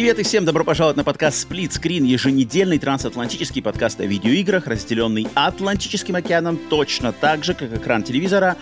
[0.00, 5.28] Привет и всем добро пожаловать на подкаст Split Screen, еженедельный трансатлантический подкаст о видеоиграх, разделенный
[5.34, 8.56] Атлантическим океаном точно так же, как экран телевизора,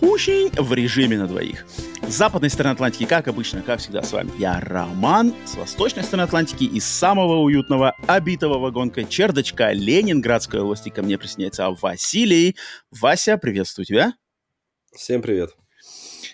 [0.00, 1.66] очень в режиме на двоих.
[2.06, 5.34] С западной стороны Атлантики, как обычно, как всегда, с вами я, Роман.
[5.46, 11.68] С восточной стороны Атлантики из самого уютного, обитого вагонкой чердочка Ленинградской области ко мне присоединяется
[11.70, 12.54] Василий.
[12.92, 14.12] Вася, приветствую тебя.
[14.94, 15.56] Всем привет.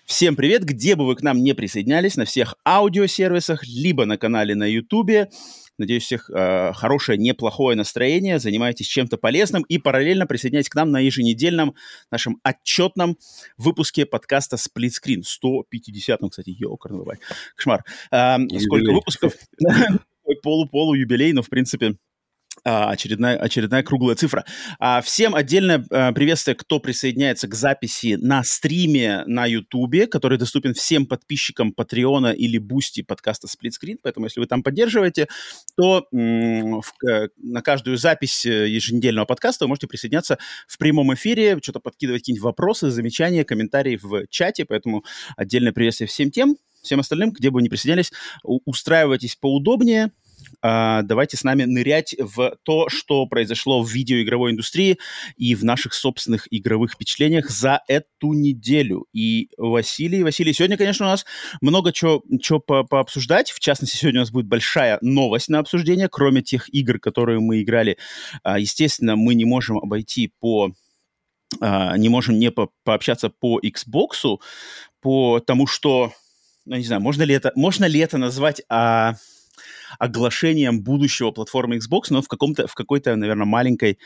[0.07, 4.55] Всем привет, где бы вы к нам не присоединялись, на всех аудиосервисах, либо на канале
[4.55, 5.31] на Ютубе.
[5.79, 11.01] Надеюсь, всех э, хорошее, неплохое настроение, занимаетесь чем-то полезным и параллельно присоединяйтесь к нам на
[11.01, 11.75] еженедельном
[12.11, 13.17] нашем отчетном
[13.57, 15.23] выпуске подкаста Split Screen.
[15.23, 17.21] 150-м, кстати, ёкарный бывает.
[17.57, 17.83] Кошмар.
[18.11, 19.33] Э, сколько выпусков?
[20.43, 21.97] Полу-полу юбилей, но, в принципе,
[22.65, 24.45] очередная, очередная круглая цифра.
[24.79, 30.73] А, всем отдельное а, приветствие, кто присоединяется к записи на стриме на Ютубе, который доступен
[30.75, 33.99] всем подписчикам Патреона или Бусти подкаста Split Screen.
[34.03, 35.29] Поэтому, если вы там поддерживаете,
[35.77, 42.23] то на каждую запись э, еженедельного подкаста вы можете присоединяться в прямом эфире, что-то подкидывать
[42.23, 44.65] какие-нибудь вопросы, замечания, комментарии в чате.
[44.65, 45.05] Поэтому
[45.37, 48.13] отдельное приветствие всем тем, всем остальным, где бы вы ни присоединялись,
[48.43, 50.11] устраивайтесь поудобнее, а,
[50.63, 54.99] давайте с нами нырять в то, что произошло в видеоигровой индустрии
[55.37, 59.07] и в наших собственных игровых впечатлениях за эту неделю.
[59.13, 61.25] И Василий, Василий, сегодня, конечно, у нас
[61.61, 63.51] много чего, чего по пообсуждать.
[63.51, 67.63] В частности, сегодня у нас будет большая новость на обсуждение, кроме тех игр, которые мы
[67.63, 67.99] играли.
[68.43, 70.73] А, естественно, мы не можем обойти по
[71.61, 74.39] а, не можем не по пообщаться по Xbox,
[75.01, 76.13] по тому, что,
[76.65, 79.15] ну, не знаю, можно ли это, можно ли это назвать а,
[79.99, 83.99] оглашением будущего платформы Xbox, но в, каком-то, в какой-то, наверное, маленькой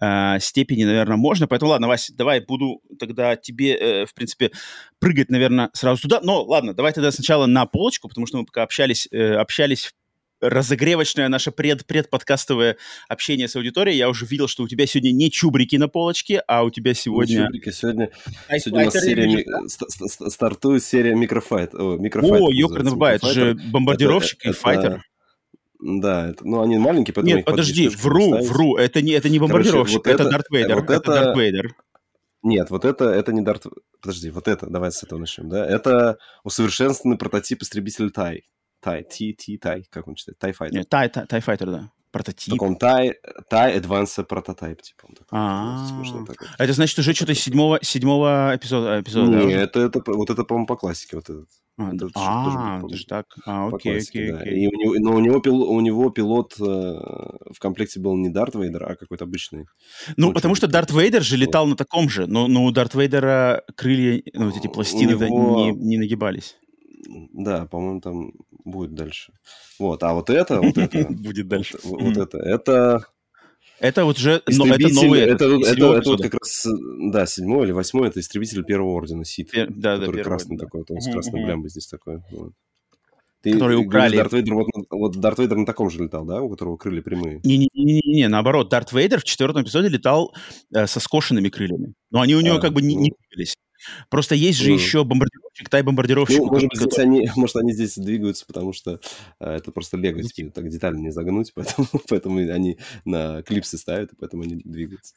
[0.00, 1.46] э, степени, наверное, можно.
[1.46, 4.50] Поэтому, ладно, Вася, давай буду тогда тебе, э, в принципе,
[4.98, 6.20] прыгать, наверное, сразу туда.
[6.22, 9.92] Но, ладно, давай тогда сначала на полочку, потому что мы пока общались, э, общались
[10.40, 12.76] разогревочное наше пред предподкастовое
[13.08, 13.96] общение с аудиторией.
[13.96, 17.38] Я уже видел, что у тебя сегодня не чубрики на полочке, а у тебя сегодня...
[17.38, 17.70] Не чубрики.
[17.70, 18.10] Сегодня,
[18.58, 19.44] сегодня у нас серия, ми...
[20.30, 21.74] стартует серия микрофайт.
[21.74, 23.22] О, микрофайт О ёкарный бывает.
[23.24, 25.02] Же бомбардировщик это, и это, файтер.
[25.80, 28.48] Да, это, ну они маленькие, поэтому Нет, подожди, вру, поставить.
[28.48, 31.12] вру, это не, это не бомбардировщик, Короче, вот это, это Дарт Вейдер, вот это, это
[31.12, 31.74] Дарт Вейдер.
[32.42, 33.66] Нет, вот это, это не Дарт...
[34.00, 35.66] Подожди, вот это, давай с этого начнем, да?
[35.66, 38.44] Это усовершенствованный прототип истребителя Тай.
[38.80, 40.38] Тай, Ти, Ти, Тай, как он читает?
[40.38, 40.84] Тай Файтер.
[40.84, 41.90] Тай, Тай, Тай Файтер, да.
[42.10, 42.54] Прототип.
[42.54, 43.14] Так он Тай,
[43.48, 45.06] Тай Advanced Prototype, типа.
[45.08, 45.90] Он такой, а,
[46.58, 50.76] это значит уже что-то седьмого, седьмого эпизода, эпизода Не, это, это, вот это, по-моему, по
[50.76, 51.48] классике, вот этот.
[51.78, 53.26] А, это а даже так.
[53.44, 54.38] А, окей, окей, да.
[54.38, 54.64] окей.
[54.64, 58.30] И у него, но у него, пил, у него пилот э, в комплекте был не
[58.30, 59.66] Дарт Вейдер, а какой-то обычный.
[60.16, 63.62] Ну, потому что Дарт Вейдер же летал на таком же, но, но у Дарт Вейдера
[63.74, 65.66] крылья, ну, вот эти пластины него...
[65.66, 66.56] не, не нагибались.
[67.32, 68.32] Да, по-моему, там
[68.64, 69.32] будет дальше.
[69.78, 71.06] Вот, а вот это, вот это...
[71.10, 71.78] Будет дальше.
[71.84, 73.06] Вот это, это
[73.78, 76.66] это вот уже но, это новый это, это, это, это вот как раз
[77.12, 80.64] да седьмой или восьмой это истребитель первого ордена Сит, Пер, да, который да, красный да.
[80.64, 82.22] такой, он с красной блямбой здесь такой.
[82.30, 82.52] Вот.
[83.42, 84.16] Ты, которые украли.
[84.16, 87.40] Дарт Вейдер, вот, вот Дарт Вейдер на таком же летал, да, у которого крылья прямые?
[87.44, 90.34] Не-не-не, наоборот, Дарт Вейдер в четвертом эпизоде летал
[90.74, 93.56] э, со скошенными крыльями, но они у него а, как бы не, не двигались.
[94.08, 94.74] Просто есть же mm.
[94.74, 96.38] еще бомбардировщик, тай-бомбардировщик.
[96.38, 99.00] Ну, может быть, здесь они, может, они здесь двигаются, потому что
[99.40, 100.50] э, это просто лего, mm.
[100.50, 105.14] так детально не загнуть, поэтому, поэтому они на клипсы ставят, и поэтому они двигаются.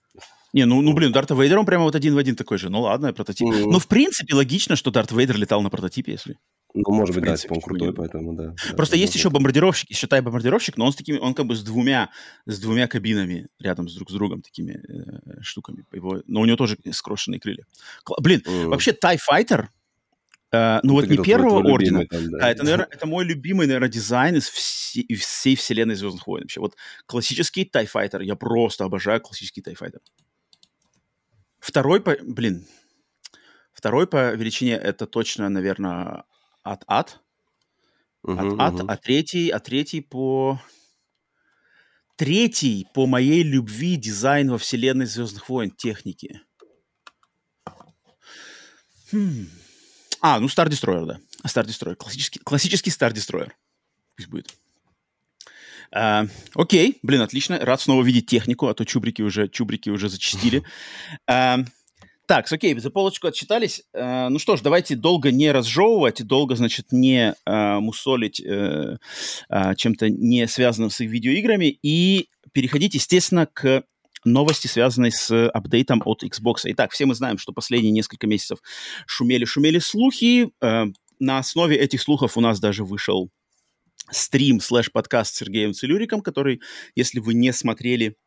[0.54, 2.70] Не, ну, ну блин, Дарт Вейдер, он прямо вот один в один такой же.
[2.70, 3.48] Ну ладно, прототип.
[3.48, 3.66] Mm.
[3.72, 6.38] Ну, в принципе, логично, что Дарт Вейдер летал на прототипе, если...
[6.74, 8.54] Ну, может быть, принципе, да, типа он крутой, поэтому, да.
[8.76, 11.64] Просто да, есть еще бомбардировщик, считай бомбардировщик, но он с такими, он как бы с
[11.64, 12.12] двумя,
[12.46, 15.84] с двумя кабинами рядом с друг с другом, такими э, штуками.
[15.92, 17.66] Его, но у него тоже скрошенные крылья.
[18.20, 18.68] Блин, mm.
[18.68, 19.68] вообще TIE Fighter,
[20.52, 22.40] Uh, ну, вот не первого ордена, там, да.
[22.42, 26.46] а это, наверное, это мой любимый, наверное, дизайн из, все, из всей вселенной Звездных войн.
[26.46, 26.76] Вообще, вот
[27.06, 30.00] классический TIE Fighter, я просто обожаю классический TIE Fighter.
[31.60, 32.66] Второй по, блин,
[33.74, 36.24] второй по величине это точно, наверное,
[36.74, 37.20] от ад.
[38.24, 38.86] От uh-huh, ад, uh-huh.
[38.88, 40.62] а третий, а третий по...
[42.16, 46.42] Третий по моей любви дизайн во вселенной Звездных войн техники.
[49.12, 49.48] Хм.
[50.22, 51.20] А, ну Star Destroyer, да.
[51.46, 51.96] Star Destroyer.
[51.96, 53.52] Классический, классический Star Destroyer.
[54.18, 54.54] Пусть будет.
[55.92, 57.58] А, окей, блин, отлично.
[57.60, 60.64] Рад снова видеть технику, а то чубрики уже, чубрики уже зачистили.
[61.28, 61.60] А,
[62.30, 63.82] так, окей, за полочку отчитались.
[63.92, 69.00] А, ну что ж, давайте долго не разжевывать, долго, значит, не а, мусолить а,
[69.50, 73.84] а, чем-то не связанным с их видеоиграми и переходить, естественно, к
[74.26, 76.58] новости, связанные с апдейтом от Xbox.
[76.66, 78.60] Итак, все мы знаем, что последние несколько месяцев
[79.08, 80.52] шумели-шумели слухи.
[80.62, 80.84] Э,
[81.20, 83.32] на основе этих слухов у нас даже вышел
[84.12, 86.62] стрим слэш-подкаст с Сергеем Целюриком, который,
[86.94, 88.18] если вы не смотрели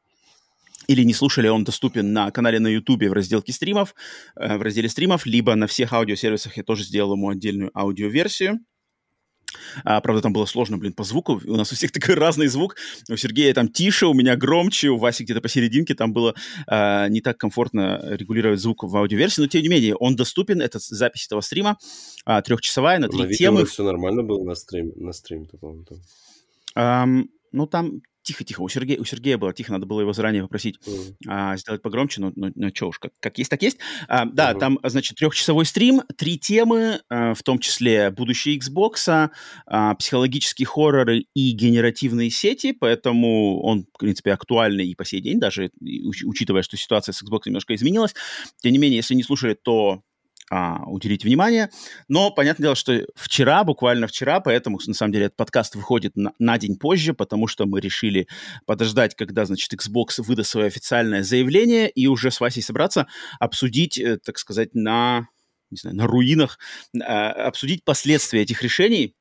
[0.86, 3.94] или не слушали, он доступен на канале на YouTube в разделке стримов,
[4.36, 8.60] э, в разделе стримов, либо на всех аудиосервисах я тоже сделал ему отдельную аудиоверсию.
[9.84, 11.40] А, правда, там было сложно, блин, по звуку.
[11.44, 12.76] У нас у всех такой разный звук.
[13.08, 15.94] У Сергея там тише, у меня громче, у Васи где-то посерединке.
[15.94, 16.34] Там было
[16.66, 19.42] а, не так комфортно регулировать звук в аудиоверсии.
[19.42, 20.60] Но, тем не менее, он доступен.
[20.60, 21.78] Это запись этого стрима
[22.24, 23.64] а, трехчасовая на три на темы.
[23.66, 25.98] все нормально было на стрим, на стрим, по-моему, там.
[26.74, 30.78] Um, ну, там Тихо-тихо, у Сергея, у Сергея было тихо, надо было его заранее попросить
[30.86, 31.14] mm.
[31.26, 33.78] а, сделать погромче, но, но, но что уж, как, как есть, так есть.
[34.08, 34.58] А, да, mm-hmm.
[34.58, 39.30] там, значит, трехчасовой стрим, три темы, а, в том числе будущее Xbox,
[39.66, 45.40] а, психологические хорроры и генеративные сети, поэтому он, в принципе, актуальный и по сей день,
[45.40, 45.70] даже
[46.24, 48.14] учитывая, что ситуация с Xbox немножко изменилась.
[48.62, 50.02] Тем не менее, если не слушали, то
[50.52, 51.70] а, уделить внимание.
[52.08, 56.34] Но понятное дело, что вчера, буквально вчера, поэтому, на самом деле, этот подкаст выходит на,
[56.38, 58.28] на день позже, потому что мы решили
[58.66, 63.06] подождать, когда, значит, Xbox выдаст свое официальное заявление и уже с Васей собраться,
[63.40, 65.26] обсудить, э, так сказать, на,
[65.70, 66.58] не знаю, на руинах,
[66.94, 69.14] э, обсудить последствия этих решений,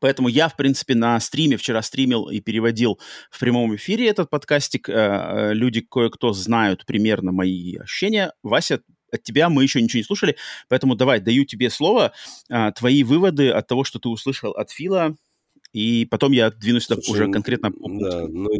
[0.00, 2.98] Поэтому я, в принципе, на стриме вчера стримил и переводил
[3.30, 4.88] в прямом эфире этот подкастик.
[4.88, 8.32] Э, люди кое-кто знают примерно мои ощущения.
[8.42, 8.80] Вася,
[9.12, 10.36] от тебя мы еще ничего не слушали,
[10.68, 12.12] поэтому давай, даю тебе слово,
[12.50, 15.16] а, твои выводы от того, что ты услышал от Фила,
[15.72, 18.50] и потом я двинусь Слушай, уже конкретно по Да, ну,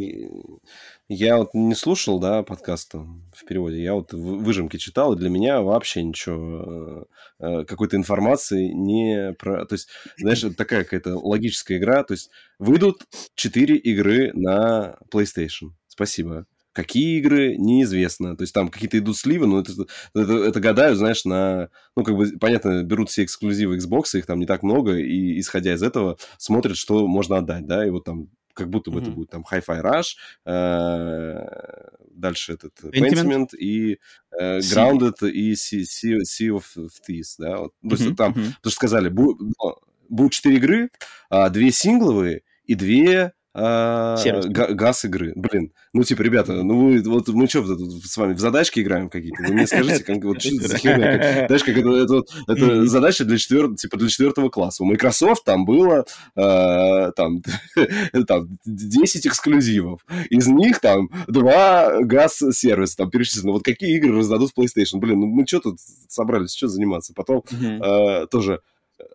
[1.07, 5.61] я вот не слушал, да, подкаста в переводе, я вот выжимки читал, и для меня
[5.61, 7.07] вообще ничего,
[7.39, 9.65] э, э, какой-то информации не про...
[9.65, 13.03] То есть, знаешь, это такая какая-то логическая игра, то есть выйдут
[13.35, 15.73] четыре игры на PlayStation.
[15.87, 16.47] Спасибо.
[16.73, 18.35] Какие игры, неизвестно.
[18.35, 19.71] То есть там какие-то идут сливы, но это,
[20.15, 21.69] это, это гадаю, знаешь, на...
[21.95, 25.73] Ну, как бы, понятно, берут все эксклюзивы Xbox, их там не так много, и, исходя
[25.73, 29.03] из этого, смотрят, что можно отдать, да, и вот там как будто бы mm-hmm.
[29.03, 30.15] это будет там Hi-Fi Rush,
[30.45, 33.99] э, дальше этот Pentiment, и
[34.39, 36.63] э, Grounded и sea, sea, sea of
[37.07, 37.73] Thieves, да, вот.
[37.81, 38.15] то есть mm-hmm.
[38.15, 38.51] там, mm-hmm.
[38.61, 39.37] то, что сказали, будет,
[40.09, 40.89] будут четыре игры,
[41.29, 44.17] а, две сингловые и две а,
[44.49, 45.33] газ игры.
[45.35, 49.43] Блин, ну типа, ребята, ну вы, вот мы что с вами в задачки играем какие-то?
[49.43, 51.45] Вы мне скажите, как, вот что за херня?
[51.47, 54.83] Знаешь, как это, это, это задача для четвертого, типа для четвертого класса.
[54.83, 56.05] У Microsoft там было
[56.35, 57.41] э, там,
[58.27, 60.03] там 10 эксклюзивов.
[60.31, 63.51] Из них там два газ-сервиса там перечислены.
[63.51, 64.97] Вот какие игры раздадут в PlayStation?
[64.97, 67.13] Блин, ну мы что тут собрались, что заниматься?
[67.13, 68.61] Потом э, тоже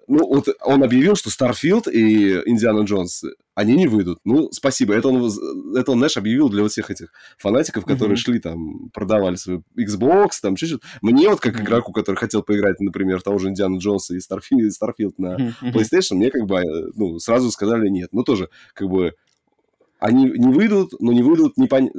[0.06, 3.22] ну, вот он объявил, что Starfield и Индиана Джонс,
[3.54, 4.18] они не выйдут.
[4.24, 4.94] Ну, спасибо.
[4.94, 5.30] Это он,
[5.76, 8.20] это он, знаешь, объявил для вот всех этих фанатиков, которые mm-hmm.
[8.20, 10.80] шли там, продавали свой Xbox, там, чуть-чуть.
[11.02, 11.62] Мне вот, как mm-hmm.
[11.64, 15.72] игроку, который хотел поиграть, например, того же Индиана Джонса и Starfield, Starfield на mm-hmm.
[15.72, 18.08] PlayStation, мне как бы, э, ну, сразу сказали нет.
[18.12, 19.12] Ну, тоже, как бы,
[19.98, 21.90] они не выйдут, но не выйдут непон...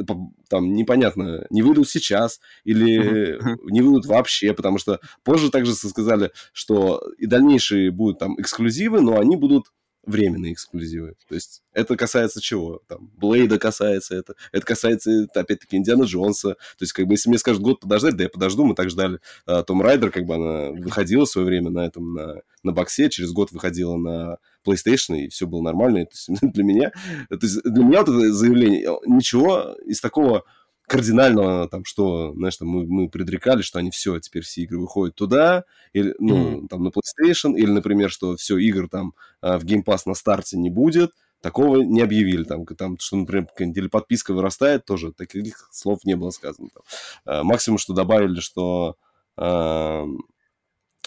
[0.50, 3.40] там, непонятно, не выйдут сейчас или
[3.72, 9.19] не выйдут вообще, потому что позже также сказали, что и дальнейшие будут там эксклюзивы, но
[9.19, 9.68] они будут
[10.06, 11.16] временные эксклюзивы.
[11.28, 12.82] То есть это касается чего?
[12.88, 14.36] Там, Блейда касается это.
[14.52, 16.54] Это касается, опять-таки, Индиана Джонса.
[16.54, 19.20] То есть, как бы, если мне скажут год подождать, да я подожду, мы так ждали.
[19.46, 23.10] А, Том Райдер, как бы, она выходила в свое время на этом, на, на боксе,
[23.10, 26.06] через год выходила на PlayStation, и все было нормально.
[26.06, 26.92] То есть, для меня,
[27.30, 30.44] то есть, для меня вот это заявление, ничего из такого
[30.90, 35.16] кардинального, там, что, знаешь, там, мы, мы предрекали, что они все, теперь все игры выходят
[35.16, 36.68] туда, или, ну, mm-hmm.
[36.68, 40.58] там, на PlayStation, или, например, что все, игр там а, в Game Pass на старте
[40.58, 46.04] не будет, такого не объявили, там, там что, например, или подписка вырастает, тоже таких слов
[46.06, 46.69] не было сказано.
[46.74, 46.84] Там.
[47.26, 48.98] А, максимум, что добавили, что
[49.38, 50.06] а,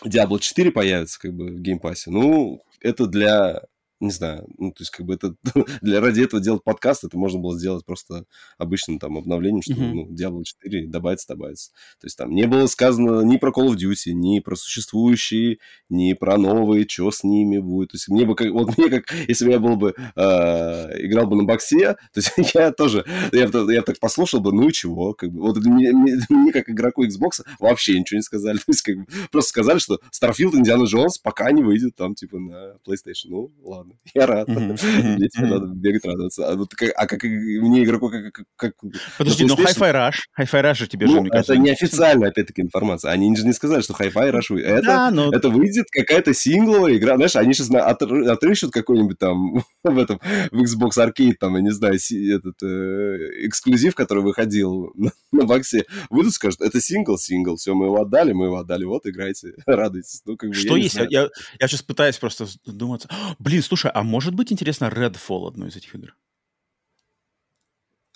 [0.05, 3.63] Diablo 4 появится, как бы, в Game Pass, ну, это для
[4.03, 5.35] не знаю, ну, то есть, как бы это
[5.81, 8.25] для ради этого делать подкаст, это можно было сделать просто
[8.59, 9.93] обычным там обновлением, что, mm-hmm.
[9.93, 11.71] ну, Diablo 4 добавится, добавится.
[12.01, 16.15] То есть, там не было сказано ни про Call of Duty, ни про существующие, ни
[16.15, 17.93] про новые, что с ними будет.
[17.93, 21.29] То есть, мне бы, как, вот мне как, если бы я был бы, э, играл
[21.29, 25.15] бы на боксе, то есть, я тоже, я, я так послушал бы, ну и чего,
[25.15, 28.57] как бы, вот мне, мне, мне как игроку Xbox вообще ничего не сказали.
[28.59, 32.41] То есть, как бы, просто сказали, что Starfield Indiana Jones пока не выйдет там, типа,
[32.41, 33.27] на PlayStation.
[33.29, 34.47] Ну, ладно Я рад.
[34.47, 36.49] Тебя надо бегать радоваться.
[36.49, 38.45] А, вот как, а как мне игроку как...
[38.57, 38.75] как,
[39.19, 41.55] Подожди, но Hi-Fi Rush, Hi-Fi Rush тебе ну, же, мне кажется...
[41.55, 43.11] это неофициальная, опять-таки, информация.
[43.11, 44.71] Они же не сказали, что Hi-Fi Rush выйдет.
[44.71, 45.31] Это, да, но...
[45.33, 47.17] это выйдет какая-то сингловая игра.
[47.17, 50.21] Знаешь, они сейчас отрыщут какой-нибудь там в этом,
[50.51, 55.85] в Xbox Arcade, там, я не знаю, этот э, эксклюзив, который выходил на, на боксе.
[56.11, 60.23] Выйдут, скажут, это сингл, сингл, все, мы его отдали, мы его отдали, вот, играйте, радуйтесь.
[60.25, 60.95] Ну, как бы, что есть?
[60.95, 61.29] Я, я,
[61.61, 63.07] я сейчас пытаюсь просто думать.
[63.39, 66.15] Блин, слушай, а может быть интересно Redfall одной из этих игр?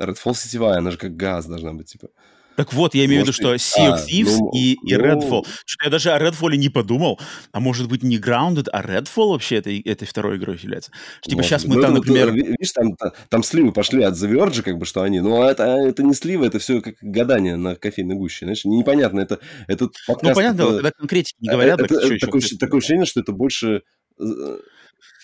[0.00, 2.08] Redfall сетевая, она же как газ должна быть, типа.
[2.56, 5.04] Так вот, я имею в виду, что Sea of а, Thieves ну, и, и ну...
[5.04, 5.46] Redfall.
[5.66, 7.20] Что я даже о Redfall не подумал.
[7.52, 10.90] А может быть не Grounded, а Redfall вообще этой, этой второй игрой является?
[11.22, 11.50] Типа может.
[11.50, 12.32] сейчас мы ну, там, например...
[12.32, 12.96] Видишь, там,
[13.28, 15.20] там сливы пошли от The Verge, как бы, что они...
[15.20, 18.46] Ну, это, это не сливы, это все как гадание на кофейной гуще.
[18.46, 19.20] Знаешь, непонятно.
[19.20, 20.30] Это, этот подкаст...
[20.30, 21.78] Ну, понятно, это, когда конкретики не говорят...
[21.78, 23.82] Это, так, это, такое, такое ощущение, что это больше
[24.18, 24.58] э,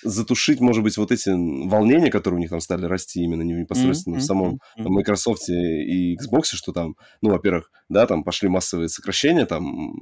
[0.03, 4.21] затушить, может быть, вот эти волнения, которые у них там стали расти именно непосредственно mm-hmm.
[4.21, 4.89] в самом mm-hmm.
[4.89, 9.95] Microsoft и Xbox, что там, ну, во-первых, да, там пошли массовые сокращения там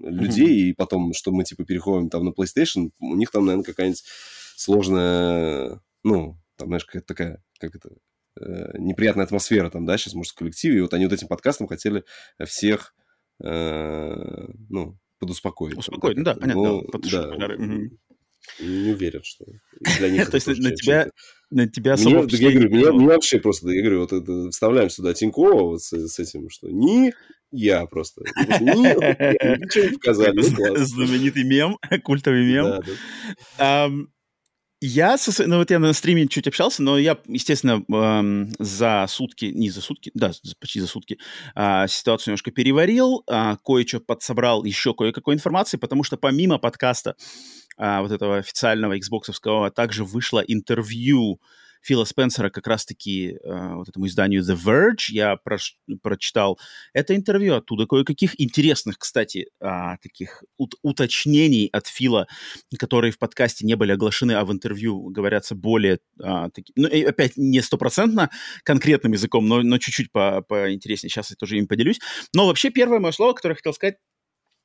[0.00, 0.70] людей, mm-hmm.
[0.70, 4.02] и потом, что мы, типа, переходим там на PlayStation, у них там, наверное, какая-нибудь
[4.56, 7.90] сложная, ну, там, знаешь, какая-то такая, как это,
[8.40, 11.66] э, неприятная атмосфера там, да, сейчас, может, в коллективе, и вот они вот этим подкастом
[11.66, 12.04] хотели
[12.44, 12.94] всех,
[13.42, 15.76] э, ну, подуспокоить.
[15.76, 16.62] Успокоить, ну да, понятно.
[16.62, 17.28] Ну, да.
[17.30, 17.98] Угу.
[18.60, 19.44] Не уверен, что
[19.98, 21.10] для них То есть на тебя,
[21.50, 24.90] на тебя особо мне, я говорю, меня, меня вообще просто, я говорю, вот это, вставляем
[24.90, 27.12] сюда Тинькова вот с, с этим, что не
[27.52, 28.22] я просто.
[28.22, 30.36] Ничего не показали.
[30.36, 32.82] Ну, знаменитый мем, культовый мем.
[34.84, 39.44] Я, со, ну вот я на стриме чуть общался, но я, естественно, эм, за сутки,
[39.44, 41.18] не за сутки, да, почти за сутки,
[41.54, 47.14] э, ситуацию немножко переварил, э, кое-что подсобрал, еще кое-какой информации, потому что помимо подкаста
[47.78, 51.40] а, вот этого официального Xbox, также вышло интервью
[51.82, 55.10] Фила Спенсера как раз-таки э, вот этому изданию The Verge.
[55.10, 56.58] Я прош- прочитал
[56.92, 57.86] это интервью оттуда.
[57.86, 59.66] Кое-каких интересных, кстати, э,
[60.00, 62.26] таких ут- уточнений от Фила,
[62.78, 67.36] которые в подкасте не были оглашены, а в интервью говорятся более, э, таки, ну, опять
[67.36, 68.30] не стопроцентно
[68.62, 71.10] конкретным языком, но, но чуть-чуть по- поинтереснее.
[71.10, 71.98] Сейчас я тоже им поделюсь.
[72.34, 73.96] Но вообще первое мое слово, которое я хотел сказать,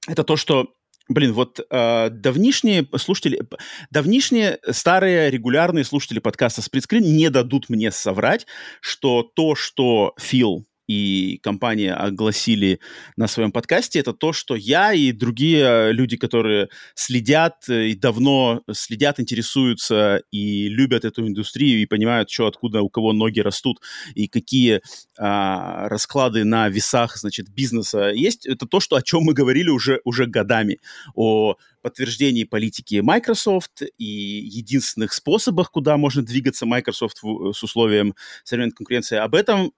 [0.08, 0.74] это то, что
[1.10, 3.42] Блин, вот э, давнишние слушатели,
[3.90, 8.46] давнишние старые регулярные слушатели подкаста Сплитскрин не дадут мне соврать,
[8.82, 12.80] что то, что Фил и компания огласили
[13.18, 19.20] на своем подкасте, это то, что я и другие люди, которые следят и давно следят,
[19.20, 23.82] интересуются и любят эту индустрию и понимают, что откуда у кого ноги растут
[24.16, 24.82] и какие
[25.18, 30.00] а, расклады на весах, значит, бизнеса есть, это то, что, о чем мы говорили уже,
[30.06, 30.80] уже годами,
[31.16, 38.74] о подтверждении политики Microsoft и единственных способах, куда можно двигаться Microsoft в, с условием современной
[38.74, 39.18] конкуренции.
[39.18, 39.72] Об этом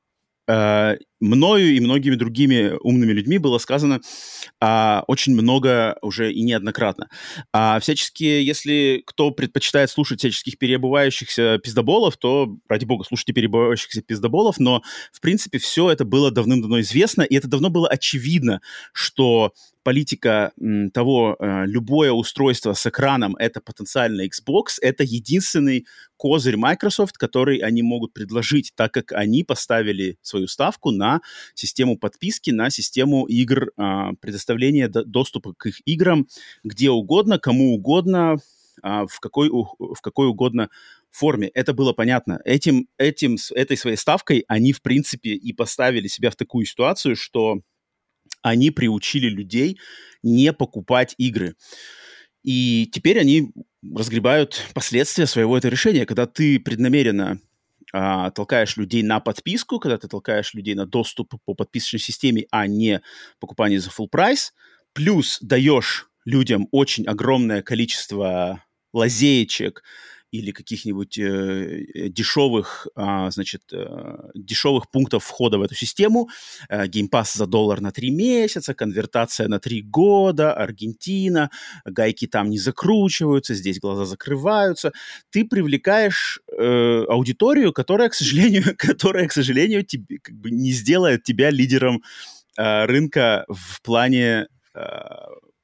[0.50, 4.02] Э, мною и многими другими умными людьми было сказано
[4.60, 7.10] а, очень много уже и неоднократно.
[7.54, 14.60] А всячески, если кто предпочитает слушать всяческих переобувающихся пиздоболов, то, ради бога, слушайте переобувающихся пиздоболов,
[14.60, 18.62] но, в принципе, все это было давным-давно известно, и это давно было очевидно,
[18.94, 26.58] что политика м, того, э, любое устройство с экраном— это потенциально Xbox, это единственный козырь
[26.58, 31.09] Microsoft, который они могут предложить, так как они поставили свою ставку на
[31.54, 36.28] систему подписки, на систему игр, э, предоставления до доступа к их играм
[36.64, 38.38] где угодно, кому угодно,
[38.84, 40.70] э, в, какой, в какой угодно
[41.12, 41.48] форме.
[41.54, 42.40] Это было понятно.
[42.46, 47.62] Этим, этим, этой своей ставкой они, в принципе, и поставили себя в такую ситуацию, что
[48.42, 49.80] они приучили людей
[50.24, 51.56] не покупать игры.
[52.44, 53.52] И теперь они
[53.84, 57.40] разгребают последствия своего этого решения, когда ты преднамеренно
[57.94, 62.68] а, толкаешь людей на подписку, когда ты толкаешь людей на доступ по подписочной системе, а
[62.68, 63.02] не
[63.40, 64.54] покупание за full прайс,
[64.94, 69.84] плюс даешь людям очень огромное количество лазеечек,
[70.32, 76.30] или каких-нибудь э, дешевых, э, значит, э, дешевых пунктов входа в эту систему.
[76.70, 81.50] Э, геймпас за доллар на три месяца, конвертация на три года, Аргентина,
[81.86, 84.92] гайки там не закручиваются, здесь глаза закрываются.
[85.32, 91.24] Ты привлекаешь э, аудиторию, которая, к сожалению, которая, к сожалению, тебе, как бы не сделает
[91.24, 92.04] тебя лидером
[92.58, 94.80] э, рынка в плане э,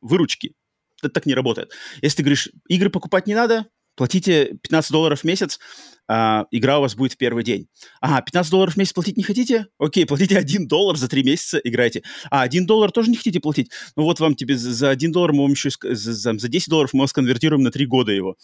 [0.01, 0.53] выручки.
[1.01, 1.71] Это так не работает.
[2.01, 5.59] Если ты говоришь, игры покупать не надо, платите 15 долларов в месяц,
[6.07, 7.67] а, игра у вас будет в первый день.
[7.99, 9.67] Ага, 15 долларов в месяц платить не хотите?
[9.79, 12.03] Окей, платите 1 доллар за 3 месяца, играйте.
[12.29, 13.71] А, 1 доллар тоже не хотите платить?
[13.95, 17.01] Ну вот вам тебе за 1 доллар мы вам еще, за, за 10 долларов мы
[17.01, 18.35] вас конвертируем на 3 года его.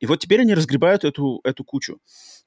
[0.00, 1.98] И вот теперь они разгребают эту, эту кучу.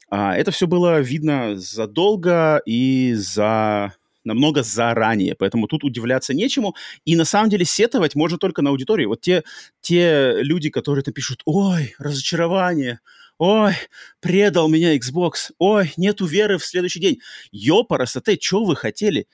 [0.10, 3.94] А, это все было видно задолго и за
[4.24, 6.76] намного заранее, поэтому тут удивляться нечему.
[7.06, 9.06] И на самом деле сетовать можно только на аудитории.
[9.06, 9.44] Вот те,
[9.82, 13.00] те люди, которые там пишут, ой, разочарование,
[13.38, 13.74] ой,
[14.20, 17.20] предал меня Xbox, ой, нету веры в следующий день.
[17.52, 19.28] Ёпарасоте, что вы хотели?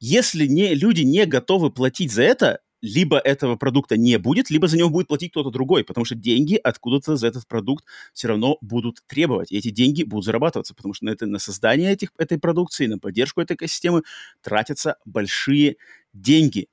[0.00, 4.76] Если не, люди не готовы платить за это, либо этого продукта не будет, либо за
[4.76, 9.02] него будет платить кто-то другой, потому что деньги откуда-то за этот продукт все равно будут
[9.06, 9.50] требовать.
[9.50, 12.98] И эти деньги будут зарабатываться, потому что на, это, на создание этих, этой продукции, на
[12.98, 14.02] поддержку этой экосистемы
[14.42, 15.76] тратятся большие
[16.12, 16.68] деньги.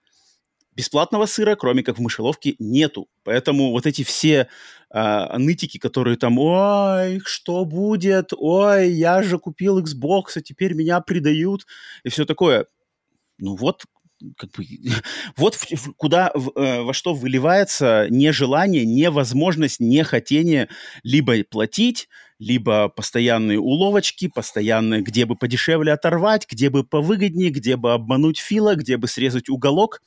[0.75, 3.07] Бесплатного сыра, кроме как в мышеловке, нету.
[3.23, 4.49] Поэтому вот эти все
[4.93, 10.99] э, нытики, которые там, ой, что будет, ой, я же купил Xbox, а теперь меня
[10.99, 11.65] предают,
[12.03, 12.65] и все такое.
[13.37, 13.85] Ну вот,
[14.37, 14.65] как бы,
[15.37, 20.69] вот в, куда, в, э, во что выливается нежелание, невозможность, нехотение
[21.03, 22.07] либо платить,
[22.39, 28.75] либо постоянные уловочки, постоянные, где бы подешевле оторвать, где бы повыгоднее, где бы обмануть фила,
[28.75, 30.01] где бы срезать уголок.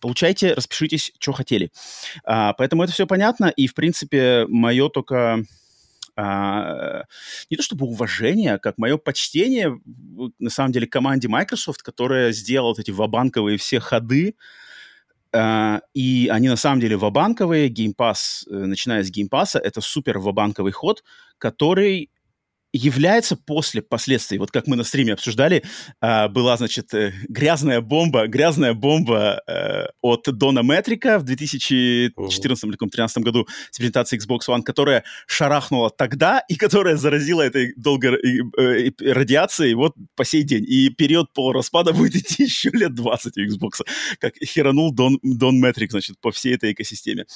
[0.00, 1.72] Получайте, распишитесь, что хотели.
[2.24, 5.42] А, поэтому это все понятно, и, в принципе, мое только
[6.16, 7.04] а,
[7.50, 9.78] не то чтобы уважение, а как мое почтение,
[10.38, 14.34] на самом деле, команде Microsoft, которая сделала вот эти вабанковые все ходы,
[15.32, 17.68] Uh, и они на самом деле вабанковые.
[17.68, 21.04] Game Pass, э, начиная с Game Pass, это супер вабанковый ход,
[21.36, 22.10] который
[22.76, 25.64] является после последствий, вот как мы на стриме обсуждали,
[26.00, 32.76] э, была, значит, э, грязная бомба, грязная бомба э, от Дона Метрика в 2014 или
[32.76, 38.18] 2013 году с презентацией Xbox One, которая шарахнула тогда и которая заразила этой долгой
[38.58, 40.64] э, радиацией вот по сей день.
[40.68, 43.82] И период полураспада будет идти еще лет 20 у Xbox,
[44.18, 47.26] как херанул Дон, Дон Метрик, значит, по всей этой экосистеме.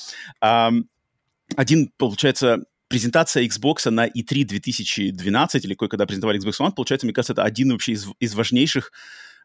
[1.56, 7.32] Один, получается, презентация Xbox на E3 2012, или когда презентовали Xbox One, получается, мне кажется,
[7.32, 8.92] это один вообще из, из важнейших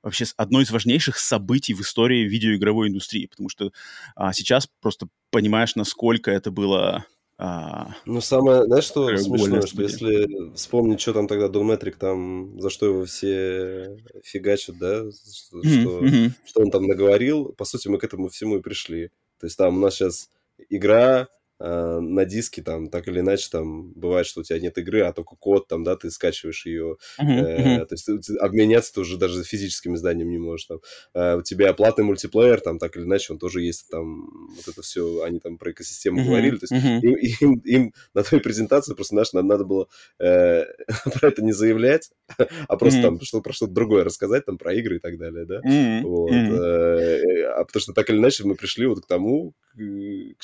[0.02, 3.72] вообще одно из важнейших событий в истории видеоигровой индустрии, потому что
[4.16, 7.06] а, сейчас просто понимаешь, насколько это было...
[7.38, 12.60] А, ну, самое, знаешь, что смешное, что если вспомнить, что там тогда Дон Метрик, там,
[12.62, 15.82] за что его все фигачат, да, что, mm-hmm.
[15.82, 16.32] что, mm-hmm.
[16.46, 19.10] что он там наговорил, по сути, мы к этому всему и пришли.
[19.40, 20.30] То есть там у нас сейчас
[20.70, 21.28] игра,
[21.60, 25.14] э, на диске там так или иначе там бывает, что у тебя нет игры, а
[25.14, 29.18] только код там, да, ты скачиваешь ее, uh-huh, э, то есть ты, обменяться ты уже
[29.18, 30.80] даже физическим изданием не можешь там.
[31.14, 34.82] Э, у тебя платный мультиплеер там так или иначе он тоже есть там вот это
[34.82, 37.00] все, они там про экосистему uh-huh, говорили, то есть uh-huh.
[37.02, 39.88] им, им, им на той презентации просто, знаешь, надо, надо было
[40.20, 40.66] э,
[41.20, 42.12] про это не заявлять,
[42.68, 45.62] а просто там что, про что-то другое рассказать, там про игры и так далее, да,
[46.04, 49.54] вот, э, а потому что так или иначе мы пришли вот к тому,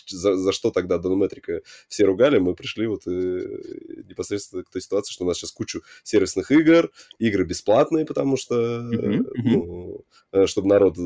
[0.07, 3.11] за, за что тогда Донометрика все ругали, мы пришли вот э,
[4.09, 8.55] непосредственно к той ситуации, что у нас сейчас кучу сервисных игр, игры бесплатные, потому что,
[8.55, 9.23] mm-hmm.
[9.43, 10.97] ну, э, чтобы народ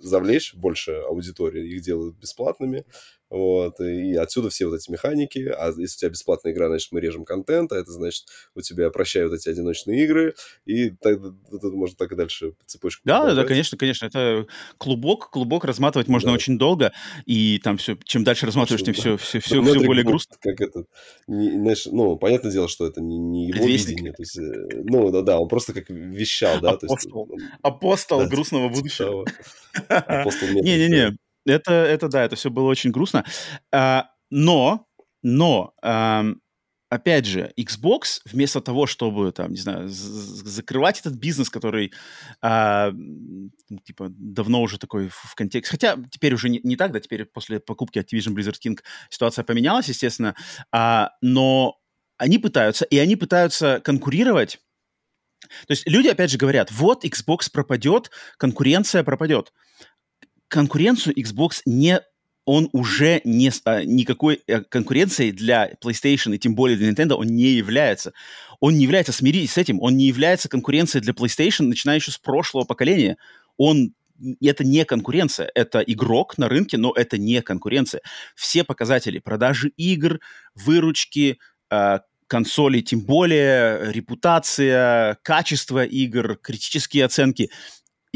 [0.00, 2.84] завлечь больше аудитории, их делают бесплатными.
[3.30, 5.52] Вот, и отсюда все вот эти механики.
[5.56, 8.90] А если у тебя бесплатная игра, значит, мы режем контент, а это значит, у тебя
[8.90, 11.18] прощают эти одиночные игры, и так,
[11.52, 13.02] это можно так и дальше цепочку.
[13.04, 14.06] Да, да, да, конечно, конечно.
[14.06, 14.46] Это
[14.78, 16.34] клубок, клубок разматывать можно да.
[16.34, 16.92] очень долго,
[17.26, 19.00] и там все, чем дальше разматываешь, тем да.
[19.00, 20.36] все, все, все, все более грустно.
[20.40, 20.84] Как это,
[21.26, 24.12] не, знаешь, ну, понятное дело, что это не, не его видение.
[24.12, 26.70] То есть, э, ну, да, да, он просто как вещал, да.
[26.70, 29.24] Апостол, то есть, Апостол да, грустного будущего.
[30.62, 31.16] Не-не-не,
[31.48, 33.24] это, это да, это все было очень грустно.
[33.72, 34.86] А, но,
[35.22, 36.24] но, а,
[36.90, 41.92] опять же, Xbox вместо того, чтобы, там, не знаю, закрывать этот бизнес, который,
[42.40, 42.92] а,
[43.84, 45.70] типа, давно уже такой в контексте...
[45.70, 48.78] Хотя теперь уже не, не так, да, теперь после покупки Activision Blizzard King
[49.10, 50.34] ситуация поменялась, естественно,
[50.72, 51.78] а, но
[52.16, 54.60] они пытаются, и они пытаются конкурировать
[55.40, 59.52] то есть люди, опять же, говорят, вот Xbox пропадет, конкуренция пропадет
[60.48, 62.00] конкуренцию Xbox не
[62.48, 67.26] он уже не, а, никакой э, конкуренцией для PlayStation и тем более для Nintendo он
[67.26, 68.14] не является.
[68.58, 72.16] Он не является, смиритесь с этим, он не является конкуренцией для PlayStation, начиная еще с
[72.16, 73.18] прошлого поколения.
[73.58, 73.92] Он
[74.40, 78.00] это не конкуренция, это игрок на рынке, но это не конкуренция.
[78.34, 80.18] Все показатели продажи игр,
[80.54, 81.38] выручки,
[81.70, 87.50] э, консолей, тем более репутация, качество игр, критические оценки–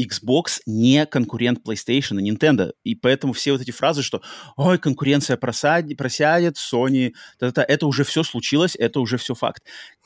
[0.01, 2.71] Xbox не конкурент PlayStation и Nintendo.
[2.83, 4.21] И поэтому все вот эти фразы, что
[4.55, 9.33] «Ой, конкуренция просадит, просядет, Sony...» та -та -та, это уже все случилось, это уже все
[9.33, 9.63] факт.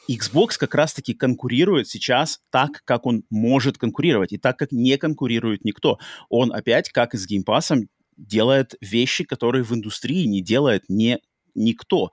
[0.10, 5.66] Xbox как раз-таки конкурирует сейчас так, как он может конкурировать, и так, как не конкурирует
[5.66, 6.00] никто.
[6.30, 11.20] Он опять, как и с Game Pass, делает вещи, которые в индустрии не делает не
[11.58, 12.12] никто.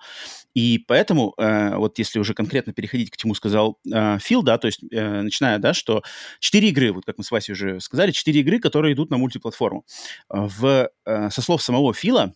[0.54, 4.66] И поэтому, э, вот если уже конкретно переходить к чему сказал э, Фил, да, то
[4.66, 6.02] есть э, начиная, да, что
[6.40, 9.84] четыре игры, вот как мы с Васей уже сказали, четыре игры, которые идут на мультиплатформу.
[10.28, 12.34] В, э, со слов самого Фила,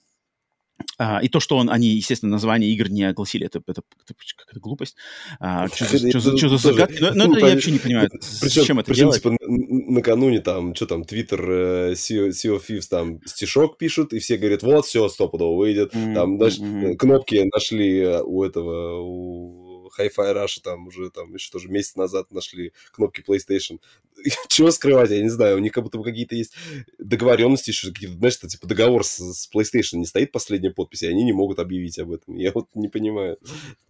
[0.99, 4.61] а, и то, что он, они, естественно, название игр не огласили, это, это, это какая-то
[4.61, 4.97] глупость.
[5.39, 6.99] А, что, за, что, за, что за загадки?
[7.01, 9.23] Но, ну, это я вообще не понимаю, причем, зачем это причем, делать.
[9.23, 14.37] Типа, накануне там, что там, Twitter, э, CEO, CEO Thieves, там стишок пишут, и все
[14.37, 15.95] говорят, вот, все, стопудово выйдет.
[15.95, 16.15] Mm-hmm.
[16.15, 16.97] Там даже mm-hmm.
[16.97, 19.68] кнопки нашли у этого, у
[19.99, 23.81] Hi-Fi Rush там уже там еще тоже месяц назад нашли кнопки PlayStation.
[24.49, 26.55] Чего скрывать, я не знаю, у них как будто бы какие-то есть
[26.99, 31.07] договоренности еще, какие-то, знаешь, это, типа договор с, с PlayStation не стоит последняя подпись, и
[31.07, 32.37] они не могут объявить об этом.
[32.37, 33.39] Я вот не понимаю,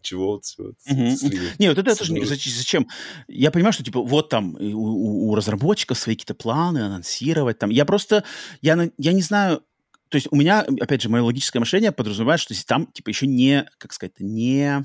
[0.03, 1.55] чего вот, mm-hmm.
[1.59, 2.89] Не, вот это тоже зачем?
[3.27, 7.71] Я понимаю, что типа вот там у, разработчиков свои какие-то планы анонсировать там.
[7.71, 8.25] Я просто,
[8.61, 9.63] я, я не знаю,
[10.09, 13.69] то есть у меня, опять же, мое логическое мышление подразумевает, что там, типа, еще не,
[13.79, 14.85] как сказать, не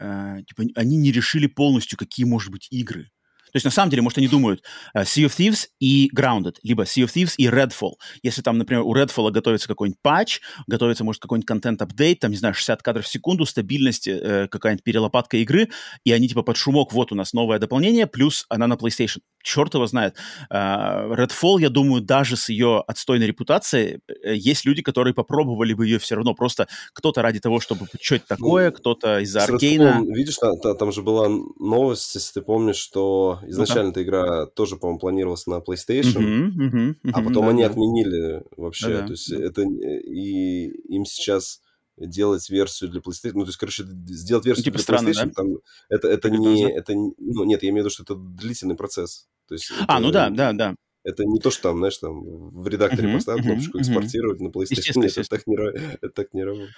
[0.00, 3.10] э, типа, они не решили полностью, какие, может быть, игры.
[3.56, 4.62] То есть, на самом деле, может, они думают
[4.94, 7.92] uh, Sea of Thieves и Grounded, либо Sea of Thieves и Redfall.
[8.22, 12.52] Если там, например, у Redfall готовится какой-нибудь патч, готовится, может, какой-нибудь контент-апдейт, там, не знаю,
[12.52, 15.70] 60 кадров в секунду, стабильность, э, какая-нибудь перелопатка игры,
[16.04, 19.20] и они, типа, под шумок, вот у нас новое дополнение, плюс она на PlayStation.
[19.42, 20.16] Черт его знает.
[20.52, 25.86] Uh, Redfall, я думаю, даже с ее отстойной репутацией, э, есть люди, которые попробовали бы
[25.86, 26.34] ее все равно.
[26.34, 30.02] Просто кто-то ради того, чтобы что это такое, ну, кто-то из-за Аркейна.
[30.08, 34.98] Видишь, там, там же была новость, если ты помнишь, что изначально эта игра тоже, по-моему,
[34.98, 39.02] планировалась на PlayStation, uh-huh, uh-huh, uh-huh, а потом они отменили вообще.
[39.02, 41.60] То есть это и им сейчас
[41.98, 45.32] делать версию для PlayStation, ну, то есть, короче, сделать версию типа для странно, PlayStation, да?
[45.34, 45.46] там,
[45.88, 49.28] это, это не, это, ну, нет, я имею в виду, что это длительный процесс.
[49.48, 50.74] То есть а, ну да, да, да.
[51.04, 54.44] Это не то, что там, знаешь, там в редакторе uh-huh, поставил uh-huh, кнопочку экспортировать uh-huh.
[54.44, 55.00] на PlayStation.
[55.00, 56.70] Нет, это так не, это так не работает.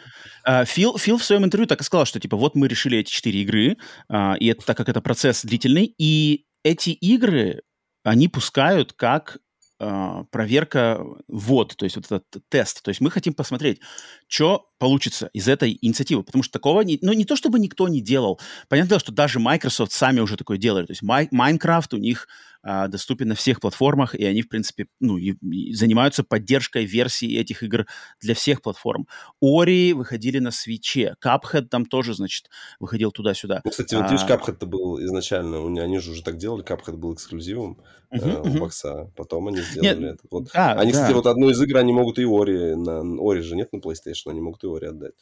[0.46, 3.11] Uh, Фил, Фил в своем интервью так и сказал, что типа вот мы решили эти
[3.11, 3.78] четыре игры,
[4.12, 7.62] uh, и это, так как это процесс длительный, и эти игры,
[8.05, 9.38] они пускают как
[9.81, 12.83] э, проверка ввод, то есть вот этот тест.
[12.83, 13.81] То есть мы хотим посмотреть,
[14.27, 18.01] что получится из этой инициативы, потому что такого, не, ну не то чтобы никто не
[18.01, 18.40] делал.
[18.68, 20.87] Понятное дело, что даже Microsoft сами уже такое делали.
[20.87, 22.29] То есть Minecraft у них
[22.62, 27.38] а, доступен на всех платформах, и они, в принципе, ну, и, и занимаются поддержкой версий
[27.38, 27.87] этих игр
[28.21, 29.07] для всех платформ.
[29.40, 33.61] Ори выходили на свече, Cuphead там тоже, значит, выходил туда-сюда.
[33.64, 34.37] Ну, кстати, вот видишь, а...
[34.37, 37.81] Cuphead-то был изначально, они же уже так делали, Cuphead был эксклюзивом
[38.12, 38.57] uh-huh, э, uh-huh.
[38.57, 40.23] у бокса, потом они сделали Нет, это.
[40.31, 40.51] Вот.
[40.53, 40.99] Да, они, да.
[40.99, 44.31] кстати, вот одну из игр, они могут и Ори, на Ори же нет на PlayStation,
[44.31, 45.14] они могут и Ори отдать.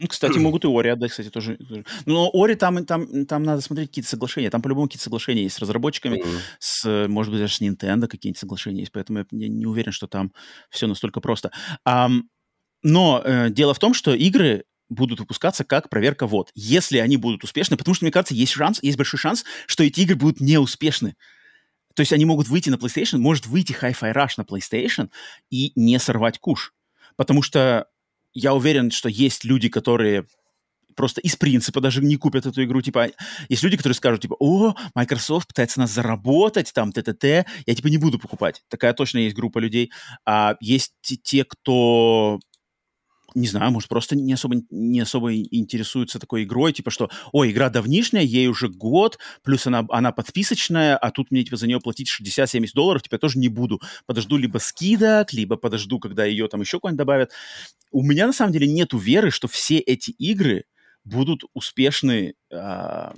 [0.00, 1.58] Ну, кстати, могут и Ори отдать, кстати, тоже.
[2.06, 4.48] Но Ори там, там, там надо смотреть какие-то соглашения.
[4.48, 6.38] Там по-любому какие-то соглашения есть с разработчиками, mm-hmm.
[6.58, 8.92] с, может быть, даже с Nintendo какие-нибудь соглашения есть.
[8.92, 10.32] Поэтому я не уверен, что там
[10.70, 11.50] все настолько просто.
[11.86, 12.22] Um,
[12.82, 16.50] но э, дело в том, что игры будут выпускаться как проверка вот.
[16.54, 20.00] Если они будут успешны, потому что, мне кажется, есть шанс, есть большой шанс, что эти
[20.00, 21.14] игры будут неуспешны.
[21.94, 25.10] То есть они могут выйти на PlayStation, может выйти Hi-Fi Rush на PlayStation
[25.50, 26.72] и не сорвать куш.
[27.16, 27.86] Потому что
[28.32, 30.26] я уверен, что есть люди, которые
[30.96, 32.82] просто из принципа даже не купят эту игру.
[32.82, 33.08] Типа,
[33.48, 37.96] есть люди, которые скажут, типа, о, Microsoft пытается нас заработать, там, т-т-т, я, типа, не
[37.96, 38.62] буду покупать.
[38.68, 39.90] Такая точно есть группа людей.
[40.26, 42.38] А есть те, кто
[43.34, 47.70] не знаю, может, просто не особо, не особо интересуются такой игрой, типа что, ой, игра
[47.70, 52.08] давнишняя, ей уже год, плюс она, она подписочная, а тут мне, типа, за нее платить
[52.08, 53.80] 60-70 долларов, типа, я тоже не буду.
[54.06, 57.30] Подожду либо скидок, либо подожду, когда ее там еще куда-нибудь добавят.
[57.90, 60.64] У меня, на самом деле, нету веры, что все эти игры
[61.04, 63.10] будут успешны э,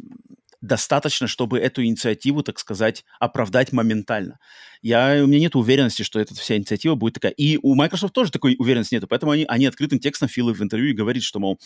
[0.62, 4.38] достаточно, чтобы эту инициативу, так сказать, оправдать моментально.
[4.80, 7.32] Я, у меня нет уверенности, что эта вся инициатива будет такая.
[7.32, 10.90] И у Microsoft тоже такой уверенности нет, поэтому они, они открытым текстом Филы в интервью
[10.90, 11.60] и говорит, что, мол,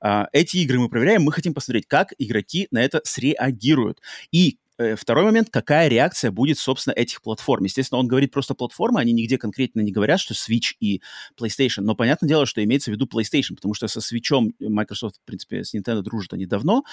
[0.00, 4.00] а, эти игры мы проверяем, мы хотим посмотреть, как игроки на это среагируют.
[4.30, 4.58] И
[4.96, 7.64] Второй момент, какая реакция будет, собственно, этих платформ.
[7.64, 11.02] Естественно, он говорит просто платформы, они нигде конкретно не говорят, что Switch и
[11.38, 15.24] PlayStation, но понятное дело, что имеется в виду PlayStation, потому что со Switch Microsoft, в
[15.26, 16.84] принципе, с Nintendo дружат они давно,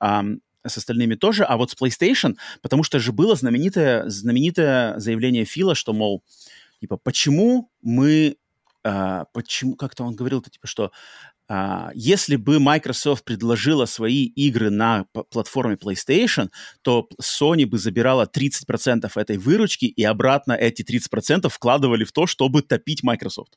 [0.00, 5.76] с остальными тоже, а вот с PlayStation, потому что же было знаменитое, знаменитое заявление Фила,
[5.76, 6.24] что, мол,
[6.80, 8.36] типа, почему мы,
[8.86, 10.92] а, почему, как-то он говорил-то, типа, что
[11.48, 16.50] а, если бы Microsoft предложила свои игры на платформе PlayStation,
[16.82, 22.62] то Sony бы забирала 30% этой выручки и обратно эти 30% вкладывали в то, чтобы
[22.62, 23.56] топить Microsoft.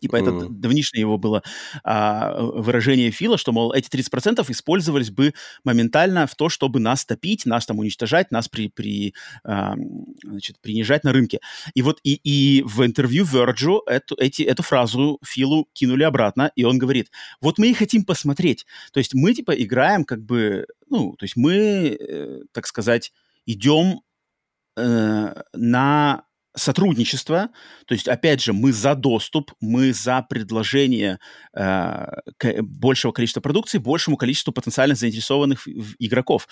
[0.00, 0.48] Типа это mm.
[0.50, 1.42] давнишнее его было
[1.84, 5.34] а, выражение Фила, что, мол, эти 30% использовались бы
[5.64, 9.74] моментально в то, чтобы нас топить, нас там уничтожать, нас при, при, а,
[10.22, 11.40] значит, принижать на рынке.
[11.74, 16.64] И вот и, и в интервью Virgil эту, эти, эту фразу Филу кинули обратно, и
[16.64, 18.66] он говорит, вот мы и хотим посмотреть.
[18.92, 23.12] То есть мы типа играем как бы, ну, то есть мы, э, так сказать,
[23.46, 24.00] идем
[24.76, 26.27] э, на
[26.58, 27.48] сотрудничество,
[27.86, 31.18] то есть, опять же, мы за доступ, мы за предложение
[31.56, 32.06] э,
[32.60, 35.66] большего количества продукции большему количеству потенциально заинтересованных
[35.98, 36.46] игроков.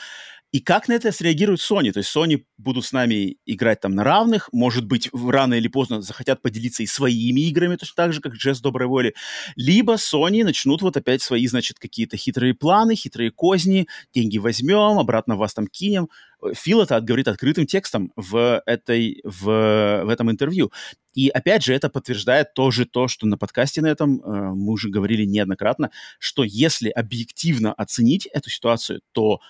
[0.52, 1.92] И как на это среагирует Sony?
[1.92, 6.00] То есть Sony будут с нами играть там на равных, может быть, рано или поздно
[6.00, 9.14] захотят поделиться и своими играми, точно так же, как Джесс Доброй Воли.
[9.56, 15.36] Либо Sony начнут вот опять свои, значит, какие-то хитрые планы, хитрые козни, деньги возьмем, обратно
[15.36, 16.08] вас там кинем.
[16.54, 20.72] Фил это говорит открытым текстом в, этой, в, в этом интервью.
[21.14, 24.90] И опять же, это подтверждает тоже то, что на подкасте на этом э, мы уже
[24.90, 29.40] говорили неоднократно, что если объективно оценить эту ситуацию, то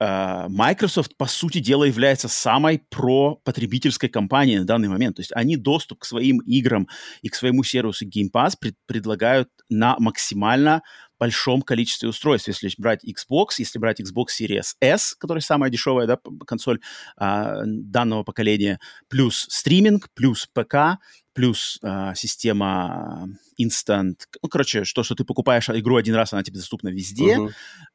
[0.00, 5.16] Э, Microsoft, по сути дела, является самой про-потребительской компанией на данный момент.
[5.16, 6.88] То есть они доступ к своим играм
[7.22, 10.82] и к своему сервису Game Pass пред предлагают на максимально
[11.18, 12.48] большом количестве устройств.
[12.48, 16.80] Если брать Xbox, если брать Xbox Series S, которая самая дешевая да, консоль
[17.16, 18.78] а, данного поколения,
[19.08, 21.00] плюс стриминг, плюс ПК,
[21.32, 23.28] плюс а, система
[23.60, 27.50] Instant, ну, короче, что, что ты покупаешь игру один раз, она тебе доступна везде, uh-huh.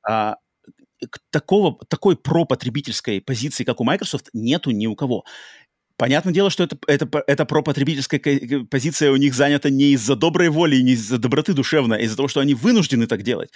[0.07, 0.35] а,
[1.29, 5.25] такого, такой про-потребительской позиции, как у Microsoft, нету ни у кого.
[5.95, 8.19] Понятное дело, что это, это, это про-потребительская
[8.69, 12.27] позиция у них занята не из-за доброй воли, не из-за доброты душевной, а из-за того,
[12.27, 13.51] что они вынуждены так делать.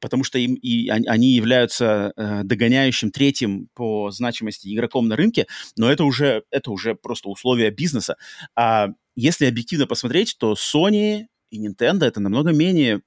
[0.00, 5.90] Потому что им, и они являются э, догоняющим третьим по значимости игроком на рынке, но
[5.90, 8.14] это уже, это уже просто условия бизнеса.
[8.54, 13.00] А если объективно посмотреть, то Sony и Nintendo это намного менее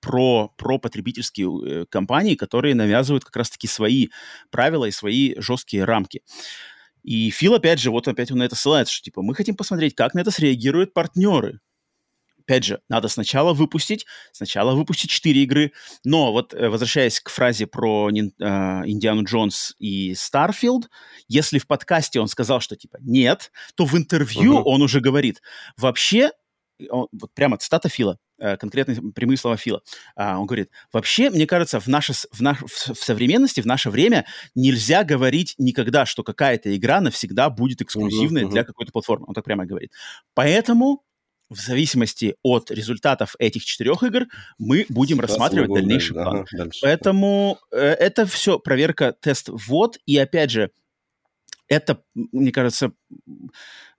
[0.00, 4.08] про, про потребительские э, компании, которые навязывают как раз-таки свои
[4.50, 6.22] правила и свои жесткие рамки.
[7.02, 9.94] И Фил, опять же, вот опять он на это ссылается, что типа мы хотим посмотреть,
[9.94, 11.60] как на это среагируют партнеры.
[12.38, 15.72] Опять же, надо сначала выпустить, сначала выпустить 4 игры.
[16.04, 20.90] Но вот э, возвращаясь к фразе про э, Индиану Джонс и Starfield,
[21.28, 24.62] если в подкасте он сказал, что типа нет, то в интервью uh-huh.
[24.64, 25.42] он уже говорит,
[25.76, 26.32] вообще,
[26.88, 29.82] он, вот прямо цитата Фила, Э, конкретные прямые слова Фила.
[30.16, 34.26] А, он говорит, вообще, мне кажется, в, наше, в, наш, в современности, в наше время
[34.54, 38.50] нельзя говорить никогда, что какая-то игра навсегда будет эксклюзивной uh-huh.
[38.50, 39.26] для какой-то платформы.
[39.28, 39.92] Он так прямо говорит.
[40.34, 41.04] Поэтому
[41.50, 44.26] в зависимости от результатов этих четырех игр
[44.58, 46.36] мы будем Сейчас рассматривать дальнейший план.
[46.36, 46.78] Ага, дальше.
[46.82, 49.98] Поэтому э, это все проверка, тест ввод.
[50.06, 50.70] И опять же,
[51.68, 52.92] это, мне кажется,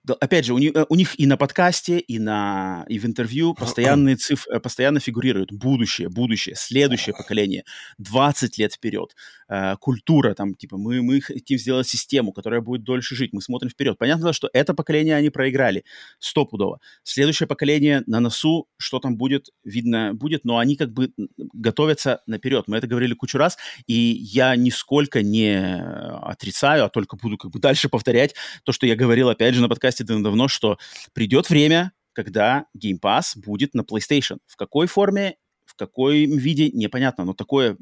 [0.08, 4.16] опять же, у них, у них и на подкасте, и, на, и в интервью постоянные
[4.16, 5.52] цифры, постоянно фигурируют.
[5.52, 7.64] Будущее, будущее, следующее поколение,
[7.98, 9.14] 20 лет вперед,
[9.48, 13.70] э, культура, там, типа, мы, мы хотим сделать систему, которая будет дольше жить, мы смотрим
[13.70, 13.96] вперед.
[13.98, 15.84] Понятно, что это поколение они проиграли,
[16.18, 16.80] стопудово.
[17.04, 22.64] Следующее поколение на носу, что там будет, видно будет, но они как бы готовятся наперед.
[22.66, 25.80] Мы это говорили кучу раз, и я нисколько не
[26.22, 28.34] отрицаю, а только буду как бы дальше повторять
[28.64, 30.78] то, что я говорил, опять же, на подкасте подкасте давно, что
[31.12, 34.38] придет время, когда Game Pass будет на PlayStation.
[34.46, 37.76] В какой форме, в какой виде, непонятно, но такое,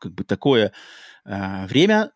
[0.00, 0.72] как бы такое
[1.24, 2.12] э, время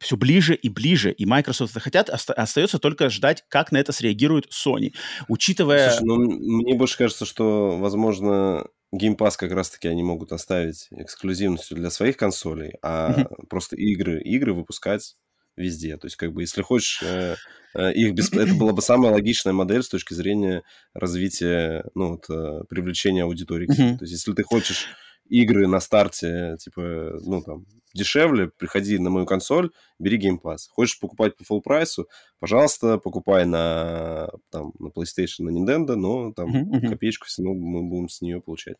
[0.00, 3.90] все ближе и ближе, и Microsoft это хотят, оста- остается только ждать, как на это
[3.90, 4.92] среагирует Sony,
[5.26, 5.90] учитывая...
[5.90, 11.76] Слушай, ну, мне больше кажется, что, возможно, Game Pass как раз-таки они могут оставить эксклюзивностью
[11.76, 13.46] для своих консолей, а mm-hmm.
[13.48, 15.16] просто игры, игры выпускать
[15.58, 15.96] везде.
[15.96, 17.36] То есть, как бы, если хочешь, э,
[17.74, 18.36] э, их бесп...
[18.36, 20.62] это была бы самая логичная модель с точки зрения
[20.94, 23.68] развития, ну, вот, э, привлечения аудитории.
[23.68, 23.98] Mm-hmm.
[23.98, 24.86] То есть, если ты хочешь
[25.28, 30.68] игры на старте, типа, ну, там, дешевле, приходи на мою консоль, бери Game Pass.
[30.70, 36.54] Хочешь покупать по full прайсу, пожалуйста, покупай на, там, на PlayStation, на Nintendo, но там
[36.54, 36.88] mm-hmm.
[36.88, 38.76] копеечку все равно мы будем с нее получать.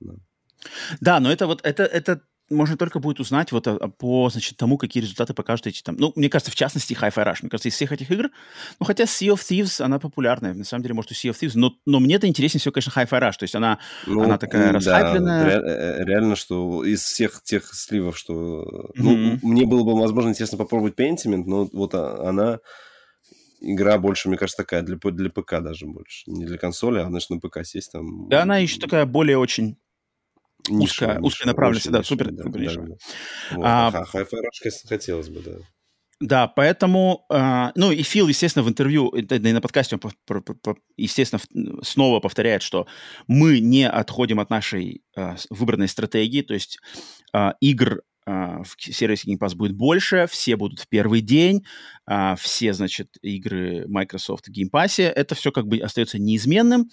[0.00, 0.14] Да.
[1.00, 4.78] Да, но это вот это, это можно только будет узнать вот а, по, значит, тому,
[4.78, 5.96] какие результаты покажут эти там...
[5.96, 7.38] Ну, мне кажется, в частности, Hi-Fi Rush.
[7.42, 8.30] Мне кажется, из всех этих игр...
[8.78, 10.54] Ну, хотя Sea of Thieves, она популярная.
[10.54, 11.52] На самом деле, может, у Sea of Thieves.
[11.54, 13.38] Но, но мне это интереснее всего, конечно, Hi-Fi Rush.
[13.38, 15.44] То есть она, ну, она такая да, расхайпленная.
[15.44, 18.62] Ре- реально, что из всех тех сливов, что...
[18.62, 18.92] Mm-hmm.
[18.96, 22.60] Ну, мне было бы, возможно, интересно попробовать Pentiment, но вот а, она
[23.60, 25.60] игра больше, мне кажется, такая для, для п.к.
[25.60, 26.30] даже больше.
[26.30, 28.28] Не для консоли, а, значит, на ПК сесть там.
[28.28, 29.76] Да, она еще такая более очень
[30.68, 32.96] узкая, узкая направленность, да, супер, да, супер да, да.
[33.52, 33.64] Вот.
[33.64, 35.52] А, Rush хотелось бы, да.
[36.18, 40.12] Да, поэтому, э, ну и Фил, естественно, в интервью, да и на подкасте он,
[40.96, 41.42] естественно,
[41.82, 42.86] снова повторяет, что
[43.26, 46.78] мы не отходим от нашей э, выбранной стратегии, то есть
[47.34, 51.64] э, игр в сервисе Game Pass будет больше, все будут в первый день,
[52.38, 56.90] все, значит, игры Microsoft в Game Pass, это все как бы остается неизменным,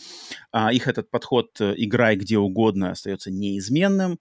[0.72, 4.20] их этот подход «играй где угодно» остается неизменным,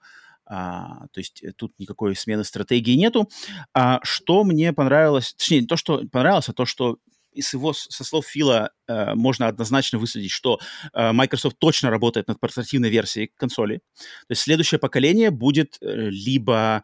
[0.54, 3.28] а, то есть э, тут никакой смены стратегии нету.
[3.72, 6.98] А, что мне понравилось, точнее, не то, что понравилось, а то, что
[7.32, 10.60] из его, со слов Фила э, можно однозначно высадить, что
[10.92, 13.80] э, Microsoft точно работает над портативной версией консоли.
[13.96, 16.82] То есть следующее поколение будет э, либо...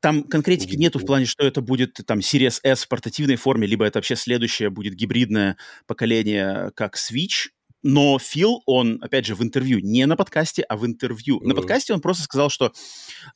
[0.00, 3.86] Там конкретики нету в плане, что это будет там Series S в портативной форме, либо
[3.86, 7.48] это вообще следующее будет гибридное поколение, как Switch,
[7.84, 11.38] но Фил, он, опять же, в интервью, не на подкасте, а в интервью.
[11.38, 11.46] Mm-hmm.
[11.46, 12.72] На подкасте он просто сказал, что...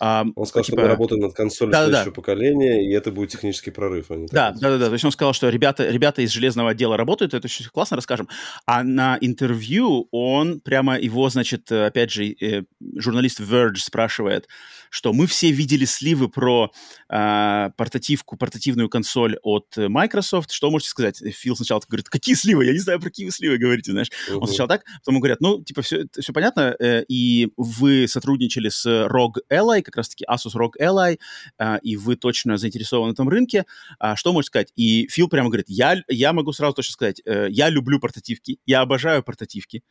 [0.00, 0.76] А, он сказал, типа...
[0.78, 2.12] что мы работаем над консолью да, следующего да.
[2.12, 4.06] поколения, и это будет технический прорыв.
[4.10, 4.86] А да, да, да, да.
[4.86, 8.28] То есть он сказал, что ребята, ребята из железного отдела работают, это все классно расскажем.
[8.64, 12.62] А на интервью он прямо его, значит, опять же, э,
[12.96, 14.48] журналист Verge спрашивает,
[14.88, 16.72] что мы все видели сливы про
[17.10, 20.52] э, портативку, портативную консоль от Microsoft.
[20.52, 21.22] Что можете сказать?
[21.34, 22.64] Фил сначала говорит, какие сливы?
[22.64, 24.08] Я не знаю, про какие вы сливы говорите, знаешь.
[24.40, 28.86] Он сначала так, потом говорят, ну, типа, все, все понятно, э, и вы сотрудничали с
[28.86, 31.18] ROG Ally, как раз-таки Asus ROG Ally,
[31.58, 33.64] э, и вы точно заинтересованы в этом рынке.
[33.98, 34.72] А, что можете сказать?
[34.76, 38.80] И Фил прямо говорит, я, я могу сразу точно сказать, э, я люблю портативки, я
[38.80, 39.82] обожаю портативки.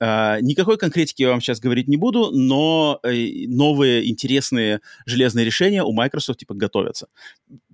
[0.00, 5.82] Э, никакой конкретики я вам сейчас говорить не буду, но э, новые интересные железные решения
[5.82, 7.08] у Microsoft, типа, готовятся.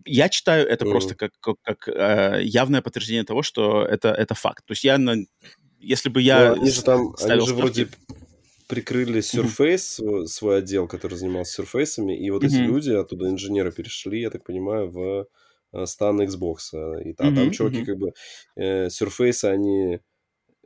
[0.04, 0.90] Я читаю это mm.
[0.90, 1.88] просто как, как, как
[2.42, 4.64] явное подтверждение того, что это, это факт.
[4.66, 5.16] То есть я на
[5.78, 6.54] если бы я...
[6.54, 7.88] Ну, они же там, они же вроде
[8.66, 10.26] прикрыли Surface, mm-hmm.
[10.26, 12.46] свой отдел, который занимался сурфейсами, и вот mm-hmm.
[12.46, 15.26] эти люди оттуда, инженеры, перешли, я так понимаю, в
[15.72, 16.74] э, стан Xbox.
[17.02, 17.34] И, а mm-hmm.
[17.34, 17.84] там чуваки mm-hmm.
[17.84, 18.12] как бы...
[18.56, 20.00] Э, Surface, они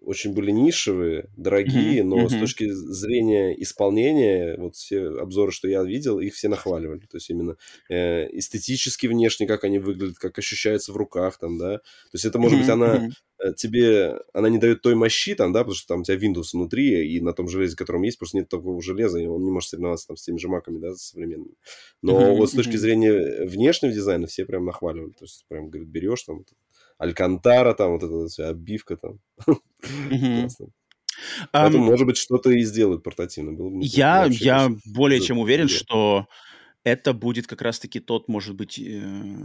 [0.05, 2.05] очень были нишевые, дорогие, mm-hmm.
[2.05, 2.29] но mm-hmm.
[2.29, 7.01] с точки зрения исполнения, вот все обзоры, что я видел, их все нахваливали.
[7.01, 7.57] То есть именно
[7.89, 11.79] э, эстетически внешне, как они выглядят, как ощущаются в руках, там, да.
[11.79, 12.61] То есть это, может mm-hmm.
[12.63, 13.09] быть, она
[13.57, 17.09] тебе, она не дает той мощи, там, да, потому что там у тебя Windows внутри,
[17.09, 20.09] и на том железе, котором есть, просто нет такого железа, и он не может соревноваться
[20.09, 21.55] там с теми же маками, да, современными.
[22.03, 22.37] Но mm-hmm.
[22.37, 25.13] вот с точки зрения внешнего дизайна все прям нахваливали.
[25.13, 26.45] То есть прям, говорит, берешь там
[26.99, 29.19] Алькантара, там вот эта вся обивка там.
[29.81, 30.69] Классно.
[31.53, 33.53] Поэтому, um, может быть, что-то и сделают портативно.
[33.53, 36.27] Было бы я я более чем уверен, что
[36.85, 39.03] это будет как раз-таки тот, может быть, э,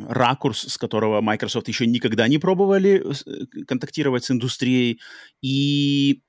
[0.10, 5.00] ракурс, с которого Microsoft еще никогда не пробовали э, контактировать с индустрией.
[5.42, 6.24] И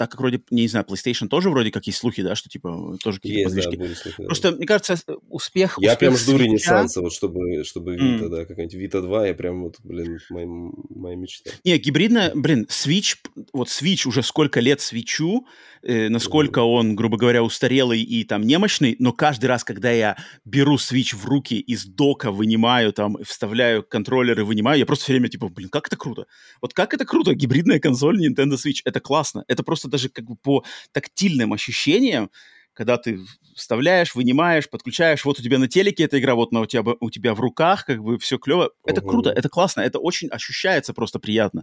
[0.00, 3.18] так как вроде, не знаю, PlayStation тоже вроде как есть слухи, да, что типа тоже
[3.18, 3.76] какие-то подвижки.
[3.76, 4.56] Да, слухи, Просто, да.
[4.56, 4.96] мне кажется,
[5.28, 5.76] успех...
[5.78, 6.44] Я успех прям жду свеча...
[6.44, 7.98] ренессанса, вот чтобы, чтобы mm.
[7.98, 11.50] Vita, да, какая-нибудь Vita 2, я прям вот, блин, моя, моя мечта.
[11.64, 13.16] Не, гибридная, блин, Switch,
[13.52, 15.46] вот Switch уже сколько лет свечу,
[15.82, 16.64] э, насколько mm.
[16.64, 21.26] он, грубо говоря, устарелый и там немощный, но каждый раз, когда я беру Switch в
[21.26, 25.88] руки, из дока вынимаю, там, вставляю контроллеры, вынимаю, я просто все время типа, блин, как
[25.88, 26.24] это круто.
[26.62, 29.44] Вот как это круто, гибридная консоль Nintendo Switch, это классно.
[29.46, 32.30] Это просто даже как бы по тактильным ощущениям,
[32.72, 33.20] когда ты
[33.54, 37.10] вставляешь, вынимаешь, подключаешь, вот у тебя на телеке эта игра, вот на у тебя, у
[37.10, 38.70] тебя в руках, как бы все клево.
[38.84, 41.62] Это круто, это классно, это очень ощущается просто приятно.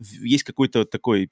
[0.00, 1.30] Есть какой-то такой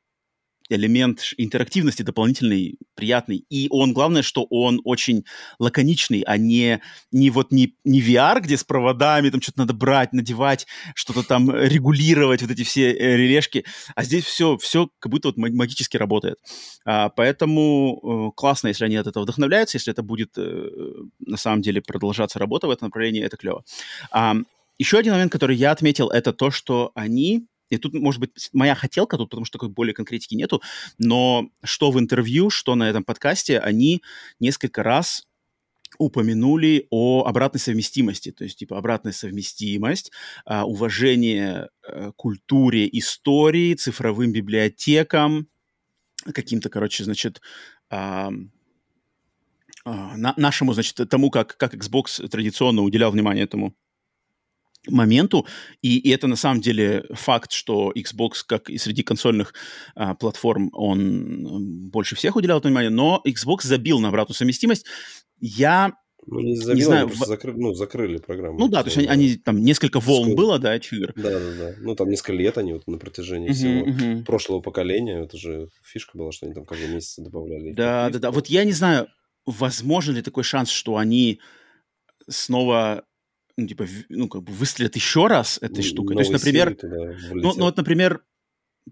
[0.68, 3.44] элемент интерактивности дополнительный, приятный.
[3.50, 5.24] И он, главное, что он очень
[5.58, 6.80] лаконичный, а не,
[7.12, 11.54] не вот не, не VR, где с проводами, там что-то надо брать, надевать, что-то там
[11.54, 13.64] регулировать, вот эти все э, релешки.
[13.94, 16.38] А здесь все, все как будто вот магически работает.
[16.84, 20.70] А, поэтому э, классно, если они от этого вдохновляются, если это будет э,
[21.20, 23.64] на самом деле продолжаться работа в этом направлении, это клево.
[24.10, 24.34] А,
[24.78, 28.74] еще один момент, который я отметил, это то, что они и тут, может быть, моя
[28.74, 30.62] хотелка тут, потому что такой более конкретики нету,
[30.98, 34.02] но что в интервью, что на этом подкасте, они
[34.38, 35.26] несколько раз
[35.98, 40.10] упомянули о обратной совместимости, то есть типа обратная совместимость,
[40.44, 45.48] а, уважение а, культуре, истории, цифровым библиотекам,
[46.32, 47.40] каким-то, короче, значит,
[47.90, 48.30] а,
[49.84, 53.76] на, нашему, значит, тому, как, как Xbox традиционно уделял внимание этому
[54.88, 55.46] моменту,
[55.82, 59.54] и, и это на самом деле факт, что Xbox, как и среди консольных
[59.94, 64.86] а, платформ, он больше всех уделял внимание, но Xbox забил на обратную совместимость.
[65.40, 65.94] Я
[66.26, 67.14] ну, не, забил, не знаю, в...
[67.16, 67.52] закры...
[67.54, 68.58] ну, закрыли программу.
[68.58, 70.36] Ну да, то есть они, они там несколько волн Сколько...
[70.36, 71.12] было, да, этих игр.
[71.16, 71.74] Да, да, да.
[71.80, 74.24] Ну там несколько лет они вот на протяжении uh-huh, всего uh-huh.
[74.24, 77.72] прошлого поколения, это же фишка была, что они там каждый месяц добавляли.
[77.72, 78.30] Да, да, да.
[78.30, 79.08] Вот я не знаю,
[79.44, 81.40] возможно ли такой шанс, что они
[82.28, 83.04] снова
[83.56, 86.16] ну, типа, ну, как бы выстрелят еще раз этой штукой.
[86.16, 88.22] То есть, например, ну, ну, вот, например,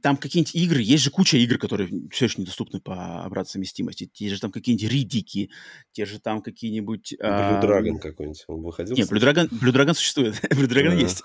[0.00, 4.08] там какие-нибудь игры, есть же куча игр, которые все еще недоступны по обратной совместимости.
[4.10, 5.50] Те же там какие-нибудь Ридики,
[5.92, 7.14] те же там какие-нибудь...
[7.20, 8.96] Blue Dragon какой-нибудь, он выходил?
[8.96, 11.22] Нет, Blue Dragon, Blue Dragon существует, Blue Dragon есть.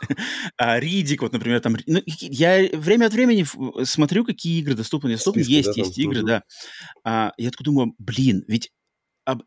[0.57, 1.77] А Ридик, вот, например, там...
[1.85, 3.45] Ну, я время от времени
[3.85, 5.43] смотрю, какие игры доступны, недоступны.
[5.43, 6.03] Списки, есть, да, есть там?
[6.03, 6.43] игры, да.
[7.05, 8.71] А, я такой думаю, блин, ведь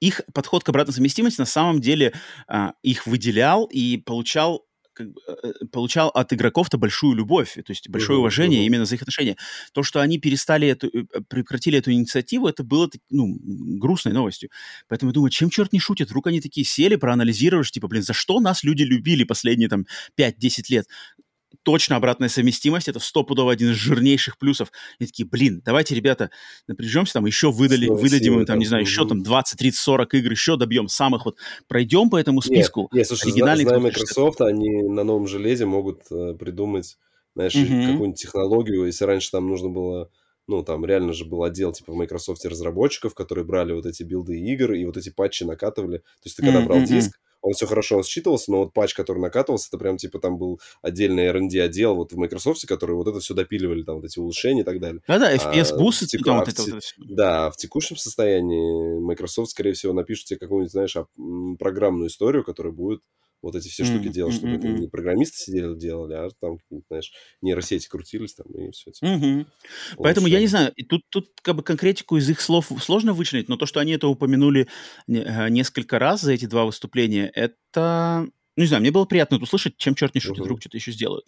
[0.00, 2.12] их подход к обратной совместимости на самом деле
[2.48, 7.62] а, их выделял и получал как бы, э, э, получал от игроков-то большую любовь, то
[7.68, 8.66] есть большое uh-huh, уважение uh-huh.
[8.66, 9.36] именно за их отношения.
[9.72, 13.36] То, что они перестали эту, э, прекратили эту инициативу, это было ну,
[13.78, 14.50] грустной новостью.
[14.88, 16.08] Поэтому я думаю, чем черт не шутит?
[16.08, 19.86] Вдруг они такие сели, проанализировали, типа, блин, за что нас люди любили последние там
[20.18, 20.86] 5-10 лет?
[21.62, 24.70] Точно обратная совместимость, это стопудово один из жирнейших плюсов.
[24.98, 26.30] И такие, блин, давайте, ребята,
[26.66, 30.14] напряжемся, там еще выдали, Снова выдадим им, там, не знаю, еще там 20, 30, 40
[30.14, 31.36] игр, еще добьем самых вот,
[31.68, 32.82] пройдем по этому списку.
[32.82, 36.96] Нет, нет слушай, оригинальный зная Microsoft, они на новом железе могут э, придумать,
[37.34, 37.92] знаешь, mm-hmm.
[37.92, 40.10] какую-нибудь технологию, если раньше там нужно было
[40.46, 44.36] ну, там реально же был отдел, типа, в Microsoft разработчиков, которые брали вот эти билды
[44.36, 45.98] игр и вот эти патчи накатывали.
[45.98, 46.64] То есть ты когда mm-hmm.
[46.64, 50.38] брал диск, он все хорошо считывался, но вот патч, который накатывался, это прям типа там
[50.38, 54.18] был отдельный R&D отдел вот в Microsoft, который вот это все допиливали, там вот эти
[54.18, 55.02] улучшения и так далее.
[55.06, 56.94] Да-да, FPS бусы, а, там вот это вот все.
[56.98, 60.96] Да, в текущем состоянии Microsoft, скорее всего, напишет тебе какую-нибудь, знаешь,
[61.58, 63.02] программную историю, которая будет
[63.42, 64.12] вот эти все штуки mm-hmm.
[64.12, 64.58] делать, чтобы mm-hmm.
[64.58, 68.90] это не программисты сидели делали, а там, знаешь, нейросети крутились там и все.
[68.90, 69.46] Типа, mm-hmm.
[69.98, 73.56] Поэтому я не знаю, тут, тут как бы конкретику из их слов сложно вычленить, но
[73.56, 74.68] то, что они это упомянули
[75.08, 78.28] э, несколько раз за эти два выступления, это
[78.60, 80.44] ну, не знаю, мне было приятно это услышать, чем черт не шутит, uh-huh.
[80.44, 81.24] вдруг что-то еще сделают.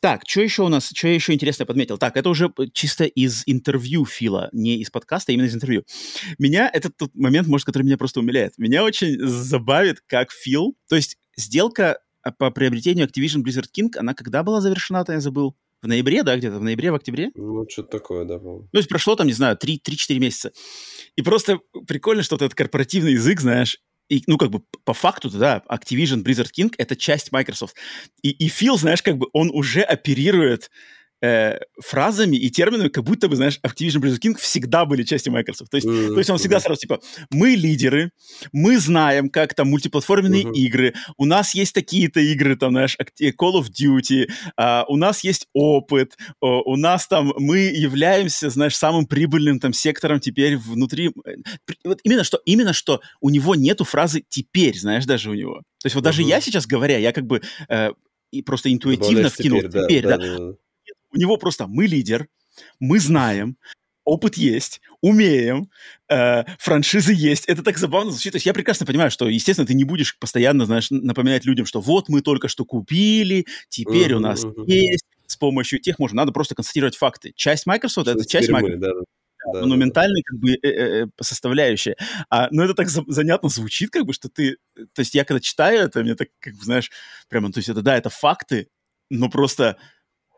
[0.00, 1.98] Так, что еще у нас, что я еще интересно подметил?
[1.98, 5.84] Так, это уже чисто из интервью Фила, не из подкаста, а именно из интервью.
[6.38, 8.56] Меня, этот тот момент, может, который меня просто умиляет.
[8.56, 14.14] Меня очень забавит, как Фил, то есть сделка а, по приобретению Activision Blizzard King, она
[14.14, 15.56] когда была завершена-то, я забыл?
[15.80, 17.30] В ноябре, да, где-то в ноябре, в октябре?
[17.36, 18.68] Ну, что-то такое, да, по-моему.
[18.72, 20.52] То есть прошло там, не знаю, 3-4 месяца.
[21.14, 23.78] И просто прикольно, что вот этот корпоративный язык, знаешь,
[24.08, 27.76] и, ну, как бы по факту, да, Activision, Blizzard King— это часть Microsoft.
[28.22, 30.70] И, и Фил, знаешь, как бы он уже оперирует
[31.22, 35.70] э, фразами и терминами, как будто бы, знаешь, Activision Blizzard King всегда были частью Microsoft.
[35.70, 36.12] То есть, mm-hmm.
[36.12, 37.00] то есть он всегда сразу, типа,
[37.30, 38.12] мы лидеры,
[38.52, 40.54] мы знаем, как там мультиплатформенные mm-hmm.
[40.54, 45.46] игры, у нас есть такие-то игры, там, знаешь, Call of Duty, uh, у нас есть
[45.52, 51.12] опыт, uh, у нас там, мы являемся, знаешь, самым прибыльным там сектором теперь внутри.
[51.84, 55.62] Вот именно что, именно что у него нету фразы «теперь», знаешь, даже у него.
[55.80, 56.28] То есть вот даже mm-hmm.
[56.28, 57.90] я сейчас говоря, я как бы э,
[58.30, 60.52] и просто интуитивно вкинул теперь, теперь да, да, да
[61.12, 62.28] у него просто мы лидер,
[62.80, 63.56] мы знаем,
[64.08, 65.70] опыт есть, умеем,
[66.08, 67.44] э, франшизы есть.
[67.44, 68.32] Это так забавно звучит.
[68.32, 71.80] То есть я прекрасно понимаю, что, естественно, ты не будешь постоянно, знаешь, напоминать людям, что
[71.80, 76.54] вот мы только что купили, теперь у нас есть, с помощью тех можно, надо просто
[76.54, 77.32] констатировать факты.
[77.36, 78.80] Часть Microsoft— это часть Microsoft.
[78.80, 78.92] Да,
[79.52, 81.96] да, монументальная как бы э, э, составляющая.
[82.30, 84.56] А, но это так за, занятно звучит, как бы, что ты...
[84.74, 86.90] То есть я когда читаю это, мне так, как бы, знаешь,
[87.28, 88.68] прямо, то есть это, да, это факты,
[89.10, 89.76] но просто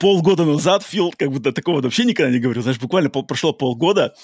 [0.00, 2.62] полгода назад Фил как бы до такого вообще никогда не говорил.
[2.62, 4.14] Знаешь, буквально пол, прошло полгода.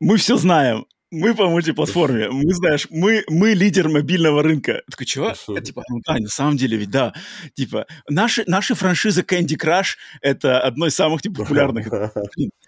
[0.00, 4.72] Мы все знаем мы по мультиплатформе, мы, знаешь, мы, мы лидер мобильного рынка.
[4.72, 5.32] Я такой, чего?
[5.48, 7.14] Я, типа, ну да, на самом деле ведь да.
[7.54, 11.88] Типа, наши, наши франшизы Candy Crush— это одно из самых типа, популярных.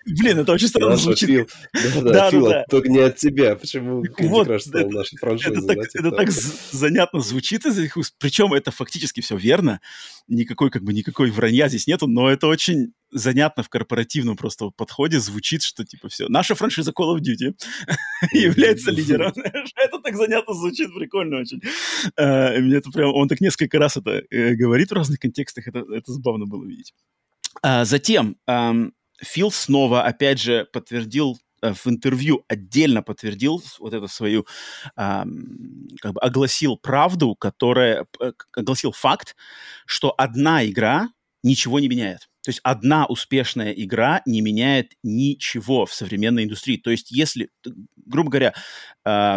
[0.06, 1.48] Блин, это очень странно звучит.
[2.02, 3.56] Да, да, только не от тебя.
[3.56, 5.58] Почему Candy Crush стал это, нашей франшизой?
[5.58, 7.96] Это, так, типа занятно звучит из их.
[8.18, 9.80] Причем это фактически все верно.
[10.28, 15.18] Никакой, как бы, никакой вранья здесь нету, но это очень занятно в корпоративном просто подходе
[15.18, 17.54] звучит, что типа все, наша франшиза Call of Duty
[18.32, 19.32] является лидером.
[19.76, 21.60] это так занятно звучит, прикольно очень.
[22.18, 25.84] Uh, мне это прям, он так несколько раз это uh, говорит в разных контекстах, это,
[25.92, 26.92] это забавно было видеть.
[27.64, 28.36] Uh, затем
[29.22, 34.46] Фил снова, опять же, подтвердил э, в интервью отдельно подтвердил вот эту свою,
[34.96, 38.06] эм, как бы огласил правду, которая,
[38.52, 39.36] огласил факт,
[39.86, 41.08] что одна игра
[41.46, 42.28] ничего не меняет.
[42.42, 46.76] То есть одна успешная игра не меняет ничего в современной индустрии.
[46.76, 47.50] То есть если,
[47.96, 48.54] грубо говоря,
[49.04, 49.36] э,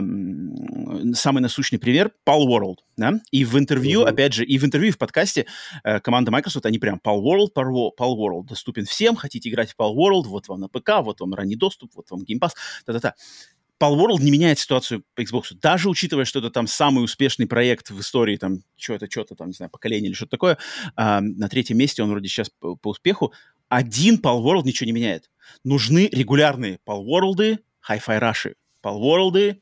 [1.16, 3.14] самый насущный пример— Pal World, да?
[3.32, 4.10] И в интервью, mm-hmm.
[4.10, 5.48] опять же, и в интервью, и в подкасте
[5.84, 9.80] э, команда Microsoft, они прям Pal World, Pal, Pal World доступен всем, хотите играть в
[9.80, 12.52] Pal World, вот вам на ПК, вот вам ранний доступ, вот вам Game Pass,
[12.86, 13.16] та-та-та.
[13.80, 15.54] Palworld не меняет ситуацию по Xbox.
[15.62, 19.54] Даже учитывая, что это там самый успешный проект в истории, там, что-то, что-то там, не
[19.54, 20.58] знаю, поколение или что-то такое,
[20.96, 23.34] а, на третьем месте он вроде сейчас по, по успеху,
[23.70, 25.30] один Palworld ничего не меняет.
[25.64, 28.54] Нужны регулярные Palworld, Hi-Fi Rush,
[28.84, 29.60] Palworld,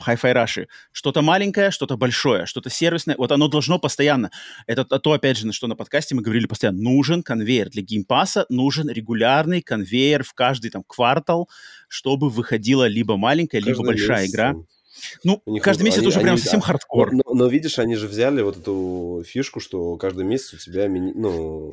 [0.00, 0.66] Hi-Fi Rush.
[0.92, 3.16] Что-то маленькое, что-то большое, что-то сервисное.
[3.16, 4.30] Вот оно должно постоянно.
[4.66, 6.82] Это то, опять же, на что на подкасте мы говорили постоянно.
[6.82, 11.48] Нужен конвейер для геймпаса, нужен регулярный конвейер в каждый там квартал,
[11.88, 14.34] чтобы выходила либо маленькая, либо большая месяц.
[14.34, 14.54] игра.
[15.22, 17.12] Ну, каждый месяц они, уже они, прям совсем а, хардкор.
[17.12, 20.88] Но, но, но видишь, они же взяли вот эту фишку, что каждый месяц у тебя,
[20.88, 21.72] ну,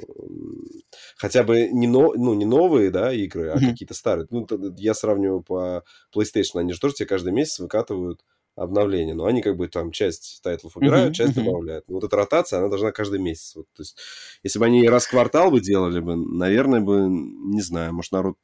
[1.17, 3.71] хотя бы не, но, ну, не новые, да, игры, а mm-hmm.
[3.71, 4.27] какие-то старые.
[4.29, 4.47] Ну,
[4.77, 5.83] я сравниваю по
[6.15, 8.21] PlayStation, они же тоже тебе каждый месяц выкатывают
[8.55, 11.87] обновления, но они как бы там часть тайтлов убирают, uh-huh, часть добавляют.
[11.87, 13.55] Но вот эта ротация, она должна каждый месяц.
[13.55, 13.97] Вот, то есть,
[14.43, 18.37] если бы они раз в квартал бы делали бы, наверное бы, не знаю, может, народ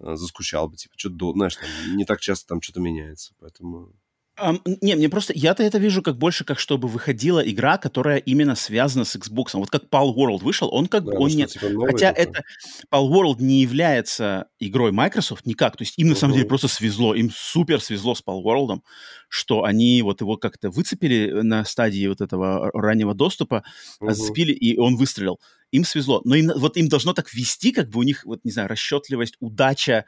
[0.00, 3.92] э, заскучал бы, типа, что-то, знаешь, там, не так часто там что-то меняется, поэтому...
[4.40, 5.34] Um, не, мне просто...
[5.36, 9.50] Я-то это вижу как больше, как чтобы выходила игра, которая именно связана с Xbox.
[9.52, 11.12] Вот как Pal World вышел, он как бы...
[11.12, 11.46] Да, он не...
[11.46, 12.24] Типа Хотя такой.
[12.24, 12.42] это...
[12.90, 15.76] Pal World не является игрой Microsoft никак.
[15.76, 17.14] То есть им, на самом деле, просто свезло.
[17.14, 18.80] Им супер свезло с Pal World,
[19.28, 23.64] что они вот его как-то выцепили на стадии вот этого раннего доступа,
[24.00, 24.12] uh-huh.
[24.12, 25.40] зацепили, и он выстрелил.
[25.72, 26.22] Им свезло.
[26.24, 29.36] Но им, вот им должно так вести, как бы у них, вот, не знаю, расчетливость,
[29.40, 30.06] удача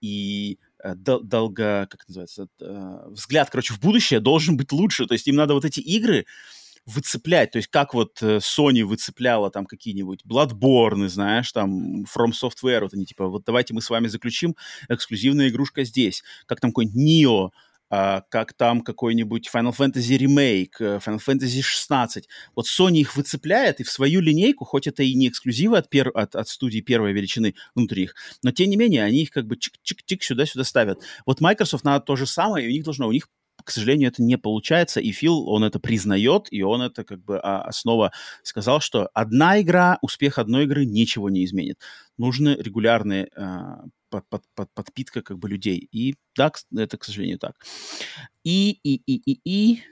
[0.00, 5.06] и Э, долго, как называется, э, взгляд, короче, в будущее должен быть лучше.
[5.06, 6.26] То есть им надо вот эти игры
[6.84, 12.82] выцеплять, то есть как вот э, Sony выцепляла там какие-нибудь Bloodborne, знаешь, там From Software,
[12.82, 14.54] вот они типа, вот давайте мы с вами заключим
[14.88, 17.50] эксклюзивная игрушка здесь, как там какой-нибудь Nio,
[17.88, 22.28] Uh, как там какой-нибудь Final Fantasy Remake, Final Fantasy 16.
[22.56, 26.10] Вот Sony их выцепляет и в свою линейку, хоть это и не эксклюзивы от, пер...
[26.12, 29.54] от, от студии первой величины внутри их, но тем не менее они их как бы
[29.54, 31.00] чик-чик-чик сюда-сюда ставят.
[31.26, 33.28] Вот Microsoft надо то же самое, и у них должно, у них
[33.66, 37.40] к сожалению, это не получается, и Фил, он это признает, и он это как бы
[37.42, 38.12] а, снова
[38.44, 41.80] сказал, что одна игра, успех одной игры ничего не изменит.
[42.16, 45.88] Нужны регулярные а, под, под, под, подпитка как бы людей.
[45.90, 47.56] И да, это, к сожалению, так.
[48.44, 49.82] И, и, и, и, и,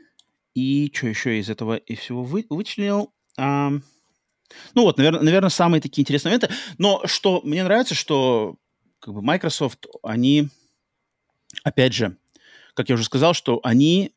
[0.55, 3.13] и что еще из этого и всего вы, вычленил?
[3.37, 3.71] А,
[4.75, 6.55] ну вот, наверное, наверное, самые такие интересные моменты.
[6.79, 8.55] Но что мне нравится, что
[9.01, 10.49] как бы Microsoft, они,
[11.65, 12.17] опять же,
[12.75, 14.13] как я уже сказал, что они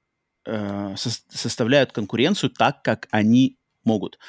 [0.45, 4.20] э, со составляют конкуренцию так, как они могут.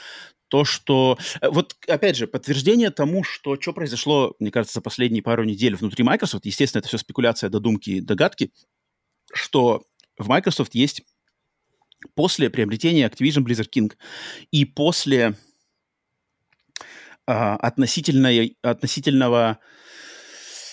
[0.49, 1.18] То, что...
[1.41, 5.76] Э, вот, опять же, подтверждение тому, что что произошло, мне кажется, за последние пару недель
[5.76, 8.53] внутри Microsoft, естественно, это все спекуляция, додумки догадки,
[9.33, 9.85] что
[10.16, 11.03] в Microsoft есть
[12.14, 13.93] после приобретения Activision Blizzard King
[14.51, 15.37] и после
[17.26, 19.59] а, относительной, относительного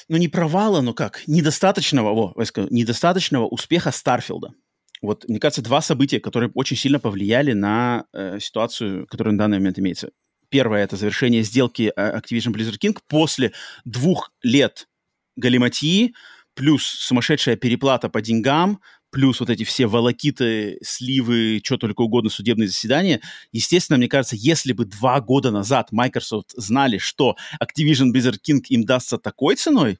[0.07, 4.53] ну не провала, но как, недостаточного, о, скажу, недостаточного успеха Старфилда.
[5.01, 9.57] Вот, мне кажется, два события, которые очень сильно повлияли на э, ситуацию, которая на данный
[9.57, 10.11] момент имеется.
[10.49, 13.51] Первое— это завершение сделки э, Activision Blizzard King после
[13.83, 14.87] двух лет
[15.35, 16.13] галиматии,
[16.53, 18.79] плюс сумасшедшая переплата по деньгам,
[19.15, 23.21] плюс вот эти все волокиты, сливы, что только угодно, судебные заседания.
[23.53, 28.83] Естественно, мне кажется, если бы два года назад Microsoft знали, что Activision Blizzard King им
[28.83, 29.99] дастся такой ценой,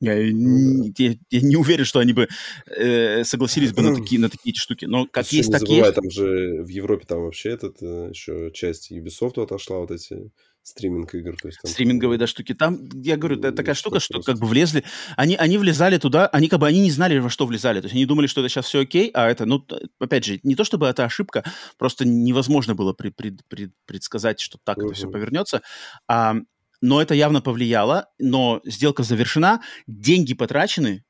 [0.00, 0.92] я, ну, да.
[0.98, 2.26] я, я не уверен, что они бы
[2.66, 4.84] э, согласились бы на такие, на такие штуки.
[4.84, 5.94] Но как есть, так забывай, есть.
[5.94, 10.32] Там же в Европе там вообще этот э, еще часть Ubisoft отошла, вот эти
[10.66, 11.36] стриминг игр.
[11.40, 11.70] То есть, там...
[11.70, 12.52] Стриминговые, да, штуки.
[12.52, 14.82] Там, я говорю, это такая штука, что как бы влезли...
[15.16, 17.80] Они, они влезали туда, они как бы они не знали, во что влезали.
[17.80, 19.64] То есть они думали, что это сейчас все окей, а это, ну,
[20.00, 21.44] опять же, не то чтобы это ошибка,
[21.78, 24.86] просто невозможно было пред, пред, пред, предсказать, что так uh-huh.
[24.86, 25.62] это все повернется.
[26.08, 26.34] А,
[26.80, 31.04] но это явно повлияло, но сделка завершена, деньги потрачены,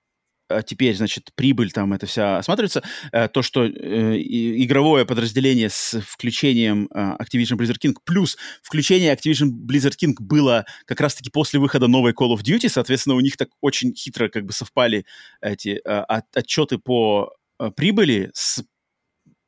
[0.48, 2.82] а теперь, значит, прибыль там, это вся осматривается,
[3.12, 3.70] э, то, что э,
[4.18, 11.00] игровое подразделение с включением э, Activision Blizzard King, плюс включение Activision Blizzard King было как
[11.00, 14.52] раз-таки после выхода новой Call of Duty, соответственно, у них так очень хитро как бы
[14.52, 15.04] совпали
[15.40, 17.32] эти отчеты по
[17.74, 18.62] прибыли с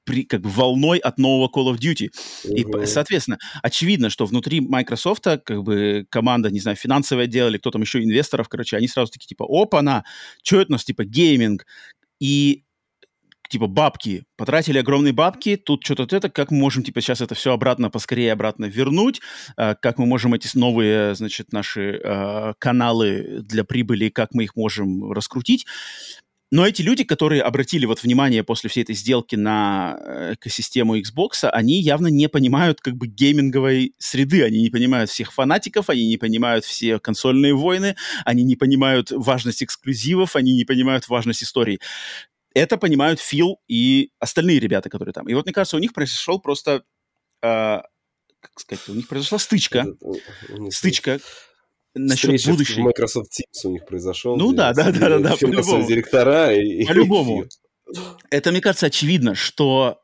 [0.09, 2.09] при, как бы волной от нового Call of Duty.
[2.09, 2.83] Uh-huh.
[2.83, 7.71] И, соответственно, очевидно, что внутри Microsoft как бы команда, не знаю, финансовое отдел или кто
[7.71, 10.05] там еще, инвесторов, короче, они сразу такие, типа, опа-на,
[10.43, 11.67] что это у нас, типа, гейминг?
[12.21, 12.65] И
[13.49, 17.53] типа бабки, потратили огромные бабки, тут что-то это, как мы можем, типа, сейчас это все
[17.53, 19.21] обратно, поскорее обратно вернуть,
[19.57, 24.55] э, как мы можем эти новые, значит, наши э, каналы для прибыли, как мы их
[24.55, 25.67] можем раскрутить.
[26.51, 31.49] Но эти люди, которые обратили вот внимание после всей этой сделки на э, экосистему Xbox,
[31.51, 36.17] они явно не понимают как бы гейминговой среды, они не понимают всех фанатиков, они не
[36.17, 41.81] понимают все консольные войны, они не понимают важность эксклюзивов, они не понимают важность истории.
[42.55, 45.29] Это понимают Фил и остальные ребята, которые там.
[45.29, 46.83] И вот мне кажется, у них произошел просто
[47.43, 47.81] э,
[48.41, 49.87] как сказать, у них произошла стычка,
[50.71, 51.21] стычка,
[51.95, 52.83] насчет будущего.
[52.85, 54.37] Microsoft Teams у них произошел.
[54.37, 55.87] Ну да, да, да, да, да, по-любому.
[55.87, 56.85] директора и...
[56.85, 57.47] По-любому.
[58.31, 60.01] это, мне кажется, очевидно, что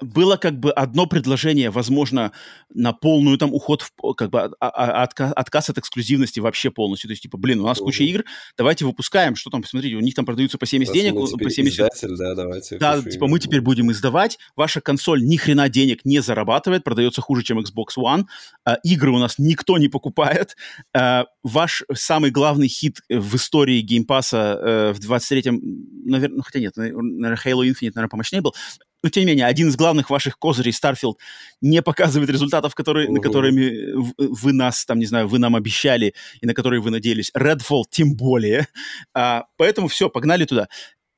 [0.00, 2.32] было как бы одно предложение, возможно,
[2.72, 7.08] на полную там уход, в, как бы а, а, отка, отказ от эксклюзивности вообще полностью.
[7.08, 8.24] То есть, типа, блин, у нас куча игр,
[8.56, 11.78] давайте выпускаем, что там, посмотрите, у них там продаются по 70 денег, по 70...
[11.78, 12.78] Издатель, да, давайте.
[12.78, 17.42] Да, типа, мы теперь будем издавать, ваша консоль ни хрена денег не зарабатывает, продается хуже,
[17.42, 18.24] чем Xbox One,
[18.64, 20.56] а, игры у нас никто не покупает,
[20.94, 25.60] а, ваш самый главный хит в истории геймпаса э, в 23-м,
[26.04, 28.54] наверное, ну, хотя нет, наверное, Halo Infinite, наверное, помощнее был,
[29.02, 31.14] но тем не менее, один из главных ваших козырей, Starfield,
[31.60, 33.12] не показывает результатов, которые, uh-huh.
[33.12, 37.30] на которыми вы нас, там, не знаю, вы нам обещали и на которые вы надеялись.
[37.36, 38.66] Redfall тем более.
[39.14, 40.68] А, поэтому все, погнали туда.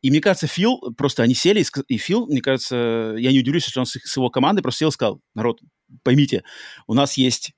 [0.02, 3.80] И мне кажется, Фил, просто они сели, и Фил, мне кажется, я не удивлюсь, что
[3.80, 5.60] он с, с его командой просто сел и сказал, народ,
[6.02, 6.42] поймите,
[6.86, 7.52] у нас есть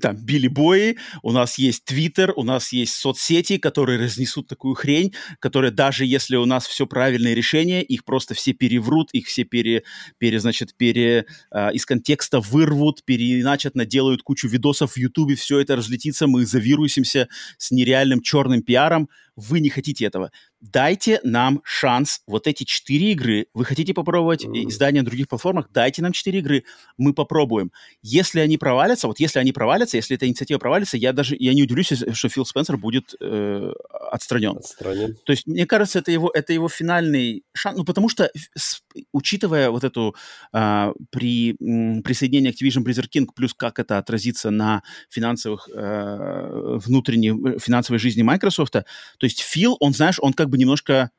[0.00, 5.12] там, Билли Бои, у нас есть Твиттер, у нас есть соцсети, которые разнесут такую хрень,
[5.40, 9.84] которые даже если у нас все правильные решения, их просто все переврут, их все пере,
[10.18, 15.76] пере значит, пере, э, из контекста вырвут, переиначат, наделают кучу видосов в Ютубе, все это
[15.76, 17.28] разлетится, мы завирусимся
[17.58, 20.30] с нереальным черным пиаром, вы не хотите этого.
[20.60, 22.20] Дайте нам шанс.
[22.26, 24.68] Вот эти четыре игры, вы хотите попробовать mm-hmm.
[24.68, 26.64] издание на других платформах, дайте нам четыре игры,
[26.96, 27.72] мы попробуем.
[28.02, 31.62] Если они провалятся, вот если они провалятся, если эта инициатива провалится, я даже я не
[31.62, 33.72] удивлюсь, что Фил Спенсер будет э,
[34.10, 34.56] отстранен.
[34.58, 35.16] Отстранен.
[35.24, 39.70] То есть, мне кажется, это его, это его финальный шанс, ну, потому что, с, учитывая
[39.70, 40.14] вот эту
[40.52, 47.58] э, при м, присоединении Activision Blizzard King, плюс как это отразится на финансовых, э, внутренней
[47.58, 48.84] финансовой жизни Microsoft, то
[49.26, 51.10] есть Фил, он, знаешь, он как бы немножко...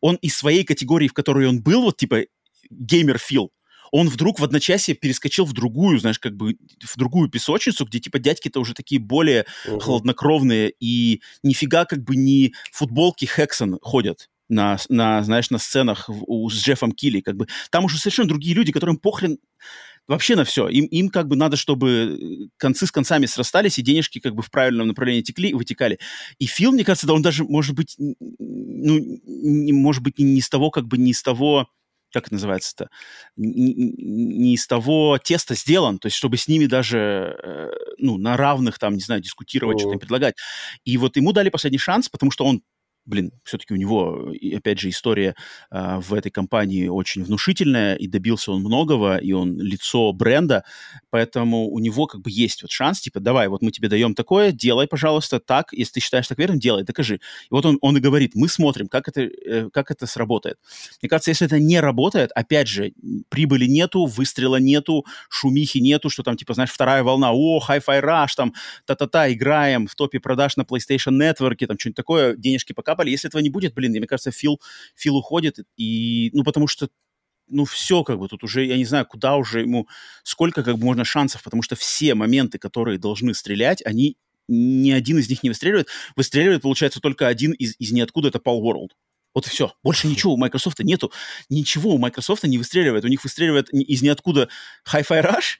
[0.00, 2.22] Он из своей категории, в которой он был, вот типа
[2.70, 3.52] геймер Фил,
[3.92, 8.18] он вдруг в одночасье перескочил в другую, знаешь, как бы в другую песочницу, где типа
[8.18, 9.80] дядьки-то уже такие более uh-huh.
[9.80, 16.48] хладнокровные и нифига как бы не футболки Хексон ходят на, на, знаешь, на сценах у,
[16.48, 19.38] с Джеффом Килли, как бы там уже совершенно другие люди, которым похрен
[20.08, 20.68] вообще на все.
[20.68, 24.42] Им, им как бы надо, чтобы э, концы с концами срастались, и денежки как бы
[24.42, 25.98] в правильном направлении текли, вытекали.
[26.38, 30.48] И Фил, мне кажется, да он даже, может быть, ну, не, может быть, не с
[30.48, 31.68] того, как бы не с того,
[32.12, 32.88] как это называется-то,
[33.36, 38.36] не, не из того теста сделан, то есть чтобы с ними даже, э, ну, на
[38.36, 40.34] равных там, не знаю, дискутировать, что-то предлагать.
[40.84, 42.62] И вот ему дали последний шанс, потому что он
[43.04, 45.34] блин, все-таки у него, и, опять же, история
[45.70, 50.64] э, в этой компании очень внушительная, и добился он многого, и он лицо бренда,
[51.10, 54.52] поэтому у него как бы есть вот шанс, типа, давай, вот мы тебе даем такое,
[54.52, 57.16] делай, пожалуйста, так, если ты считаешь так верным, делай, докажи.
[57.16, 57.18] И
[57.50, 60.58] вот он, он и говорит, мы смотрим, как это, э, как это сработает.
[61.02, 62.92] Мне кажется, если это не работает, опять же,
[63.28, 68.34] прибыли нету, выстрела нету, шумихи нету, что там, типа, знаешь, вторая волна, о, Hi-Fi Rush,
[68.36, 68.54] там,
[68.86, 73.10] та-та-та, играем в топе продаж на PlayStation Network, там, что-нибудь такое, денежки пока капали.
[73.10, 74.60] Если этого не будет, блин, мне кажется, Фил,
[74.94, 76.88] Фил уходит, и, ну, потому что
[77.48, 79.88] ну, все как бы тут уже, я не знаю, куда уже ему,
[80.22, 84.16] сколько как бы можно шансов, потому что все моменты, которые должны стрелять, они,
[84.48, 85.88] ни один из них не выстреливает.
[86.16, 88.90] Выстреливает, получается, только один из, из ниоткуда, это Paul World.
[89.34, 89.72] Вот и все.
[89.82, 91.10] Больше ничего у Microsoft нету.
[91.48, 93.04] Ничего у Microsoft не выстреливает.
[93.04, 94.48] У них выстреливает из ниоткуда
[94.92, 95.58] Hi-Fi Rush,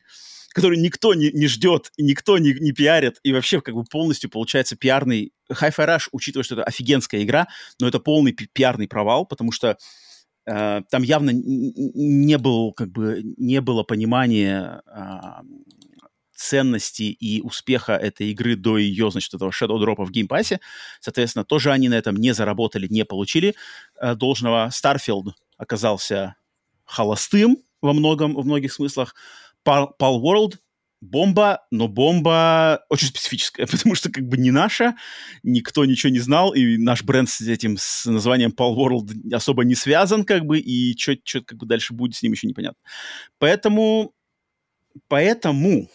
[0.53, 4.77] который никто не, не ждет, никто не, не пиарит, и вообще как бы полностью получается
[4.77, 5.33] пиарный...
[5.51, 7.47] Hi-Fi Rush, учитывая, что это офигенская игра,
[7.81, 9.77] но это полный пи- пиарный провал, потому что
[10.47, 15.19] э, там явно не, был, как бы, не было понимания э,
[16.35, 20.61] ценности и успеха этой игры до ее, значит, этого Shadow Drop в геймпассе.
[21.01, 23.55] Соответственно, тоже они на этом не заработали, не получили
[24.01, 24.71] э, должного.
[24.73, 26.35] Starfield оказался
[26.85, 29.15] холостым во многом, в многих смыслах.
[29.65, 30.57] Pal, Pal World
[31.03, 34.95] бомба, но бомба очень специфическая, потому что как бы не наша,
[35.43, 39.75] никто ничего не знал, и наш бренд с этим, с названием Pal World особо не
[39.75, 42.81] связан, как бы, и что как бы дальше будет с ним еще непонятно.
[43.39, 44.15] Поэтому,
[45.09, 45.91] поэтому,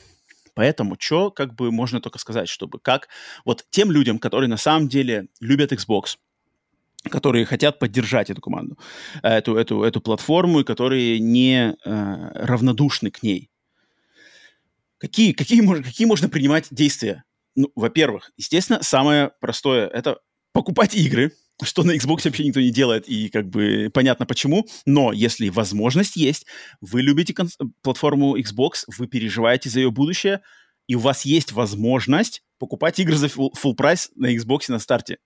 [0.53, 3.07] поэтому, что как бы можно только сказать, чтобы как
[3.45, 6.17] вот тем людям, которые на самом деле любят Xbox,
[7.09, 8.77] которые хотят поддержать эту команду,
[9.23, 13.49] эту, эту, эту платформу, и которые не э, равнодушны к ней,
[14.97, 17.23] Какие, какие, какие можно принимать действия?
[17.55, 20.19] Ну, во-первых, естественно, самое простое– это
[20.53, 21.33] покупать игры,
[21.63, 24.67] что на Xbox вообще никто не делает, и как бы понятно почему.
[24.85, 26.45] Но если возможность есть,
[26.81, 27.35] вы любите
[27.81, 30.41] платформу Xbox, вы переживаете за ее будущее,
[30.87, 35.17] и у вас есть возможность покупать игры за full прайс на Xbox на старте.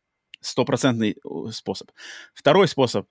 [0.42, 1.18] Стопроцентный
[1.52, 1.92] способ.
[2.34, 3.08] Второй способ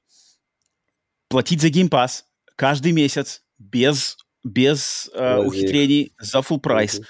[1.29, 2.25] –платить за Game Pass
[2.57, 7.01] каждый месяц без без э, ухищрений за full прайс.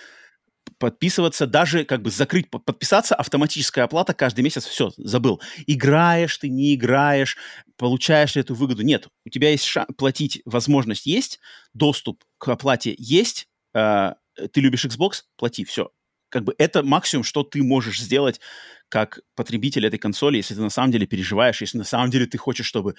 [0.79, 5.41] Подписываться, даже как бы закрыть, подписаться, автоматическая оплата каждый месяц, все, забыл.
[5.67, 7.37] Играешь ты, не играешь,
[7.77, 8.83] получаешь ли эту выгоду?
[8.83, 11.39] Нет, у тебя есть ша- платить, возможность есть,
[11.75, 14.15] доступ к оплате есть, э,
[14.53, 15.91] ты любишь Xbox, плати, все.
[16.31, 18.41] Как бы это максимум, что ты можешь сделать
[18.89, 22.39] как потребитель этой консоли, если ты на самом деле переживаешь, если на самом деле ты
[22.39, 22.97] хочешь, чтобы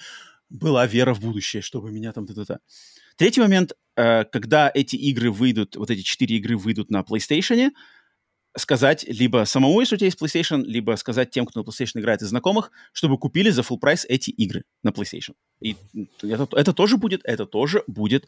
[0.52, 2.26] была вера в будущее, чтобы меня там...
[2.26, 2.58] Та-та-та.
[3.16, 7.70] Третий момент, э, когда эти игры выйдут, вот эти четыре игры выйдут на PlayStation,
[8.56, 12.22] сказать либо самому, если у тебя есть PlayStation, либо сказать тем, кто на PlayStation играет
[12.22, 15.34] из знакомых, чтобы купили за full прайс эти игры на PlayStation.
[15.60, 15.76] И
[16.22, 18.26] это, это тоже будет, это тоже будет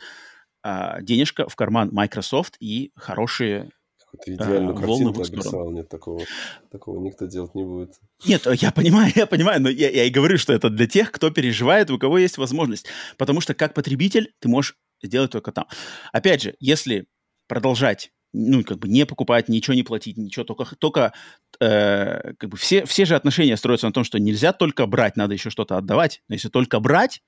[0.63, 3.71] а, денежка в карман Microsoft и хорошие
[4.17, 6.23] ты идеальную а, картинку обрисовал, нет, такого,
[6.71, 7.95] такого никто делать не будет.
[8.27, 11.31] Нет, я понимаю, я понимаю, но я, я и говорю, что это для тех, кто
[11.31, 12.87] переживает, у кого есть возможность.
[13.17, 15.67] Потому что как потребитель ты можешь сделать только там.
[16.13, 17.07] Опять же, если
[17.47, 21.13] продолжать ну, как бы не покупать, ничего не платить, ничего, только, только
[21.61, 25.35] э, как бы все, все же отношения строятся на том, что нельзя только брать, надо
[25.35, 26.21] еще что-то отдавать.
[26.29, 27.23] Но если только брать,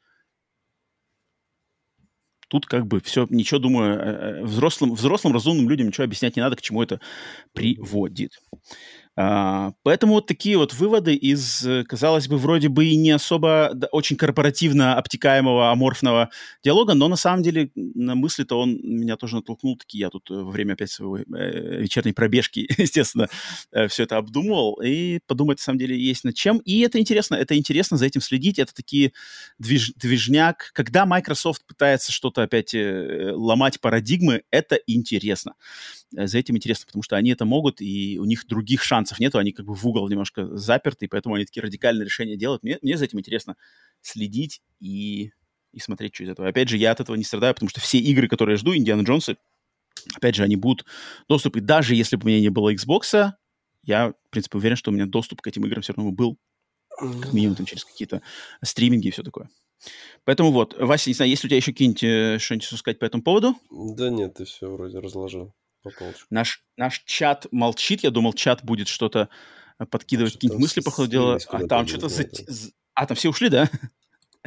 [2.49, 6.43] тут как бы все, ничего, думаю, э, э, взрослым, взрослым разумным людям ничего объяснять не
[6.43, 7.01] надо, к чему это
[7.53, 8.33] приводит.
[9.19, 13.71] А, поэтому вот такие вот выводы из, э, казалось бы, вроде бы и не особо
[13.75, 16.29] да, очень корпоративно обтекаемого, аморфного
[16.63, 20.51] диалога, но на самом деле на мысли-то он меня тоже натолкнул, таки я тут во
[20.51, 23.29] время опять своей э, вечерней пробежки, естественно,
[23.73, 26.59] э, все это обдумывал, и подумать, на самом деле, есть над чем.
[26.59, 29.15] И это интересно, это интересно за этим следить, это такие
[29.59, 30.73] движ, движняк.
[30.75, 35.55] Когда Microsoft пытается что-то опять э, ломать парадигмы, это интересно.
[36.13, 39.53] За этим интересно, потому что они это могут, и у них других шансов нету, они
[39.53, 42.63] как бы в угол немножко заперты, и поэтому они такие радикальные решения делают.
[42.63, 43.57] Мне, мне за этим интересно
[44.03, 45.33] следить и,
[45.73, 46.49] и смотреть, что из этого.
[46.49, 49.03] Опять же, я от этого не страдаю, потому что все игры, которые я жду, Индиана
[49.03, 49.37] Джонсы,
[50.15, 50.87] опять же, они будут
[51.29, 51.61] доступы.
[51.61, 53.33] Даже если бы у меня не было Xbox,
[53.83, 56.39] я, в принципе, уверен, что у меня доступ к этим играм все равно был,
[56.99, 58.23] как минимум там, через какие-то
[58.63, 59.51] стриминги и все такое.
[60.25, 63.05] Поэтому вот, Вася, не знаю, есть ли у тебя еще какие-нибудь э, что-нибудь сказать по
[63.05, 63.57] этому поводу?
[63.71, 65.53] Да нет, ты все вроде разложил
[66.31, 68.03] Наш, наш чат молчит.
[68.03, 69.29] Я думал, чат будет что-то
[69.79, 71.39] э, подкидывать, какие-нибудь мысли по ходу дела.
[71.49, 72.09] А там что-то...
[72.09, 72.25] За...
[72.95, 73.71] А, там все ушли, да?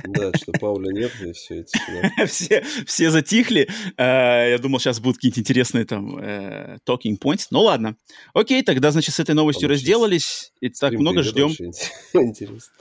[0.05, 2.25] Да, что Пауля нет, и все эти...
[2.27, 3.67] все, все затихли.
[3.97, 7.47] Uh, я думал, сейчас будут какие-то интересные там uh, talking points.
[7.51, 7.95] Ну ладно.
[8.33, 9.85] Окей, тогда, значит, с этой новостью Получится.
[9.85, 10.53] разделались.
[10.61, 11.49] И так много ждем.
[12.13, 12.73] Интересно.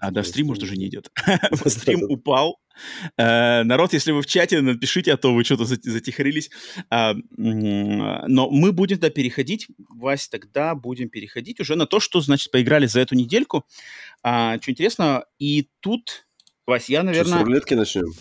[0.00, 1.10] А, да, стрим, может, уже не идет.
[1.66, 2.58] стрим упал.
[3.20, 6.50] Uh, народ, если вы в чате, напишите, а то вы что-то затихарились.
[6.92, 12.50] Uh, но мы будем да, переходить, Вась, тогда будем переходить уже на то, что, значит,
[12.50, 13.64] поиграли за эту недельку.
[14.24, 16.26] Uh, что интересно, и тут
[16.66, 17.34] Вась, я, наверное...
[17.34, 18.12] Что, с рулетки начнем?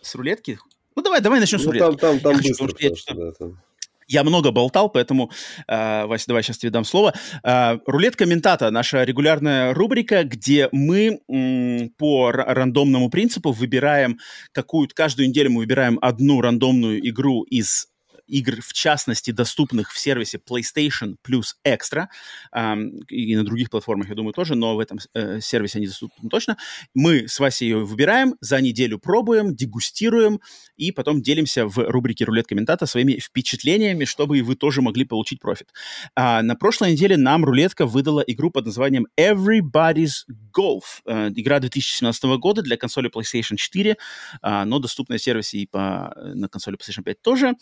[0.00, 0.58] С рулетки?
[0.94, 1.86] Ну, давай, давай начнем ну, с рулетки.
[1.86, 3.60] Там, там, там я быстро, хочу, что, да, там.
[4.06, 5.30] Я много болтал, поэтому,
[5.66, 7.14] э, Вася, давай сейчас тебе дам слово.
[7.42, 14.18] Э, рулетка ментата, наша регулярная рубрика, где мы м, по рандомному принципу выбираем
[14.52, 17.88] какую-то, каждую неделю мы выбираем одну рандомную игру из
[18.28, 22.06] игр, в частности, доступных в сервисе PlayStation плюс Extra,
[22.52, 26.28] эм, и на других платформах, я думаю, тоже, но в этом э, сервисе они доступны
[26.28, 26.56] точно.
[26.94, 30.40] Мы с Васей ее выбираем, за неделю пробуем, дегустируем,
[30.76, 35.40] и потом делимся в рубрике «Рулет комментата» своими впечатлениями, чтобы и вы тоже могли получить
[35.40, 35.68] профит.
[36.14, 40.24] А, на прошлой неделе нам рулетка выдала игру под названием Everybody's
[40.56, 41.02] Golf.
[41.06, 43.96] Э, игра 2017 года для консоли PlayStation 4,
[44.42, 47.54] э, но доступна в сервисе и по, на консоли PlayStation 5 тоже.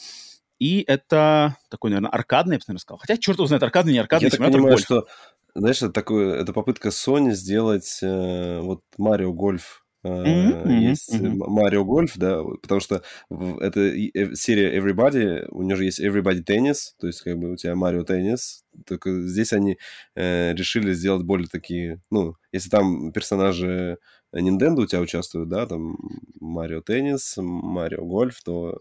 [0.59, 2.98] И это такой, наверное, аркадный, я бы, наверное, сказал.
[2.98, 4.80] Хотя, черт его знает, аркадный, не аркадный, я так понимаю, гольф.
[4.80, 5.07] что,
[5.54, 11.84] знаешь, это, такое, это попытка Sony сделать э, вот Марио Гольф Mm-hmm, есть Марио mm-hmm.
[11.84, 17.07] Гольф, да, потому что это э, серия Everybody, у нее же есть Everybody Tennis, то
[17.07, 19.78] есть как бы у тебя Марио Tennis, только здесь они
[20.14, 23.98] э, решили сделать более такие, ну, если там персонажи
[24.41, 25.97] Nintendo у тебя участвуют, да, там
[26.41, 28.76] Марио Теннис, Марио Гольф, то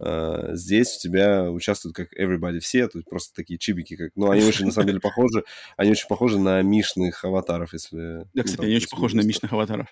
[0.00, 4.30] Uh, здесь у тебя участвуют как everybody все, то есть просто такие чибики, как, ну,
[4.30, 5.42] они очень, на самом деле, похожи,
[5.76, 8.24] они очень похожи на мишных аватаров, если...
[8.32, 9.88] Да, кстати, ну, они очень похожи на мишных аватаров.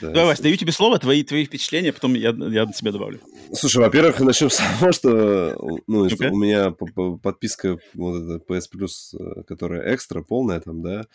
[0.00, 0.10] Да.
[0.10, 3.20] Давай, Вась, даю тебе слово, твои, твои впечатления, потом я, я на себя добавлю.
[3.52, 5.56] Слушай, во-первых, начнем с того, что,
[5.86, 6.28] ну, okay.
[6.28, 11.06] у меня подписка вот эта PS Plus, э, которая экстра, полная там, да,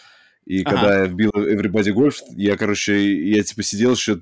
[0.48, 0.72] и ага.
[0.72, 4.22] когда я вбил Everybody Golf, я, короче, я типа сидел еще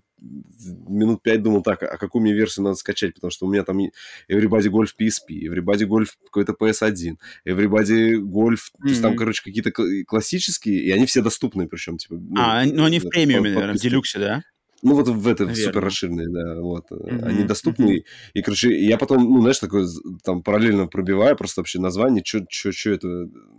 [0.87, 3.79] минут пять думал, так, а какую мне версию надо скачать, потому что у меня там
[4.27, 7.17] Everybody Golf PSP, Everybody Golf какой-то PS1,
[7.47, 8.81] Everybody Golf, mm-hmm.
[8.81, 9.71] то есть там, короче, какие-то
[10.07, 12.15] классические, и они все доступны, причем, типа...
[12.15, 14.43] Ну, а, ну они в премиуме, наверное, в делюксе, да?
[14.81, 16.91] Ну, вот в это супер расширенные, да, вот.
[16.91, 17.23] Mm-hmm.
[17.23, 17.97] Они доступны.
[17.97, 18.03] Mm-hmm.
[18.33, 19.85] И, короче, я потом, ну, знаешь, такой
[20.23, 22.45] там параллельно пробиваю просто вообще название, что
[22.93, 23.07] это,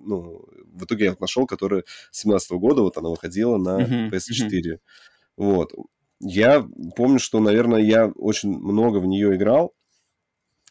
[0.05, 4.11] ну, в итоге я нашел, которое 17 года, вот она выходила на mm-hmm.
[4.11, 4.79] PS4.
[5.37, 5.73] Вот.
[6.21, 9.75] Я помню, что, наверное, я очень много в нее играл,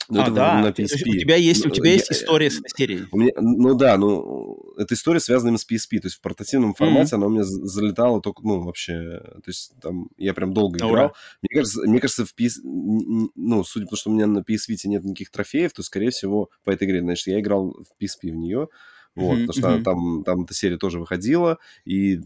[0.10, 1.10] ну, а, да, на PSP.
[1.10, 3.08] у тебя есть, у тебя есть я, история с этой серией.
[3.12, 6.74] У меня, ну да, ну, это история связана именно с PSP, то есть в портативном
[6.74, 7.18] формате mm-hmm.
[7.18, 10.92] она у меня залетала только, ну, вообще, то есть там я прям долго играл.
[10.92, 11.12] Ура.
[11.42, 14.70] Мне кажется, мне кажется, в PS, ну, судя по тому, что у меня на PS
[14.70, 18.32] Vita нет никаких трофеев, то, скорее всего, по этой игре, значит, я играл в PSP
[18.32, 18.68] в нее,
[19.16, 19.84] вот, mm-hmm, потому что mm-hmm.
[19.84, 22.20] там, там эта серия тоже выходила, и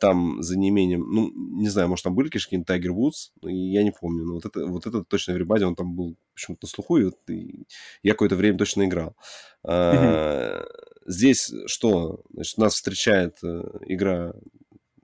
[0.00, 3.92] там за неимением, ну, не знаю, может, там были, конечно, какие-нибудь Tiger Woods, я не
[3.92, 7.04] помню, но вот это, вот это точно Everybody, он там был почему-то на слуху, и,
[7.04, 7.66] вот, и
[8.02, 9.16] я какое-то время точно играл.
[9.64, 9.70] Mm-hmm.
[9.70, 10.64] А,
[11.06, 12.22] здесь что?
[12.32, 14.32] Значит, нас встречает э, игра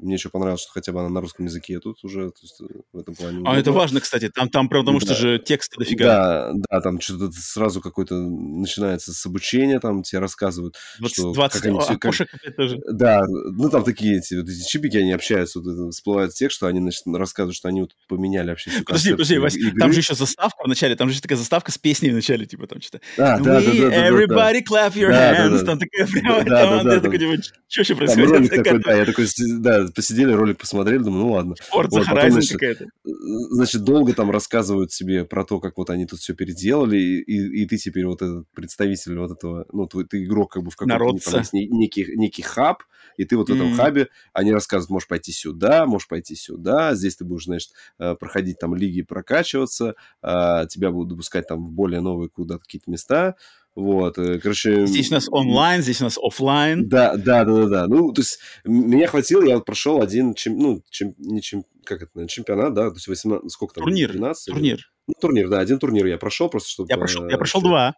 [0.01, 2.81] мне еще понравилось, что хотя бы она на русском языке тут уже то есть, э,
[2.93, 3.43] в этом плане.
[3.47, 5.07] А это важно, кстати, там, там потому да.
[5.07, 6.05] что же текст дофига.
[6.05, 11.61] Да, да, там что-то сразу какой-то начинается с обучения, там тебе рассказывают, 20, что 20
[11.61, 12.57] как они все, как...
[12.57, 12.81] тоже.
[12.91, 16.67] Да, ну там такие эти, вот эти чипики, они общаются, вот это, всплывает текст, что
[16.67, 20.65] они значит, рассказывают, что они вот поменяли вообще Подожди, подожди, Вась, там же еще заставка
[20.65, 23.01] в начале, там же еще такая заставка с песней в начале, типа там что-то.
[23.17, 27.37] Да, да, да, да, everybody clap your hands, там такая прямо, да, да, да,
[27.69, 28.31] что еще происходит?
[28.31, 29.27] Ролик такой, да, я такой,
[29.59, 31.55] да, посидели, ролик посмотрели, думаю, ну ладно.
[31.73, 32.87] Forza вот, потом, значит, какая-то.
[33.05, 37.63] Значит, долго там рассказывают себе про то, как вот они тут все переделали, и, и,
[37.63, 40.77] и ты теперь вот этот представитель вот этого, ну, ты, ты игрок как бы в
[40.77, 42.83] каком-то некий, некий хаб,
[43.17, 43.77] и ты вот в этом mm-hmm.
[43.77, 48.59] хабе, они рассказывают, можешь пойти сюда, можешь пойти сюда, здесь ты будешь, значит, э, проходить
[48.59, 53.37] там лиги, прокачиваться, а, тебя будут допускать там в более новые куда-то какие-то места,
[53.77, 54.87] вот, э, короче...
[54.87, 56.89] Здесь у нас онлайн, здесь у нас офлайн.
[56.89, 57.87] Да, да, да, да, да.
[57.87, 62.27] Ну, то есть меня хватило, я прошел один, чем, ну, чем, не чем, как это,
[62.27, 63.85] чемпионат, да, то есть 18, сколько там?
[63.85, 64.13] Турнир.
[64.13, 64.47] 12?
[64.53, 64.75] Турнир.
[64.75, 64.85] Или...
[65.07, 66.89] Ну, турнир, да, один турнир я прошел просто, чтобы...
[66.91, 67.95] Я прошел, я прошел два.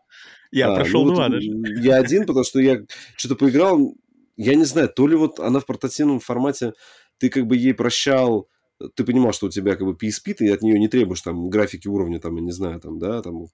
[0.50, 1.48] Я а, прошел ну, два вот даже.
[1.82, 2.78] Я один, потому что я
[3.16, 3.94] что-то поиграл,
[4.36, 6.74] я не знаю, то ли вот она в портативном формате,
[7.18, 8.48] ты как бы ей прощал
[8.94, 11.88] ты понимал, что у тебя как бы PSP, ты от нее не требуешь там графики
[11.88, 13.46] уровня, там, я не знаю, там, да, там,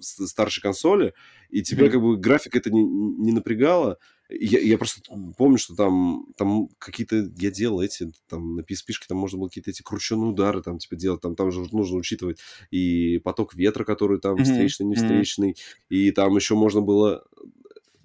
[0.00, 1.14] старшей консоли,
[1.50, 1.90] и тебя mm-hmm.
[1.90, 3.98] как бы графика это не, не напрягало.
[4.28, 5.00] Я, я просто
[5.36, 9.70] помню, что там, там какие-то, я делал эти, там, на PSP там можно было какие-то
[9.70, 14.18] эти крученные удары, там, типа, делать, там, там же нужно учитывать и поток ветра, который
[14.18, 15.96] там встречный, не встречный, mm-hmm.
[15.96, 17.24] и там еще можно было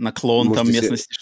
[0.01, 1.13] наклон Может, там местности.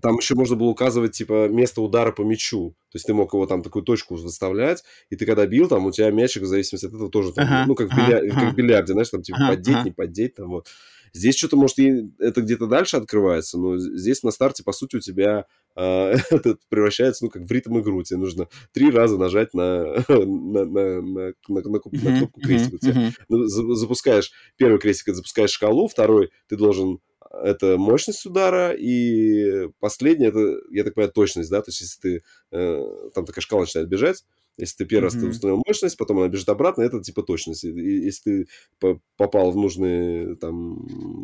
[0.00, 2.76] Там еще можно было указывать, типа, место удара по мячу.
[2.92, 5.90] То есть ты мог его там такую точку выставлять, и ты когда бил, там у
[5.90, 8.18] тебя мячик, в зависимости от этого, тоже, там, ага, ну, как, ага, в билья...
[8.18, 8.40] ага.
[8.40, 9.84] как в бильярде, знаешь, там, типа, ага, поддеть, ага.
[9.84, 10.68] не поддеть, там, вот.
[11.12, 15.46] Здесь что-то, может, это где-то дальше открывается, но здесь на старте, по сути, у тебя
[15.76, 18.02] э, это превращается, ну, как в ритм игру.
[18.02, 22.76] Тебе нужно три раза нажать на, на, на, на, на, на, кнопку крестика.
[22.76, 23.46] Uh-huh, uh-huh.
[23.46, 26.98] Запускаешь первый крестик, запускаешь шкалу, второй ты должен
[27.30, 32.22] это мощность удара, и последнее, это, я так понимаю, точность, да, то есть если ты,
[32.52, 34.24] э, там такая шкала начинает бежать,
[34.58, 35.14] если ты первый mm-hmm.
[35.14, 37.64] раз ты установил мощность, потом она бежит обратно, это типа точность.
[37.64, 38.46] И, если
[38.78, 40.78] ты попал в нужные там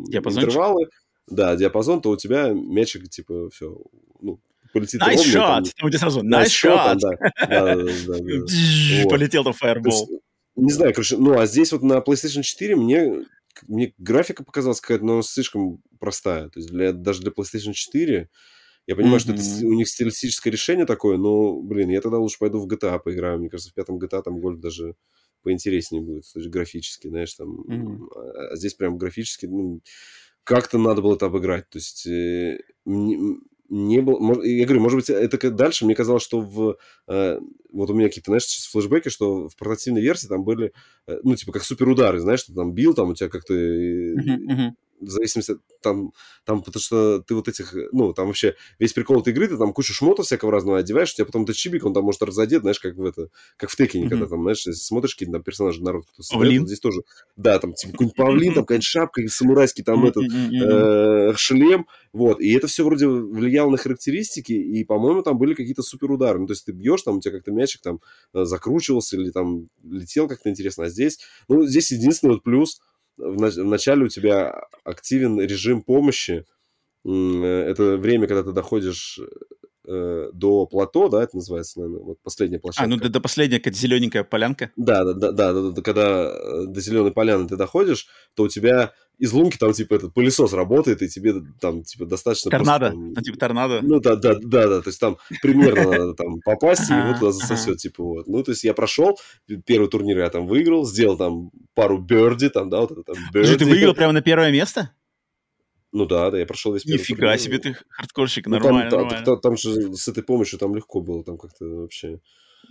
[0.05, 0.87] интервалы,
[1.27, 3.75] да, диапазон, то у тебя мячик типа все,
[4.21, 4.39] ну,
[4.71, 5.65] полетит nice ровно.
[5.65, 5.71] Shot.
[5.77, 6.99] Там, там сразу nice, shot.
[9.09, 10.21] Полетел там фаербол.
[10.55, 13.25] Не знаю, короче, ну, а здесь вот на PlayStation 4 мне
[13.67, 16.49] мне графика показалась какая-то, но слишком простая.
[16.49, 18.29] То есть для, даже для PlayStation 4
[18.85, 19.19] я понимаю, mm-hmm.
[19.19, 22.99] что это у них стилистическое решение такое, но, блин, я тогда лучше пойду в GTA
[22.99, 23.39] поиграю.
[23.39, 24.95] Мне кажется, в пятом GTA там гольф даже
[25.41, 27.61] поинтереснее будет, то есть графически, знаешь, там.
[27.61, 28.51] Mm-hmm.
[28.51, 29.81] А здесь прям графически, ну,
[30.43, 31.69] как-то надо было это обыграть.
[31.69, 32.59] То есть э,
[33.73, 34.43] не было...
[34.43, 35.85] Я говорю, может быть, это дальше.
[35.85, 36.77] Мне казалось, что в...
[37.07, 37.39] Э,
[37.71, 40.73] вот у меня какие-то, знаешь, сейчас флешбеки, что в портативной версии там были,
[41.07, 43.53] э, ну, типа, как суперудары, знаешь, что там бил, там у тебя как-то...
[43.53, 44.69] Uh-huh, uh-huh
[44.99, 46.11] в зависимости там,
[46.45, 49.73] там, потому что ты вот этих, ну, там вообще весь прикол этой игры, ты там
[49.73, 52.79] кучу шмотов всякого разного одеваешь, у тебя потом этот чибик, он там может разодет, знаешь,
[52.79, 54.09] как в это, как в Текине, mm-hmm.
[54.09, 57.01] когда там, знаешь, смотришь какие-то там персонажи, народ, кто вот здесь тоже,
[57.35, 62.53] да, там, типа, какой-нибудь павлин, там, какая-нибудь шапка, самурайский там этот э, шлем, вот, и
[62.53, 66.65] это все вроде влияло на характеристики, и, по-моему, там были какие-то суперудары, ну, то есть
[66.65, 67.99] ты бьешь, там, у тебя как-то мячик там
[68.33, 72.79] э, закручивался или там летел как-то интересно, а здесь, ну, здесь единственный вот плюс–
[73.17, 76.45] в, в начале у тебя активен режим помощи.
[77.05, 79.19] Э, это время, когда ты доходишь
[79.87, 82.85] э, до плато, да, это называется, наверное, вот последняя площадка.
[82.85, 84.71] А, ну до, до последняя какая-то зелененькая полянка.
[84.75, 88.47] Да, да, да, да, да, да, когда э, до зеленой поляны ты доходишь, то у
[88.47, 92.49] тебя из лунки там, типа, этот пылесос работает, и тебе там, типа, достаточно...
[92.49, 93.79] Торнадо, просто, там, ну, типа торнадо.
[93.81, 97.31] Ну, да, да, да, да, то есть там примерно надо там попасть, и его туда
[97.31, 98.27] засосет, типа, вот.
[98.27, 99.17] Ну, то есть я прошел,
[99.65, 103.55] первый турнир я там выиграл, сделал там пару берди, там, да, вот это там берди.
[103.55, 104.91] ты выиграл прямо на первое место?
[105.93, 109.25] Ну да, да, я прошел весь первый Нифига себе ты хардкорщик, нормально, ну, там, нормально.
[109.25, 112.19] Там, там, там же с этой помощью там легко было, там как-то вообще...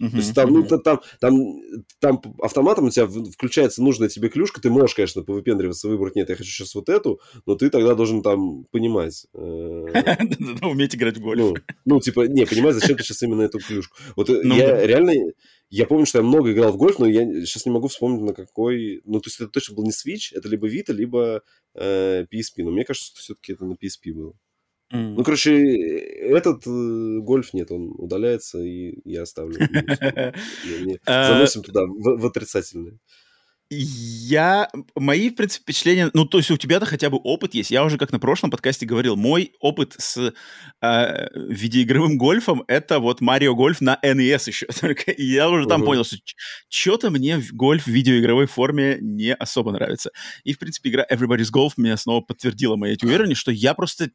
[0.01, 0.67] Uh-huh, То есть там, uh-huh.
[0.71, 1.61] ну, там, там,
[2.01, 6.35] там автоматом у тебя включается нужная тебе клюшка, ты можешь, конечно, повыпендриваться, выбрать, нет, я
[6.35, 9.27] хочу сейчас вот эту, но ты тогда должен там понимать.
[9.35, 9.39] Э,
[10.63, 11.59] уметь играть в гольф.
[11.85, 13.97] Ну, типа, не, понимать, зачем ты сейчас именно эту клюшку.
[14.17, 15.13] Вот э, ну я реально,
[15.73, 18.35] я помню, что я много играл в гольф, но я сейчас не могу вспомнить, на
[18.35, 19.01] какой...
[19.07, 21.43] Ну, то есть это точно был не Switch, это либо Vita, либо
[21.75, 22.63] э, PSP.
[22.63, 24.35] Но мне кажется, что все-таки это на PSP было.
[24.93, 25.15] Mm.
[25.15, 29.61] Ну, короче, этот э, гольф нет, он удаляется, и я оставлю.
[31.07, 32.99] А, заносим туда в отрицательное.
[33.75, 37.71] Я, мои, в принципе, впечатления, ну, то есть у тебя-то хотя бы опыт есть.
[37.71, 40.35] Я уже как на прошлом подкасте говорил, мой опыт с
[40.83, 44.67] э, видеоигровым гольфом— это вот Марио Гольф на NES еще.
[44.81, 45.87] Только и я уже там uh-huh.
[45.87, 46.17] понял, что
[46.69, 50.11] что-то мне гольф в видеоигровой форме не особо нравится.
[50.45, 54.11] И, в принципе, игра Everybody's Golf меня снова подтвердила мои эти уверенность, что я просто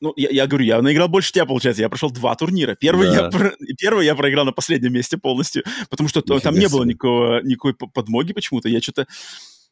[0.00, 1.82] ну, я, я говорю, я наиграл больше тебя, получается.
[1.82, 2.74] Я прошел два турнира.
[2.74, 3.24] Первый, да.
[3.24, 3.52] я, про...
[3.78, 7.74] первый я проиграл на последнем месте полностью, потому что Нифига там не было никакого, никакой
[7.74, 8.68] подмоги почему-то.
[8.68, 9.06] Я что-то...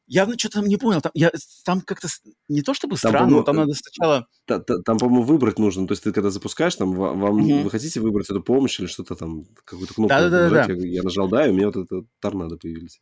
[0.06, 1.02] Явно что-то там не понял.
[1.02, 1.30] Там, я,
[1.64, 2.08] там как-то
[2.48, 4.26] не то чтобы там, странно, но там надо сначала...
[4.46, 5.86] Там, там, по-моему, выбрать нужно.
[5.86, 7.58] То есть ты когда запускаешь, там вам, угу.
[7.60, 10.72] вы хотите выбрать эту помощь или что-то там, какую-то кнопку да, да, да, да.
[10.72, 12.98] Я, я нажал «да», и у меня вот это торнадо появились.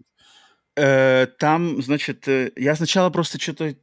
[0.77, 3.77] Э, там, значит, э, я сначала просто что-то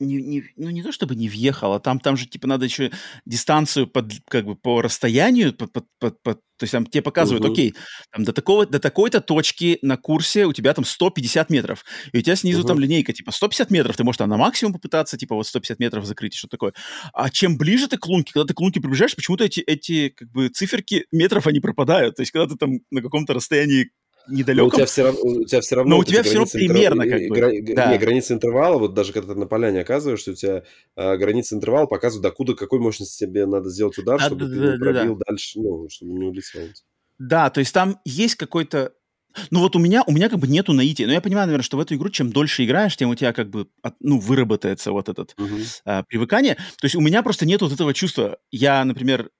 [0.00, 2.90] не, не, ну не то чтобы не въехал, а там, там же типа надо еще
[3.24, 7.44] дистанцию под, как бы по расстоянию, под, под, под, под, то есть там тебе показывают,
[7.44, 7.52] uh-huh.
[7.52, 7.74] окей,
[8.10, 12.22] там до, такого, до такой-то точки на курсе у тебя там 150 метров, и у
[12.22, 12.66] тебя снизу uh-huh.
[12.66, 16.04] там линейка, типа 150 метров, ты можешь там на максимум попытаться, типа вот 150 метров
[16.04, 16.74] закрыть, что такое.
[17.12, 20.30] А чем ближе ты к лунке, когда ты к лунке приближаешь, почему-то эти, эти как
[20.30, 23.90] бы циферки метров, они пропадают, то есть когда ты там на каком-то расстоянии
[24.28, 24.68] недалеком.
[24.68, 27.02] Но у тебя все равно, у тебя все равно, но у тебя все равно примерно
[27.02, 27.18] интер...
[27.18, 27.34] как бы.
[27.34, 27.74] Гра...
[27.74, 27.92] Да.
[27.92, 30.62] Не, граница интервала, вот даже когда ты на поляне оказываешься, у тебя
[30.96, 34.60] э, граница интервала показывает, докуда, какой мощности тебе надо сделать удар, а, чтобы да, ты
[34.60, 35.24] да, не пробил да.
[35.28, 36.62] дальше, ну, чтобы не улетел.
[37.18, 38.92] Да, то есть там есть какой-то
[39.50, 41.06] ну вот у меня, у меня как бы нету наития.
[41.06, 43.50] Но я понимаю, наверное, что в эту игру чем дольше играешь, тем у тебя как
[43.50, 43.66] бы,
[44.00, 45.80] ну, выработается вот этот uh-huh.
[45.84, 46.54] а, привыкание.
[46.54, 48.38] То есть у меня просто нет вот этого чувства.
[48.50, 49.30] Я, например,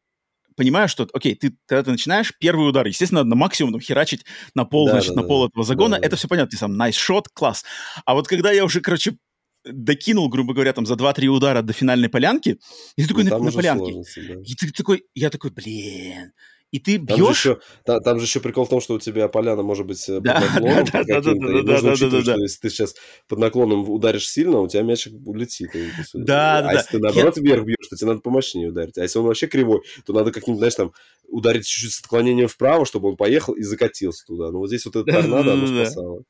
[0.56, 4.24] понимаю, что, окей, ты, когда ты начинаешь, первый удар, естественно, надо на максимум там, херачить
[4.54, 5.48] на пол, да, значит, да, на пол да.
[5.48, 6.16] этого загона, да, это да.
[6.16, 7.64] все понятно, ты сам nice shot, класс.
[8.04, 9.16] А вот когда я уже, короче,
[9.64, 12.58] докинул, грубо говоря, там за 2-3 удара до финальной полянки,
[12.96, 14.34] и ты такой ну, на, на полянке, да.
[14.44, 16.32] и ты такой, я такой, блин,
[16.74, 17.16] и ты бьешь...
[17.16, 19.86] Там же, еще, та, там же еще прикол в том, что у тебя поляна может
[19.86, 20.84] быть э, под наклоном.
[20.84, 22.34] Да, да, да, да, да, да, да, да.
[22.34, 22.96] Если ты сейчас
[23.28, 25.70] под наклоном ударишь сильно, у тебя мячик улетит.
[26.14, 26.68] Да, да.
[26.70, 28.98] А если ты наоборот вверх бьешь, то тебе надо помощнее ударить.
[28.98, 30.92] А если он вообще кривой, то надо как-нибудь, знаешь, там
[31.28, 34.50] ударить чуть-чуть с отклонением вправо, чтобы он поехал и закатился туда.
[34.50, 36.24] Но вот здесь вот это торнадо, оно спасало.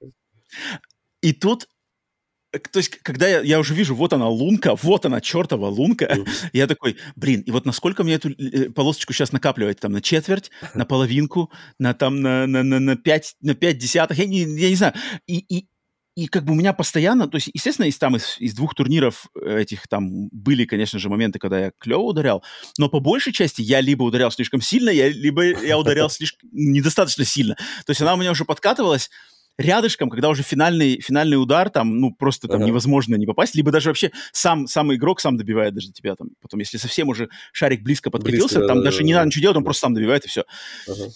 [1.23, 1.69] И тут
[2.59, 6.17] то есть, когда я, я уже вижу, вот она лунка, вот она, чертова лунка,
[6.53, 10.51] я такой, блин, и вот насколько мне эту э, полосочку сейчас накапливать, там, на четверть,
[10.75, 14.69] на половинку, на там, на, на, на, на пять, на пять десятых, я не, я
[14.69, 14.95] не знаю.
[15.27, 15.69] И, и,
[16.17, 19.27] и как бы у меня постоянно, то есть, естественно, из там из, из двух турниров
[19.35, 22.45] этих там были, конечно же, моменты, когда я клево ударял,
[22.79, 27.25] но по большей части я либо ударял слишком сильно, я, либо я ударял слишком недостаточно
[27.25, 27.57] сильно.
[27.85, 29.11] То есть она у меня уже подкатывалась,
[29.59, 32.67] рядышком, когда уже финальный, финальный удар, там, ну, просто там ага.
[32.67, 36.31] невозможно не попасть, либо даже вообще сам, сам игрок сам добивает даже тебя там.
[36.41, 39.19] Потом, если совсем уже шарик близко подкатился, близко, там да, даже да, не да.
[39.19, 40.45] надо ничего делать, он просто сам добивает, и все.
[40.89, 41.11] Ага.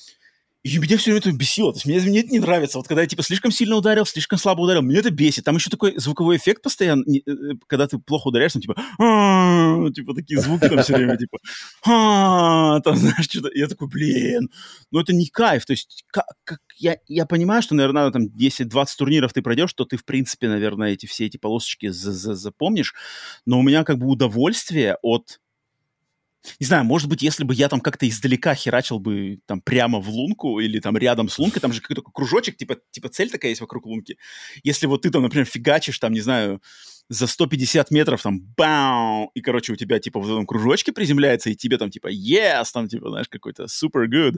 [0.65, 1.73] И меня все это бесило.
[1.73, 2.79] То есть мне, мне это не нравится.
[2.79, 5.45] Вот когда я типа слишком сильно ударил, слишком слабо ударил, мне это бесит.
[5.45, 8.75] Там еще такой звуковой эффект постоянно, э, э, когда ты плохо ударяешь, там типа,
[9.95, 11.39] типа такие звуки там все время, типа,
[11.85, 13.51] там, знаешь, что-то.
[13.55, 14.51] Я такой, блин,
[14.91, 15.65] ну это не кайф.
[15.65, 19.85] То есть как, как я, я понимаю, что, наверное, там 10-20 турниров ты пройдешь, то
[19.85, 22.95] ты, в принципе, наверное, эти все эти полосочки запомнишь.
[23.47, 25.39] Но у меня как бы удовольствие от
[26.61, 30.09] не знаю, может быть, если бы я там как-то издалека херачил бы там прямо в
[30.09, 33.61] лунку или там рядом с лункой, там же какой-то кружочек, типа, типа цель такая есть
[33.61, 34.19] вокруг лунки.
[34.63, 36.63] Если вот ты там, например, фигачишь там, не знаю,
[37.09, 41.55] за 150 метров там бау, и, короче, у тебя типа в этом кружочке приземляется, и
[41.55, 44.37] тебе там типа yes, там типа, знаешь, какой-то super good.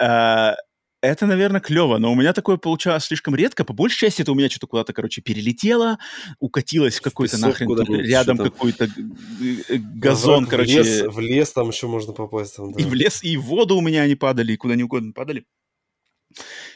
[0.00, 0.54] Uh,
[1.02, 3.64] это, наверное, клево, но у меня такое получалось слишком редко.
[3.64, 5.98] По большей части это у меня что-то куда-то, короче, перелетело,
[6.38, 10.82] укатилось в какой-то нахрен рядом какой-то э, газон, короче.
[10.82, 12.56] В лес, в лес там еще можно попасть.
[12.56, 12.80] Там, да.
[12.80, 15.44] И в лес, и в воду у меня они падали, и куда ни угодно падали.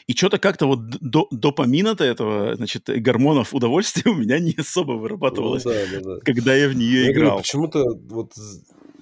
[0.07, 5.63] И что-то как-то вот до, допамина-то этого, значит, гормонов удовольствия у меня не особо вырабатывалось,
[5.63, 6.19] ну, да, да, да.
[6.25, 7.37] когда я в нее я играл.
[7.39, 8.33] Почему-то вот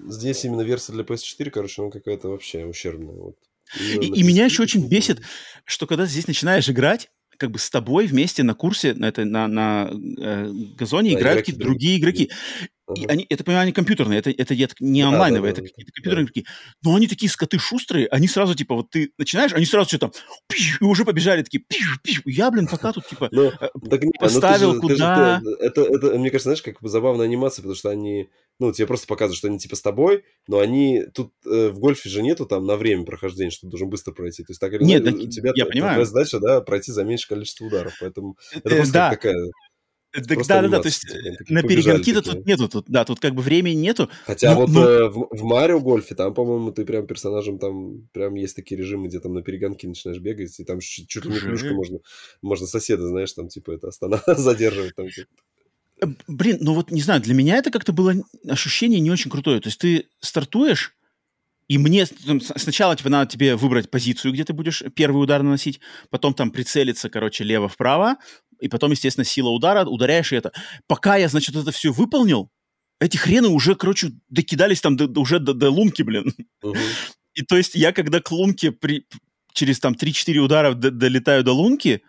[0.07, 3.15] здесь именно версия для PS4, короче, она какая-то вообще ущербная.
[3.15, 3.35] Вот.
[3.79, 5.21] И, и меня еще очень бесит,
[5.65, 9.47] что когда здесь начинаешь играть, как бы с тобой вместе на курсе, на, это, на,
[9.47, 12.31] на э, газоне да, играют какие-то другие игроки.
[12.93, 16.23] И они, это, понимаю, они компьютерные, это, это не онлайновые, да, да, это какие-то компьютерные
[16.25, 16.45] игроки.
[16.83, 20.11] Но они такие скоты шустрые, они сразу, типа, вот ты начинаешь, они сразу все там,
[20.47, 22.21] пиш, и уже побежали такие, пиш, пиш.
[22.25, 25.39] Я, блин, пока тут, типа, ну, э, так, не, поставил ну, ты же, куда...
[25.39, 28.29] Же, это, это, это, мне кажется, знаешь, как бы забавная анимация, потому что они,
[28.59, 32.07] ну, тебе просто показывают, что они, типа, с тобой, но они, тут э, в гольфе
[32.09, 34.43] же нету там на время прохождения, что ты должен быстро пройти.
[34.43, 36.05] То есть, так или иначе, у тебя я понимаю.
[36.05, 39.09] задача, да, пройти за меньшее количество ударов, поэтому это э, просто да.
[39.09, 39.35] такая
[40.21, 41.05] так, да, да, да, то есть
[41.49, 44.09] на перегонки-то тут нету, тут, да, тут как бы времени нету.
[44.25, 44.89] Хотя но, вот но...
[44.89, 49.07] Э, в, в Марио Гольфе, там, по-моему, ты прям персонажем, там прям есть такие режимы,
[49.07, 51.99] где там на перегонки начинаешь бегать, и там чуть, чуть ли не клюшка можно,
[52.41, 54.95] можно соседа, знаешь, там типа это останавливать, задерживать.
[54.95, 55.07] Там.
[56.01, 58.15] Э, блин, ну вот не знаю, для меня это как-то было
[58.47, 59.59] ощущение не очень крутое.
[59.59, 60.95] То есть ты стартуешь,
[61.67, 66.33] и мне сначала типа надо тебе выбрать позицию, где ты будешь первый удар наносить, потом
[66.33, 68.17] там прицелиться, короче, лево-вправо,
[68.59, 70.51] и потом, естественно, сила удара, ударяешь и это.
[70.87, 72.49] Пока я, значит, это все выполнил,
[72.99, 76.33] эти хрены уже, короче, докидались там до, уже до, до лунки, блин.
[76.63, 76.77] Uh-huh.
[77.33, 79.05] И то есть я, когда к лунке при,
[79.53, 82.01] через там 3-4 удара до, долетаю до лунки,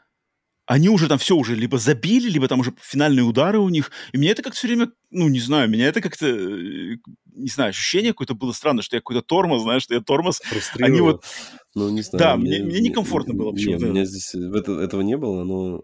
[0.66, 3.92] они уже там все уже либо забили, либо там уже финальные удары у них.
[4.12, 6.97] И мне это как-то все время, ну, не знаю, меня это как-то, э,
[7.34, 10.42] не знаю, ощущение какое-то было странно, что я какой-то тормоз, знаешь, что я тормоз.
[10.80, 11.24] Они вот...
[11.74, 12.18] Ну, не знаю.
[12.18, 13.84] Да, мне, мне некомфортно было почему-то.
[13.84, 15.82] Нет, у меня здесь это, этого не было, но...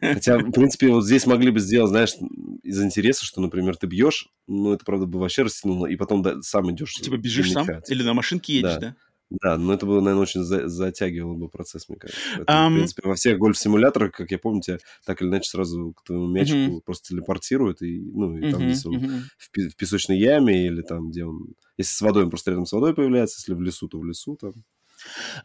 [0.00, 2.14] Хотя, в принципе, вот здесь могли бы сделать, знаешь,
[2.62, 6.40] из интереса, что, например, ты бьешь, ну, это, правда, бы вообще растянуло, и потом да,
[6.42, 6.94] сам идешь.
[6.94, 7.66] Типа бежишь сам?
[7.88, 8.80] Или на машинке едешь, да?
[8.80, 8.96] да?
[9.40, 12.20] Да, но это было, наверное, очень за- затягивало бы процесс, мне кажется.
[12.36, 12.70] Поэтому, um...
[12.70, 16.26] В принципе, во всех гольф-симуляторах, как я помню, тебя так или иначе сразу к твоему
[16.26, 16.82] мячику uh-huh.
[16.82, 19.20] просто телепортируют, и, ну, и uh-huh, там, если он uh-huh.
[19.38, 21.54] в, в песочной яме, или там, где он...
[21.78, 24.36] Если с водой, он просто рядом с водой появляется, если в лесу, то в лесу
[24.36, 24.52] там.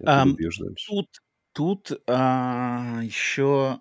[0.01, 0.35] Um,
[0.87, 1.07] тут
[1.53, 3.79] тут а, еще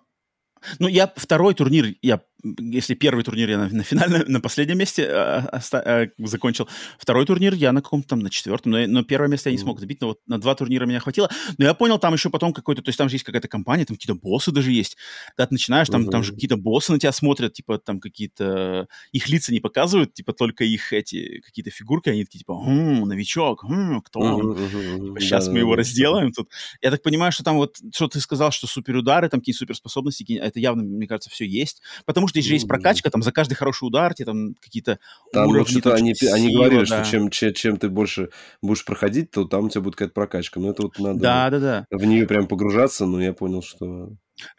[0.79, 5.03] ну, я второй турнир, я, если первый турнир я на, на финальном, на последнем месте
[5.03, 6.67] э, оста, э, закончил,
[6.99, 9.79] второй турнир я на каком-то там, на четвертом, но, но первое место я не смог
[9.79, 11.29] забить, но вот на два турнира меня хватило.
[11.57, 13.97] Но я понял, там еще потом какой-то, то есть там же есть какая-то компания, там
[13.97, 14.97] какие-то боссы даже есть.
[15.35, 16.11] Когда ты начинаешь, там, uh-huh.
[16.11, 20.33] там же какие-то боссы на тебя смотрят, типа там какие-то, их лица не показывают, типа
[20.33, 24.51] только их эти, какие-то фигурки, они такие, типа, хм, новичок, хм, кто он?
[24.51, 26.49] Uh-huh, Сейчас да, мы его да, разделаем тут.
[26.81, 30.59] Я так понимаю, что там вот, что ты сказал, что суперудары, там какие-то суперспособности, это
[30.59, 31.81] явно, мне кажется, все есть.
[32.05, 34.99] Потому что здесь же есть прокачка, там за каждый хороший удар тебе там какие-то
[35.31, 35.71] там уровни.
[35.71, 37.03] Что-то они, сила, они говорили, да.
[37.03, 38.29] что чем, чем, чем ты больше
[38.61, 40.59] будешь проходить, то там у тебя будет какая-то прокачка.
[40.59, 41.85] Но это вот надо да, да, да.
[41.91, 44.11] в нее прям погружаться, но я понял, что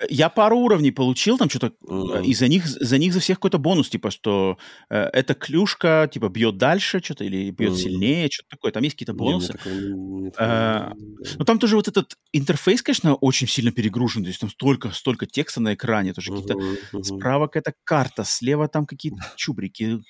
[0.08, 2.24] я пару уровней получил, там что-то, mm-hmm.
[2.24, 4.58] и за них, за них за всех какой-то бонус, типа, что
[4.90, 7.76] э, эта клюшка, типа, бьет дальше что-то, или бьет mm-hmm.
[7.76, 9.58] сильнее, что-то такое, там есть какие-то бонусы.
[9.64, 10.90] Не, э,
[11.38, 15.26] но там тоже вот этот интерфейс, конечно, очень сильно перегружен, то есть там столько, столько
[15.26, 16.42] текста на экране, тоже mm-hmm.
[16.42, 17.02] какие-то, mm-hmm.
[17.04, 20.00] справа какая-то карта, слева там какие-то чубрики,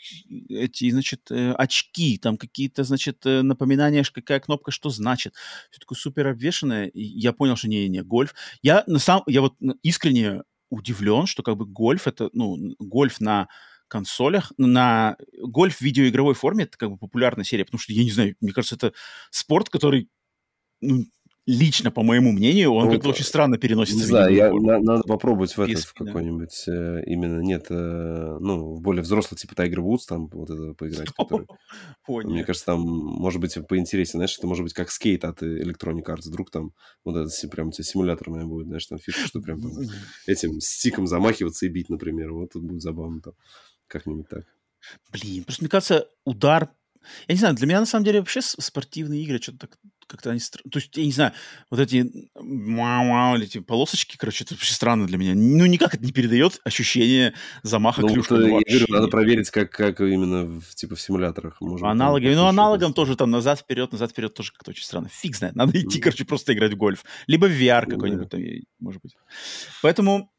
[0.48, 5.34] эти, значит, э, очки, там какие-то, значит, э, напоминания, какая кнопка что значит.
[5.70, 8.34] Все такое супер обвешенное, я понял, что не-не, гольф.
[8.62, 13.48] Я на самом, я вот искренне удивлен, что как бы гольф это, ну, гольф на
[13.88, 18.11] консолях, на гольф в видеоигровой форме это как бы популярная серия, потому что, я не
[18.11, 18.92] знаю, мне кажется, это
[19.30, 20.09] спорт, который
[20.80, 21.04] ну,
[21.49, 24.01] лично, по моему мнению, он ну, как-то очень странно переносится.
[24.01, 28.74] Не знаю, я, на, надо попробовать в этот, в какой-нибудь, э, именно, нет, э, ну,
[28.74, 31.46] в более взрослый, типа Tiger Woods, там вот это поиграть, который,
[32.07, 32.30] Понял.
[32.30, 36.26] мне кажется, там, может быть, поинтереснее, знаешь, это может быть как скейт от Electronic Arts,
[36.28, 36.72] вдруг там
[37.03, 39.72] вот это прям тебе симуляторное будет, знаешь, там фишка, что прям там,
[40.26, 43.32] этим стиком замахиваться и бить, например, вот тут будет забавно там,
[43.86, 44.44] как-нибудь так.
[45.11, 46.68] Блин, просто мне кажется, удар
[47.26, 49.78] я не знаю, для меня на самом деле вообще спортивные игры что-то так
[50.09, 50.40] как-то они...
[50.40, 51.32] То есть, я не знаю,
[51.70, 55.34] вот эти вау эти полосочки, короче, это вообще странно для меня.
[55.34, 58.38] Ну, никак это не передает ощущение замаха ну, клюшкой.
[58.38, 61.61] Ну, я говорю, надо проверить, как, как именно в, типа в симуляторах.
[61.61, 62.28] Может Аналоги.
[62.28, 65.09] Ну, аналогом тоже там назад-вперед, назад-вперед тоже как-то очень странно.
[65.12, 65.55] Фиг знает.
[65.55, 67.04] Надо идти, короче, просто играть в гольф.
[67.26, 68.41] Либо в VR ну какой-нибудь там,
[68.80, 69.14] может быть.
[69.83, 70.33] Поэтому...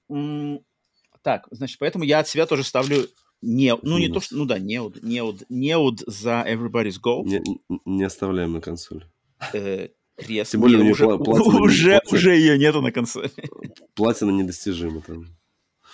[1.21, 3.07] Так, значит, поэтому я от себя тоже ставлю
[3.41, 7.23] не, ну не то, что, ну да, неуд, неуд, неуд за Everybody's Go.
[7.23, 7.41] Не,
[7.85, 9.05] не оставляем на консоль.
[9.53, 9.89] Э.
[10.17, 13.31] Тем более, уже, платина, уже, платина, уже ее нету на консоли.
[13.95, 15.27] Платина недостижима там.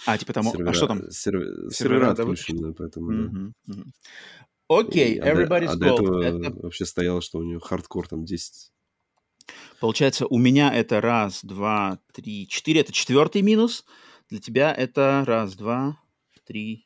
[0.07, 1.11] А, типа там, сервера, а что там?
[1.11, 3.73] Сервера, сервера отключены, поэтому, mm-hmm, да.
[3.73, 3.91] Mm-hmm.
[4.67, 6.23] Окей, okay, а Everybody's а до, а Gold.
[6.23, 6.59] этого это...
[6.63, 8.71] вообще стояло, что у нее хардкор там 10.
[9.79, 12.81] Получается, у меня это раз, два, три, четыре.
[12.81, 13.85] Это четвертый минус.
[14.29, 15.99] Для тебя это раз, два,
[16.45, 16.84] три,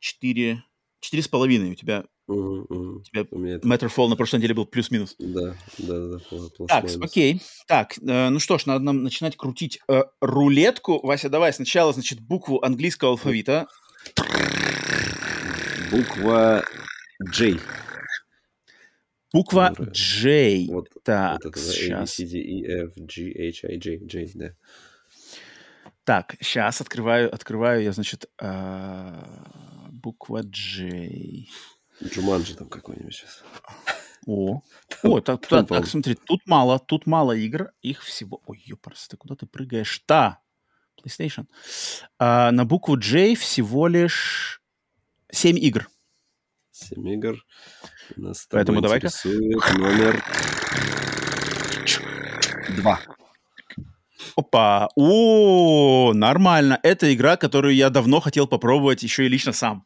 [0.00, 0.64] четыре,
[1.00, 1.70] четыре с половиной.
[1.70, 2.98] У тебя Угу, угу.
[2.98, 3.66] У тебя это...
[3.66, 5.16] Matterfall на прошлой неделе был плюс-минус.
[5.18, 6.66] Да, да, да.
[6.68, 7.42] Так, окей.
[7.66, 11.04] Так, э, ну что ж, надо нам начинать крутить э, рулетку.
[11.04, 13.66] Вася, давай сначала, значит, букву английского алфавита.
[15.90, 16.64] Буква
[17.32, 17.58] J.
[19.32, 20.66] Буква J.
[20.68, 22.14] Вот, Так, вот это, да, A, B, сейчас.
[22.14, 24.54] C, D, E, F, G, H, I, J, J, да.
[26.04, 31.46] Так, сейчас открываю, открываю я, значит, а, буква J.
[32.02, 33.42] Джуманджи там какой-нибудь сейчас.
[34.26, 34.62] О,
[35.02, 38.42] о, так, там, так, смотри, тут мало, тут мало игр, их всего...
[38.46, 39.98] Ой, ёпарс, ты куда ты прыгаешь?
[40.06, 40.40] Та,
[41.02, 41.46] PlayStation.
[42.18, 44.62] А, на букву J всего лишь
[45.32, 45.88] 7 игр.
[46.70, 47.44] Семь игр.
[48.16, 49.06] Нас Поэтому давай-ка.
[49.06, 50.24] интересует номер
[52.76, 53.00] два.
[54.36, 56.78] Опа, о, нормально.
[56.82, 59.84] Это игра, которую я давно хотел попробовать еще и лично сам.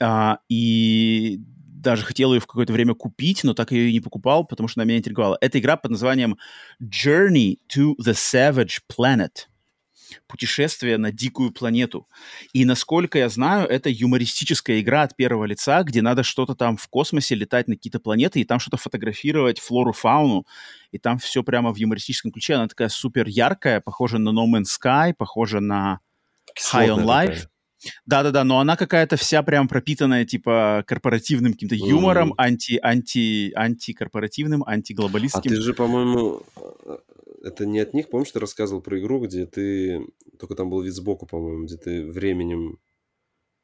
[0.00, 1.40] А, и
[1.86, 4.80] даже хотел ее в какое-то время купить, но так ее и не покупал, потому что
[4.80, 5.38] она меня интриговала.
[5.40, 6.36] Это игра под названием
[6.82, 9.46] Journey to the Savage Planet.
[10.28, 12.08] Путешествие на дикую планету.
[12.52, 16.86] И насколько я знаю, это юмористическая игра от первого лица, где надо что-то там в
[16.88, 20.44] космосе летать на какие-то планеты и там что-то фотографировать, флору, фауну.
[20.92, 22.54] И там все прямо в юмористическом ключе.
[22.54, 26.00] Она такая супер яркая, похожа на No Man's Sky, похожа на
[26.72, 27.26] High on Life.
[27.26, 27.55] такая.
[28.06, 34.72] Да-да-да, но она какая-то вся прям пропитанная, типа, корпоративным каким-то юмором, анти, анти, антикорпоративным, А
[34.72, 35.50] антиглобалистским.
[35.50, 36.98] ты же, по-моему, э,
[37.44, 40.06] это не от них, помнишь, ты рассказывал про игру, где ты,
[40.38, 42.78] только там был вид сбоку, по-моему, где ты временем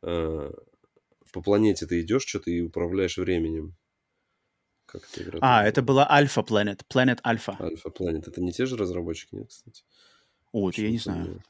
[0.03, 0.51] э,
[1.33, 3.75] по планете ты идешь, что-то и управляешь временем.
[4.87, 5.39] Как эта игра?
[5.41, 7.57] А, это была Альфа Planet, Planet Альфа.
[7.59, 8.25] Альфа Planet.
[8.27, 9.83] Это не те же разработчики, нет, кстати?
[10.53, 11.21] О, это я не знаю.
[11.25, 11.43] мне-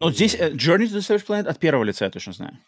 [0.00, 2.58] Ну, здесь э, Journey to the Savage Planet от первого лица я точно знаю.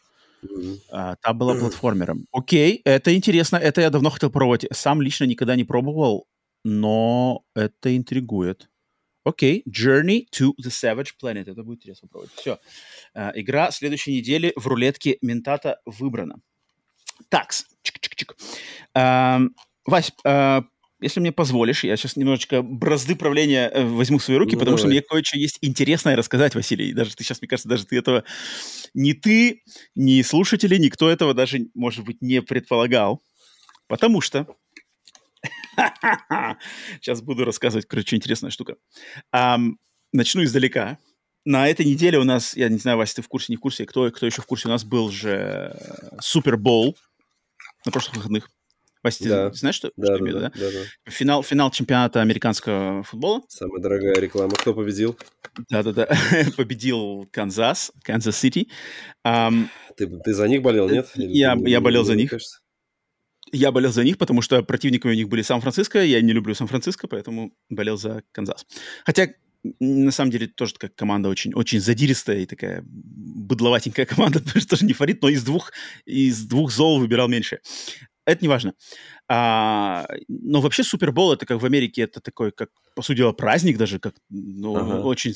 [0.42, 0.78] Мгм.
[0.90, 2.26] А, та была платформером.
[2.32, 4.66] Окей, это интересно, это я давно хотел пробовать.
[4.72, 6.26] Сам лично никогда не пробовал,
[6.64, 8.68] но это интригует.
[9.24, 11.48] Окей, Journey to the Savage Planet.
[11.50, 12.32] Это будет интересно пробовать.
[12.34, 12.58] Все.
[13.14, 16.40] игра следующей недели в рулетке Ментата выбрана.
[17.28, 17.66] Такс.
[17.84, 18.34] Чик-чик-чик.
[18.94, 19.54] Ам,
[19.86, 20.62] Вась, а,
[21.02, 24.76] если мне позволишь, я сейчас немножечко бразды правления э, возьму в свои руки, Ну, потому
[24.76, 24.98] что давай.
[24.98, 26.92] мне кое-что есть интересное рассказать, Василий.
[26.92, 28.24] Даже ты сейчас, мне кажется, даже ты этого...
[28.94, 29.62] Ни ты,
[29.94, 33.22] ни слушатели, никто этого даже, может быть, не предполагал.
[33.88, 34.46] Потому что...
[37.00, 38.76] Сейчас буду рассказывать, короче, интересная штука.
[40.12, 40.98] Начну издалека.
[41.44, 43.84] На этой неделе у нас, я не знаю, Вася, ты в курсе, не в курсе,
[43.84, 45.76] кто, кто еще в курсе, у нас был же
[46.20, 46.96] Супербол
[47.84, 48.48] на прошлых выходных.
[49.02, 49.52] Ты Да.
[49.52, 50.70] знаешь, что, Да, что да, имею да, да, да.
[51.06, 51.10] да?
[51.10, 53.42] Финал, финал чемпионата американского футбола.
[53.48, 54.52] Самая дорогая реклама.
[54.54, 55.18] Кто победил?
[55.68, 56.08] Да-да-да.
[56.56, 58.68] Победил Канзас, Канзас-Сити.
[59.24, 61.10] Ам, Ты, ты за них болел, нет?
[61.16, 62.30] Или Я- ты- я болел за них.
[62.30, 62.60] кажется?
[63.50, 66.02] Я болел за них, потому что противниками у них были Сан-Франциско.
[66.02, 68.64] Я не люблю Сан-Франциско, поэтому болел за Канзас.
[69.04, 69.28] Хотя,
[69.78, 74.70] на самом деле, тоже такая команда очень, очень задиристая и такая быдловатенькая команда, потому что
[74.70, 75.72] тоже не фарит, но из двух,
[76.06, 77.58] из двух зол выбирал меньше.
[78.24, 78.74] Это не важно.
[79.28, 83.78] А, но вообще Супербол это как в Америке это такой, как по сути дела праздник
[83.78, 85.00] даже, как ну, Ага.
[85.02, 85.34] очень,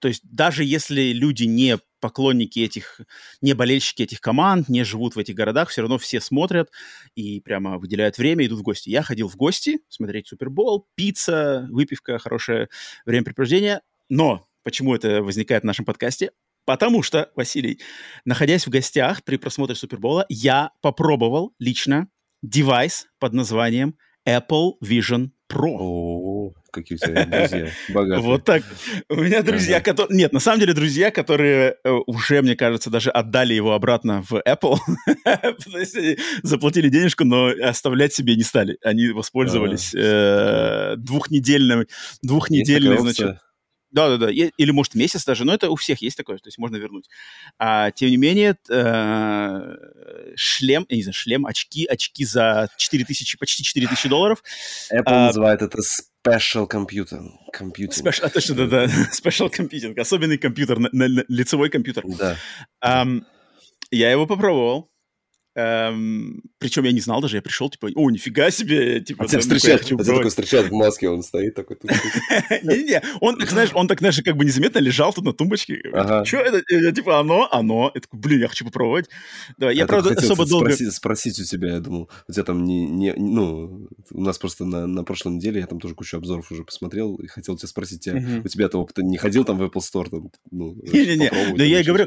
[0.00, 3.00] то есть даже если люди не поклонники этих,
[3.40, 6.70] не болельщики этих команд, не живут в этих городах, все равно все смотрят
[7.14, 8.90] и прямо выделяют время, идут в гости.
[8.90, 12.68] Я ходил в гости смотреть Супербол, пицца, выпивка, хорошее
[13.06, 13.80] времяпрепровождение.
[14.08, 16.32] Но почему это возникает в нашем подкасте?
[16.70, 17.80] Потому что, Василий,
[18.24, 22.06] находясь в гостях при просмотре Супербола, я попробовал лично
[22.42, 25.78] девайс под названием Apple Vision Pro.
[25.80, 28.24] О, какие у тебя друзья богатые.
[28.24, 28.62] Вот так.
[29.08, 30.16] У меня друзья, которые...
[30.16, 34.34] Нет, на самом деле друзья, которые э, уже, мне кажется, даже отдали его обратно в
[34.34, 34.76] Apple.
[36.44, 38.78] Заплатили денежку, но оставлять себе не стали.
[38.84, 43.38] Они воспользовались э, двухнедельным, Есть двухнедельной, значит?
[43.90, 47.08] Да-да-да, или, может, месяц даже, но это у всех есть такое, то есть можно вернуть.
[47.58, 49.74] А, тем не менее, э,
[50.36, 54.42] шлем, я не знаю, шлем, очки, очки за 4 тысячи, почти 4 тысячи долларов.
[54.92, 57.20] Apple а- называет это special computer.
[57.58, 57.90] Computing.
[57.90, 62.04] Спеш- а, точно, да-да, special computing, особенный компьютер, на- на- на- лицевой компьютер.
[62.06, 62.36] Да.
[62.80, 63.26] Ам,
[63.90, 64.90] я его попробовал.
[65.54, 69.42] Причем я не знал даже, я пришел, типа, о, нифига себе, типа, А тебя я
[69.42, 70.28] хочу а тебя такой попробовать».
[70.28, 71.76] встречает в маске, он стоит такой.
[72.62, 75.80] Не-не-не, он, так, знаешь, он так, знаешь, как бы незаметно лежал тут на тумбочке.
[75.92, 76.24] Ага.
[76.24, 76.62] Что это?
[76.68, 77.90] Я типа, оно, оно.
[77.94, 79.08] Я такой, блин, я хочу попробовать.
[79.58, 80.70] Да, я, только правда, особо долго...
[80.70, 84.64] Спросить, спросить у тебя, я думал, у тебя там не, не, ну, у нас просто
[84.64, 88.04] на, на прошлой неделе я там тоже кучу обзоров уже посмотрел и хотел тебя спросить,
[88.04, 88.42] тебя, Мгм.
[88.44, 91.80] у тебя-то опыта не ходил там в Apple Store, там, ну, Не-не-не, да там я
[91.80, 92.06] и говорю,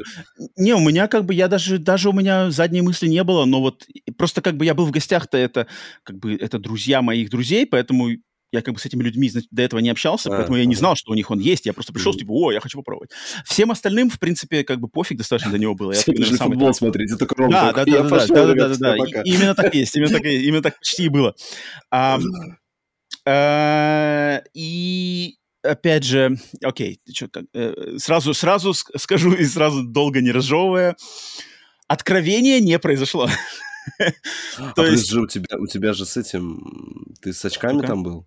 [0.56, 3.60] не, у меня как бы, я даже, даже у меня задней мысли не было, но
[3.60, 3.86] вот
[4.16, 5.66] просто как бы я был в гостях-то, это
[6.04, 8.10] как бы, это друзья моих друзей, поэтому
[8.54, 10.94] я как бы с этими людьми до этого не общался, А, поэтому я не знал,
[10.94, 11.66] что у них он есть.
[11.66, 13.10] Я просто пришел, типа, о, я хочу попробовать.
[13.44, 15.90] Всем остальным, в принципе, как бы пофиг достаточно до него было.
[15.92, 18.76] Я, Все наверное, самый футбол смотреть, это Ром да, да, да, да, да, да, да,
[18.76, 21.34] да, Именно так есть, именно так, именно так почти и было.
[21.90, 22.22] Ам,
[23.26, 30.20] э, И опять же, окей, чё, как, э, сразу, сразу ск- скажу и сразу долго
[30.20, 30.96] не разжевывая,
[31.88, 33.28] откровение не произошло.
[34.58, 37.84] А То плюс есть, же у тебя, у тебя же с этим, ты с очками
[37.86, 38.26] там был?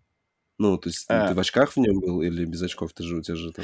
[0.60, 1.28] Ну, то есть ты, А.
[1.28, 2.92] ты в очках в нем был или без очков?
[2.94, 3.64] Ты же, у тебя же там...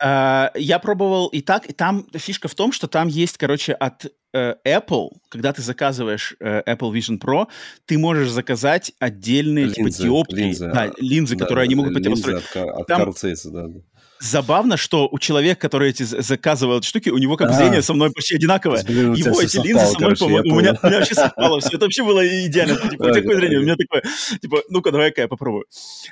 [0.00, 4.06] А, Я пробовал и так, и там фишка в том, что там есть, короче, от
[4.32, 7.46] э, Apple, когда ты заказываешь э, Apple Vision Pro,
[7.86, 11.94] ты можешь заказать отдельные типа Линзы, диоптрии, линзы, да, линзы, да, которые они да, могут
[11.94, 12.68] под тебя линзы построить.
[12.70, 13.66] от, от Там- Carl Zeiss, да.
[13.68, 13.80] да.
[14.22, 17.52] Забавно, что у человека, который эти заказывал эти штуки, у него как А.
[17.54, 18.80] зрение со мной почти одинаковое.
[18.82, 21.70] Его эти линзы со мной, по-моему, у меня, вообще совпало все.
[21.70, 22.76] Это вообще было идеально.
[22.88, 23.58] Типа, да, зрение?
[23.58, 24.04] У меня такое,
[24.40, 25.64] типа, ну-ка, давай-ка я попробую.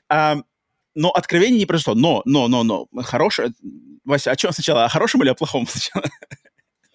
[0.09, 0.39] А,
[0.97, 1.95] но откровение не произошло.
[1.95, 2.87] Но, но, но, но.
[3.03, 3.53] Хорошее...
[4.05, 4.87] Вася, о чем сначала?
[4.87, 6.05] О хорошем или о плохом сначала?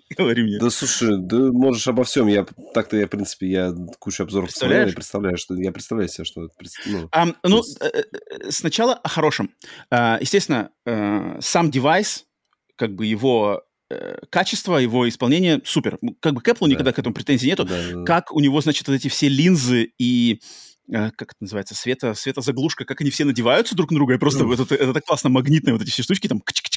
[0.18, 0.60] Говори мне.
[0.60, 2.27] Да слушай, да можешь обо всем.
[2.27, 6.49] Я так-то я, в принципе, я кучу обзоров я представляю, что я представляю себе, что
[6.86, 8.03] ну, Ам, ну, есть- э,
[8.40, 9.52] э, сначала о хорошем.
[9.90, 12.26] А, естественно, э, сам девайс,
[12.76, 13.64] как бы его
[14.32, 15.99] качество, его исполнение супер.
[16.19, 16.68] Как бы к Apple Да.
[16.68, 17.65] никогда к этому претензий нету.
[17.65, 18.03] да, да.
[18.03, 20.40] Как у него, значит, вот эти все линзы и
[20.88, 24.60] как это называется, света, светозаглушка, как они все надеваются друг на друга, и просто вот
[24.60, 26.74] это, это так классно, магнитные вот эти все штучки, там, кчик-кчик-кчик.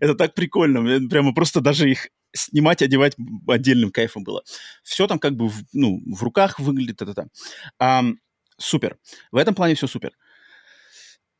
[0.00, 3.16] Это так прикольно, прямо просто даже их снимать, одевать
[3.46, 4.42] отдельным кайфом было.
[4.82, 7.14] Все там как бы, в, ну, в руках выглядит, это
[7.78, 8.18] там.
[8.58, 8.98] супер.
[9.30, 10.12] В этом плане все супер.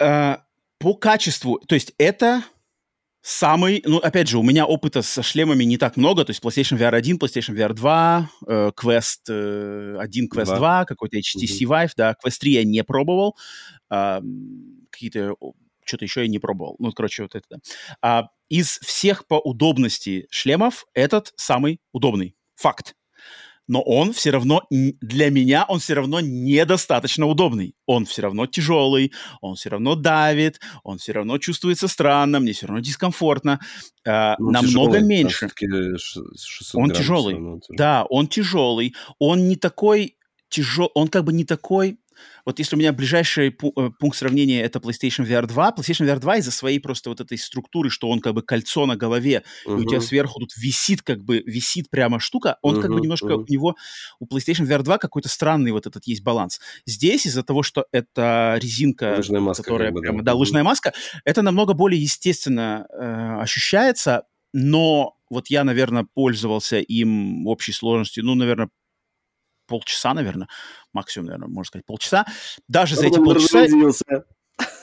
[0.01, 0.45] А,
[0.79, 2.43] по качеству, то есть это
[3.23, 6.77] самый, ну, опять же, у меня опыта со шлемами не так много, то есть PlayStation
[6.77, 10.57] VR 1, PlayStation VR 2, э, Quest э, 1, Quest Два.
[10.57, 13.37] 2, какой-то HTC Vive, да, Quest 3 я не пробовал,
[13.89, 15.37] ам, какие-то,
[15.85, 17.57] что-то еще я не пробовал, ну, короче, вот это, да.
[18.03, 22.95] А, из всех по удобности шлемов этот самый удобный, факт.
[23.69, 27.75] Но он все равно, для меня он все равно недостаточно удобный.
[27.87, 32.67] Он все равно тяжелый, он все равно давит, он все равно чувствуется странно, мне все
[32.67, 33.61] равно дискомфортно.
[34.07, 35.37] А, Ну, намного тяжелый, меньше.
[35.37, 37.61] всё-таки ш- 600 Он тяжелый.
[37.71, 40.17] Да, он тяжелый, он не такой
[40.49, 41.99] тяжелый, он как бы не такой...
[42.45, 46.39] Вот если у меня ближайший э, пункт сравнения это PlayStation VR 2, PlayStation VR 2
[46.39, 49.85] из-за своей просто вот этой структуры, что он как бы кольцо на голове, и у
[49.85, 53.45] тебя сверху тут висит как бы, висит прямо штука, он как бы немножко, мгм.
[53.49, 53.77] у него,
[54.21, 56.61] у PlayStation VR 2 какой-то странный вот этот есть баланс.
[56.87, 60.07] Здесь из-за того, что это резинка, Лыжная маска, которая как бы, да.
[60.09, 60.41] прямо, да, Мгм.
[60.41, 60.93] лыжная маска,
[61.25, 68.21] это намного более естественно э, ощущается, но вот я, наверное, пользовался им в общей сложности,
[68.21, 68.69] ну, наверное,
[69.73, 70.49] полчаса, наверное,
[70.93, 72.27] максимум, наверное, можно сказать, полчаса.
[72.69, 73.63] Даже за эти он полчаса...
[73.63, 74.25] разрядился.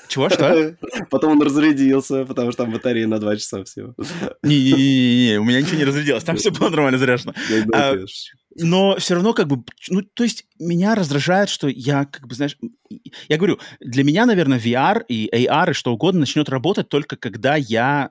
[0.08, 0.76] Чего, что?
[1.12, 3.94] Потом он разрядился, потому что там батарея на 2 часа всего.
[4.42, 7.36] Не-не-не, у меня ничего не разрядилось, там все было нормально заряжено.
[7.72, 7.94] А,
[8.56, 12.58] но все равно как бы, ну, то есть меня раздражает, что я как бы, знаешь,
[13.28, 17.56] я говорю, для меня, наверное, VR и AR и что угодно начнет работать только когда
[17.56, 18.10] я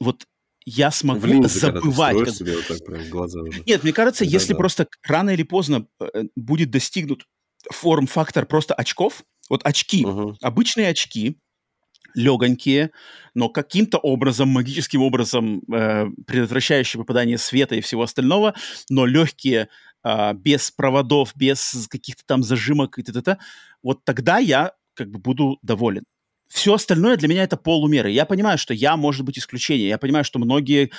[0.00, 0.26] вот
[0.66, 2.16] я смогу когда ты забывать.
[2.16, 3.62] встроишь как- себе вот так прям глаза уже.
[3.66, 4.58] Нет, мне кажется, Да, если да.
[4.58, 7.26] просто рано или поздно э, будет достигнут
[7.70, 10.36] форм-фактор просто очков, вот очки, Мгм.
[10.42, 11.38] обычные очки,
[12.14, 12.90] легонькие,
[13.34, 18.54] но каким-то образом, магическим образом, э, предотвращающие попадание света и всего остального,
[18.88, 19.68] но легкие,
[20.06, 23.38] а, без проводов, без каких-то там зажимок и т.д.
[23.82, 26.04] Вот тогда я как бы буду доволен.
[26.54, 28.12] Все остальное для меня это полумеры.
[28.12, 29.88] Я понимаю, что я, может быть, исключение.
[29.88, 30.92] Я понимаю, что многие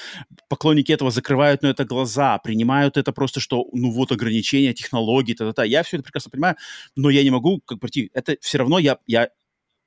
[0.50, 5.64] поклонники этого закрывают на это глаза, принимают это просто, что, ну вот, ограничения технологий, та-та-та.
[5.64, 6.58] Я все это прекрасно понимаю,
[6.98, 8.12] но я не могу как пройти.
[8.14, 9.30] Это все равно я, я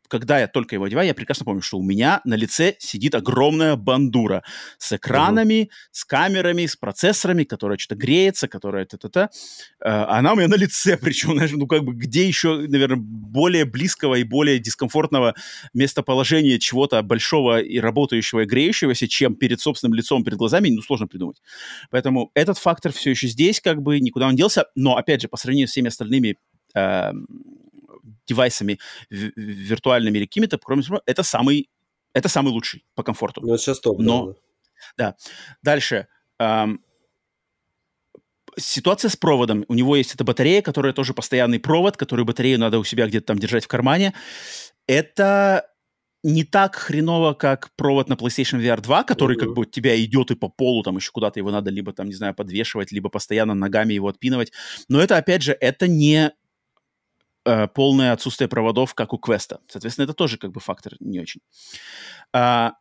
[0.09, 3.76] когда я только его одеваю, я прекрасно помню, что у меня на лице сидит огромная
[3.76, 4.43] бандура
[4.78, 9.30] с экранами, с камерами, с процессорами, которая что-то греется, которая та-та-та.
[9.85, 13.64] Э, Она у меня на лице, причем, знаешь, ну как бы где еще, наверное, более
[13.64, 15.35] близкого и более дискомфортного
[15.74, 21.06] местоположения чего-то большого и работающего и греющегося, чем перед собственным лицом, перед глазами, ну сложно
[21.06, 21.43] придумать.
[21.90, 25.36] Поэтому этот фактор все еще здесь, как бы никуда он делся, но опять же, по
[25.36, 26.36] сравнению с всеми остальными
[26.74, 27.26] эм,
[28.29, 28.79] девайсами
[29.11, 31.69] ви- виртуальными или какими-то, кроме всего, это самый,
[32.13, 33.41] это самый лучший по комфорту.
[33.41, 34.35] Ну, сейчас топ, Но-
[34.97, 35.17] да,
[35.63, 36.07] Дальше.
[36.39, 36.81] эм,
[38.57, 39.65] ситуация с проводом.
[39.69, 43.27] У него есть эта батарея, которая тоже постоянный провод, которую батарею надо у себя где-то
[43.27, 44.15] там держать в кармане.
[44.87, 45.69] Это
[46.25, 49.47] не так хреново, как провод на PlayStation VR 2, который Мгм.
[49.47, 52.15] как бы тебя идет и по полу, там еще куда-то его надо либо там, не
[52.15, 54.53] знаю, подвешивать, либо постоянно ногами его отпинывать.
[54.89, 56.33] Но это, опять же, это не
[57.49, 59.61] э, полное отсутствие проводов, как у Квеста.
[59.69, 61.41] Соответственно, это тоже как бы фактор не очень.
[62.33, 62.75] А,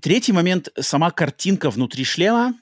[0.00, 2.54] третий момент, сама картинка внутри шлема.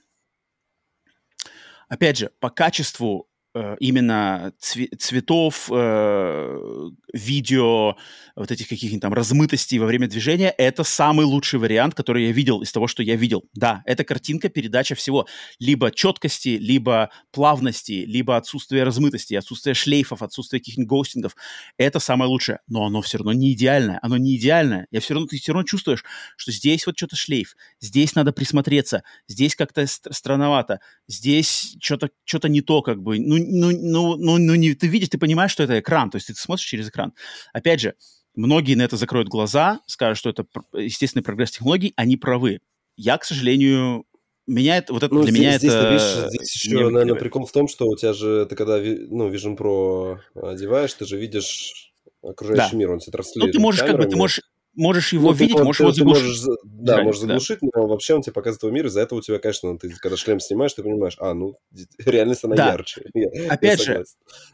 [1.89, 7.97] Опять же, по качеству Э, именно цветов, э, видео,
[8.35, 12.62] вот этих каких-нибудь там размытостей во время движения, это самый лучший вариант, который я видел
[12.62, 13.45] из того, что я видел.
[13.53, 15.27] Да, это картинка, передача всего.
[15.59, 21.37] Либо четкости, либо плавности, либо отсутствие размытости, отсутствие шлейфов, отсутствие каких-нибудь гоустингов.
[21.77, 22.61] Это самое лучшее.
[22.69, 23.99] Но оно все равно не идеальное.
[24.01, 24.87] Оно не идеальное.
[24.91, 26.05] Я все равно, ты все равно чувствуешь,
[26.39, 32.62] что здесь вот что-то шлейф, здесь надо присмотреться, здесь как-то странновато, здесь что-то что не
[32.62, 33.19] то как бы.
[33.19, 36.28] Ну, ну, ну, ну, ну не, ты видишь, ты понимаешь, что это экран, то есть
[36.28, 37.12] ты смотришь через экран.
[37.52, 37.94] Опять же,
[38.35, 42.60] многие на это закроют глаза, скажут, что это естественный прогресс технологий, они правы.
[42.97, 44.05] Я, к сожалению,
[44.47, 45.89] меня это, вот это ну, для здесь, меня здесь, это...
[45.93, 49.56] Видишь, здесь еще, наверное, прикол в том, что у тебя же, ты когда ну, Vision
[49.56, 51.93] Pro одеваешь, ты же видишь
[52.23, 52.77] окружающий да.
[52.77, 54.01] мир, он тебе транслирует Ну, ты можешь, камерами.
[54.01, 54.40] как бы, ты можешь
[54.74, 56.24] можешь его ну, видеть, ты, можешь ты, его заглушить.
[56.24, 57.69] Можешь, да, Правильно, можешь заглушить, да.
[57.74, 60.40] но вообще он тебе показывает его мир, из-за этого у тебя, конечно, ты когда шлем
[60.40, 61.57] снимаешь, ты понимаешь, а, ну,
[61.99, 62.73] реальность она да.
[62.73, 63.03] ярче.
[63.15, 64.05] Я, Опять я же,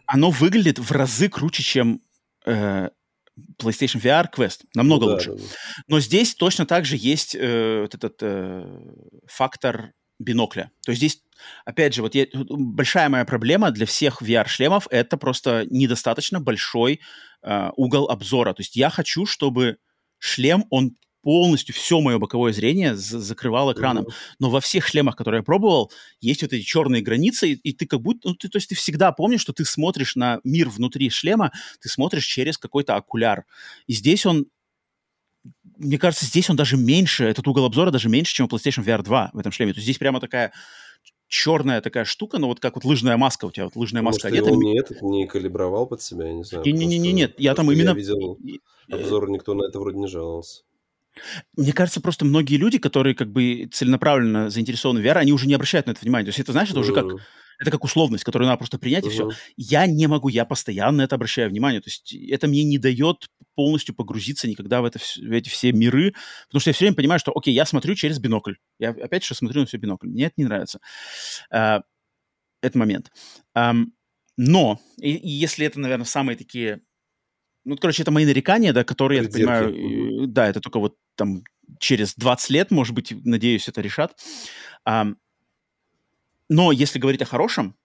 [0.07, 2.03] оно выглядит в разы круче, чем
[2.47, 2.89] э,
[3.61, 5.31] PlayStation VR Quest, намного ну, лучше.
[5.33, 5.43] Да, да.
[5.87, 8.65] Но здесь точно так же есть э, вот этот э,
[9.27, 10.71] фактор бинокля.
[10.85, 11.23] То есть здесь,
[11.65, 17.01] опять же, вот я, большая моя проблема для всех VR-шлемов это просто недостаточно большой
[17.43, 18.53] э, угол обзора.
[18.53, 19.79] То есть я хочу, чтобы
[20.19, 24.07] шлем, он полностью все мое боковое зрение закрывал экраном.
[24.39, 27.87] Но во всех шлемах, которые я пробовал, есть вот эти черные границы, и, и ты
[27.87, 31.11] как будто, ну, ты, то есть ты всегда помнишь, что ты смотришь на мир внутри
[31.11, 33.45] шлема, ты смотришь через какой-то окуляр.
[33.87, 34.47] И здесь он
[35.77, 39.03] мне кажется, здесь он даже меньше, этот угол обзора даже меньше, чем у PlayStation VR
[39.03, 39.73] 2 в этом шлеме.
[39.73, 40.53] То есть здесь прямо такая
[41.29, 44.31] черная такая штука, но вот как вот лыжная маска у тебя, вот лыжная Может, маска
[44.31, 46.65] ты его не, этот, не калибровал под себя, я не знаю.
[46.65, 47.91] Не, не, не, не, нет, я там именно...
[47.91, 48.39] Я видел
[48.91, 50.63] обзор, никто на это вроде не жаловался.
[51.57, 55.55] Мне кажется, просто многие люди, которые как бы целенаправленно заинтересованы в VR, они уже не
[55.55, 56.25] обращают на это внимания.
[56.25, 57.07] То есть это, знаешь, это уже как
[57.59, 59.31] это как условность, которую надо просто принять, и все.
[59.57, 61.81] Я не могу, я постоянно это обращаю внимание.
[61.81, 66.15] То есть это мне не дает полностью погрузиться никогда в, это, в эти все миры,
[66.47, 68.55] потому что я все время понимаю, что, окей, я смотрю через бинокль.
[68.79, 70.09] Я опять же смотрю на все бинокль.
[70.09, 70.81] Мне это не нравится.
[71.51, 71.83] А,
[72.63, 73.11] этот момент.
[73.55, 73.75] А,
[74.37, 76.81] но, и, и если это, наверное, самые такие...
[77.65, 79.41] Ну, короче, это мои нарекания, да, которые, Придирки.
[79.41, 81.43] я так понимаю, да, это только вот там
[81.81, 84.17] через 20 лет, может быть, надеюсь, это решат.
[84.85, 85.09] А,
[86.49, 87.77] но если говорить о хорошем,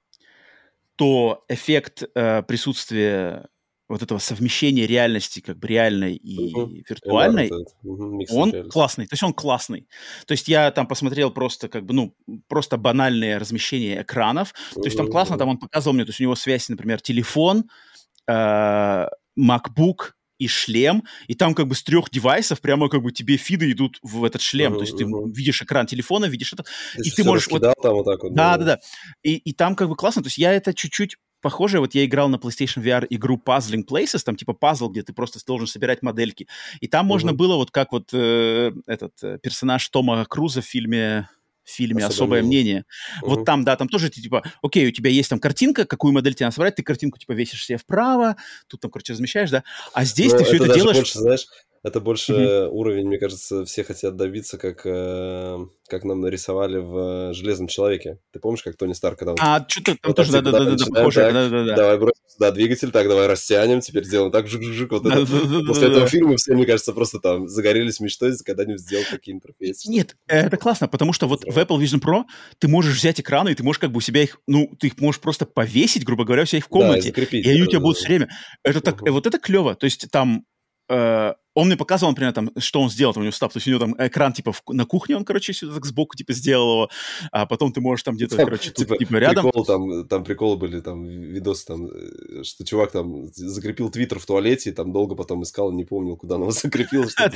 [0.95, 3.47] то эффект э, присутствия
[3.89, 6.83] вот этого совмещения реальности, как бы реальной и uh-huh.
[6.89, 8.25] виртуальной, uh-huh.
[8.31, 8.69] он reality.
[8.69, 9.07] классный.
[9.07, 9.87] То есть он классный.
[10.25, 12.15] То есть я там посмотрел просто как бы, ну,
[12.47, 14.53] просто банальное размещение экранов.
[14.53, 14.81] Uh-huh.
[14.81, 17.65] То есть там классно, там он показывал мне, то есть у него связь, например, телефон,
[18.27, 19.07] э,
[19.37, 23.71] MacBook, и шлем, и там как бы с трех девайсов прямо как бы тебе фиды
[23.71, 25.31] идут в этот шлем, uh-huh, то есть ты uh-huh.
[25.33, 26.63] видишь экран телефона, видишь это,
[26.95, 28.79] ты и ты можешь вот, там вот так вот, да, да, да,
[29.23, 32.29] и, и там как бы классно, то есть я это чуть-чуть похоже, вот я играл
[32.29, 36.47] на PlayStation VR игру Puzzling Places, там типа пазл, где ты просто должен собирать модельки,
[36.79, 37.09] и там uh-huh.
[37.09, 41.27] можно было вот как вот э, этот э, персонаж Тома Круза в фильме
[41.63, 42.85] в фильме «Особое, Особое мнение».
[43.21, 43.29] Угу.
[43.29, 46.33] Вот там, да, там тоже ты, типа, окей, у тебя есть там картинка, какую модель
[46.33, 48.35] тебе надо собрать, ты картинку, типа, весишь себе вправо,
[48.67, 49.63] тут там, короче, размещаешь, да,
[49.93, 50.97] а здесь Но ты все это, это делаешь...
[50.97, 51.47] больше, знаешь,
[51.83, 52.67] это больше mm-hmm.
[52.69, 55.57] уровень, мне кажется, все хотят добиться, как, э,
[55.87, 58.19] как нам нарисовали в «Железном человеке».
[58.31, 59.37] Ты помнишь, как Тони Старк, когда он...
[59.41, 61.75] А, что-то там тоже, да-да-да, похоже, да-да-да.
[61.75, 65.25] Давай бросим сюда двигатель, так, давай растянем, теперь сделаем так, жук-жук, вот это.
[65.67, 69.89] После этого фильма все, мне кажется, просто там загорелись мечтой когда-нибудь сделать такие интерфейсы.
[69.89, 72.23] Нет, это классно, потому что вот в Apple Vision Pro
[72.59, 74.99] ты можешь взять экраны, и ты можешь как бы у себя их, ну, ты их
[74.99, 77.09] можешь просто повесить, грубо говоря, у себя их в комнате.
[77.09, 78.29] и они у тебя будут все время.
[78.63, 79.75] Это так, вот это клево.
[79.75, 80.45] То есть там
[80.89, 83.67] э, он мне показывал, например, там, что он сделал там, у него став, то есть
[83.67, 86.73] у него там экран, типа, в, на кухне он, короче, сюда так сбоку, типа, сделал
[86.73, 86.89] его,
[87.31, 89.43] а потом ты можешь там где-то, короче, тут, типа, типа, рядом.
[89.45, 94.25] Прикол, там, там приколы были, там, видосы, там, э, что чувак там закрепил твиттер в
[94.25, 97.29] туалете, и там долго потом искал, не помнил, куда он его закрепил, что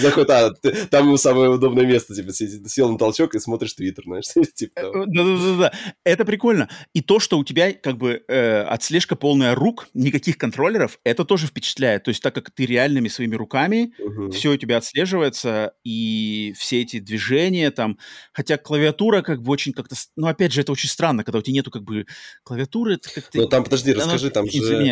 [0.00, 0.50] заходит, а,
[0.90, 5.72] там ему самое удобное место, типа, сел на толчок и смотришь твиттер, знаешь, типа Да-да-да,
[6.04, 6.68] это прикольно.
[6.92, 11.46] И то, что у тебя, как бы, э, отслежка полная рук, никаких контроллеров, это тоже
[11.46, 14.30] впечатляет, то есть так как ты реальными своими руками, угу.
[14.30, 17.98] все у тебя отслеживается, и все эти движения там,
[18.32, 21.54] хотя клавиатура как бы очень как-то, ну, опять же, это очень странно, когда у тебя
[21.54, 22.06] нету как бы
[22.44, 23.38] клавиатуры, как-то...
[23.38, 24.82] Ну, там, подожди, расскажи, там же,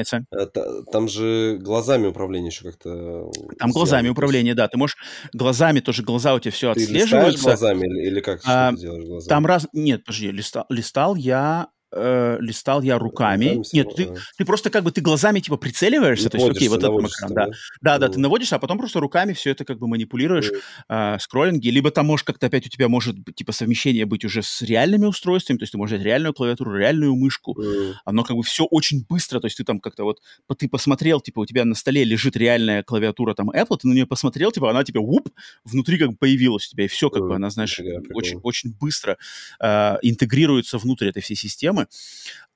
[0.92, 3.30] там же глазами управление еще как-то...
[3.58, 4.96] Там глазами управление, да, ты можешь
[5.32, 7.42] глазами, тоже глаза у тебя все ты отслеживаются.
[7.42, 9.28] глазами или, или как, а, делаешь глазами?
[9.28, 9.68] Там раз...
[9.72, 13.56] Нет, подожди, листал, листал я э, листал я руками.
[13.56, 16.70] Руками Нет, ты, ты просто как бы ты глазами типа прицеливаешься, то есть окей, Наводишься,
[16.70, 17.46] вот этот наводишься экран, да.
[17.80, 18.22] Да, да, ты Мгм.
[18.22, 20.50] наводишь, а потом просто руками все это как бы манипулируешь,
[20.88, 24.62] э, скроллинги, либо там может как-то опять у тебя может типа совмещение быть уже с
[24.62, 27.94] реальными устройствами, то есть ты можешь взять реальную клавиатуру, реальную мышку, Мгм.
[28.04, 30.18] оно как бы все очень быстро, то есть ты там как-то вот,
[30.58, 34.06] ты посмотрел, типа у тебя на столе лежит реальная клавиатура там Apple, ты на нее
[34.06, 35.28] посмотрел, типа она тебе, уп,
[35.64, 37.80] внутри как бы появилась у тебя, и все как бы она, знаешь,
[38.12, 39.16] очень, очень быстро
[39.60, 41.79] э, интегрируется внутрь этой всей системы.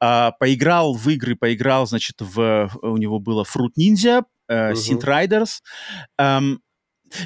[0.00, 4.72] А, поиграл в игры, поиграл, значит, в, у него было Fruit Ninja, э.
[4.72, 5.62] Synth Riders.
[6.18, 6.62] Эм,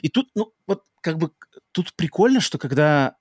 [0.03, 1.31] и тут, ну, вот как бы
[1.73, 3.16] тут прикольно, что когда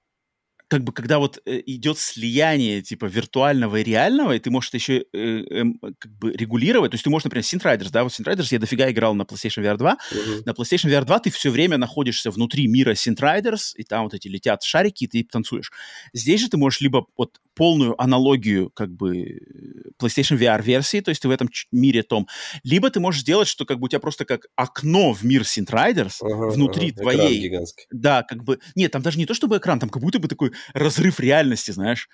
[0.68, 4.78] как бы когда вот э, идет слияние типа виртуального и реального, и ты можешь это
[4.78, 8.48] еще э, эм, как бы регулировать, то есть ты можешь, например, Riders, да, вот Riders
[8.52, 10.44] я дофига играл на PlayStation VR 2, Мгм.
[10.46, 14.28] на PlayStation VR 2 ты все время находишься внутри мира Riders, и там вот эти
[14.28, 15.72] летят шарики, и ты танцуешь.
[16.14, 21.10] Здесь же ты можешь либо вот полную аналогию как бы э, PlayStation VR версии, то
[21.10, 22.28] есть ты в этом мире том,
[22.64, 25.72] либо ты можешь сделать, что как бы у тебя просто как окно в мир Synth
[25.72, 27.02] Riders Ага, внутри ага.
[27.02, 27.86] Твоей гигантский.
[27.92, 28.60] да, как бы...
[28.76, 32.08] Нет, там даже не то чтобы экран, там как будто бы такой разрыв реальности, знаешь.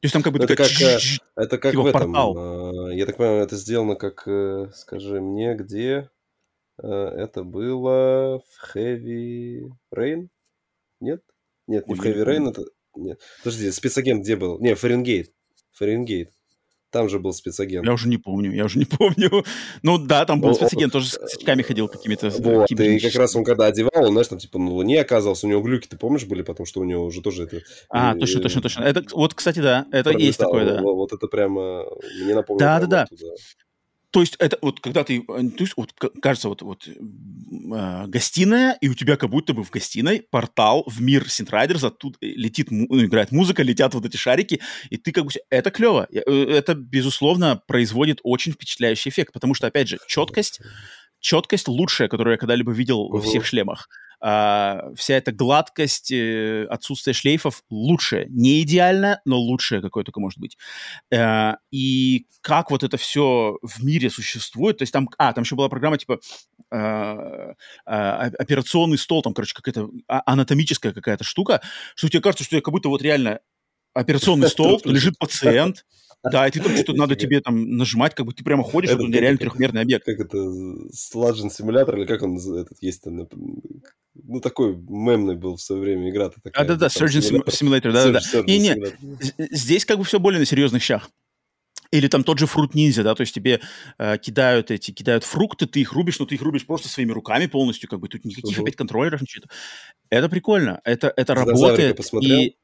[0.00, 0.98] То есть там как бы Ну, это как, э,
[1.34, 2.12] Это как Типа в этом.
[2.12, 2.88] портал.
[2.90, 6.08] э, Я так понимаю, это сделано как, э, скажи мне, где
[6.80, 9.62] это было в Heavy
[9.92, 10.28] Rain?
[11.00, 11.22] Нет?
[11.66, 12.62] Нет, не Ой, в Heavy Rain, это...
[12.94, 13.20] Нет.
[13.42, 14.60] Подожди, спецагент где был?
[14.60, 15.32] Не, Фаренгейт.
[15.72, 16.30] Фаренгейт.
[16.90, 17.84] Там же был спецагент.
[17.84, 19.44] Я уже не помню, я уже не помню.
[19.82, 22.28] Ну да, там был О, о, спецагент, тоже с косячками ходил какими-то...
[22.28, 25.46] э, Вот, и как раз он когда одевал, он, знаешь, там типа на Луне оказался,
[25.46, 27.60] у него глюки, ты помнишь, были, потому что у него уже тоже это...
[27.90, 28.82] А, э, точно, точно, точно.
[28.84, 30.82] Это, вот, кстати, да, это есть такое, да.
[30.82, 31.84] Вот, вот это прямо
[32.22, 32.78] мне напомнило.
[32.78, 33.16] Да, да, да.
[34.10, 36.88] То есть это вот когда ты, э, то есть вот кажется вот вот
[37.72, 42.16] а, гостиная и у тебя как будто бы в гостиной портал в мир Riders, оттуда
[42.22, 46.08] э, летит, ну, играет музыка, летят вот эти шарики, и ты как бы это клево,
[46.10, 50.60] э, это безусловно производит очень впечатляющий эффект, потому что опять же четкость,
[51.20, 53.88] четкость лучшая, которую я когда-либо видел во всех шлемах.
[54.20, 60.38] А, вся эта гладкость, э, отсутствие шлейфов лучшее, не идеальное, но лучшее какое только может
[60.40, 60.56] быть.
[61.12, 65.54] Э, и как вот это все в мире существует, то есть там, а, там еще
[65.54, 66.18] была программа типа
[66.72, 67.54] э,
[67.84, 71.62] операционный стол, там, короче, какая-то анатомическая какая-то штука,
[71.94, 73.40] что тебе кажется, что это как будто вот реально
[73.94, 75.84] операционный стол, лежит пациент,
[76.22, 79.02] да, и ты там что-то надо тебе там нажимать, как бы ты прямо ходишь, Это
[79.02, 80.04] вот реально трехмерный объект.
[80.04, 83.28] Как это, Sladgen симулятор, или как он этот есть там,
[84.24, 86.64] ну, такой мемный был в свое время игра-то такая.
[86.64, 87.42] А, да-да, там Surgeon.
[87.46, 88.18] Simulator, да-да-да.
[88.20, 88.94] Simulator.
[89.20, 91.10] З- Здесь как бы все более на серьезных щах.
[91.90, 93.60] Или там тот же фрукт ниндзя, да, то есть тебе
[93.98, 97.46] э, кидают эти, кидают фрукты, ты их рубишь, но ты их рубишь просто своими руками
[97.46, 98.64] полностью, как бы тут никаких Мгм.
[98.64, 99.46] опять контроллеров, ничего.
[100.10, 101.96] Это прикольно, это, это работает.
[101.96, 102.40] посмотрел?
[102.40, 102.56] И,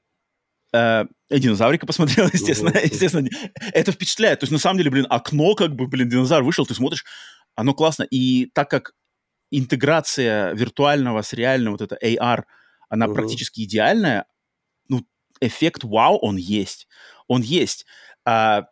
[0.74, 2.80] э, и динозаврика посмотрел, естественно, Мгм.
[2.84, 3.28] естественно.
[3.72, 4.40] Это впечатляет.
[4.40, 7.04] То есть на самом деле, блин, окно, как бы, блин, динозавр вышел, ты смотришь,
[7.54, 8.02] оно классно.
[8.02, 8.92] И так как
[9.58, 12.44] интеграция виртуального с реальным, вот это AR,
[12.88, 13.14] она Мгм.
[13.14, 14.26] практически идеальная,
[14.88, 15.06] ну,
[15.40, 16.88] эффект вау, он есть.
[17.28, 17.86] Он есть.
[18.24, 18.66] А,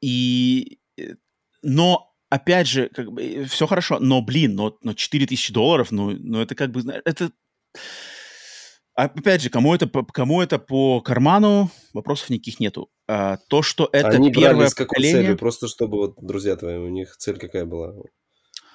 [0.00, 1.14] и, э,
[1.62, 6.40] но, опять же, как бы, все хорошо, но, блин, но, но 4000 долларов, ну, ну,
[6.40, 7.30] это как бы, это...
[8.94, 12.88] Опять же, кому это, по- кому это по карману, вопросов никаких нету.
[13.06, 15.22] А, то, что это Они брали первое с какой поколение...
[15.22, 15.38] целью?
[15.38, 17.92] Просто чтобы, вот, друзья твои, у них цель какая была?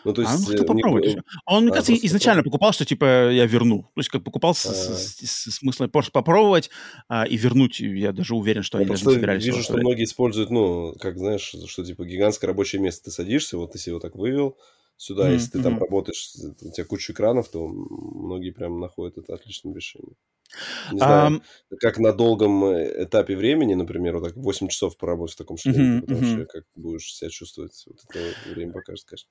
[0.04, 0.38] Ну, то А, есть...
[0.38, 1.22] ну, э, кто у них попробует, и был- всё.
[1.46, 3.84] Он, мне А, кажется, изначально покупал, что, типа, я верну.
[3.96, 4.72] То есть, как покупал с, А.
[4.72, 6.70] с- с- с смыслом просто попробовать
[7.10, 7.80] а, и вернуть.
[7.80, 11.18] Я даже уверен, что Я они даже не собирались вижу, что многие используют, ну, как,
[11.18, 13.06] знаешь, что, типа, гигантское рабочее место.
[13.06, 14.58] Ты садишься, вот ты себе вот так вывел
[14.96, 19.34] сюда, Мгм, если ты там работаешь, у тебя куча экранов, то многие прям находят это
[19.34, 20.16] отличным решением.
[20.90, 21.42] Не знаю, Ам,
[21.80, 25.88] как на долгом э, этапе времени, например, вот так 8 часов поработать в таком шлеме,
[25.88, 29.30] Мгм, ты потом как будешь себя чувствовать, вот это время покажет, конечно.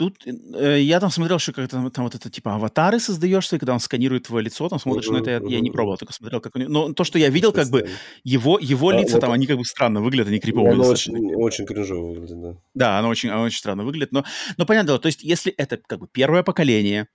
[0.00, 3.58] Тут э, я там смотрел, что как там, там вот это типа аватары создаешь свои,
[3.58, 6.14] когда он сканирует твое лицо, там смотришь, но Мгм, это я, я не пробовал, только
[6.14, 6.70] смотрел, как него.
[6.70, 7.84] Но то, что я видел, как бы
[8.24, 10.78] его, его А, лица вот там, они как бы странно выглядят, они И криповые оно
[10.78, 11.12] достаточно.
[11.12, 12.56] очень, очень кринжово выглядит, да.
[12.74, 14.24] Да, оно очень, оно очень странно выглядит, но,
[14.56, 17.08] но понятно, то есть если это как бы первое поколение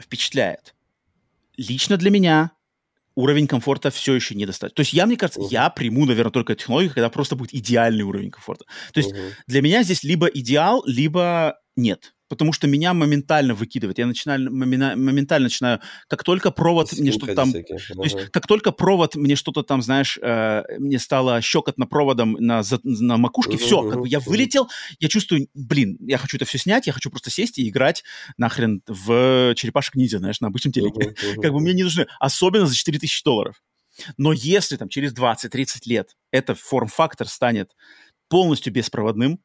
[0.00, 0.74] впечатляет,
[1.56, 2.52] лично для меня
[3.16, 4.76] уровень комфорта все еще недостаточно.
[4.76, 5.48] То есть я, мне кажется, Мгм.
[5.50, 8.64] я приму, наверное, только технологию, когда просто будет идеальный уровень комфорта.
[8.92, 9.36] То есть Мгм.
[9.46, 12.14] для меня здесь либо идеал, либо нет.
[12.28, 13.96] Потому что меня моментально выкидывает.
[13.96, 17.78] Я начинаю, моментально начинаю, как только провод мне что-то там всякие.
[17.78, 22.62] то есть, как только провод мне что-то там, знаешь, э, мне стало щекотно проводом на,
[22.62, 24.68] за- на макушке, все, как бы я вылетел,
[25.00, 28.04] я чувствую, блин, я хочу это все снять, я хочу просто сесть и играть
[28.36, 31.14] нахрен в черепашек ниндзя, знаешь, на обычном телеке.
[31.40, 33.62] Как бы мне не нужны, особенно за 4000 долларов.
[34.18, 37.70] Но если там через 20-30 лет этот форм-фактор станет
[38.28, 39.40] полностью беспроводным,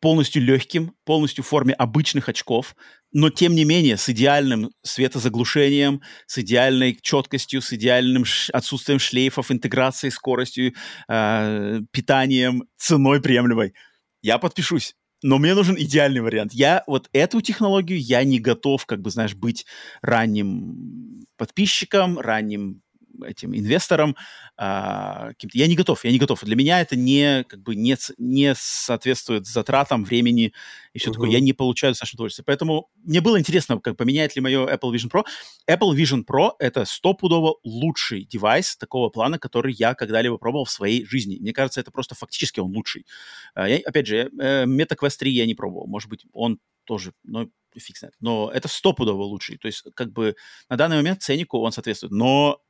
[0.00, 2.74] полностью легким, полностью в форме обычных очков,
[3.12, 10.12] но тем не менее с идеальным светозаглушением, с идеальной четкостью, с идеальным отсутствием шлейфов, интеграцией,
[10.12, 10.74] скоростью,
[11.08, 13.74] э, питанием, ценой приемлемой.
[14.22, 14.94] Я подпишусь.
[15.22, 16.54] Но мне нужен идеальный вариант.
[16.54, 19.66] Я вот эту технологию я не готов, как бы, знаешь, быть
[20.00, 22.82] ранним подписчиком, ранним
[23.24, 24.16] этим инвесторам,
[24.56, 26.44] а, я не готов, я не готов.
[26.44, 30.52] Для меня это не, как бы, не, не соответствует затратам времени
[30.92, 31.14] и все uh-huh.
[31.14, 31.30] такое.
[31.30, 32.44] Я не получаю достаточно удовольствия.
[32.44, 35.24] Поэтому мне было интересно, как поменяет ли мое Apple Vision Pro.
[35.68, 41.04] Apple Vision Pro— это стопудово лучший девайс такого плана, который я когда-либо пробовал в своей
[41.04, 41.38] жизни.
[41.40, 43.06] Мне кажется, это просто фактически он лучший.
[43.54, 45.86] А, я, опять же, э, MetaQuest 3 я не пробовал.
[45.86, 47.48] Может быть, он тоже, но
[47.78, 48.14] фиг знает.
[48.20, 49.58] Но это стопудово лучший.
[49.58, 50.34] То есть, как бы,
[50.68, 52.12] на данный момент ценнику он соответствует.
[52.12, 52.60] Но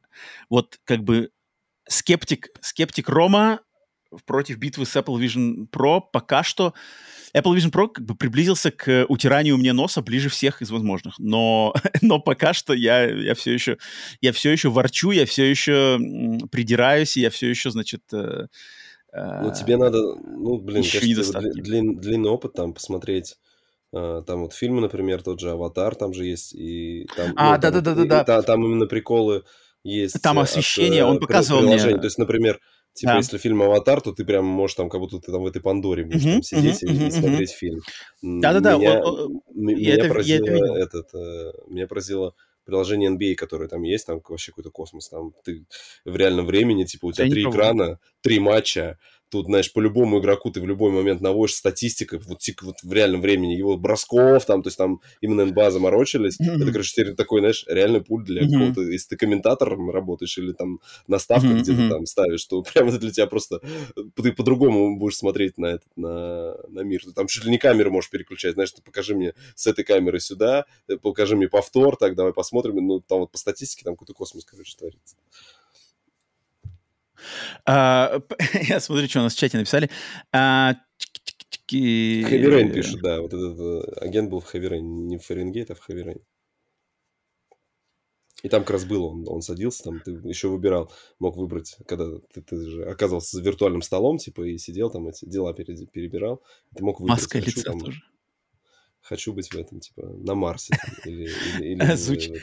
[0.48, 1.30] вот как бы
[1.88, 3.60] скептик, скептик Рома
[4.26, 6.74] против битвы с Apple Vision Pro пока что
[7.34, 11.74] Apple Vision Pro как бы приблизился к утиранию мне носа ближе всех из возможных, но,
[12.02, 13.78] но пока что я, я все еще
[14.20, 15.98] я все еще ворчу, я все еще
[16.50, 18.46] придираюсь, и я все еще, значит, э,
[19.12, 23.36] ну тебе надо, ну блин, кажется, длин, длинный опыт там посмотреть.
[23.92, 27.32] Uh, там вот фильмы, например, тот же «Аватар», там же есть, и там...
[27.34, 28.18] А, да-да-да-да-да.
[28.20, 29.42] Ну, там, там именно приколы
[29.82, 30.20] есть...
[30.22, 31.78] Там э, освещение, от, он показывал мне...
[31.78, 32.60] То есть, например,
[32.92, 33.16] типа, да.
[33.18, 36.04] если фильм «Аватар», то ты прям можешь там, как будто ты там в этой Пандоре
[36.04, 37.80] будешь uh-huh, там сидеть uh-huh, и, uh-huh, смотреть фильм.
[38.22, 38.76] Да-да-да.
[38.76, 39.00] Меня,
[39.54, 41.14] меня, это, поразило это этот...
[41.14, 42.34] Э, меня поразило
[42.64, 45.08] приложение NBA, которое там есть, там вообще какой-то космос.
[45.08, 45.64] Там ты
[46.04, 48.98] в реальном времени, типа, у тебя три экрана, три матча,
[49.30, 53.20] Тут, знаешь, по любому игроку ты в любой момент наводишь статистика вот, вот в реальном
[53.20, 56.40] времени его бросков, там, то есть там именно НБА заморочились.
[56.40, 56.62] Mm-hmm.
[56.62, 58.50] Это, короче, теперь такой, знаешь, реальный пульт для mm-hmm.
[58.50, 61.60] какого-то, если ты комментатором работаешь или там на ставках mm-hmm.
[61.62, 63.60] где-то там ставишь, то прямо для тебя просто
[64.16, 67.02] ты по-другому будешь смотреть на этот, на, на мир.
[67.04, 70.20] Ты там чуть ли не камеру можешь переключать, знаешь, ты покажи мне с этой камеры
[70.20, 72.76] сюда, э, покажи мне повтор, так, давай посмотрим.
[72.86, 75.16] Ну, там вот по статистике там какой-то космос, короче, творится.
[77.66, 78.20] А,
[78.68, 79.90] я смотрю, что у нас в чате написали.
[80.32, 80.74] А,
[81.70, 83.20] Хэви пишет, да.
[83.20, 86.16] Вот этот э, агент был в Хэви Не в Фаренгейт, а в Хэви
[88.42, 92.18] И там как раз было, он, он садился, там ты еще выбирал, мог выбрать, когда
[92.32, 96.42] ты, ты же оказывался за виртуальным столом, типа, и сидел там, эти дела перебирал.
[96.74, 97.20] Ты мог выбрать.
[97.20, 98.02] Маска хочу, лица там, тоже.
[99.02, 100.76] Хочу быть в этом, типа, на Марсе.
[100.76, 102.42] Там, или, или, или Звучит,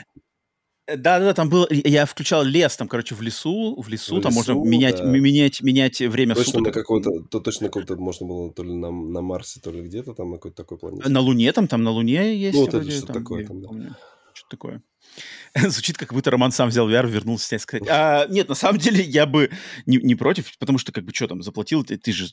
[0.96, 4.22] да, да, да, там был, я включал лес, там, короче, в лесу, в лесу, в
[4.22, 5.04] там лесу, можно менять, да.
[5.04, 6.66] менять, менять время точно суток.
[6.66, 9.82] На какой-то, то точно на каком-то можно было то ли на, на Марсе, то ли
[9.82, 11.08] где-то там на какой-то такой планете.
[11.08, 12.54] На Луне там, там на Луне есть.
[12.54, 13.98] Ну, вот вроде, это что такое там, да.
[14.32, 14.82] Что такое.
[15.54, 17.86] Звучит, как будто Роман сам взял VR, вернулся снять сказать.
[17.88, 19.50] А, нет, на самом деле я бы
[19.84, 22.28] не, не против, потому что как бы что там, заплатил, ты, ты же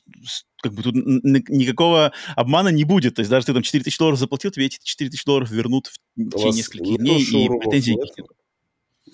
[0.62, 3.16] как бы тут никакого обмана не будет.
[3.16, 5.88] То есть даже ты там 4 тысячи долларов заплатил, тебе эти 4 тысячи долларов вернут
[5.88, 8.08] в течение нескольких дней, и претензий нет.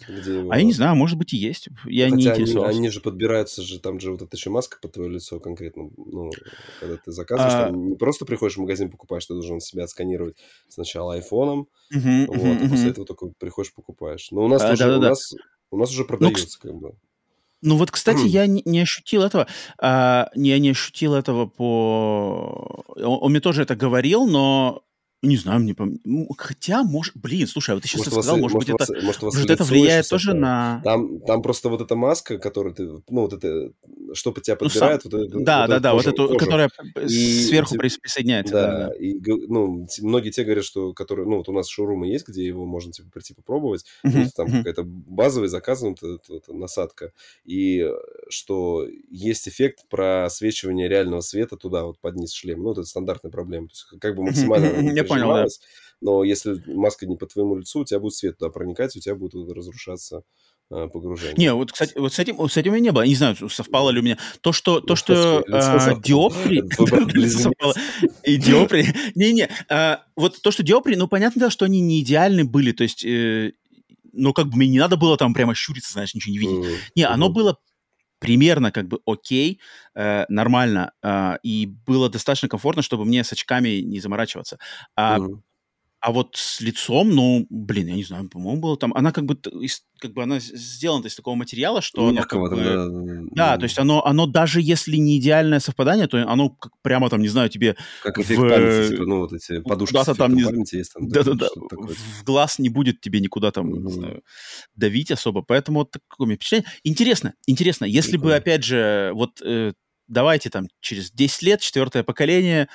[0.08, 0.50] Где его...
[0.50, 1.68] А я не знаю, может быть и есть.
[1.84, 2.70] Я Хотя не интересовался.
[2.70, 5.90] Они, они же подбираются же, там же вот эта еще маска под твое лицо конкретно.
[5.96, 6.30] Ну,
[6.80, 7.66] когда ты заказываешь, а...
[7.66, 10.36] там не просто приходишь в магазин, покупаешь, ты должен себя отсканировать
[10.68, 14.30] сначала айфоном, uh-huh, вот, uh-huh, а после этого только приходишь, покупаешь.
[14.30, 15.34] Но у нас, а, да, да, у, нас,
[15.70, 16.96] у нас уже продается, ну, как бы.
[17.62, 19.46] Ну вот, кстати, я не, не ощутил этого.
[19.78, 22.84] А, я не ощутил этого по...
[22.96, 24.82] Он, он мне тоже это говорил, но
[25.22, 25.98] не знаю, мне пом...
[26.36, 27.16] Хотя, может...
[27.16, 29.64] Блин, слушай, а вот ты сейчас может, сказал, может, может быть, это, может, может это
[29.64, 30.80] влияет тоже на...
[30.82, 32.84] Там, там просто вот эта маска, которую ты...
[32.84, 33.72] Ну, вот это...
[34.14, 35.04] Что под тебя подбирает...
[35.04, 35.20] Ну, сам...
[35.20, 36.38] вот это, да, вот да, да, вот эту, кожу.
[36.38, 36.70] которая
[37.02, 38.52] и, сверху присоединяется.
[38.52, 39.14] Да, да, да, и,
[39.48, 40.92] ну, многие те говорят, что...
[40.92, 43.84] Которые, ну, вот у нас шоурумы есть, где его можно, типа, прийти попробовать.
[44.04, 44.58] Uh-huh, там uh-huh.
[44.58, 47.12] какая-то базовый заказ, ну, это, это, насадка.
[47.44, 47.88] И
[48.28, 52.64] что есть эффект просвечивания реального света туда, вот под низ шлема.
[52.64, 53.68] Ну, это стандартная проблема.
[53.68, 54.68] То есть, как бы максимально
[55.14, 55.46] понял, да.
[56.02, 59.14] Но если маска не по твоему лицу, у тебя будет свет туда проникать, у тебя
[59.14, 60.24] будет разрушаться
[60.70, 61.36] э, погружение.
[61.36, 63.02] Не, вот, кстати, вот с этим, с этим и не было.
[63.02, 64.18] Не знаю, совпало ли у меня.
[64.40, 66.58] То, что, то, что э, диоптрий...
[68.24, 68.88] И диоптрий...
[69.14, 73.04] Не-не, а, вот то, что диоптрий, ну, понятно, что они не идеальны были, то есть...
[73.04, 73.52] Э,
[74.14, 76.80] ну, как бы мне не надо было там прямо щуриться, знаешь, ничего не видеть.
[76.94, 77.58] Не, оно было
[78.22, 79.60] примерно как бы окей,
[79.96, 84.58] э, нормально, э, и было достаточно комфортно, чтобы мне с очками не заморачиваться.
[84.96, 85.40] А, mm.
[86.02, 88.92] А вот с лицом, ну, блин, я не знаю, по-моему, было там...
[88.94, 89.38] Она как бы,
[90.00, 92.10] как бы она сделана из такого материала, что...
[92.10, 92.88] Мягкого как бы, тогда.
[93.30, 97.22] да, то есть оно, оно даже если не идеальное совпадание, то оно как прямо там,
[97.22, 97.76] не знаю, тебе...
[98.02, 98.48] Как эффект в...
[98.48, 100.42] памяти, типа, ну, вот эти подушки с там, не...
[100.42, 100.92] памяти есть.
[100.98, 103.82] Да-да-да, в глаз не будет тебе никуда там, mm-hmm.
[103.82, 104.22] не знаю,
[104.74, 106.68] давить особо, поэтому вот такое мне впечатление.
[106.82, 108.34] Интересно, интересно, если Прикольно.
[108.34, 109.72] бы, опять же, вот э,
[110.08, 112.68] давайте там через 10 лет, четвертое поколение,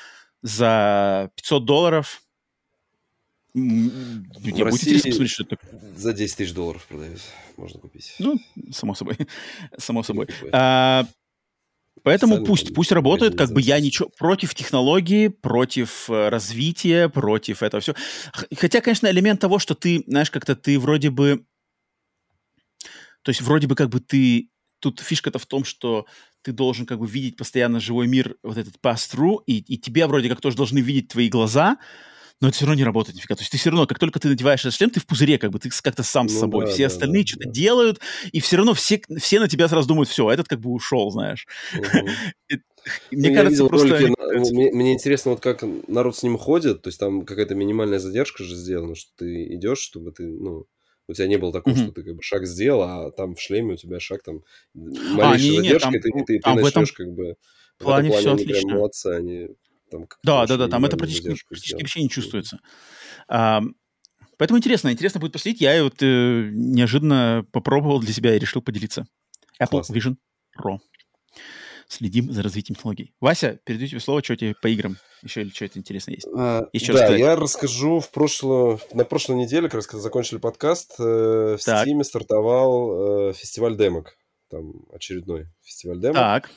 [0.43, 2.21] за 500 долларов
[3.57, 5.57] в России посмотреть, что это
[5.95, 7.21] За 10 тысяч долларов продают.
[7.57, 8.13] Можно купить.
[8.19, 8.39] Ну,
[8.71, 9.17] само собой.
[9.77, 10.27] само собой.
[10.51, 11.07] А,
[12.03, 17.81] поэтому пусть, пусть работает, как бы я ничего против технологии, против э, развития, против этого
[17.81, 17.95] все.
[18.55, 21.45] Хотя, конечно, элемент того, что ты, знаешь, как-то ты вроде бы...
[23.23, 24.49] То есть вроде бы как бы ты...
[24.79, 26.05] Тут фишка-то в том, что
[26.43, 30.29] ты должен как бы видеть постоянно живой мир, вот этот pass-through, и, и тебя вроде
[30.29, 31.77] как тоже должны видеть твои глаза,
[32.39, 33.35] но это все равно не работает нифига.
[33.35, 35.51] То есть ты все равно, как только ты надеваешь этот шлем, ты в пузыре, как
[35.51, 36.65] бы ты как-то сам ну, с собой.
[36.65, 37.51] Да, все да, остальные да, что-то да.
[37.51, 37.99] делают,
[38.31, 41.47] и все равно все, все на тебя сразу думают, все, этот как бы ушел, знаешь.
[43.11, 44.09] Мне ну, кажется, просто...
[44.51, 48.55] Мне интересно, вот как народ с ним ходит, то есть там какая-то минимальная задержка же
[48.55, 50.67] сделана, что ты идешь, чтобы ты, ну,
[51.09, 51.83] у тебя не было такого, mm-hmm.
[51.83, 54.41] что ты как бы шаг сделал, а там в шлеме у тебя шаг там
[54.73, 57.35] малейшая а, не, задержка, не, там, и ты, ты, ты начнешь как бы...
[57.79, 58.53] В этом плане все отлично.
[58.53, 59.47] прям молодцы, они
[59.89, 62.59] там да, да, да, там это практически, практически вообще не чувствуется.
[63.27, 63.61] А,
[64.37, 65.61] поэтому интересно, интересно будет последить.
[65.61, 69.07] Я вот э, неожиданно попробовал для себя и решил поделиться.
[69.61, 69.93] Apple Классно.
[69.93, 70.15] Vision
[70.59, 70.77] Pro.
[71.87, 73.13] Следим за развитием технологий.
[73.21, 76.27] Вася, передаю тебе слово, что тебе по играм еще или что-то интересное есть?
[76.35, 77.19] А, Еще да, рассказать.
[77.19, 81.87] я расскажу в прошлую, на прошлой неделе, как раз когда закончили подкаст, э, в так.
[81.87, 84.17] Steam стартовал э, фестиваль демок.
[84.49, 86.15] Там очередной фестиваль демок.
[86.15, 86.49] Так.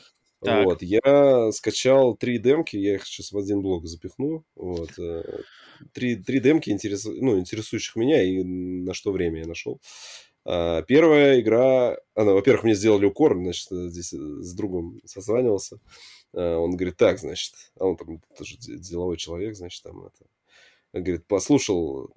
[0.42, 0.64] Так.
[0.64, 4.44] Вот, я скачал три демки, я их сейчас в один блок запихну.
[4.56, 5.42] Вот, э,
[5.92, 9.80] три, три демки, интерес, ну, интересующих меня и на что время я нашел.
[10.46, 15.78] А, первая игра, она, во-первых, мне сделали укор, значит, здесь с другом созванивался.
[16.32, 20.26] А, он говорит, так, значит, а он там тоже деловой человек, значит, там это...
[20.92, 22.10] Говорит, послушал,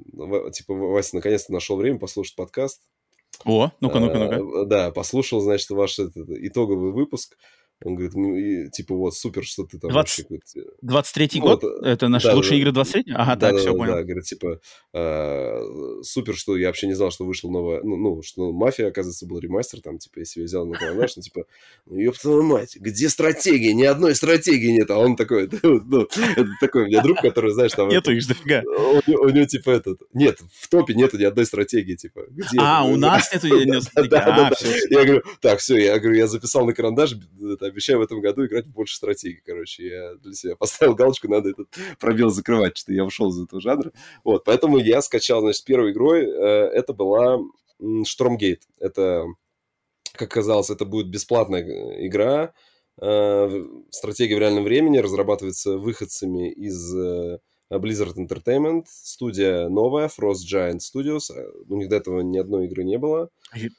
[0.51, 2.81] типа, Вася наконец-то нашел время послушать подкаст.
[3.45, 4.61] О, ну-ка, ну-ка, ну-ка.
[4.61, 7.37] А, да, послушал, значит, ваш этот, итоговый выпуск.
[7.83, 9.91] Он говорит, ну, типа, вот, супер, что ты там...
[9.91, 10.27] 20...
[10.83, 11.63] 23-й ну, год?
[11.63, 13.93] Вот, это наши да, лучшие да, игры 23 Ага, да, так, да, все, да, понял.
[13.93, 14.59] Да, говорит, типа,
[14.93, 17.81] э, супер, что я вообще не знал, что вышла новая...
[17.83, 21.21] Ну, ну что «Мафия», оказывается, был ремастер, там, типа, если я взял на карандаш, ну,
[21.21, 21.45] типа,
[21.85, 23.73] ну, ёб твою мать, где стратегия?
[23.73, 24.89] Ни одной стратегии нет.
[24.89, 27.89] А он такой, ну, это такой у меня друг, который, знаешь, там...
[27.89, 28.63] Нету их дофига.
[28.63, 30.01] У него, типа, этот...
[30.13, 32.21] Нет, в топе нету ни одной стратегии, типа.
[32.57, 34.15] А, у нас нету ни одной стратегии.
[34.15, 34.51] А,
[34.89, 37.15] я говорю, так, все, я говорю, я записал на карандаш,
[37.73, 39.87] обещаю в этом году играть больше стратегии, короче.
[39.87, 41.67] Я для себя поставил галочку, надо этот
[41.99, 43.91] пробел закрывать, что я ушел из этого жанра.
[44.23, 46.31] Вот, поэтому я скачал, значит, первой игрой, э,
[46.73, 47.39] это была
[48.05, 48.63] Штормгейт.
[48.79, 49.25] Это,
[50.13, 52.53] как казалось, это будет бесплатная э, игра,
[53.01, 56.93] э, стратегия в реальном времени, разрабатывается выходцами из
[57.71, 61.31] Blizzard Entertainment, студия новая, Frost Giant Studios.
[61.67, 63.29] У них до этого ни одной игры не было.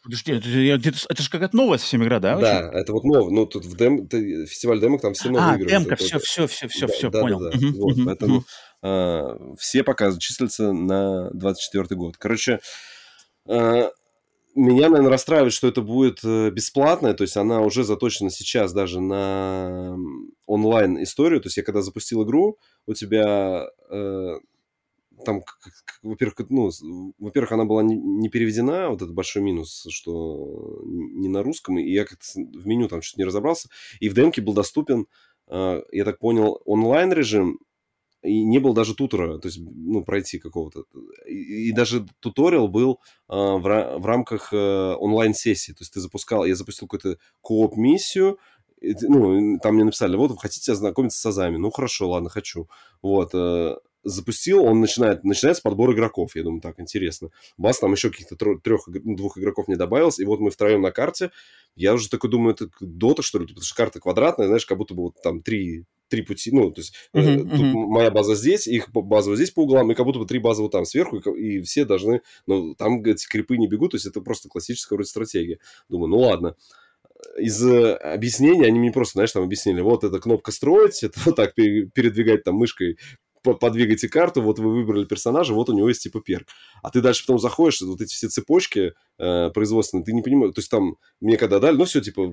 [0.02, 2.36] Подожди, это, это, это же какая-то новая совсем игра, да?
[2.38, 2.78] Да, очень?
[2.78, 3.30] это вот новая.
[3.30, 4.08] Ну, тут в дем...
[4.08, 5.66] фестиваль демок там все новые а, игры.
[5.66, 7.40] А, демка, все, все, все, все, да, все, да, понял.
[7.40, 7.58] Да, да.
[7.58, 8.44] Угу, вот, угу, поэтому угу.
[8.86, 12.16] А, все показы числятся на 24 год.
[12.18, 12.60] Короче,
[13.48, 13.90] а,
[14.54, 19.00] меня, наверное, расстраивает, что это будет э, бесплатное, то есть она уже заточена сейчас даже
[19.00, 19.96] на
[20.46, 21.40] онлайн историю.
[21.40, 24.38] То есть я когда запустил игру, у тебя э,
[25.24, 25.42] там,
[26.02, 26.70] во-первых, ну,
[27.18, 31.90] во-первых, она была не, не переведена, вот этот большой минус, что не на русском, и
[31.90, 33.68] я как-то в меню там что-то не разобрался,
[34.00, 35.06] и в демке был доступен,
[35.48, 37.58] э, я так понял, онлайн режим,
[38.22, 40.84] и не было даже тутора, то есть, ну, пройти какого-то.
[41.28, 46.46] И, и даже туториал был э, в, в рамках э, онлайн-сессии, то есть ты запускал,
[46.46, 48.38] я запустил какую-то кооп-миссию,
[49.02, 51.56] ну, там мне написали, вот, вы хотите ознакомиться с азами.
[51.56, 52.68] Ну, хорошо, ладно, хочу.
[53.02, 56.36] Вот, э, запустил, он начинает, начинается подбор игроков.
[56.36, 57.30] Я думаю, так, интересно.
[57.56, 61.30] Бас там еще каких-то трех, двух игроков не добавилось, и вот мы втроем на карте.
[61.74, 64.94] Я уже такой думаю, это дота, что ли, потому что карта квадратная, знаешь, как будто
[64.94, 67.72] бы вот там три, три пути, ну, то есть uh-huh, тут uh-huh.
[67.72, 70.62] моя база здесь, их база вот здесь по углам, и как будто бы три базы
[70.62, 74.06] вот там сверху, и, и все должны, ну, там эти крипы не бегут, то есть
[74.06, 75.58] это просто классическая вроде стратегия.
[75.88, 76.56] Думаю, ну, ладно
[77.38, 81.36] из э, объяснений они мне просто, знаешь, там объяснили, вот эта кнопка строить, это вот
[81.36, 82.98] так передвигать там мышкой
[83.42, 86.48] подвигайте карту, вот вы выбрали персонажа, вот у него есть типа перк.
[86.82, 90.60] А ты дальше потом заходишь, вот эти все цепочки э, производственные, ты не понимаешь, то
[90.60, 92.32] есть там мне когда дали, ну все, типа,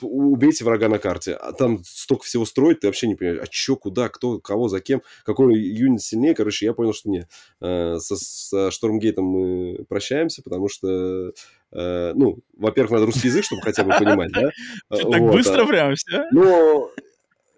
[0.00, 1.34] убейте врага на карте.
[1.34, 4.80] А там столько всего строить, ты вообще не понимаешь, а что, куда, кто, кого, за
[4.80, 6.34] кем, какой юнит сильнее.
[6.34, 7.28] Короче, я понял, что нет.
[7.60, 11.32] Э, со, со Штормгейтом мы прощаемся, потому что,
[11.72, 14.50] э, ну, во-первых, надо русский язык, чтобы хотя бы понимать, да?
[14.88, 16.24] Так быстро прям все?
[16.32, 16.90] Ну,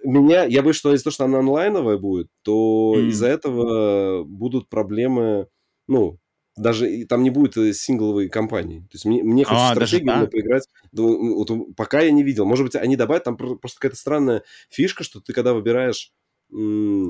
[0.05, 5.47] меня, я боюсь, что из-за того, что она онлайновая будет, то из-за этого будут проблемы,
[5.89, 6.19] ну,
[6.61, 8.81] даже там не будет э, сингловой кампании.
[8.81, 10.69] То есть мне, мне хочется а, стратегию даже, поиграть.
[10.93, 12.45] Вот, пока я не видел.
[12.45, 16.13] Может быть, они добавят, там просто какая-то странная фишка, что ты когда выбираешь
[16.53, 17.07] э,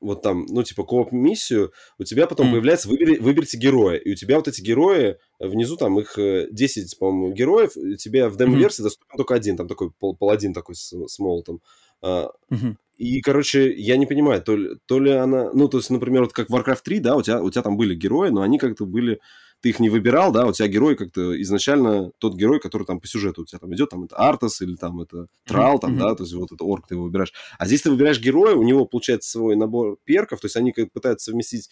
[0.00, 2.52] вот там, ну, типа, кооп-миссию, у тебя потом mm.
[2.52, 6.98] появляется, выбери, выберите героя, и у тебя вот эти герои, внизу там их 10, э,
[6.98, 8.84] по-моему, героев, у тебя в демо-версии mm-hmm.
[8.84, 11.62] доступен только один, там такой пол, паладин такой с, с молотом.
[12.02, 12.76] Mm-hmm.
[12.96, 15.50] И, короче, я не понимаю, то ли, то ли она...
[15.52, 17.94] Ну, то есть, например, вот как Warcraft 3, да, у тебя, у тебя там были
[17.94, 19.20] герои, но они как-то были...
[19.62, 23.06] Ты их не выбирал, да, у тебя герой как-то изначально тот герой, который там по
[23.06, 25.98] сюжету у тебя там идет, там это Артас или там это Трал, там, mm-hmm.
[25.98, 27.32] да, то есть вот это Орк ты его выбираешь.
[27.58, 30.92] А здесь ты выбираешь героя, у него получается свой набор перков, то есть они как
[30.92, 31.70] пытаются совместить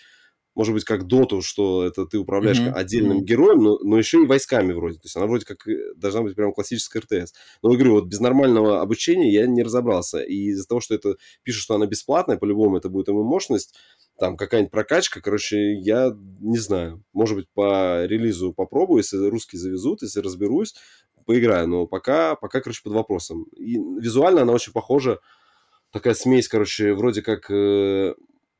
[0.55, 2.73] может быть, как доту, что это ты управляешь mm-hmm.
[2.73, 3.25] отдельным mm-hmm.
[3.25, 4.97] героем, но, но еще и войсками вроде.
[4.97, 7.35] То есть она вроде как э, должна быть прям классическая РТС.
[7.63, 10.21] Но я говорю, вот без нормального обучения я не разобрался.
[10.21, 13.75] И из-за того, что это пишут, что она бесплатная, по-любому это будет ему мощность,
[14.19, 17.03] там какая-нибудь прокачка, короче, я не знаю.
[17.13, 20.75] Может быть, по релизу попробую, если русские завезут, если разберусь,
[21.27, 21.67] поиграю.
[21.69, 23.45] Но пока, пока короче, под вопросом.
[23.57, 25.19] И визуально она очень похожа,
[25.91, 28.15] такая смесь, короче, вроде как э,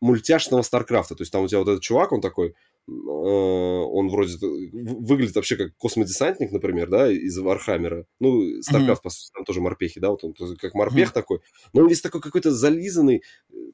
[0.05, 1.15] мультяшного StarCraft'а.
[1.15, 4.37] То есть там у тебя вот этот чувак, он такой, э, он вроде
[4.71, 8.05] выглядит вообще как космодесантник, например, да, из Warhammer'а.
[8.21, 9.05] Ну, StarCraft, mm-hmm.
[9.05, 11.15] по сути, там тоже морпехи, да, вот он как морпех mm-hmm.
[11.15, 11.41] такой.
[11.73, 13.23] Но он весь такой какой-то зализанный,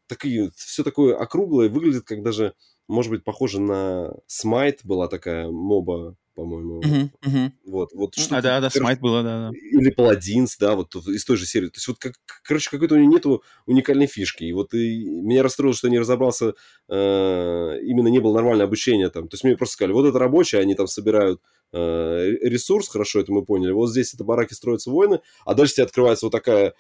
[0.07, 2.55] такие, все такое округлое, выглядит как даже,
[2.87, 6.81] может быть, похоже на Smite была такая MOBA по-моему.
[6.81, 7.53] Uh-huh, uh-huh.
[7.67, 9.59] Вот, вот что а, да, да, Smite было, да, да.
[9.73, 11.67] Или Paladins, да, вот из той же серии.
[11.67, 14.45] То есть вот, как, короче, какой-то у него нету уникальной фишки.
[14.45, 16.55] И вот и меня расстроило, что я не разобрался,
[16.89, 19.29] э, именно не было нормального обучения там.
[19.29, 21.43] То есть мне просто сказали, вот это рабочие, они там собирают
[21.73, 23.73] э, ресурс, хорошо, это мы поняли.
[23.73, 26.73] Вот здесь это бараки строятся войны, а дальше тебе открывается вот такая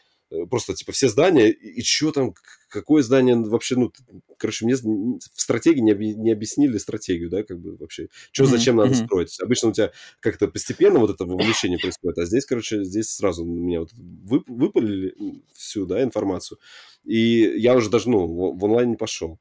[0.48, 2.34] просто, типа, все здания, и, и что там,
[2.68, 3.92] какое здание вообще, ну,
[4.38, 8.78] короче, мне в стратегии не, объ, не объяснили стратегию, да, как бы вообще, что, зачем
[8.78, 8.84] mm-hmm.
[8.84, 9.40] надо строить.
[9.40, 13.80] Обычно у тебя как-то постепенно вот это вовлечение происходит, а здесь, короче, здесь сразу меня
[13.80, 15.14] вот вып, выпалили
[15.54, 16.58] всю, да, информацию,
[17.04, 19.38] и я уже даже, ну, в, в онлайн не пошел.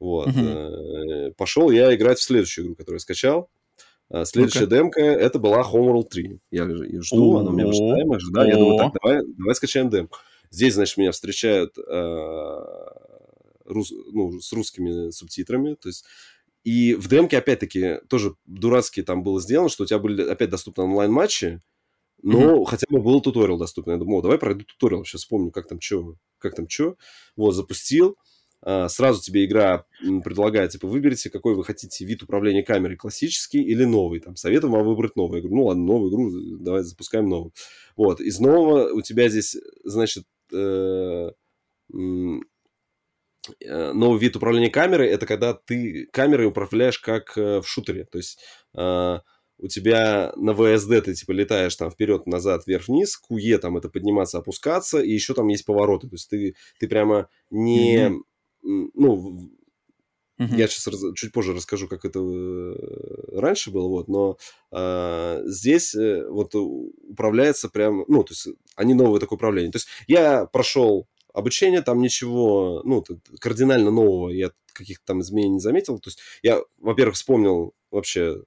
[0.00, 0.28] Вот.
[0.28, 1.32] Mm-hmm.
[1.36, 3.50] Пошел я играть в следующую игру, которую я скачал.
[4.10, 4.70] А, следующая okay.
[4.70, 6.40] демка это была Homeworld 3.
[6.50, 8.20] Я ее жду, она у меня в ожидаемых.
[8.32, 10.18] Да, я думаю, так, давай, давай скачаем демку.
[10.50, 12.64] Здесь, значит, меня встречают э,
[13.66, 15.74] рус, ну, с русскими субтитрами.
[15.74, 16.04] То есть
[16.64, 20.84] и в демке, опять-таки, тоже дурацки там было сделано, что у тебя были опять доступны
[20.84, 21.62] онлайн-матчи,
[22.22, 22.64] но mm-hmm.
[22.66, 23.92] хотя бы был туториал доступен.
[23.92, 26.96] Я думал, давай пройду туториал, сейчас вспомню, как там что, как там что.
[27.36, 28.16] Вот, запустил.
[28.62, 29.84] А, сразу тебе игра
[30.24, 34.20] предлагает, типа, выберите, какой вы хотите вид управления камерой, классический или новый.
[34.20, 35.12] Там, советую вам выбрать.
[35.16, 37.52] Я говорю, ну ладно, новую игру, давай запускаем новую.
[37.96, 41.30] Вот, из нового у тебя здесь, значит, э,
[41.92, 42.40] э,
[43.92, 48.04] новый вид управления камерой, это когда ты камерой управляешь как э, в шутере.
[48.04, 48.40] То есть
[48.76, 49.18] э,
[49.58, 53.88] у тебя на ВСД ты типа летаешь там вперед, назад, вверх, вниз, КУЕ там это
[53.88, 56.08] подниматься, опускаться, и еще там есть повороты.
[56.08, 58.08] То есть ты, ты прямо не...
[58.08, 58.18] Mm-hmm
[58.94, 59.50] ну,
[60.38, 60.56] Uh-huh.
[60.56, 64.38] Я сейчас раз, чуть позже расскажу, как это э, раньше было, вот, но
[64.70, 68.46] э, здесь э, вот управляется прям, ну, то есть
[68.76, 69.72] они новое такое управление.
[69.72, 73.04] То есть я прошел обучение, там ничего, ну,
[73.40, 75.98] кардинально нового я каких-то там изменений не заметил.
[75.98, 78.42] То есть я, во-первых, вспомнил вообще,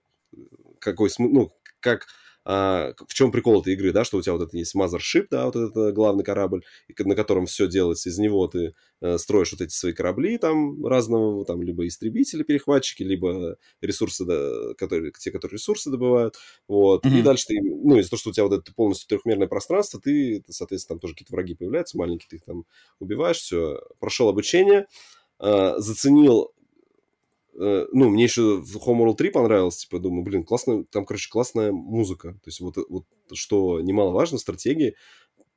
[0.80, 2.08] какой, ну, как
[2.44, 5.46] а, в чем прикол этой игры, да, что у тебя вот это есть Mothership, да,
[5.46, 6.64] вот этот главный корабль,
[6.98, 11.46] на котором все делается, из него ты э, строишь вот эти свои корабли там разного,
[11.46, 16.36] там либо истребители, перехватчики, либо ресурсы, да, которые, те, которые ресурсы добывают,
[16.68, 17.20] вот, mm-hmm.
[17.20, 20.44] и дальше ты, ну, из-за того, что у тебя вот это полностью трехмерное пространство, ты,
[20.50, 22.66] соответственно, там тоже какие-то враги появляются маленькие, ты их там
[23.00, 24.88] убиваешь, все, прошел обучение,
[25.40, 26.54] э, заценил
[27.60, 31.72] Э, ну, мне еще в Homeworld 3 понравилось, типа, думаю, блин, классно, там, короче, классная
[31.72, 32.34] музыка.
[32.34, 34.96] То есть вот, вот что немаловажно стратегии,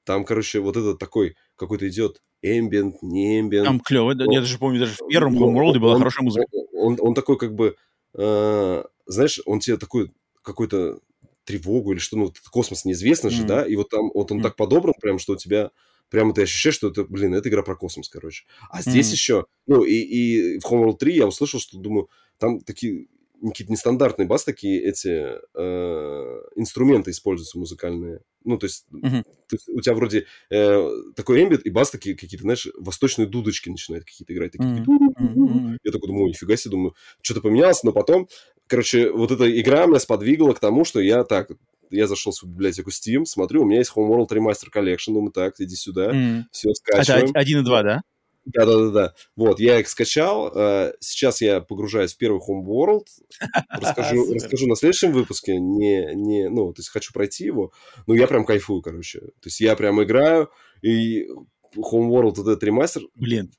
[0.04, 3.66] там, короче, вот этот такой какой-то идет эмбиент, не эмбиент.
[3.66, 6.46] Там клево, да, я даже помню, даже в первом Homeworld была он, хорошая музыка.
[6.52, 7.76] Он, он, он такой как бы,
[8.14, 10.12] э, знаешь, он тебе такой
[10.42, 10.98] какой-то
[11.44, 13.30] тревогу или что, ну, космос неизвестно mm.
[13.30, 14.42] же, да, и вот там вот он mm.
[14.42, 15.70] так подобран прям, что у тебя
[16.10, 18.44] прямо ты ощущаешь, что это, блин, это игра про космос, короче.
[18.70, 19.12] А здесь mm-hmm.
[19.12, 22.08] еще, ну, и, и в Homeworld 3 я услышал, что, думаю,
[22.38, 23.08] там такие
[23.48, 28.20] какие-то нестандартные бас, такие эти э, инструменты используются музыкальные.
[28.44, 29.22] Ну, то есть, Мгм.
[29.22, 33.68] то есть у тебя вроде э, такой эмбит, и бас такие какие-то, знаешь, восточные дудочки
[33.68, 34.52] начинают какие-то играть.
[34.52, 34.84] Такие.
[34.86, 35.78] Мгм.
[35.82, 38.28] Я такой думаю, нифига себе, думаю, что-то поменялось, но потом,
[38.66, 41.50] короче, вот эта игра меня сподвигла к тому, что я так,
[41.90, 45.54] я зашел в свою библиотеку Steam, смотрю, у меня есть Homeworld Remaster Collection, думаю, так,
[45.58, 46.46] иди сюда, Мгм.
[46.52, 46.74] все, Это
[47.04, 47.30] скачиваем.
[47.30, 48.02] од- один и два, да?
[48.46, 49.14] Да-да-да.
[49.36, 50.52] Вот, я их скачал.
[50.54, 53.06] э, Сейчас я погружаюсь в первый Homeworld.
[53.70, 55.58] Расскажу, расскажу на следующем выпуске.
[55.58, 57.72] Не, не, ну, то есть хочу пройти его.
[58.06, 59.20] Ну, я прям кайфую, короче.
[59.20, 60.50] То есть я прям играю,
[60.82, 61.26] и
[61.74, 63.50] Homeworld, вот этот ремастер, Блин.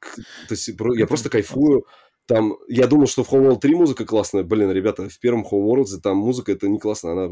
[0.47, 1.85] то есть я просто кайфую.
[2.27, 4.43] Там, я думал, что в Homeworld 3 музыка классная.
[4.43, 7.27] Блин, ребята, в первом Homeworld там музыка это не классная, она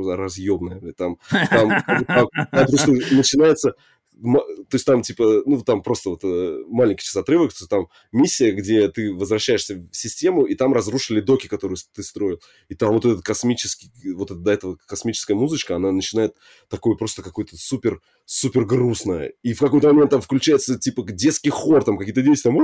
[0.80, 0.94] блин.
[0.96, 1.18] Там,
[1.50, 1.70] там,
[2.08, 3.74] там- там просто начинается...
[4.22, 7.88] То есть там, типа, ну, там просто вот э, маленький сейчас отрывок, то есть там
[8.12, 12.40] миссия, где ты возвращаешься в систему, и там разрушили доки, которые ты строил.
[12.70, 16.36] И там вот этот космический, вот это, до этого космическая музычка, она начинает
[16.70, 19.34] такой просто какой-то супер, супер грустная.
[19.42, 22.56] И в какой-то момент там включается, типа, детский хор, там какие-то дети там...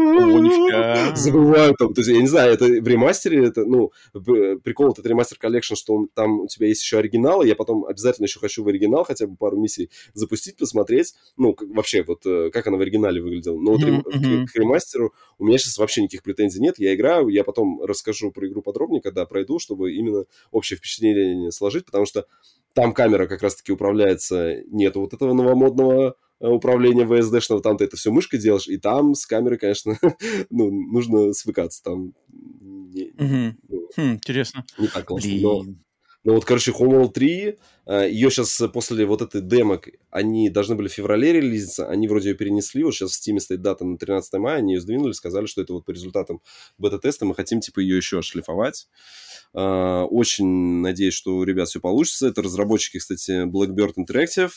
[1.15, 1.93] Забывают там.
[1.93, 5.93] То есть, я не знаю, это в ремастере, это, ну, прикол этот Remastered Collection, что
[5.95, 9.27] он- там у тебя есть еще оригиналы, я потом обязательно еще хочу в оригинал хотя
[9.27, 13.57] бы пару миссий запустить, посмотреть, ну, как- вообще, вот, э, как она в оригинале выглядела.
[13.59, 17.43] Но вот рем- к- ремастеру у меня сейчас вообще никаких претензий нет, я играю, я
[17.43, 22.25] потом расскажу про игру подробнее, когда пройду, чтобы именно общее впечатление сложить, потому что
[22.73, 27.97] там камера как раз-таки управляется, нету вот этого новомодного э, управления VSD-шного, там ты это
[27.97, 29.97] все мышкой делаешь, и там с камерой, конечно,
[30.49, 33.57] ну, нужно свыкаться, там не, Мгм.
[33.69, 34.65] ну, Хм, интересно.
[34.77, 35.29] не так классно.
[35.41, 35.65] Но, Блин.
[35.67, 35.75] но
[36.25, 40.93] вот, короче, Homeworld 3, э, ее сейчас после вот этой демок, они должны были в
[40.93, 44.57] феврале релизиться, они вроде ее перенесли, вот сейчас в Steam стоит дата на 13 мая,
[44.57, 46.41] они ее сдвинули, сказали, что это вот по результатам
[46.77, 48.87] бета-теста мы хотим, типа, ее еще отшлифовать.
[49.53, 52.27] Э, Очень надеюсь, что у ребят все получится.
[52.27, 54.51] Это разработчики, кстати, Blackbird Interactive.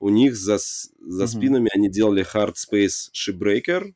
[0.00, 1.26] У них за, за Мгм.
[1.28, 3.92] спинами они делали Hard Space Shipbreaker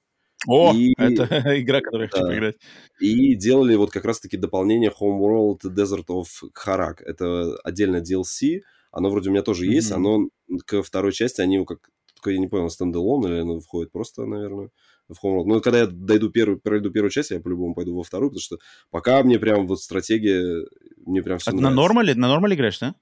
[0.47, 1.25] О, И- это
[1.61, 2.57] игра, которую я хочу поиграть.
[2.99, 7.03] и делали вот как раз-таки дополнение Homeworld Desert of Kharak.
[7.05, 8.61] Это отдельное DLC.
[8.93, 9.91] Оно вроде у меня тоже есть.
[9.91, 10.07] Мгм.
[10.07, 10.29] Оно
[10.67, 11.91] ко второй части, они его как...
[12.27, 14.69] Я не понял, стендалон или оно входит просто, наверное,
[15.09, 15.45] в Homeworld.
[15.47, 18.59] Ну, когда я дойду первую, пройду первую часть, я по-любому пойду во вторую, потому что
[18.91, 20.67] пока мне прям вот стратегия,
[21.07, 22.95] мне прям все А на нормале, на нормале играешь, да?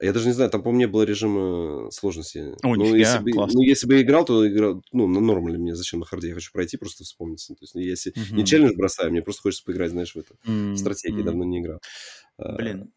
[0.00, 2.54] Я даже не знаю, там, по-моему, не было режима сложности.
[2.62, 3.58] О, ну, нифига, если бы, классно.
[3.60, 5.74] ну, если бы я играл, то играл, ну, на нормале мне.
[5.74, 6.28] Зачем на харде?
[6.28, 7.46] Я хочу пройти, просто вспомнить.
[7.48, 8.44] То есть, если не Мгм.
[8.44, 10.34] челлендж бросаю, мне просто хочется поиграть, знаешь, в это.
[10.46, 11.80] М, В стратегии давно не играл.
[12.38, 12.92] А, Блин.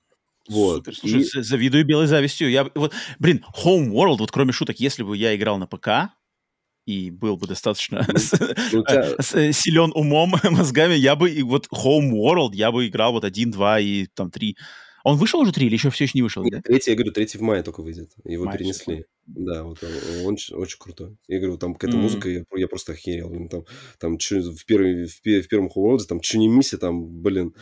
[0.50, 0.78] Вот.
[0.78, 0.96] Супер.
[0.96, 2.50] Слушай, И- завидую белой завистью.
[2.50, 6.12] Я, вот, блин, Homeworld, вот кроме шуток, если бы я играл на ПК
[6.86, 8.06] и был бы достаточно
[8.74, 10.34] ну, у тебя- силен умом,
[10.74, 14.58] мозгами, я бы, вот Homeworld, я бы играл вот один, два и там три.
[15.04, 16.58] Он вышел уже три или еще все еще не вышел, да?
[16.58, 18.12] Нет, третий, я говорю, третий в мае только выйдет.
[18.26, 19.06] Его Мае перенесли.
[19.26, 21.18] Да, вот он, он очень, крутой.
[21.28, 22.04] Я говорю, там какая-то Мгм.
[22.04, 23.48] музыка, я, я просто охерел.
[23.50, 23.66] Там,
[24.00, 27.54] там чё, в, первой, в, в первом Хоуворде, там что не миссия, там, блин,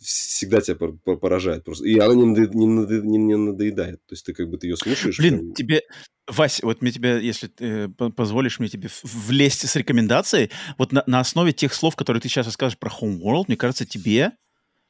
[0.00, 1.84] всегда тебя пор- пор- поражает просто.
[1.86, 4.00] И она не, надо- не, надо- не- не надоедает.
[4.06, 5.18] То есть ты как бы ты ее слушаешь.
[5.18, 5.82] Блин, прям- тебе,
[6.30, 10.92] Вась, вот мне тебе, если ты э, по- позволишь мне тебе влезть с рекомендацией, вот
[10.92, 14.30] на, на основе тех слов, которые ты сейчас расскажешь про Homeworld, мне кажется, тебе,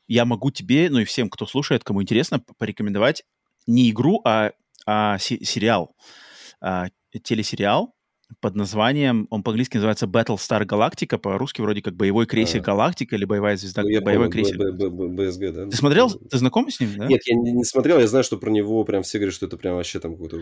[0.09, 3.24] я могу тебе, ну и всем, кто слушает, кому интересно, порекомендовать
[3.66, 4.53] не игру, а,
[4.87, 5.95] а се- сериал,
[6.61, 6.87] А,
[7.24, 7.95] телесериал
[8.41, 12.62] под названием, он по-английски называется Battlestar Galactica, по-русски вроде как боевой крейсер А.
[12.65, 14.59] Галактика или боевая звезда, ну, я боевой помню, крейсер.
[14.59, 15.66] Б- Б- Б- БСГ, да?
[15.66, 16.11] Ты смотрел?
[16.11, 17.07] Ты знаком с ним, да?
[17.09, 19.57] Нет, я не, не смотрел, я знаю, что про него прям все говорят, что это
[19.59, 20.39] прям вообще там какой-то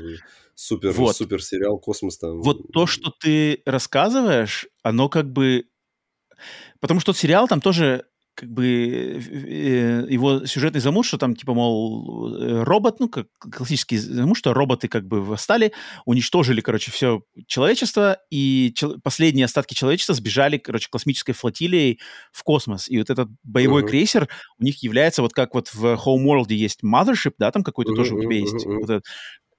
[0.54, 1.16] супер, Вот.
[1.16, 2.40] супер сериал, космос там.
[2.42, 5.64] вот то, что ты рассказываешь, оно как бы...
[6.80, 8.04] Потому что сериал там тоже
[8.34, 13.98] как бы э, его сюжетный замут, что там типа, мол, э, робот, ну, как классический
[13.98, 15.72] замут, что роботы как бы восстали,
[16.06, 22.00] уничтожили, короче, все человечество, и чел- последние остатки человечества сбежали, короче, космической флотилией
[22.32, 22.88] в космос.
[22.88, 23.90] И вот этот боевой Мгм.
[23.90, 24.28] крейсер
[24.58, 28.14] у них является вот как вот в Homeworld есть Mothership, да, там какой-то Мгм, тоже
[28.14, 28.80] у тебя есть мгм.
[28.80, 29.04] вот этот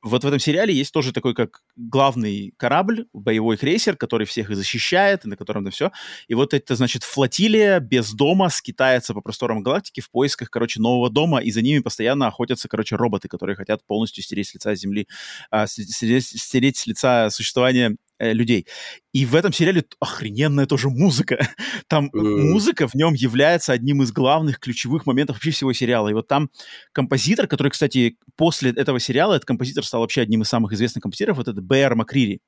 [0.04, 4.56] вот в этом сериале есть тоже такой, как главный корабль, боевой крейсер, который всех и
[4.56, 5.92] защищает, и на котором да все.
[6.28, 11.10] И вот это, значит, флотилия без дома скитается по просторам галактики в поисках, короче, нового
[11.10, 15.08] дома, и за ними постоянно охотятся, короче, роботы, которые хотят полностью стереть с лица Земли,
[15.50, 18.68] а, стереть, стереть с лица существования э, людей.
[19.14, 21.48] И в этом сериале охрененная тоже музыка.
[21.88, 26.10] Там музыка в нем является одним из главных ключевых моментов вообще всего сериала.
[26.10, 26.50] И вот там
[26.94, 31.38] композитор, который, кстати, после этого сериала, этот композитор стал вообще одним из самых известных композиторов,
[31.38, 32.40] вот этот Бэр Макрири,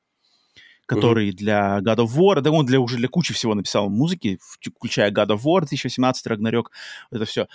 [0.85, 4.37] который для God of War, да он для, уже для кучи всего написал музыки,
[4.77, 6.71] включая God of War 2017, Рагнарёк,
[7.11, 7.47] это все.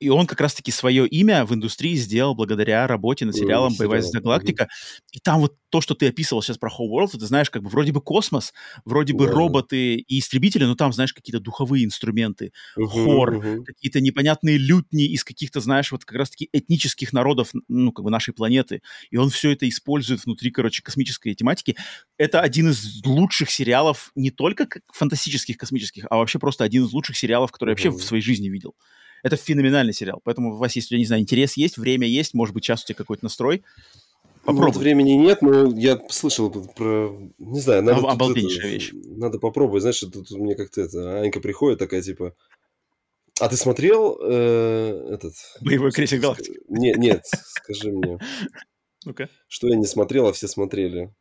[0.00, 4.20] И он как раз-таки свое имя в индустрии сделал благодаря работе над сериалом «Боевая звезда
[4.20, 4.64] Галактика».
[4.64, 5.08] Mm-hmm.
[5.12, 7.68] И там вот то, что ты описывал сейчас про Whole World, ты знаешь, как бы
[7.68, 8.54] вроде бы космос,
[8.84, 9.30] вроде бы yeah.
[9.30, 13.64] роботы и истребители, но там, знаешь, какие-то духовые инструменты, uh-huh, хор, uh-huh.
[13.64, 18.32] какие-то непонятные лютни из каких-то, знаешь, вот как раз-таки этнических народов, ну, как бы нашей
[18.32, 18.82] планеты.
[19.10, 21.76] И он все это использует внутри, короче, космической тематики.
[22.16, 27.16] Это один из лучших сериалов, не только фантастических, космических, а вообще просто один из лучших
[27.16, 28.74] сериалов, который я вообще в своей жизни видел.
[29.22, 30.20] Это феноменальный сериал.
[30.24, 32.96] Поэтому у вас, если, не знаю, интерес есть, время есть, может быть, сейчас у тебя
[32.96, 33.62] какой-то настрой,
[34.48, 34.68] Попробуй.
[34.68, 37.14] Ну, вот времени нет, но я слышал про...
[37.36, 38.06] Не знаю, надо...
[38.08, 38.92] А, обалденнейшая это, вещь.
[38.94, 39.82] Надо попробовать.
[39.82, 41.20] Знаешь, тут мне как-то это...
[41.20, 42.34] Анька приходит такая, типа...
[43.40, 45.34] А ты смотрел э, этот...
[45.60, 46.60] Боевой крейсер галактики?
[46.66, 48.18] Нет, нет, скажи мне.
[49.04, 49.28] Ну-ка.
[49.48, 51.12] Что я не смотрел, а все смотрели.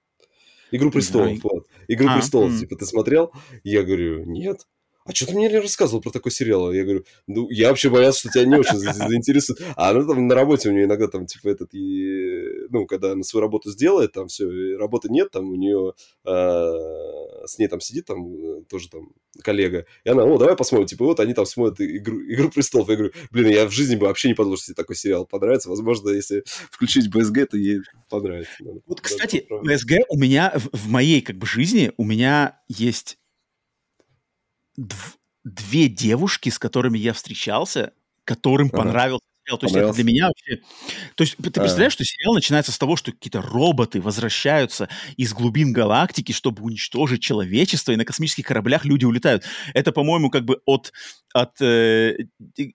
[0.71, 1.67] Игру престолов, вот.
[1.89, 3.33] Игру а, престолов, типа, ты смотрел?
[3.65, 4.65] Я говорю, нет
[5.07, 6.71] а что ты мне не рассказывал про такой сериал?
[6.73, 9.59] Я говорю, ну, я вообще боялся, что тебя не очень заинтересует.
[9.75, 13.23] А она там на работе у нее иногда там, типа, этот, и, ну, когда она
[13.23, 15.93] свою работу сделает, там все, работы нет, там у нее
[16.25, 19.13] э, с ней там сидит там э, тоже там
[19.43, 22.89] коллега, и она, о, давай посмотрим, типа, вот они там смотрят игру, игру престолов.
[22.89, 25.69] Я говорю, блин, я в жизни бы вообще не подумал, что тебе такой сериал понравится.
[25.69, 27.79] Возможно, если включить БСГ, то ей
[28.09, 28.51] понравится.
[28.85, 33.17] Вот, кстати, БСГ у меня в моей, как бы, жизни, у меня есть
[34.79, 37.93] дв- две девушки, с которыми я встречался,
[38.23, 38.77] которым ага.
[38.77, 39.57] понравился сериал.
[39.57, 40.61] То есть это для меня вообще...
[41.15, 41.95] То есть ты представляешь, а.
[41.95, 47.91] что сериал начинается с того, что какие-то роботы возвращаются из глубин галактики, чтобы уничтожить человечество,
[47.91, 49.43] и на космических кораблях люди улетают.
[49.73, 50.91] Это, по-моему, как бы от,
[51.33, 52.17] от э,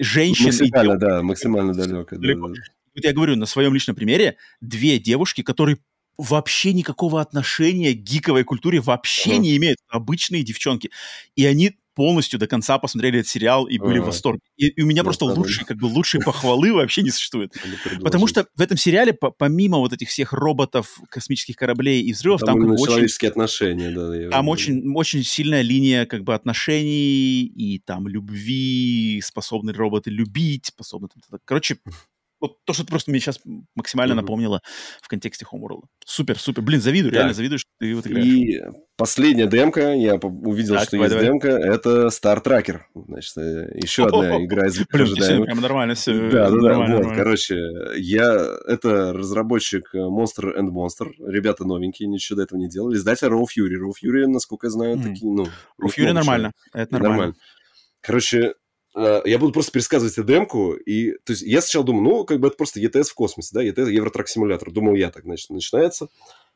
[0.00, 0.46] женщин...
[0.46, 2.16] Максимально, да, максимально далеко.
[2.16, 2.62] Да, да.
[2.94, 5.78] Вот я говорю на своем личном примере, две девушки, которые
[6.18, 9.78] вообще никакого отношения к гиковой культуре вообще uh не имеют.
[9.88, 10.90] Обычные девчонки.
[11.34, 14.02] И они полностью до конца посмотрели этот сериал и были а.
[14.02, 14.40] в восторге.
[14.56, 17.52] И, и у меня просто лучшие, как бы лучшие похвалы вообще не существует.
[18.02, 22.58] Потому что в этом сериале, помимо вот этих всех роботов, космических кораблей и взрывов, там,
[22.58, 24.30] там как бы человеческие очень, отношения, да.
[24.30, 31.08] Там очень, очень сильная линия как бы отношений и там любви, способны роботы любить, способны...
[31.44, 31.78] Короче,
[32.42, 33.40] вот то, что ты просто мне сейчас
[33.74, 34.16] максимально mm-hmm.
[34.16, 34.60] напомнила
[35.00, 35.84] в контексте Homeworld.
[36.04, 36.60] Супер, супер.
[36.62, 37.18] Блин, завидую, да.
[37.18, 38.26] реально завидую, что ты вот играешь.
[38.26, 38.60] И
[38.96, 41.26] последняя демка, я увидел, так, что давай, есть давай.
[41.26, 42.80] демка, это Star Tracker.
[42.94, 46.12] Значит, э, еще одна игра из Блин, прям нормально все.
[46.30, 46.96] Да, да, да.
[46.96, 47.56] Вот, короче,
[47.96, 48.58] я...
[48.66, 51.10] Это разработчик э, Monster and Monster.
[51.24, 52.96] Ребята новенькие, ничего до этого не делали.
[52.96, 53.76] Издатель Raw Fury.
[53.80, 55.44] Raw Fury, насколько я знаю, такие, ну...
[55.80, 56.52] Raw Fury нормально.
[56.74, 57.34] Это нормально.
[58.00, 58.54] Короче,
[58.94, 62.48] я буду просто пересказывать эту демку, и, то есть, я сначала думаю, ну, как бы
[62.48, 66.08] это просто ETS в космосе, да, ETS, Евротрак-симулятор, думал я так, значит, начинается,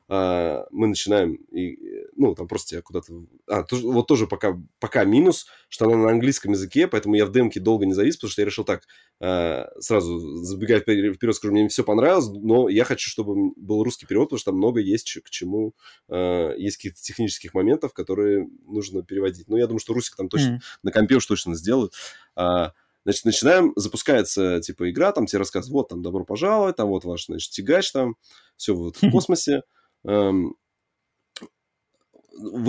[0.09, 1.79] а, мы начинаем, и,
[2.15, 3.13] ну, там просто я куда-то...
[3.49, 7.59] А, вот тоже пока, пока минус, что она на английском языке, поэтому я в демке
[7.59, 8.83] долго не завис, потому что я решил так,
[9.21, 14.29] а, сразу забегая вперед, скажу, мне все понравилось, но я хочу, чтобы был русский перевод,
[14.29, 15.75] потому что там много есть к чему,
[16.09, 19.49] а, есть каких-то технических моментов, которые нужно переводить.
[19.49, 20.79] Ну, я думаю, что русик там точно, mm.
[20.85, 21.93] на компе уж точно сделают.
[22.37, 22.73] А,
[23.05, 27.27] Значит, начинаем, запускается, типа, игра, там тебе рассказывают, вот, там, добро пожаловать, там, вот ваш,
[27.27, 28.17] значит, тягач там,
[28.57, 29.63] все вот в космосе
[30.05, 30.55] вы,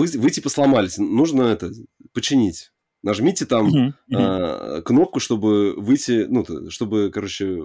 [0.06, 1.70] вы типа сломались, нужно это
[2.12, 2.72] починить.
[3.02, 4.78] Нажмите там uh-huh, uh-huh.
[4.78, 7.56] Э, кнопку, чтобы выйти, ну, чтобы, короче,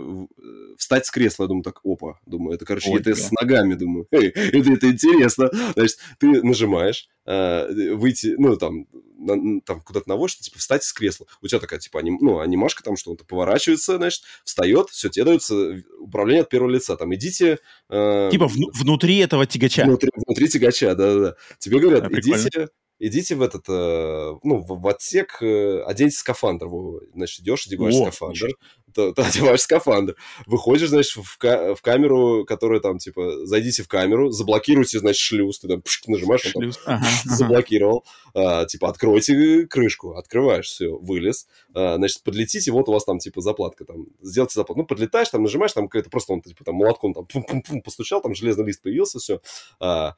[0.77, 1.45] встать с кресла.
[1.45, 3.15] Я думаю, так, опа, думаю, это, короче, Ой, это да.
[3.15, 5.49] с ногами, думаю, эй, это, это интересно.
[5.73, 8.85] Значит, ты нажимаешь, э, выйти, ну, там,
[9.18, 11.26] на, там куда-то наводишь, типа, встать с кресла.
[11.41, 15.26] У тебя такая, типа, аним, ну, анимашка там, что он поворачивается, значит, встает, все, тебе
[15.26, 16.95] дается управление от первого лица.
[16.95, 17.57] Там, идите...
[17.89, 19.85] Э, типа вну- внутри этого тягача.
[19.85, 21.35] Внутри, внутри тягача, да-да-да.
[21.57, 22.69] Тебе говорят, а, идите
[23.07, 26.67] идите в этот, э, ну, в, отсек, э, оденьте скафандр.
[27.13, 28.49] Значит, идешь, одеваешь О, скафандр.
[28.93, 30.15] Ты, ты одеваешь скафандр.
[30.45, 35.59] Выходишь, значит, в, ка- в камеру, которая там, типа, зайдите в камеру, заблокируйте, значит, шлюз.
[35.59, 38.05] Ты там пш, нажимаешь, он там, ага, заблокировал.
[38.34, 40.15] А, типа, откройте крышку.
[40.15, 41.47] Открываешь, все, вылез.
[41.73, 44.05] А, значит, подлетите, вот у вас там, типа, заплатка там.
[44.21, 44.81] Сделайте заплатку.
[44.81, 48.35] Ну, подлетаешь, там, нажимаешь, там какая-то просто он, типа, там, молотком там пум-пум-пум постучал, там
[48.35, 49.41] железный лист появился, все.
[49.80, 50.15] А.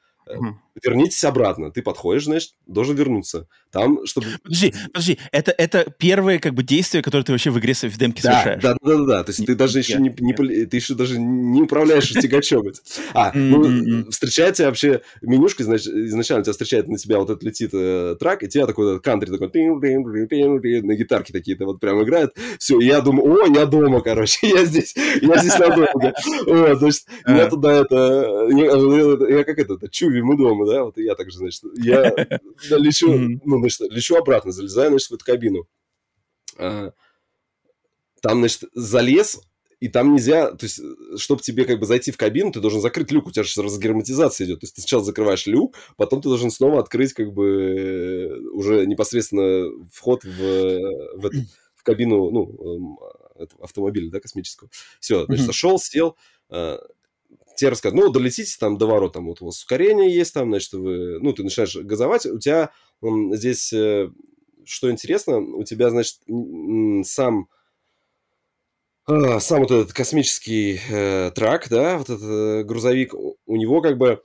[0.84, 1.72] Вернитесь обратно.
[1.72, 3.47] Ты подходишь, значит, должен вернуться.
[3.72, 4.27] Там, чтобы...
[4.43, 5.19] Подожди, подожди.
[5.31, 8.61] Это, это первое, как бы, действие, которое ты вообще в игре в демке да, совершаешь.
[8.64, 9.23] Да, да, да, да.
[9.23, 10.34] То есть нет, ты даже еще не, не,
[10.65, 12.64] ты еще даже не управляешь тягачом.
[13.14, 18.15] А, ну, встречается вообще менюшка, значит, изначально тебя встречает на тебя вот этот летит э,
[18.19, 19.49] трак, и тебя такой кантри такой
[20.81, 22.34] на гитарке такие-то вот прям играют.
[22.60, 26.14] Все, я думаю, о, я дома, короче, я здесь, я здесь надолго.
[26.45, 29.77] Вот, значит, я туда это, я как это,
[30.15, 32.09] чуви мы дома, да, вот я также, значит, я
[32.77, 35.67] лечу, ну, значит, лечу обратно, залезаю, значит, в эту кабину.
[36.57, 36.91] А,
[38.21, 39.41] там, значит, залез,
[39.79, 40.81] и там нельзя, то есть,
[41.17, 44.47] чтобы тебе как бы зайти в кабину, ты должен закрыть люк, у тебя сейчас разгерметизация
[44.47, 44.61] идет.
[44.61, 49.69] То есть ты сначала закрываешь люк, потом ты должен снова открыть как бы уже непосредственно
[49.91, 51.37] вход в, в, эту,
[51.75, 52.97] в кабину, ну,
[53.37, 54.69] эм, автомобиля, да, космического.
[54.99, 56.15] Все, значит, зашел, сел,
[56.49, 56.77] э,
[57.56, 60.73] тебе рассказывают, ну, долетите там до ворот, там вот у вас ускорение есть, там, значит,
[60.73, 62.72] вы, ну, ты начинаешь газовать, у тебя
[63.02, 64.10] здесь, э,
[64.65, 66.19] что интересно, у тебя, значит,
[67.07, 67.48] сам
[69.07, 73.98] а, сам вот этот космический э, трак, да, вот этот э, грузовик, у него как
[73.99, 74.23] бы,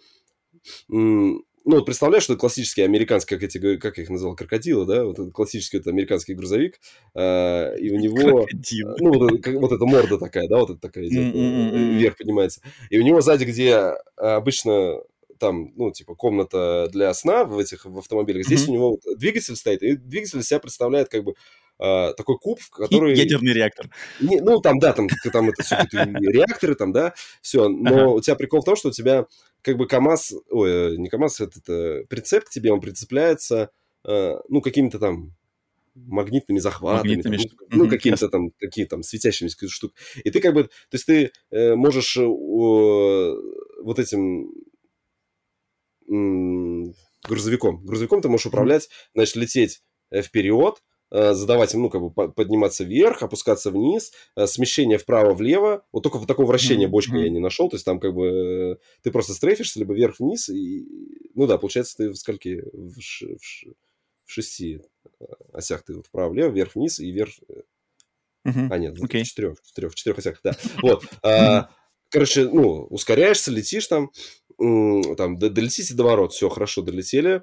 [1.65, 5.19] ну, вот представляешь, что классический американский, как эти, как я их назвал, крокодилы, да, вот
[5.19, 6.81] этот классический это американский грузовик,
[7.15, 8.97] э, и у него, Крокодил.
[8.99, 11.99] ну, вот, как, вот эта морда такая, да, вот эта такая идет, mm-hmm.
[11.99, 15.01] вверх поднимается, и у него сзади, где обычно
[15.39, 18.71] там, ну, типа, комната для сна в этих в автомобилях, здесь mm-hmm.
[18.71, 21.35] у него двигатель стоит, и двигатель себя представляет как бы
[21.79, 23.17] э, такой куб, который...
[23.17, 23.91] Ядерный реактор.
[24.21, 27.69] Не, ну, там, да, там, там это все реакторы, там, да, все.
[27.69, 28.09] Но ага.
[28.09, 29.27] у тебя прикол в том, что у тебя
[29.63, 33.71] как бы КАМАЗ, ой, не КАМАЗ, это, это прицеп к тебе, он прицепляется,
[34.05, 35.35] э, ну, какими-то там
[35.95, 37.63] магнитными захватами, магнитными там, штук...
[37.71, 39.93] ну, какими-то там, такие там светящимися штук.
[40.25, 44.51] И ты как бы, то есть ты э, можешь э, вот этим
[47.29, 52.33] грузовиком, грузовиком ты можешь управлять, значит, лететь э, вперед, Э, задавать им, ну, как бы
[52.33, 55.85] подниматься вверх, опускаться вниз, э, смещение вправо-влево.
[55.93, 56.91] Вот только вот такого вращения mm-hmm.
[56.91, 57.69] бочка я не нашел.
[57.69, 60.49] То есть там как бы э, ты просто стрейфишься либо вверх-вниз.
[60.51, 60.87] И,
[61.35, 62.63] ну да, получается, ты в скольки?
[62.73, 63.71] В, ш, в, ш,
[64.25, 64.83] в шести
[65.53, 67.33] осях ты вот вправо-влево, вверх-вниз и вверх...
[68.47, 68.69] Mm-hmm.
[68.71, 69.23] А, нет, okay.
[69.23, 70.57] в четырех, в четырех, в четырех осях, да.
[70.83, 71.05] Вот.
[72.09, 74.11] Короче, ну, ускоряешься, летишь там,
[74.59, 77.43] там, долетите до ворот, все, хорошо, долетели,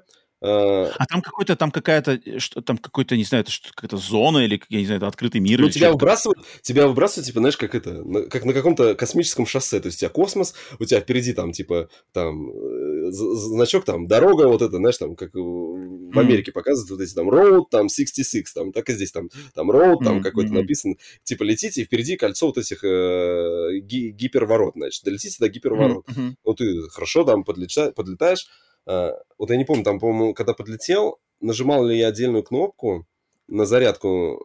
[0.98, 4.38] а там какой-то, там какая-то, э, что там какой-то, не знаю, это что какая-то зона
[4.38, 5.60] или, я не знаю, это открытый мир.
[5.60, 9.80] Ну, тебя выбрасывают, тебя выбрасывают, типа, знаешь, как это, как на каком-то космическом шоссе.
[9.80, 14.48] То есть у тебя космос, у тебя впереди там, типа, там, э, значок, там, дорога
[14.48, 18.72] вот это, знаешь, там, как в Америке показывают вот эти там road, там, 66, там,
[18.72, 20.94] так и здесь там, там road, там какой-то написано.
[21.24, 26.06] Типа, летите, и впереди кольцо вот этих э, ги- гиперворот, значит, долетите до гиперворот.
[26.44, 31.18] Ну, ты хорошо там подлета- подлетаешь, Э, вот я не помню, там, по-моему, когда подлетел,
[31.40, 33.06] нажимал ли я отдельную кнопку
[33.46, 34.40] на зарядку,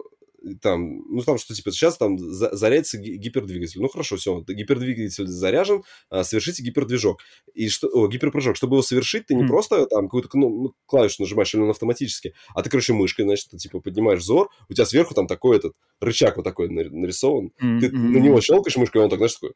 [0.61, 3.81] там, ну, там, что, типа, сейчас там зарядится гипердвигатель.
[3.81, 7.19] Ну, хорошо, все, гипердвигатель заряжен, а, совершите гипердвижок.
[7.53, 8.57] И что, о, гиперпрыжок.
[8.57, 9.47] Чтобы его совершить, ты не mm.
[9.47, 13.57] просто там какую-то ну, клавишу нажимаешь, или он автоматически, а ты, короче, мышкой, значит, ты,
[13.57, 17.79] типа, поднимаешь взор, у тебя сверху там такой этот рычаг вот такой нарисован, mm-hmm.
[17.79, 19.53] ты на него щелкаешь мышкой, и он так, знаешь, такой,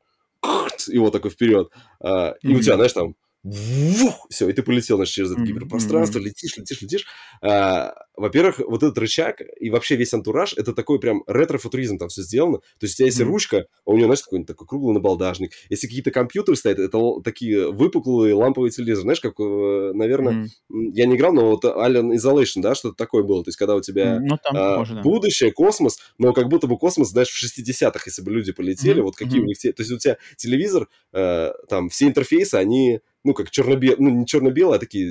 [0.88, 1.70] и вот такой вперед.
[2.00, 2.56] А, и mm-hmm.
[2.56, 3.16] у тебя, знаешь, там
[4.30, 7.06] все, и ты полетел значит, через это гиперпространство, летишь, летишь, летишь.
[7.42, 12.24] А, во-первых, вот этот рычаг и вообще весь антураж, это такой прям ретро-футуризм там все
[12.24, 12.58] сделано.
[12.58, 13.26] То есть у тебя есть mm-hmm.
[13.26, 15.52] ручка, а у нее, знаешь, какой-нибудь такой круглый набалдажник.
[15.70, 19.04] Если какие-то компьютеры стоят, это такие выпуклые ламповые телевизоры.
[19.04, 20.92] Знаешь, как, э, наверное, mm-hmm.
[20.94, 23.44] я не играл, но вот Alien Isolation, да, что-то такое было.
[23.44, 24.38] То есть когда у тебя mm-hmm.
[24.46, 25.02] а, похоже, да.
[25.02, 29.04] будущее, космос, но как будто бы космос, знаешь, в 60-х, если бы люди полетели, mm-hmm.
[29.04, 29.44] вот какие mm-hmm.
[29.44, 29.58] у них...
[29.60, 34.26] То есть у тебя телевизор, э, там все интерфейсы, они ну, как черно-белые, ну, не
[34.26, 35.06] черно-белые, а такие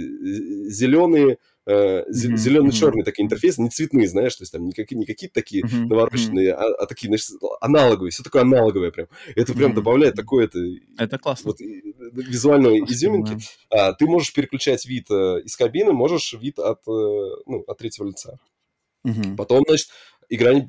[0.70, 1.36] зеленые,
[1.66, 2.36] э, mm-hmm.
[2.36, 3.04] зелено-черные mm-hmm.
[3.04, 5.86] такие интерфейсы, не цветные, знаешь, то есть там не, какие, не какие-то такие mm-hmm.
[5.86, 7.28] навороченные, а, а такие, значит,
[7.60, 9.08] аналоговые, все такое аналоговое прям.
[9.34, 9.74] Это прям mm-hmm.
[9.74, 10.58] добавляет такое это...
[10.96, 11.50] Это классно.
[11.50, 13.36] Вот, визуальной изюминки.
[13.68, 16.90] А, ты можешь переключать вид э, из кабины, можешь вид от, э,
[17.46, 18.38] ну, от третьего лица.
[19.06, 19.36] Mm-hmm.
[19.36, 19.88] Потом, значит,
[20.30, 20.64] игра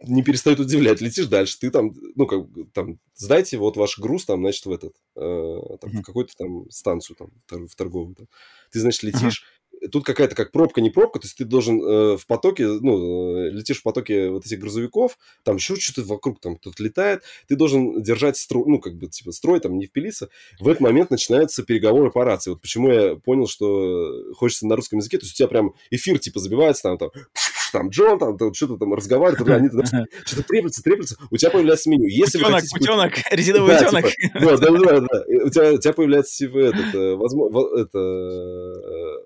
[0.00, 1.00] не, перестает удивлять.
[1.00, 4.94] Летишь дальше, ты там, ну, как там, сдайте вот ваш груз там, значит, в этот,
[5.16, 5.98] э, там, mm-hmm.
[5.98, 8.14] в какую-то там станцию там, в торговую.
[8.14, 8.26] Там.
[8.70, 9.44] Ты, значит, летишь,
[9.90, 13.50] тут какая-то как пробка, не пробка, то есть ты должен э, в потоке, ну, э,
[13.50, 18.02] летишь в потоке вот этих грузовиков, там еще что-то вокруг там кто-то летает, ты должен
[18.02, 20.28] держать строй, ну, как бы, типа, строй, там, не впилиться.
[20.60, 22.50] В этот момент начинаются переговоры по рации.
[22.50, 26.18] Вот почему я понял, что хочется на русском языке, то есть у тебя прям эфир,
[26.18, 27.10] типа, забивается, там, там,
[27.74, 29.84] там Джон, там, там что-то там разговаривает, они туда
[30.24, 32.06] что-то треплются, треплются, у тебя появляется меню.
[32.06, 32.76] Если утенок, хотите...
[32.80, 34.10] утенок, резиновый да, утенок.
[34.10, 35.24] Типа, да, да, да, да.
[35.44, 39.16] У тебя, у тебя появляется, типа, этот, э, возможно, это, э,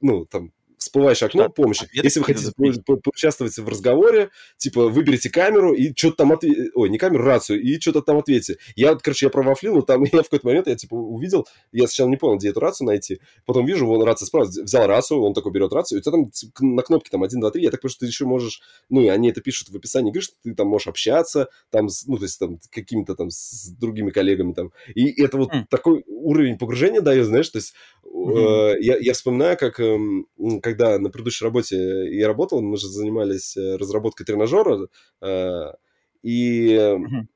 [0.00, 1.84] ну, там, всплывающее окно помощи.
[1.84, 2.52] Ответы Если вы хотите
[2.84, 6.70] по- поучаствовать в разговоре, типа, выберите камеру и что-то там ответите.
[6.74, 8.56] Ой, не камеру, рацию, и что-то там ответьте.
[8.76, 12.08] Я, короче, я провафлил, но там я в какой-то момент, я, типа, увидел, я сначала
[12.08, 13.20] не понял, где эту рацию найти.
[13.44, 16.30] Потом вижу, вон рация справа, взял рацию, он такой берет рацию, и у тебя там
[16.30, 19.00] типа, на кнопке там 1, 2, 3, я так понимаю, что ты еще можешь, ну,
[19.00, 22.24] и они это пишут в описании игры, что ты там можешь общаться, там, ну, то
[22.24, 24.72] есть там какими-то там с другими коллегами там.
[24.94, 25.64] И это вот mm.
[25.70, 27.74] такой уровень погружения дает, знаешь, то есть
[28.04, 28.74] mm-hmm.
[28.76, 29.98] э, я, я вспоминаю, как, э,
[30.72, 34.88] когда на предыдущей работе я работал, мы же занимались э, разработкой тренажера,
[35.20, 35.72] э,
[36.22, 37.26] и mm-hmm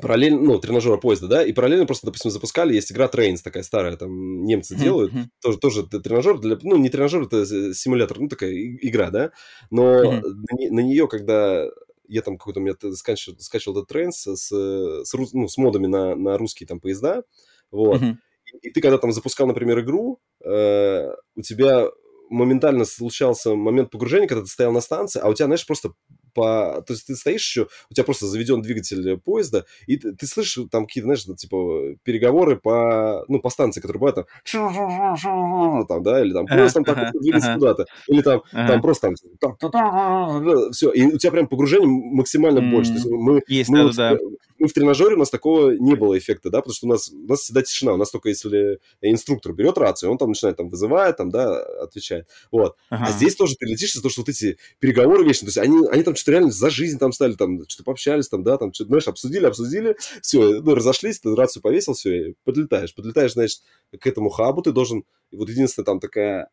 [0.00, 3.96] параллельно, ну, тренажера поезда, да, и параллельно просто, допустим, запускали, есть игра Trains такая старая,
[3.96, 7.44] там немцы делают, тоже, тоже тренажер для, ну, не тренажер, это
[7.74, 9.32] симулятор, ну, такая игра, да,
[9.70, 10.22] но mm-hmm.
[10.22, 11.66] на, на нее, когда
[12.08, 16.14] я там какой-то, у меня скачивал, скачивал этот Trains с, с, ну, с модами на,
[16.14, 17.24] на русские там поезда,
[17.70, 18.16] вот, mm-hmm.
[18.62, 21.86] и, и ты когда там запускал, например, игру, э, у тебя
[22.30, 25.92] моментально случался момент погружения, когда ты стоял на станции, а у тебя, знаешь, просто
[26.32, 26.82] по...
[26.86, 30.66] То есть ты стоишь еще, у тебя просто заведен двигатель поезда, и ты, ты слышишь
[30.70, 36.32] там какие-то, знаешь, типа переговоры по, ну, по станции, которые бывают там, там, да, или
[36.32, 41.32] там поезд там так двигается куда-то, или там, там просто там, все, и у тебя
[41.32, 42.92] прям погружение максимально больше.
[42.92, 44.20] То есть мы, Есть, мы, да, вот,
[44.58, 47.26] мы в тренажере, у нас такого не было эффекта, да, потому что у нас, у
[47.26, 51.16] нас всегда тишина, у нас только если инструктор берет рацию, он там начинает там вызывает,
[51.16, 52.76] там, да, отвечает, вот.
[52.90, 55.86] А здесь тоже ты летишь из-за того, что вот эти переговоры вечные, то есть они,
[55.88, 58.88] они там что-то реально за жизнь там стали, там, что-то пообщались, там, да, там, что-то,
[58.88, 62.94] знаешь, обсудили, обсудили, все, ну, разошлись, ты рацию повесил, все, и подлетаешь.
[62.94, 63.62] Подлетаешь, значит,
[63.98, 66.50] к этому хабу ты должен, вот единственная там такая...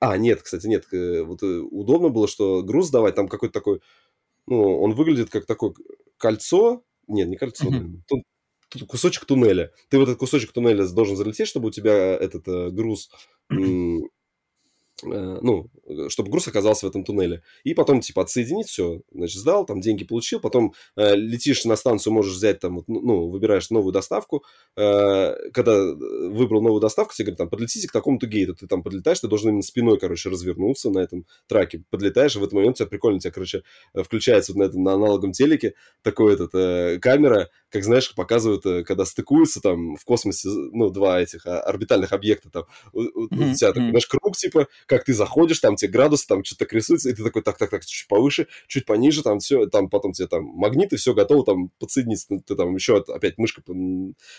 [0.00, 3.80] А, нет, кстати, нет, вот э, удобно было, что груз давать, там какой-то такой,
[4.46, 5.74] ну, он выглядит как такое
[6.18, 8.02] кольцо, нет, не кольцо, mm-hmm.
[8.06, 8.22] тут,
[8.68, 9.72] тут кусочек туннеля.
[9.88, 13.10] Ты в этот кусочек туннеля должен залететь, чтобы у тебя этот э, груз
[13.50, 13.98] Э,
[15.02, 15.70] ну,
[16.08, 17.42] чтобы груз оказался в этом туннеле.
[17.64, 22.12] И потом, типа, отсоединить все, значит, сдал, там деньги получил, потом э, летишь на станцию,
[22.12, 24.44] можешь взять там, ну, ну, выбираешь новую доставку.
[24.76, 28.54] Э, когда выбрал новую доставку, тебе говорят, там, подлетите к такому-то гейту.
[28.54, 31.84] Ты там подлетаешь, ты должен именно спиной, короче, развернуться на этом траке.
[31.90, 33.62] Подлетаешь, и в этот момент у тебя прикольно, у тебя, короче,
[33.94, 38.84] включается вот на этом на аналоговом телеке такой этот э, камера, как, знаешь, показывают, э,
[38.84, 42.64] когда стыкуются там в космосе, ну, два этих а, орбитальных объекта там.
[42.92, 43.50] У, mm-hmm.
[43.50, 46.72] у тебя такой, знаешь, круг, типа, как ты заходишь, там тебе градусы, там что-то так
[46.72, 50.44] рисуется, и ты такой, так-так-так, чуть повыше, чуть пониже, там все, там потом тебе там
[50.44, 53.62] магниты, все готово, там подсоединиться, ну, ты там еще опять мышкой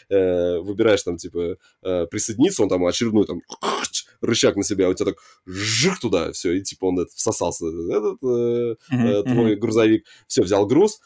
[0.09, 3.41] э, выбираешь там, типа, э, присоединиться, он там очередной там
[4.21, 7.67] рычаг на себя, а у тебя так жих туда, все, и типа он это, всосался,
[7.67, 10.99] этот э, э, твой грузовик, все, взял груз,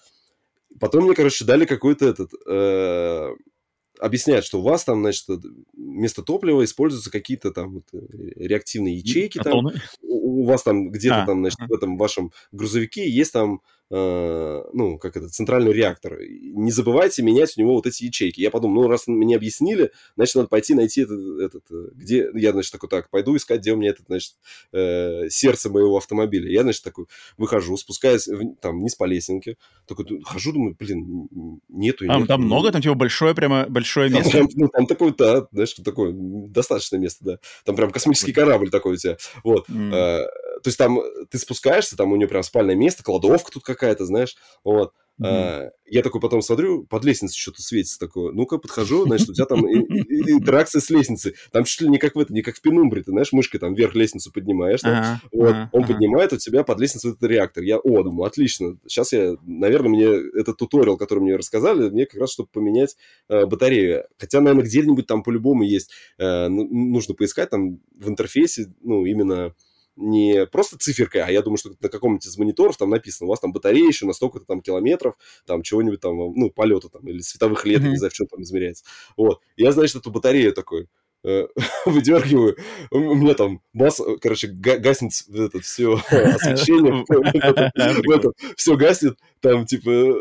[0.79, 2.31] Потом мне, короче, дали какой-то этот...
[2.47, 3.29] Э,
[3.99, 5.25] объясняют, что у вас там, значит,
[5.73, 7.97] вместо топлива используются какие-то там вот, э,
[8.35, 9.39] реактивные ячейки.
[9.39, 9.67] Там,
[10.01, 13.82] у, у вас там где-то а, там, значит, в этом вашем грузовике есть там Э,
[13.93, 16.19] ну, как это, центральный реактор.
[16.19, 18.41] Не забывайте менять у него вот эти ячейки.
[18.41, 22.29] Я подумал, ну, раз мне объяснили, значит, надо пойти найти этот, этот э, где...
[22.33, 24.33] Я, значит, такой, так, пойду искать, где у меня этот, значит,
[24.71, 26.49] э, сердце моего автомобиля.
[26.49, 27.05] Я, значит, такой
[27.37, 28.27] выхожу, спускаюсь
[28.61, 29.57] там вниз по лесенке.
[29.85, 31.29] Такой, хожу, думаю, блин,
[31.69, 32.05] нету.
[32.09, 32.71] А, там много?
[32.71, 34.39] Там типа большое, прямо большое место?
[34.39, 37.39] Там, ну, там такое, да, знаешь, такое, достаточное место, да.
[37.63, 39.17] Там прям космический корабль такой у тебя.
[39.43, 39.69] Вот.
[39.69, 40.23] Mm
[40.63, 40.99] то есть там
[41.29, 44.93] ты спускаешься, там у нее прям спальное место, кладовка тут какая-то, знаешь, вот.
[45.21, 45.69] Mm-hmm.
[45.85, 48.33] Я такой потом смотрю, под лестницей что-то светится такое.
[48.33, 51.35] Ну-ка, подхожу, значит, у тебя там интеракция с лестницей.
[51.51, 53.75] Там чуть ли не как в это, не как в пенумбре, ты знаешь, мышкой там
[53.75, 57.63] вверх лестницу поднимаешь, там, вот, он поднимает у тебя под лестницу этот реактор.
[57.63, 58.77] Я, о, думаю, отлично.
[58.87, 60.05] Сейчас я, наверное, мне
[60.39, 62.97] этот туториал, который мне рассказали, мне как раз, чтобы поменять
[63.29, 64.05] э, батарею.
[64.17, 69.53] Хотя, наверное, где-нибудь там по-любому есть, э, ну, нужно поискать там в интерфейсе, ну, именно
[69.95, 73.39] не просто циферкой, а я думаю, что на каком-нибудь из мониторов там написано, у вас
[73.39, 75.15] там батарея еще на столько-то там километров,
[75.45, 77.89] там чего-нибудь там, ну, полета там, или световых лет, mm-hmm.
[77.89, 78.85] не знаю, в чем там измеряется.
[79.17, 79.41] Вот.
[79.55, 80.87] Я, значит, эту батарею такой
[81.23, 81.47] э,
[81.85, 82.57] выдергиваю,
[82.91, 87.05] у меня там бас, короче, гаснет это все освещение,
[88.57, 90.15] все гаснет, там, типа,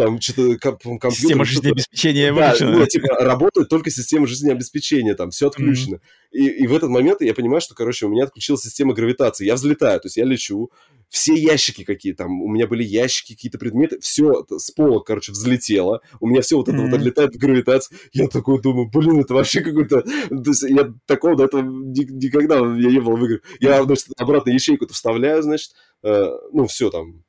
[0.00, 1.12] там что-то компьютер...
[1.12, 5.96] Система жизнеобеспечения да, ну, типа, работает только система жизнеобеспечения, там все отключено.
[5.96, 6.32] Mm-hmm.
[6.32, 9.44] И, и в этот момент я понимаю, что, короче, у меня отключилась система гравитации.
[9.44, 10.70] Я взлетаю, то есть я лечу,
[11.10, 16.00] все ящики какие там, у меня были ящики, какие-то предметы, все с пола, короче, взлетело.
[16.18, 16.90] У меня все вот это mm-hmm.
[16.90, 17.98] вот отлетает в гравитацию.
[18.12, 20.02] Я такой думаю, блин, это вообще какой-то...
[20.02, 23.40] То есть я такого до этого никогда я не был в игре.
[23.58, 25.72] Я, значит, обратно ячейку-то вставляю, значит,
[26.02, 27.22] э, ну, все там,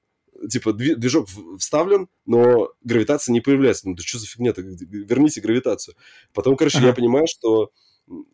[0.50, 1.28] типа, движок
[1.60, 3.88] вставлен, но гравитация не появляется.
[3.88, 4.62] Ну, да что за фигня-то?
[4.62, 5.96] Верните гравитацию.
[6.34, 6.88] Потом, короче, ага.
[6.88, 7.72] я понимаю, что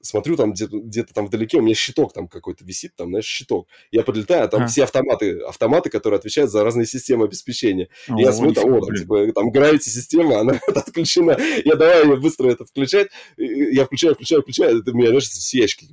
[0.02, 3.68] смотрю, там где-то, там вдалеке, у меня щиток там какой-то висит, там, знаешь, щиток.
[3.92, 4.68] Я подлетаю, а там а.
[4.68, 7.90] все автоматы, автоматы, которые отвечают за разные системы обеспечения.
[8.08, 11.38] О, и я смотрю, там, о, там, типа, там гравити система, она отключена.
[11.64, 13.10] Я давай ее быстро это включать.
[13.38, 15.88] Я включаю, включаю, включаю, это у меня, знаешь, все ящики,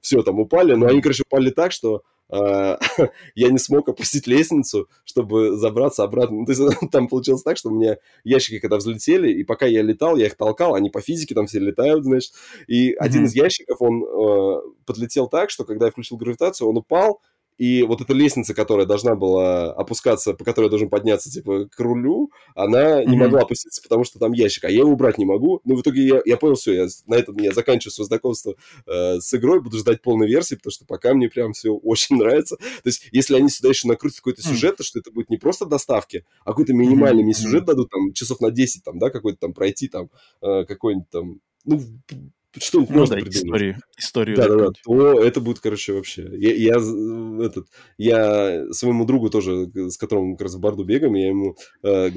[0.00, 2.02] все там упали, но они, короче, упали так, что
[3.34, 6.38] я не смог опустить лестницу, чтобы забраться обратно.
[6.38, 6.62] Ну, то есть
[6.92, 10.36] там получилось так, что у меня ящики когда взлетели, и пока я летал, я их
[10.36, 12.32] толкал, они по физике там все летают, значит.
[12.66, 12.96] И mm-hmm.
[12.98, 17.20] один из ящиков, он э, подлетел так, что когда я включил гравитацию, он упал,
[17.60, 21.78] и вот эта лестница, которая должна была опускаться, по которой я должен подняться, типа, к
[21.78, 23.18] рулю, она не mm-hmm.
[23.18, 25.60] могла опуститься, потому что там ящик, а я его убрать не могу.
[25.66, 28.54] Ну, в итоге я, я понял, все, я на этом я заканчиваю свое знакомство
[28.86, 32.56] э, с игрой, буду ждать полной версии, потому что пока мне прям все очень нравится.
[32.56, 34.76] То есть, если они сюда еще накрутят какой-то сюжет, mm-hmm.
[34.78, 37.24] то что это будет не просто доставки, а какой-то минимальный mm-hmm.
[37.24, 40.08] мне сюжет дадут, там, часов на 10, там, да, какой-то там пройти, там,
[40.40, 41.78] э, какой-нибудь там, ну,
[42.58, 43.36] что ну, можно да, придумать.
[43.36, 46.28] Историю, историю да, да, да, то это будет, короче, вообще.
[46.36, 51.28] Я, я, этот, я своему другу тоже, с которым как раз в Барду бегаем, я
[51.28, 52.10] ему э,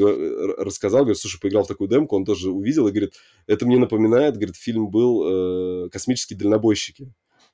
[0.57, 3.13] рассказал, говорю, слушай, поиграл в такую демку, он тоже увидел и говорит,
[3.45, 7.13] это мне напоминает, говорит, фильм был э, «Космические дальнобойщики».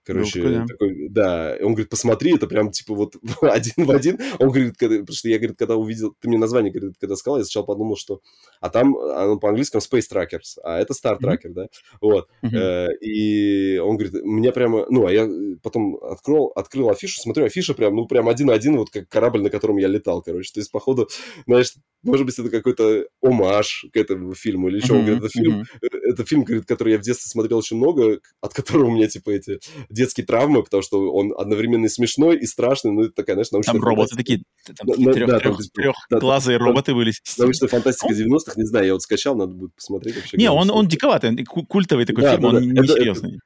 [0.09, 4.17] Короче, ну, такой, да, он говорит, посмотри, это прям типа вот один в один.
[4.39, 7.37] Он говорит, когда, потому что я, говорит, когда увидел, ты мне название, говорит, когда сказал,
[7.37, 8.21] я сначала подумал, что,
[8.59, 11.53] а там, оно по-английски Space Trackers, а это Star Tracker, mm-hmm.
[11.53, 11.67] да,
[12.01, 12.27] вот.
[12.43, 12.97] Mm-hmm.
[13.01, 15.29] И он говорит, меня прямо, ну, а я
[15.61, 19.77] потом открыл, открыл афишу, смотрю, афиша прям, ну, прям один-один, вот как корабль, на котором
[19.77, 20.51] я летал, короче.
[20.53, 21.07] То есть, походу,
[21.45, 24.93] знаешь, может быть, это какой-то омаж к этому фильму или еще.
[24.93, 24.97] Mm-hmm.
[24.97, 25.99] Он говорит, это фильм, mm-hmm.
[26.13, 29.31] это фильм, говорит, который я в детстве смотрел очень много, от которого у меня, типа,
[29.31, 29.59] эти
[29.99, 33.73] детские травмы, потому что он одновременно и смешной, и страшный, ну, это такая, знаешь, научная
[33.73, 35.67] Там роботы такие, там такие трех, да, трех, там,
[36.09, 37.21] трехглазые да, роботы вылезли.
[37.37, 40.37] Научная фантастика 90-х, не знаю, я вот скачал, надо будет посмотреть вообще.
[40.37, 42.61] Не, он, он диковатый, культовый такой да, фильм, да, он да.
[42.61, 43.29] не это, серьезный.
[43.29, 43.39] Это,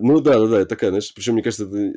[0.00, 1.92] ну да, да, да, такая, знаешь, причем, мне кажется, это,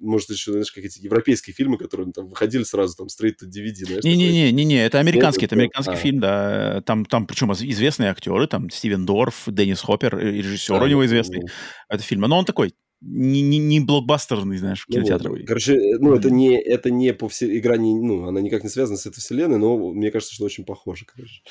[0.00, 3.86] может, еще, знаешь, как эти европейские фильмы, которые там выходили сразу, там, straight to DVD,
[3.86, 4.04] знаешь.
[4.04, 5.96] Не-не-не, не, не, это американский, это американский а.
[5.96, 10.86] фильм, да, там, там, причем известные актеры, там, Стивен Дорф, Деннис Хоппер, режиссер а, у
[10.86, 11.48] него известный, ну,
[11.88, 15.40] это фильм, но он такой, не, не, не блокбастерный, знаешь, кинотеатровый.
[15.40, 17.56] Ну, короче, э, ну, это не, это не по все...
[17.58, 20.64] игра, не, ну, она никак не связана с этой вселенной, но мне кажется, что очень
[20.64, 21.42] похоже, короче.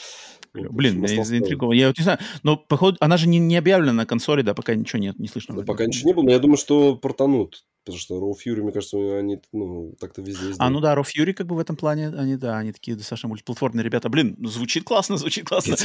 [0.53, 1.75] Блин, я заинтригован.
[1.75, 4.75] Я вот не знаю, но, походу, она же не, не объявлена на консоли, да, пока
[4.75, 5.55] ничего нет, не слышно.
[5.55, 7.65] Да, пока ничего не было, но я думаю, что портанут.
[7.87, 11.31] Потому что Raw Fury, мне кажется, они, ну, так-то везде А, ну да, Raw Fury
[11.31, 14.09] как бы в этом плане, они, да, они такие достаточно мультиплатформенные ребята.
[14.09, 15.77] Блин, ну, звучит классно, звучит классно.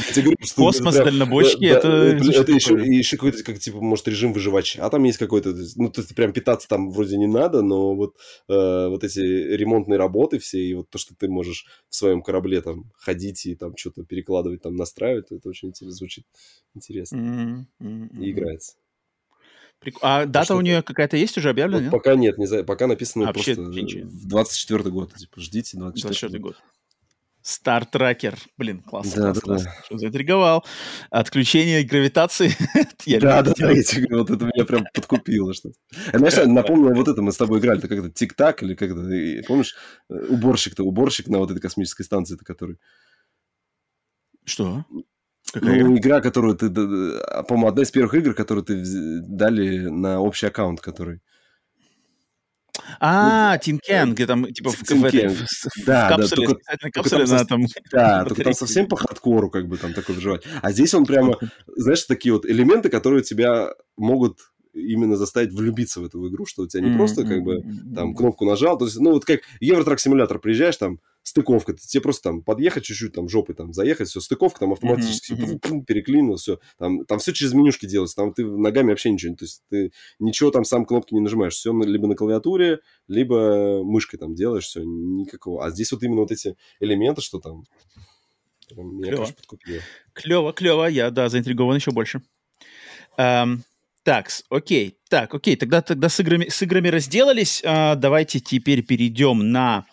[0.55, 1.87] Космос, дальнобойщики, да, это...
[1.87, 4.85] Это, еще, какой-то, как, типа, может, режим выживача.
[4.85, 8.17] А там есть какой-то, ну, то есть прям питаться там вроде не надо, но вот,
[8.49, 12.61] э, вот эти ремонтные работы все, и вот то, что ты можешь в своем корабле
[12.61, 16.25] там ходить и там что-то перекладывать, там настраивать, это очень интересно, звучит
[16.75, 17.65] интересно.
[17.79, 18.73] И играется.
[19.83, 19.97] Прик...
[20.01, 21.77] А дата у нее какая-то есть уже объявлена?
[21.77, 21.91] Вот нет?
[21.91, 25.13] Пока нет, не знаю, пока написано а, просто в 24 год.
[25.13, 26.55] Типа, ждите 24, 24 год.
[27.43, 28.37] Tracker.
[28.57, 29.33] Блин, классно.
[29.33, 29.71] Да, классно, да, классно.
[29.89, 29.97] Да.
[29.97, 30.65] Заинтриговал.
[31.09, 32.51] Отключение гравитации.
[33.19, 35.53] да, да, да, я тебе вот это меня прям подкупило.
[35.53, 35.71] Что
[36.13, 39.03] Знаешь, напомнил, вот это мы с тобой играли, это как-то тик-так или как-то,
[39.45, 39.75] помнишь,
[40.09, 42.77] э, уборщик-то, уборщик на вот этой космической станции-то, который...
[44.45, 44.85] Что?
[45.53, 46.19] Какая ну, игра?
[46.19, 46.69] которую ты...
[46.69, 48.81] По-моему, одна из первых игр, которую ты
[49.21, 51.21] дали на общий аккаунт, который...
[52.99, 58.43] А, Тинкен, где там, типа, в, да, капсуле, да, только, капсуле только там, Да, только
[58.43, 60.43] там совсем по хардкору, как бы, там такой выживать.
[60.61, 64.39] А здесь он прямо, знаешь, такие вот элементы, которые тебя могут
[64.73, 66.97] именно заставить влюбиться в эту игру, что у тебя не mm-hmm.
[66.97, 67.63] просто как бы
[67.95, 72.29] там кнопку нажал, то есть, ну вот как Евротрак симулятор приезжаешь там, стыковка, тебе просто
[72.29, 75.59] там подъехать чуть-чуть, там жопой там заехать, все, стыковка там автоматически mm-hmm.
[75.59, 79.45] пум, переклинил, все, там, там все через менюшки делается, там ты ногами вообще ничего, то
[79.45, 84.35] есть ты ничего там сам кнопки не нажимаешь, все либо на клавиатуре, либо мышкой там
[84.35, 85.65] делаешь, все, никакого.
[85.65, 87.63] А здесь вот именно вот эти элементы, что там,
[88.75, 89.15] меня, клево.
[89.17, 89.81] конечно, подкупило.
[90.13, 92.21] Клево, клево, я, да, заинтригован еще больше.
[93.17, 93.59] Эм,
[94.03, 97.61] так, окей, так, окей, тогда, тогда с, играми, с играми разделались.
[97.65, 99.85] А, давайте теперь перейдем на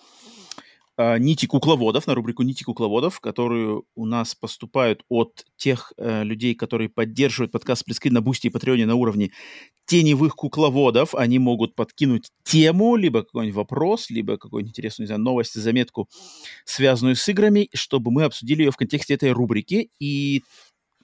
[0.97, 6.57] а, нити кукловодов, на рубрику нити кукловодов, которые у нас поступают от тех а, людей,
[6.57, 9.31] которые поддерживают подкаст Split Скрин на Boosty и Patreon е на уровне
[9.87, 11.15] теневых кукловодов.
[11.15, 16.09] Они могут подкинуть тему, либо какой-нибудь вопрос, либо какую-нибудь интересную, не знаю, новость, заметку,
[16.65, 19.91] связанную с играми, чтобы мы обсудили ее в контексте этой рубрики.
[20.01, 20.43] И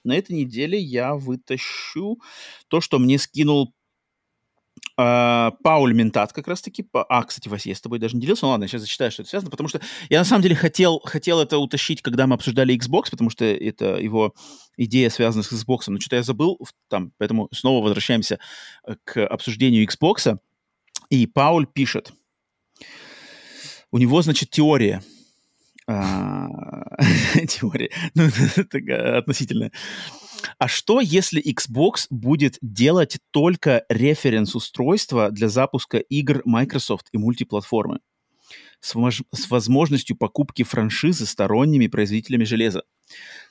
[0.07, 2.19] на этой неделе я вытащу
[2.67, 3.73] то, что мне скинул
[4.99, 6.87] Uh, Пауль Ментат как раз-таки.
[6.93, 8.45] А, кстати, Вася, я с тобой даже не делился.
[8.45, 9.79] Ну ладно, сейчас зачитаю, что это связано, потому что
[10.09, 13.97] я на самом деле хотел, хотел это утащить, когда мы обсуждали Xbox, потому что это
[13.97, 14.33] его
[14.75, 16.59] идея связана с Xbox, но что-то я забыл
[16.89, 18.39] там, поэтому снова возвращаемся
[18.87, 20.39] э, к обсуждению Xbox.
[21.09, 22.11] И Пауль пишет.
[23.91, 25.03] У него, значит, теория–
[27.47, 28.25] теория, ну,
[29.17, 29.71] относительно.
[30.57, 37.99] А что, если Xbox будет делать только референс-устройства для запуска игр Microsoft и мультиплатформы?
[38.79, 38.93] С,
[39.33, 42.83] с возможностью покупки франшизы сторонними производителями железа.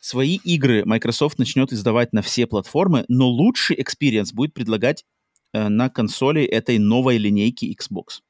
[0.00, 5.04] Свои игры Microsoft начнет издавать на все платформы, но лучший experience будет предлагать
[5.52, 8.20] э, на консоли этой новой линейки Xbox.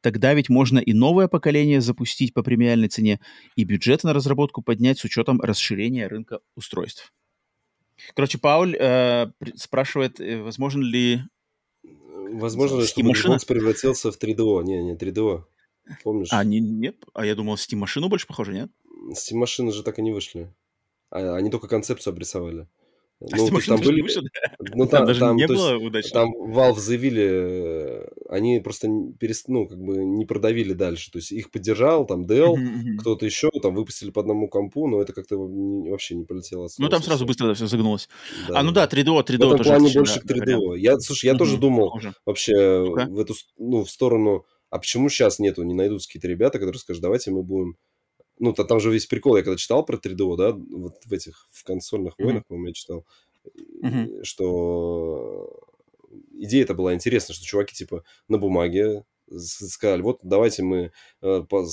[0.00, 3.20] Тогда ведь можно и новое поколение запустить по премиальной цене,
[3.56, 7.12] и бюджет на разработку поднять с учетом расширения рынка устройств.
[8.14, 9.26] Короче, Пауль э,
[9.56, 11.22] спрашивает, э, возможно ли...
[11.82, 14.62] Возможно чтобы Xbox превратился в 3DO?
[14.64, 15.44] Не, не 3DO.
[16.04, 16.28] Помнишь?
[16.30, 16.96] А, не, нет?
[17.14, 18.70] А я думал, Steam машину больше похоже, нет?
[19.12, 20.52] Steam машины же так и не вышли.
[21.10, 22.68] А, они только концепцию обрисовали.
[23.20, 24.00] А ну, там были...
[24.00, 24.54] Вышло, да?
[24.74, 26.10] ну, там, там даже там, не было удачно.
[26.10, 28.88] Там Valve заявили, э, они просто
[29.18, 29.48] перест...
[29.48, 31.10] ну, как бы не продавили дальше.
[31.10, 32.54] То есть их поддержал, там, Dell,
[33.00, 36.68] кто-то еще, там, выпустили по одному компу, но это как-то вообще не полетело.
[36.78, 38.08] Ну, там сразу быстро все загнулось.
[38.48, 39.70] Да, а, ну да, 3DO, 3DO в этом тоже.
[39.70, 40.78] плане больше к 3DO.
[40.78, 42.14] Я, слушай, я тоже думал похоже.
[42.24, 43.06] вообще okay.
[43.08, 47.02] в эту, ну, в сторону, а почему сейчас нету, не найдутся какие-то ребята, которые скажут,
[47.02, 47.76] давайте мы будем
[48.38, 51.46] ну, то, там же весь прикол, я когда читал про 3DO, да, вот в этих,
[51.50, 52.46] в консольных войнах, mm-hmm.
[52.48, 53.06] по-моему, я читал,
[53.82, 54.24] mm-hmm.
[54.24, 55.60] что
[56.32, 60.90] идея это была интересна, что чуваки, типа, на бумаге сказали, вот давайте мы
[61.20, 61.66] э, по,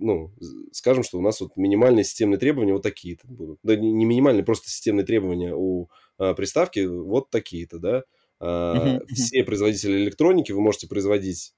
[0.00, 0.32] ну,
[0.72, 3.60] скажем, что у нас вот минимальные системные требования вот такие-то будут.
[3.62, 8.02] Да не, не минимальные, просто системные требования у э, приставки вот такие-то, да.
[8.40, 9.14] Uh, mm-hmm.
[9.14, 11.54] Все производители электроники вы можете производить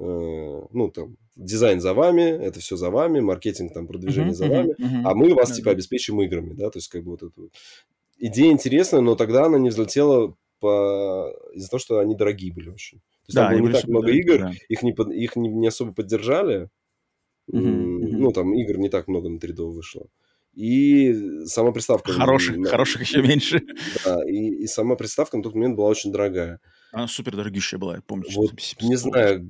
[0.00, 4.74] ну, там, дизайн за вами, это все за вами, маркетинг, там, продвижение uh-huh, за вами,
[4.78, 7.50] uh-huh, а мы вас, типа, обеспечим играми, да, то есть, как бы вот эту...
[8.18, 11.34] Идея интересная, но тогда она не взлетела по...
[11.54, 12.98] из-за того, что они дорогие были очень.
[12.98, 14.52] То есть, да, там было не так много игр, да.
[14.68, 15.12] их, не, под...
[15.12, 16.70] их не, не особо поддержали,
[17.50, 18.16] uh-huh, uh-huh.
[18.16, 20.06] ну, там, игр не так много на 3D вышло.
[20.54, 22.12] И сама приставка...
[22.12, 22.68] Хороших, на...
[22.68, 23.62] хороших еще меньше.
[24.04, 26.60] Да, и, и сама приставка на тот момент была очень дорогая.
[26.92, 28.26] Она супер дорогущая была, я помню.
[28.34, 28.52] Вот,
[28.82, 29.48] не знаю,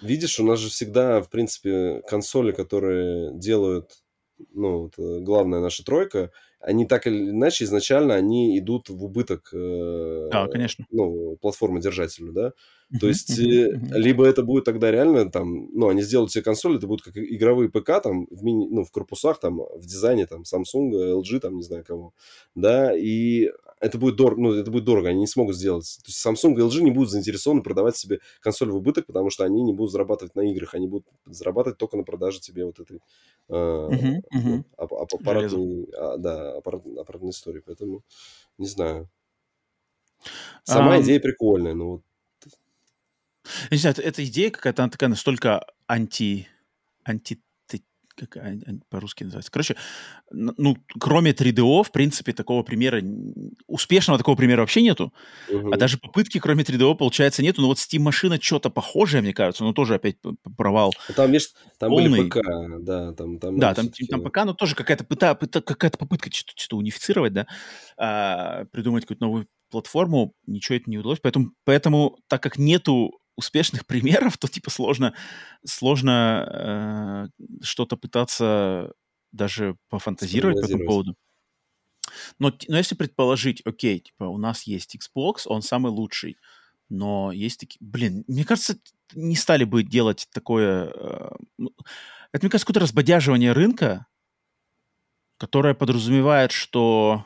[0.00, 4.02] Видишь, у нас же всегда, в принципе, консоли, которые делают,
[4.52, 6.30] ну, вот, э, главная наша тройка,
[6.60, 10.84] они так или иначе изначально они идут в убыток э, да, конечно.
[10.90, 12.52] ну, платформодержателю, да.
[13.00, 13.92] То есть, uh-huh.
[13.92, 17.68] либо это будет тогда реально там, ну, они сделают себе консоли, это будут как игровые
[17.68, 21.62] ПК там, в мини, ну, в корпусах там, в дизайне там, Samsung, LG там, не
[21.62, 22.14] знаю кого,
[22.54, 23.50] да, и
[23.80, 25.98] это будет дорого, ну, это будет дорого, они не смогут сделать.
[26.02, 29.44] То есть Samsung и LG не будут заинтересованы продавать себе консоль в убыток, потому что
[29.44, 33.00] они не будут зарабатывать на играх, они будут зарабатывать только на продаже тебе вот этой
[33.48, 34.64] э, uh-huh, uh-huh.
[34.76, 37.62] аппаратной, а, да, аппарат, аппаратной истории.
[37.64, 38.02] Поэтому
[38.56, 39.08] не знаю.
[40.64, 42.02] Сама идея прикольная, но вот
[43.70, 46.48] я не знаю, эта идея какая-то, она такая настолько анти,
[47.04, 47.40] анти
[48.18, 48.36] как
[48.88, 49.50] по-русски называется.
[49.50, 49.76] Короче,
[50.30, 53.00] ну, кроме 3DO, в принципе, такого примера,
[53.66, 55.12] успешного такого примера вообще нету.
[55.48, 55.72] Угу.
[55.72, 57.60] А даже попытки, кроме 3DO, получается, нету.
[57.60, 60.16] Но вот Steam машина что-то похожее, мне кажется, но тоже опять
[60.56, 60.92] провал.
[61.08, 62.10] А там, видишь, там Полный.
[62.10, 62.38] были ПК,
[62.80, 66.52] да, там, там, да, там, там ПК, но тоже какая-то, пыта, пыта, какая-то попытка что-то,
[66.56, 67.46] что-то унифицировать, да,
[67.96, 71.20] а, придумать какую-то новую платформу, ничего это не удалось.
[71.20, 75.14] Поэтому, поэтому так как нету успешных примеров, то типа сложно,
[75.64, 78.92] сложно э, что-то пытаться
[79.32, 81.16] даже пофантазировать по этому поводу.
[82.38, 86.36] Но, но если предположить, окей, типа у нас есть Xbox, он самый лучший,
[86.88, 87.78] но есть такие...
[87.80, 88.78] Блин, мне кажется,
[89.14, 90.90] не стали бы делать такое...
[90.94, 91.72] Э, ну,
[92.32, 94.06] это, мне кажется, какое-то разбодяживание рынка,
[95.36, 97.24] которое подразумевает, что...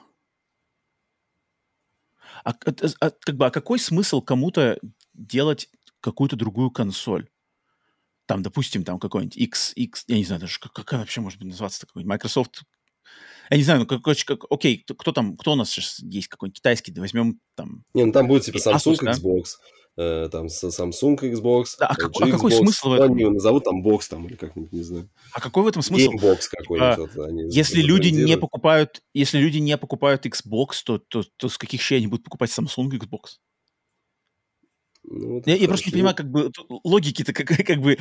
[2.44, 4.80] А, а, а, как бы, а какой смысл кому-то
[5.14, 5.70] делать
[6.02, 7.28] какую-то другую консоль.
[8.26, 11.48] Там, допустим, там какой-нибудь X, X, я не знаю даже, как, как вообще может быть
[11.48, 12.62] называться такой, Microsoft
[13.50, 16.28] я не знаю, ну, как, как, окей, кто, кто там, кто у нас сейчас есть,
[16.28, 17.84] какой-нибудь китайский, возьмем там...
[17.92, 19.44] Не, ну там будет типа Samsung, Asus, Xbox,
[19.96, 20.24] да?
[20.24, 23.12] э, там Samsung, Xbox, да, а, как, а какой смысл в этом?
[23.12, 25.10] Они назовут там бокс там или как-нибудь, не знаю.
[25.32, 26.12] А какой в этом смысл?
[26.12, 27.14] Gamebox какой-нибудь.
[27.14, 31.58] А, вот, если люди не покупают, если люди не покупают Xbox, то, то, то с
[31.58, 33.38] каких щей они будут покупать Samsung Xbox?
[35.04, 36.50] Ну, вот я, я просто не понимаю, как бы
[36.84, 37.98] логики-то как, как бы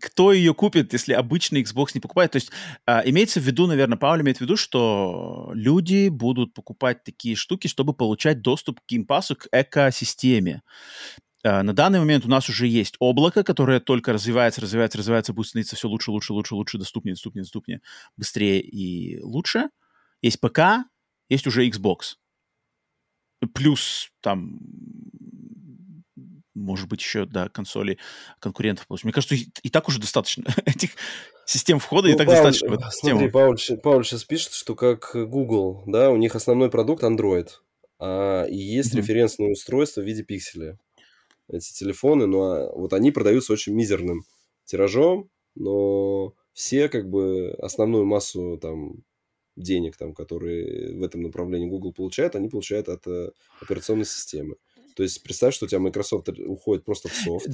[0.00, 2.32] кто ее купит, если обычный Xbox не покупает.
[2.32, 2.50] То есть
[2.86, 7.68] а, имеется в виду, наверное, Пауль имеет в виду, что люди будут покупать такие штуки,
[7.68, 10.62] чтобы получать доступ к геймпасу, к экосистеме.
[11.42, 15.48] А, на данный момент у нас уже есть облако, которое только развивается, развивается, развивается, будет
[15.48, 17.80] становиться все лучше, лучше, лучше, лучше, доступнее, доступнее, доступнее,
[18.16, 19.70] быстрее и лучше.
[20.20, 20.84] Есть ПК,
[21.30, 22.16] есть уже Xbox.
[23.54, 24.60] Плюс там
[26.60, 27.98] может быть, еще, да, консоли
[28.38, 28.86] конкурентов.
[29.02, 30.90] Мне кажется, и, и так уже достаточно этих
[31.46, 32.90] систем входа ну, и так Пауль, достаточно.
[32.92, 37.48] Смотри, Пауль, Пауль сейчас пишет, что как Google, да, у них основной продукт Android,
[37.98, 38.98] а есть mm-hmm.
[38.98, 40.78] референсное устройство в виде пикселя.
[41.48, 44.22] Эти телефоны, но ну, а вот они продаются очень мизерным
[44.64, 49.02] тиражом, но все как бы основную массу там
[49.56, 53.30] денег, там, которые в этом направлении Google получает, они получают от э,
[53.60, 54.56] операционной системы.
[55.00, 57.48] То есть представь, что у тебя Microsoft уходит просто в софт,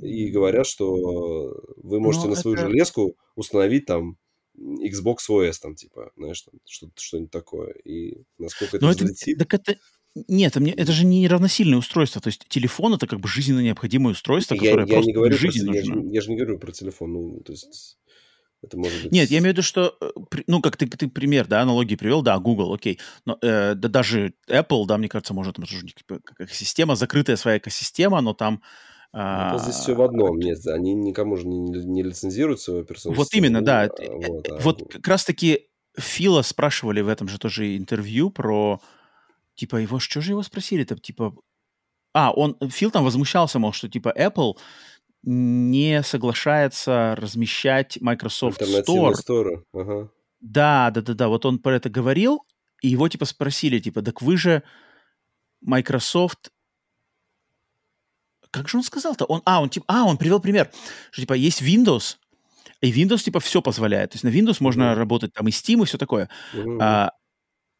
[0.00, 2.68] и говорят, что вы можете Но ну, на свою это...
[2.68, 4.16] железку установить там
[4.56, 7.72] Xbox OS, там, типа, знаешь, там, что-то, что-нибудь такое.
[7.84, 9.38] И насколько это взлетит...
[9.38, 9.76] Так это...
[10.28, 12.20] Нет, это же не равносильное устройство.
[12.20, 15.36] То есть телефон это как бы жизненно необходимое устройство, я, которое я просто не говорю
[15.42, 15.72] нужно.
[15.72, 17.12] Я, я же не говорю про телефон.
[17.12, 17.98] Ну, то есть
[18.62, 19.12] это может быть...
[19.12, 20.10] Нет, я имею в виду, что, э,
[20.46, 24.34] ну, как ты, ты пример, да, аналогии привел, да, Google, окей, но э, да даже
[24.48, 28.62] Apple, да, мне кажется, может, там тоже как экосистема, закрытая своя экосистема, но там...
[29.14, 30.38] Ну, здесь все в одном.
[30.38, 33.14] Нет, они никому же не, не лицензируют свою персону.
[33.14, 33.82] Вот именно, да.
[33.82, 34.58] А, вот, а...
[34.58, 35.68] вот как раз-таки
[35.98, 38.80] Фила спрашивали в этом же тоже интервью про,
[39.54, 41.34] типа, его, что же его спросили-то, типа,
[42.14, 44.54] а, он, Фил там возмущался, мол, что, типа, Apple
[45.22, 49.12] не соглашается размещать Microsoft Store.
[49.12, 49.64] Store.
[49.72, 50.10] Ага.
[50.40, 51.28] Да, да, да, да.
[51.28, 52.44] Вот он про это говорил,
[52.80, 54.62] и его типа спросили, типа, так вы же
[55.60, 56.50] Microsoft...
[58.50, 59.24] Как же он сказал-то?
[59.26, 60.70] Он, а, он типа, а, он привел пример,
[61.10, 62.16] что типа есть Windows,
[62.82, 64.10] и Windows типа все позволяет.
[64.10, 64.62] То есть на Windows mm-hmm.
[64.62, 66.28] можно работать там и Steam и все такое.
[66.52, 66.78] Mm-hmm.
[66.82, 67.12] А,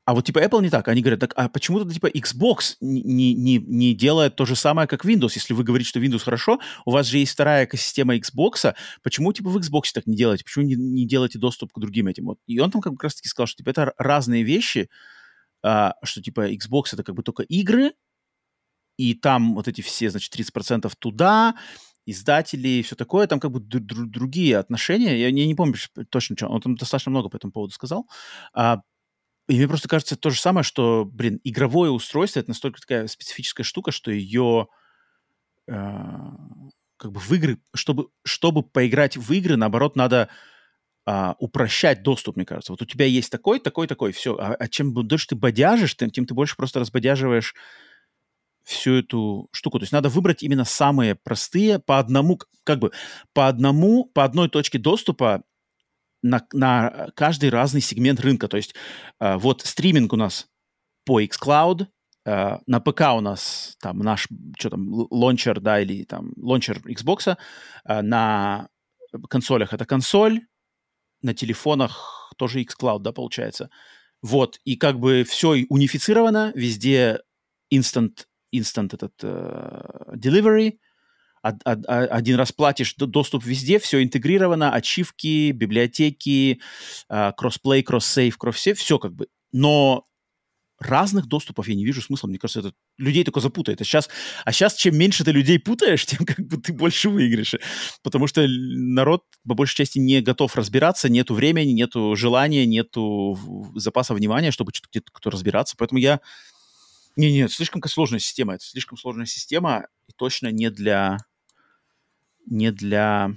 [0.05, 0.89] а вот типа Apple не так.
[0.89, 4.89] Они говорят, так а почему тогда типа Xbox не, не, не делает то же самое,
[4.89, 5.33] как Windows?
[5.35, 9.51] Если вы говорите, что Windows хорошо, у вас же есть вторая экосистема Xbox, почему типа
[9.51, 10.45] в Xbox так не делаете?
[10.45, 12.27] Почему не, не делаете доступ к другим этим?
[12.27, 12.39] Вот.
[12.47, 14.89] И он там как раз таки сказал, что типа это разные вещи,
[15.63, 17.93] а, что типа Xbox это как бы только игры,
[18.97, 21.55] и там вот эти все, значит, 30% туда,
[22.07, 25.19] издатели и все такое, там как бы др- другие отношения.
[25.19, 25.77] Я не, не помню
[26.11, 28.09] точно, что он там достаточно много по этому поводу сказал.
[28.53, 28.81] А,
[29.49, 33.65] и мне просто кажется то же самое, что, блин, игровое устройство это настолько такая специфическая
[33.65, 34.69] штука, что ее
[35.69, 35.75] э,
[36.97, 40.29] как бы в игры, чтобы, чтобы поиграть в игры, наоборот, надо
[41.07, 42.73] э, упрощать доступ, мне кажется.
[42.73, 44.37] Вот у тебя есть такой, такой, такой, все.
[44.37, 47.55] А, а чем дольше ты бодяжишь, тем, тем ты больше просто разбодяживаешь
[48.63, 49.81] всю эту штуку.
[49.81, 52.93] То есть надо выбрать именно самые простые по одному, как бы
[53.33, 55.43] по одному, по одной точке доступа
[56.23, 58.49] на, на каждый разный сегмент рынка.
[58.49, 58.75] То есть
[59.21, 60.47] э, вот стриминг у нас
[61.05, 61.87] по xCloud,
[62.25, 64.29] э, на ПК у нас там наш,
[64.59, 67.37] что там, лончер, да, или там лончер Xbox,
[67.85, 68.69] э, на
[69.29, 70.41] консолях это консоль,
[71.23, 73.71] на телефонах тоже xCloud, да, получается.
[74.23, 77.21] Вот, и как бы все унифицировано, везде
[77.75, 80.79] instant, instant этот uh, delivery,
[81.43, 86.61] один раз платишь, доступ везде, все интегрировано, ачивки, библиотеки,
[87.09, 89.27] а, кроссплей, кросс-сейв, кросс-сейв, все как бы.
[89.53, 90.07] Но
[90.83, 92.29] разных доступов я не вижу смысла.
[92.29, 93.81] Мне кажется, это людей только запутает.
[93.81, 94.09] А сейчас,
[94.45, 97.55] а сейчас чем меньше ты людей путаешь, тем как бы ты больше выиграешь.
[98.03, 103.39] Потому что народ по большей части не готов разбираться, нету времени, нету желания, нету
[103.75, 105.77] запаса внимания, чтобы что-то где-то кто разбираться.
[105.79, 106.21] Поэтому я...
[107.17, 108.55] Не, нет, слишком сложная система.
[108.55, 111.19] Это слишком сложная система и точно не для
[112.47, 113.31] не для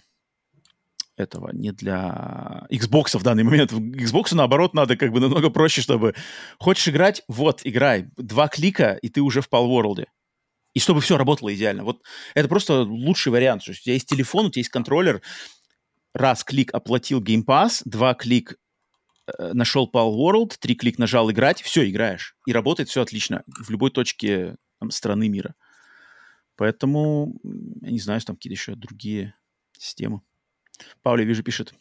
[1.17, 3.71] этого, не для Xbox в данный момент.
[3.71, 6.13] Xbox, наоборот, надо как бы намного проще, чтобы...
[6.59, 7.23] Хочешь играть?
[7.27, 8.09] Вот, играй.
[8.17, 10.05] Два клика, и ты уже в Palworld.
[10.73, 11.83] И чтобы все работало идеально.
[11.83, 12.01] Вот
[12.33, 13.63] это просто лучший вариант.
[13.63, 15.21] То есть у тебя есть телефон, у тебя есть контроллер.
[16.13, 18.55] Раз клик оплатил Game Pass, два клик
[19.27, 22.35] э, нашел Palworld, три клик нажал играть, все, играешь.
[22.45, 25.55] И работает все отлично в любой точке там, страны мира.
[26.55, 27.39] Поэтому,
[27.81, 29.35] я не знаю, там какие-то еще другие
[29.77, 30.21] системы.
[31.01, 31.73] Пауля, вижу, пишет.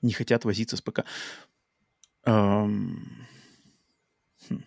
[0.00, 1.04] Не хотят возиться с ПК.
[2.24, 3.26] Эм...
[4.48, 4.64] Хм.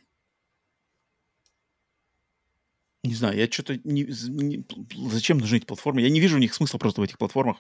[3.04, 4.66] Не знаю, я что-то не, не...
[5.10, 6.02] Зачем нужны эти платформы?
[6.02, 7.58] Я не вижу у них смысла просто в этих платформах.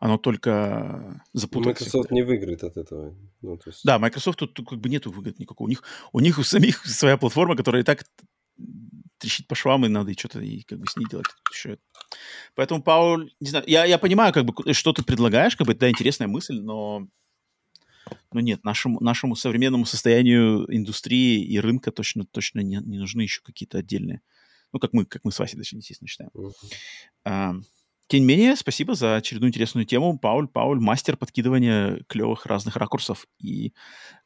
[0.00, 1.80] Оно только запутает.
[1.80, 3.14] Microsoft не выиграет от этого.
[3.40, 3.84] Ну, есть...
[3.84, 5.66] Да, Microsoft тут, тут как бы нету выгод никакого.
[5.66, 5.82] У них,
[6.12, 8.04] у них у самих своя платформа, которая и так
[9.18, 11.26] трещит по швам, и надо что-то и как бы с ней делать.
[11.52, 11.78] Еще.
[12.54, 15.88] Поэтому, Пауль, не знаю, я, я понимаю, как бы, что ты предлагаешь, как бы, да,
[15.88, 17.06] интересная мысль, но,
[18.32, 23.40] но нет, нашему, нашему современному состоянию индустрии и рынка точно, точно не, не нужны еще
[23.42, 24.20] какие-то отдельные,
[24.72, 26.30] ну, как мы, как мы с Васей, даже, естественно, считаем.
[26.34, 26.52] Uh-huh.
[27.24, 27.54] А,
[28.06, 30.18] тем не менее, спасибо за очередную интересную тему.
[30.18, 33.72] Пауль, Пауль, мастер подкидывания клевых разных ракурсов и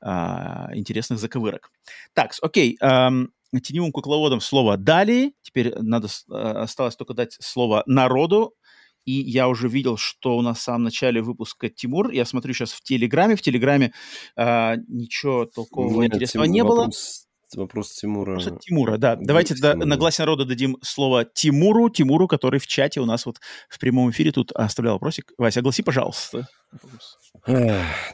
[0.00, 1.70] а, интересных заковырок.
[2.12, 2.76] Так, окей.
[2.80, 3.32] Эм,
[3.62, 5.34] теневым кукловодам слово дали.
[5.42, 8.54] Теперь надо, э, осталось только дать слово народу.
[9.04, 12.10] и я уже видел, что у нас в самом начале выпуска Тимур.
[12.10, 13.36] Я смотрю сейчас в Телеграме.
[13.36, 13.92] В Телеграме
[14.36, 17.62] э, ничего толкового Нет, интересного Тим, не вопрос, было.
[17.62, 18.38] Вопрос Тимура.
[18.38, 19.16] Вопрос Тимура, да.
[19.16, 23.40] Давайте да, на гласе народа дадим слово Тимуру, Тимуру, который в чате у нас вот
[23.70, 25.32] в прямом эфире тут оставлял вопросик.
[25.38, 26.46] Вася, огласи, пожалуйста.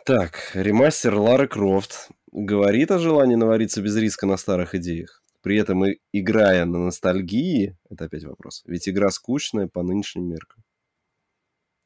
[0.05, 5.24] Так, ремастер Лары Крофт говорит о желании навариться без риска на старых идеях.
[5.45, 10.65] При этом и играя на ностальгии, это опять вопрос, ведь игра скучная по нынешним меркам.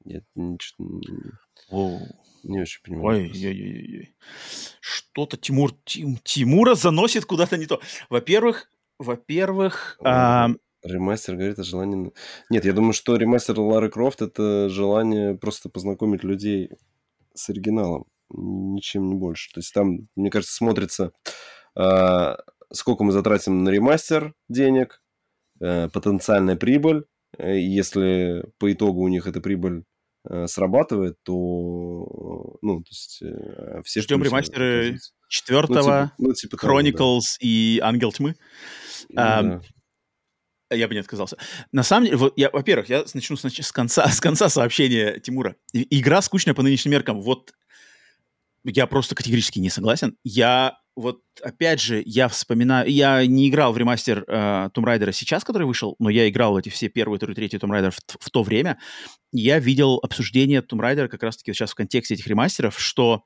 [0.05, 2.09] Нет, ничего, не,
[2.45, 3.25] не очень понимаю.
[3.25, 4.17] Ой, ой, ой, ой.
[4.81, 7.81] Что-то Тимур, Тим, Тимура заносит куда-то не то.
[8.09, 8.71] Во-первых,
[9.01, 9.99] во-первых...
[10.05, 10.51] А...
[10.85, 12.13] Ремастер говорит о желании...
[12.51, 16.71] Нет, я думаю, что ремастер Лары Крофт это желание просто познакомить людей
[17.35, 18.07] с оригиналом.
[18.31, 19.53] Ничем не больше.
[19.53, 21.11] То есть там, мне кажется, смотрится
[21.75, 22.39] а,
[22.73, 25.03] сколько мы затратим на ремастер денег,
[25.61, 27.05] э, потенциальная прибыль.
[27.37, 29.85] Э, если по итогу у них эта прибыль
[30.29, 33.23] э, срабатывает, то, ну, то есть
[33.85, 34.01] все...
[34.01, 34.99] Ждем ремастеры
[35.29, 37.37] четвертого, ну, типа, ну, типа Chronicles того, да.
[37.41, 38.35] и Ангел Тьмы.
[39.11, 39.61] Да.
[40.71, 41.39] Я бы не отказался.
[41.73, 45.57] На самом деле, вот я, во-первых, я начну с, с, конца, с конца сообщения Тимура.
[45.73, 47.23] Игра скучная по нынешним меркам.
[47.23, 47.55] Вот
[48.65, 50.19] я просто категорически не согласен.
[50.25, 52.91] Я вот, опять же, я вспоминаю...
[52.91, 56.57] Я не играл в ремастер э, Tomb Raider сейчас, который вышел, но я играл в
[56.57, 58.81] эти все первые, второй, третий Tomb Raider в, в то время.
[59.31, 63.23] Я видел обсуждение Tomb Raider как раз-таки сейчас в контексте этих ремастеров, что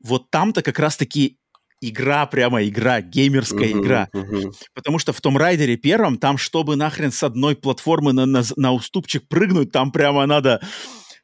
[0.00, 1.38] вот там-то как раз-таки
[1.80, 4.08] игра, прямо игра, геймерская uh-huh, игра.
[4.14, 4.52] Uh-huh.
[4.74, 8.72] Потому что в том райдере первом, там, чтобы нахрен с одной платформы на, на, на
[8.72, 10.60] уступчик прыгнуть, там прямо надо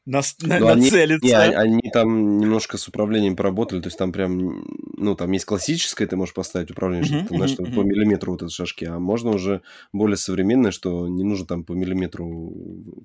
[0.06, 1.42] на, на, ну, нацелиться.
[1.42, 4.64] Они, не, они там немножко с управлением поработали, то есть там прям,
[4.96, 7.74] ну, там есть классическое, ты можешь поставить управление, что, uh-huh, знаешь, uh-huh.
[7.74, 9.62] по миллиметру вот эти шашки, а можно уже
[9.92, 12.26] более современное, что не нужно там по миллиметру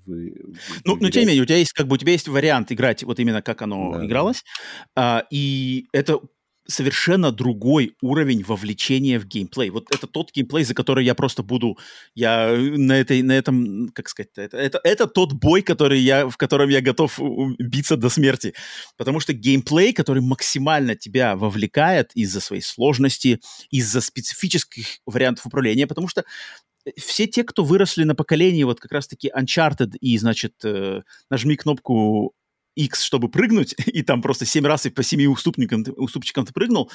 [0.06, 3.03] Ну, но тем не менее, у тебя есть, как бы, у тебя есть вариант играть
[3.03, 4.43] вот именно как оно да, игралось,
[4.95, 5.17] да.
[5.19, 6.19] А, и это
[6.68, 9.69] совершенно другой уровень вовлечения в геймплей.
[9.69, 11.77] Вот это тот геймплей, за который я просто буду,
[12.16, 16.27] я э, на этой, на этом, как сказать, это, это, это тот бой, который я,
[16.27, 17.19] в котором я готов
[17.60, 18.53] биться до смерти,
[18.98, 26.08] потому что геймплей, который максимально тебя вовлекает из-за своей сложности, из-за специфических вариантов управления, потому
[26.08, 26.26] что
[26.85, 31.56] э, все те, кто выросли на поколении вот как раз-таки Uncharted и, значит, э, нажми
[31.56, 32.34] кнопку
[32.75, 36.91] X, чтобы прыгнуть, и там просто 7 раз и по 7 уступникам, уступчикам ты прыгнул,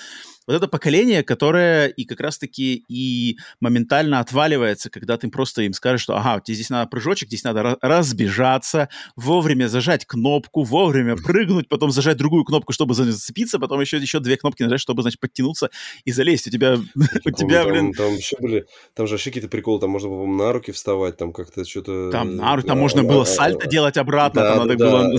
[0.46, 6.02] вот это поколение, которое и как раз-таки и моментально отваливается, когда ты просто им скажешь,
[6.02, 11.90] что ага, тебе здесь надо прыжочек, здесь надо разбежаться, вовремя зажать кнопку, вовремя прыгнуть, потом
[11.90, 15.70] зажать другую кнопку, чтобы зацепиться, потом еще, еще две кнопки нажать, чтобы, значит, подтянуться
[16.04, 16.48] и залезть.
[16.48, 16.76] У тебя,
[17.24, 17.92] у тебя, блин...
[17.92, 21.32] Там вообще были, там же вообще какие-то приколы, там можно было на руки вставать, там
[21.32, 22.10] как-то что-то...
[22.10, 25.16] Там на руки, там можно было сальто делать обратно, там надо было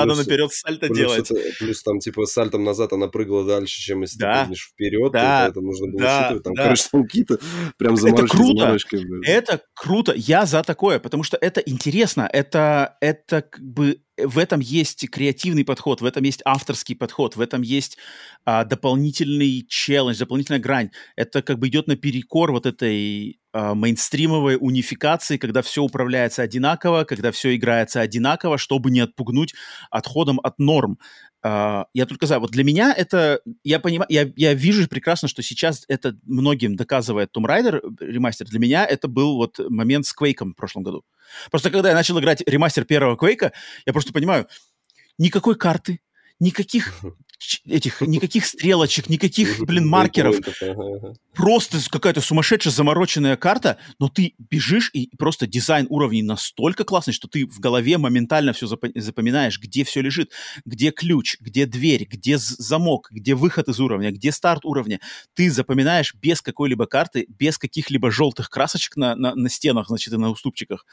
[0.00, 1.30] задом наперед сальто делать.
[1.58, 5.60] Плюс там, типа, сальтом назад она прыгала дальше, чем если ты прыгнешь вперед, да, это
[5.60, 6.42] нужно было да, считывать.
[6.44, 6.62] Там, да.
[6.64, 7.38] короче, там какие-то
[7.76, 8.58] прям заморочки, это круто.
[8.58, 9.26] заморочки.
[9.26, 10.12] Это круто.
[10.16, 12.28] Я за такое, потому что это интересно.
[12.32, 17.40] Это, это как бы в этом есть креативный подход, в этом есть авторский подход, в
[17.40, 17.96] этом есть
[18.44, 20.90] а, дополнительный челлендж, дополнительная грань.
[21.16, 27.56] Это как бы идет наперекор вот этой мейнстримовой унификации, когда все управляется одинаково, когда все
[27.56, 29.54] играется одинаково, чтобы не отпугнуть
[29.90, 30.98] отходом от норм.
[31.42, 32.38] Uh, я только за.
[32.38, 33.40] Вот для меня это...
[33.64, 34.06] Я понимаю...
[34.10, 38.46] Я, я вижу прекрасно, что сейчас это многим доказывает Tomb Raider ремастер.
[38.46, 41.02] Для меня это был вот момент с Quake в прошлом году.
[41.50, 43.52] Просто когда я начал играть ремастер первого Quake,
[43.86, 44.48] я просто понимаю,
[45.16, 46.00] никакой карты,
[46.40, 46.92] никаких
[47.66, 50.36] этих, никаких стрелочек, никаких, блин, маркеров.
[51.34, 57.28] Просто какая-то сумасшедшая замороченная карта, но ты бежишь, и просто дизайн уровней настолько классный, что
[57.28, 60.32] ты в голове моментально все запоминаешь, где все лежит,
[60.64, 65.00] где ключ, где дверь, где замок, где выход из уровня, где старт уровня.
[65.34, 70.16] Ты запоминаешь без какой-либо карты, без каких-либо желтых красочек на, на, на стенах, значит, и
[70.16, 70.84] на уступчиках.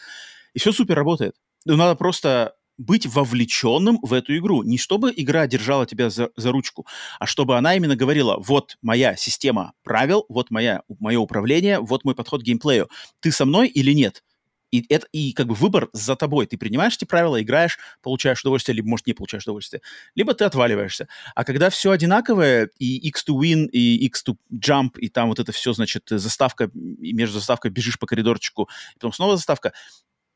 [0.54, 1.36] И все супер работает.
[1.66, 4.64] Ну, надо просто быть вовлеченным в эту игру.
[4.64, 6.86] Не чтобы игра держала тебя за, за ручку,
[7.20, 12.16] а чтобы она именно говорила, вот моя система правил, вот моя, мое управление, вот мой
[12.16, 12.90] подход к геймплею.
[13.20, 14.24] Ты со мной или нет?
[14.70, 16.46] И, это, и как бы выбор за тобой.
[16.46, 19.82] Ты принимаешь эти правила, играешь, получаешь удовольствие, либо, может, не получаешь удовольствие.
[20.14, 21.08] Либо ты отваливаешься.
[21.36, 25.40] А когда все одинаковое, и X to win, и X to jump, и там вот
[25.40, 29.72] это все, значит, заставка, и между заставкой бежишь по коридорчику, и потом снова заставка,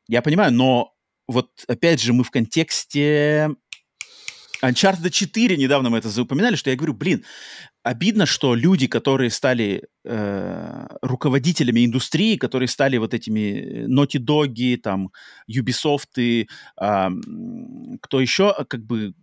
[0.07, 0.93] я понимаю, но
[1.27, 3.49] вот опять же мы в контексте
[4.63, 7.25] Uncharted 4 недавно мы это заупоминали, что я говорю, блин,
[7.83, 15.09] обидно, что люди, которые стали э, руководителями индустрии, которые стали вот этими Naughty Dog, там,
[15.49, 16.45] Ubisoft, э,
[18.01, 19.13] кто еще, как бы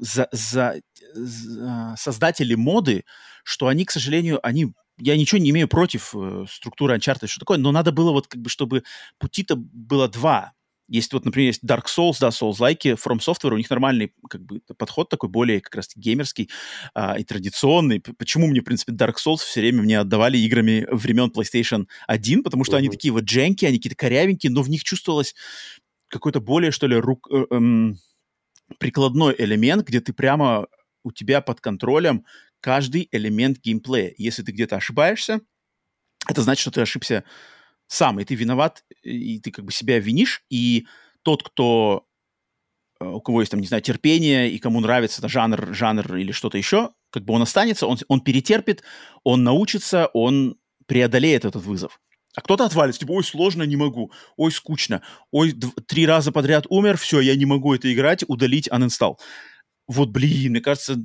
[0.00, 0.80] за, за,
[1.14, 3.04] за создатели моды,
[3.44, 7.58] что они, к сожалению, они я ничего не имею против э, структуры Uncharted, что такое,
[7.58, 8.82] но надо было вот как бы, чтобы
[9.18, 10.54] пути-то было два.
[10.88, 14.60] Есть вот, например, есть Dark Souls, да, Souls-like, From Software, у них нормальный как бы
[14.76, 16.50] подход такой более как раз геймерский
[16.94, 18.00] а, и традиционный.
[18.00, 22.64] Почему мне, в принципе, Dark Souls все время мне отдавали играми времен PlayStation 1, потому
[22.64, 22.78] что uh-huh.
[22.78, 25.34] они такие вот дженки, они какие-то корявенькие, но в них чувствовалось
[26.08, 27.94] какой-то более, что ли, рук, э, э,
[28.78, 30.66] прикладной элемент, где ты прямо
[31.04, 32.24] у тебя под контролем
[32.60, 34.14] каждый элемент геймплея.
[34.16, 35.40] Если ты где-то ошибаешься,
[36.28, 37.24] это значит, что ты ошибся
[37.88, 40.86] сам, и ты виноват, и ты как бы себя винишь, и
[41.22, 42.06] тот, кто
[43.00, 46.32] э, у кого есть там, не знаю, терпение, и кому нравится это жанр, жанр или
[46.32, 48.84] что-то еще, как бы он останется, он, он перетерпит,
[49.24, 52.00] он научится, он преодолеет этот вызов.
[52.36, 55.02] А кто-то отвалится, типа, ой, сложно, не могу, ой, скучно,
[55.32, 55.52] ой,
[55.86, 59.16] три раза подряд умер, все, я не могу это играть, удалить, uninstall.
[59.86, 60.96] Вот, блин, мне кажется,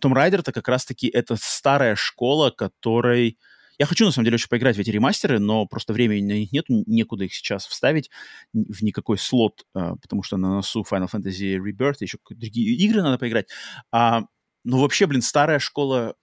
[0.00, 3.38] Том Райдер это как раз-таки это старая школа, которой...
[3.78, 6.52] Я хочу, на самом деле, очень поиграть в эти ремастеры, но просто времени на них
[6.52, 8.10] нет, некуда их сейчас вставить
[8.52, 13.18] в никакой слот, а, потому что на носу Final Fantasy Rebirth, еще другие игры надо
[13.18, 13.48] поиграть.
[13.90, 14.22] А,
[14.64, 16.14] ну, вообще, блин, старая школа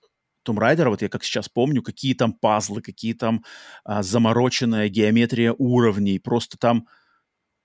[0.44, 3.44] том Райдера, вот я как сейчас помню, какие там пазлы, какие там
[3.84, 6.88] а, замороченная геометрия уровней, просто там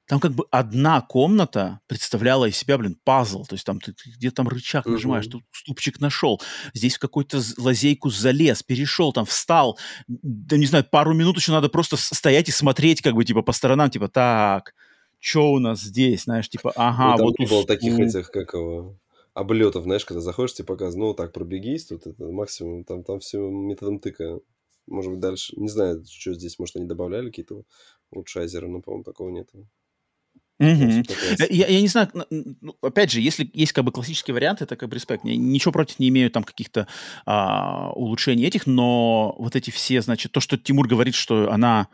[0.06, 3.44] там как бы одна комната представляла из себя, блин, пазл.
[3.44, 6.40] То есть там ты, ты где там рычаг нажимаешь, тут ступчик нашел,
[6.74, 9.78] здесь в какую-то лазейку залез, перешел, там встал.
[10.06, 13.52] Да не знаю, пару минут еще надо просто стоять и смотреть как бы типа по
[13.52, 14.74] сторонам, типа так,
[15.18, 18.96] что у нас здесь, знаешь, типа, ага, ну, вот не было таких этих, как его,
[19.34, 23.38] облетов, знаешь, когда заходишь, тебе показывают, ну, так, пробегись, тут это максимум, там, там все
[23.38, 24.40] методом тыка.
[24.86, 27.64] Может быть, дальше, не знаю, что здесь, может, они добавляли какие-то
[28.10, 29.50] улучшайзеры, но, по-моему, такого нет.
[30.58, 31.02] Угу.
[31.50, 34.88] Я, я не знаю, ну, опять же, если есть как бы классический вариант, это как
[34.88, 35.24] бы респект.
[35.24, 36.86] Я ничего против не имею там каких-то
[37.26, 41.88] а, улучшений этих, но вот эти все, значит, то, что Тимур говорит, что она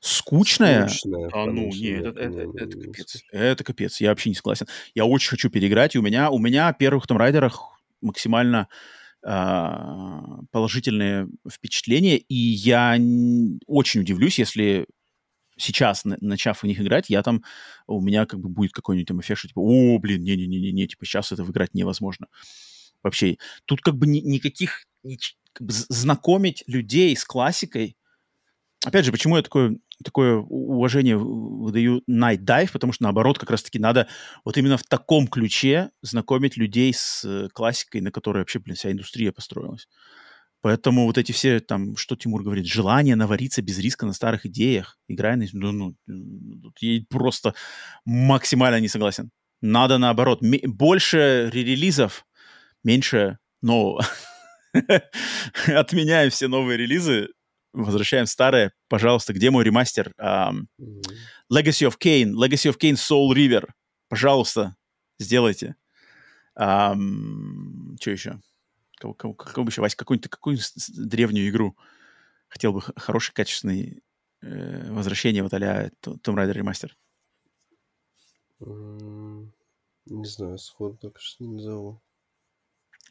[0.00, 3.42] скучная, Скучная, а ну нет, это, это, не- это не капец, скучная.
[3.42, 4.66] это капец, я вообще не согласен.
[4.94, 8.68] Я очень хочу переиграть, и у меня, у меня первых Том Райдерах максимально
[9.24, 12.98] а, положительные впечатления, и я
[13.66, 14.86] очень удивлюсь, если
[15.56, 17.42] сейчас, на- начав в них играть, я там,
[17.86, 21.32] у меня как бы будет какой-нибудь там эффект, что типа, о, блин, не-не-не-не, типа сейчас
[21.32, 22.28] это выиграть невозможно.
[23.02, 27.96] Вообще, тут как бы ни- никаких, нич- как бы знакомить людей с классикой,
[28.84, 33.78] опять же, почему я такое, такое уважение выдаю Night Dive, потому что, наоборот, как раз-таки
[33.78, 34.08] надо
[34.44, 38.90] вот именно в таком ключе знакомить людей с э, классикой, на которой вообще, блин, вся
[38.90, 39.88] индустрия построилась.
[40.64, 44.96] Поэтому вот эти все, там, что Тимур говорит, желание навариться без риска на старых идеях,
[45.08, 45.44] играя на...
[45.52, 47.54] Ну, ну, ну, я просто
[48.06, 49.30] максимально не согласен.
[49.60, 50.40] Надо наоборот.
[50.40, 52.24] больше ререлизов,
[52.82, 54.06] меньше нового.
[55.66, 57.28] Отменяем все новые релизы,
[57.74, 58.72] возвращаем старые.
[58.88, 60.14] Пожалуйста, где мой ремастер?
[60.18, 63.66] Legacy of Kane, Legacy of Kane Soul River.
[64.08, 64.76] Пожалуйста,
[65.18, 65.76] сделайте.
[66.56, 66.96] что
[68.06, 68.40] еще?
[69.04, 69.82] Кого, кого, кого бы еще?
[69.82, 70.58] Вась, какую-нибудь какую
[70.96, 71.76] древнюю игру
[72.48, 74.02] хотел бы хороший, качественный
[74.40, 76.96] э, возвращение вот а-ля Tomb Raider ремастер.
[78.60, 79.52] М,
[80.06, 82.00] Не знаю, сходу так что не назову.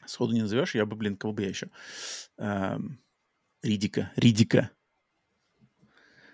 [0.06, 1.70] Сходу не назовешь, я бы, блин, кого бы я еще?
[2.38, 3.00] Эм,
[3.62, 4.12] Ридика.
[4.16, 4.70] Ридика.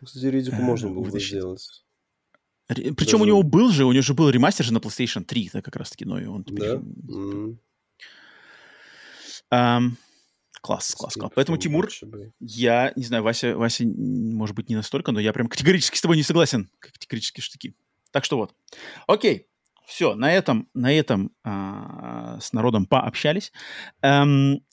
[0.03, 1.85] Кстати, Ридику Э, можно было бы сделать.
[2.67, 5.49] Причем у Даже- него был же, у него же был ремастер же на PlayStation 3,
[5.53, 6.81] да, как раз-таки, но и он теперь Да?
[6.81, 7.57] же
[9.51, 9.97] Ам,
[10.61, 11.31] класс, класс, класс.
[11.35, 12.33] Поэтому, Тимур, бы.
[12.39, 16.17] я не знаю, Вася, Вася, может быть, не настолько, но я прям категорически с тобой
[16.17, 16.69] не согласен.
[16.79, 17.75] Категорически штыки.
[18.11, 18.53] Так что вот.
[19.07, 19.47] Окей.
[19.85, 23.51] Все, на этом, на этом а, с народом пообщались.
[24.03, 24.63] Эм,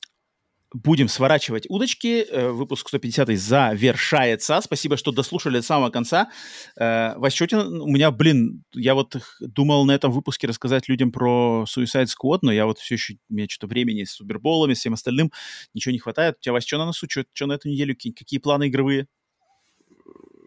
[0.73, 2.27] будем сворачивать удочки.
[2.29, 4.61] Э, выпуск 150 завершается.
[4.61, 6.31] Спасибо, что дослушали до самого конца.
[6.79, 12.07] Э, что у меня, блин, я вот думал на этом выпуске рассказать людям про Suicide
[12.07, 15.33] Squad, но я вот все еще, у меня что-то времени с Суберболами, всем остальным,
[15.75, 16.37] ничего не хватает.
[16.39, 17.07] У тебя, Вась, что на носу?
[17.09, 17.95] Что на эту неделю?
[17.95, 19.07] Какие, планы игровые?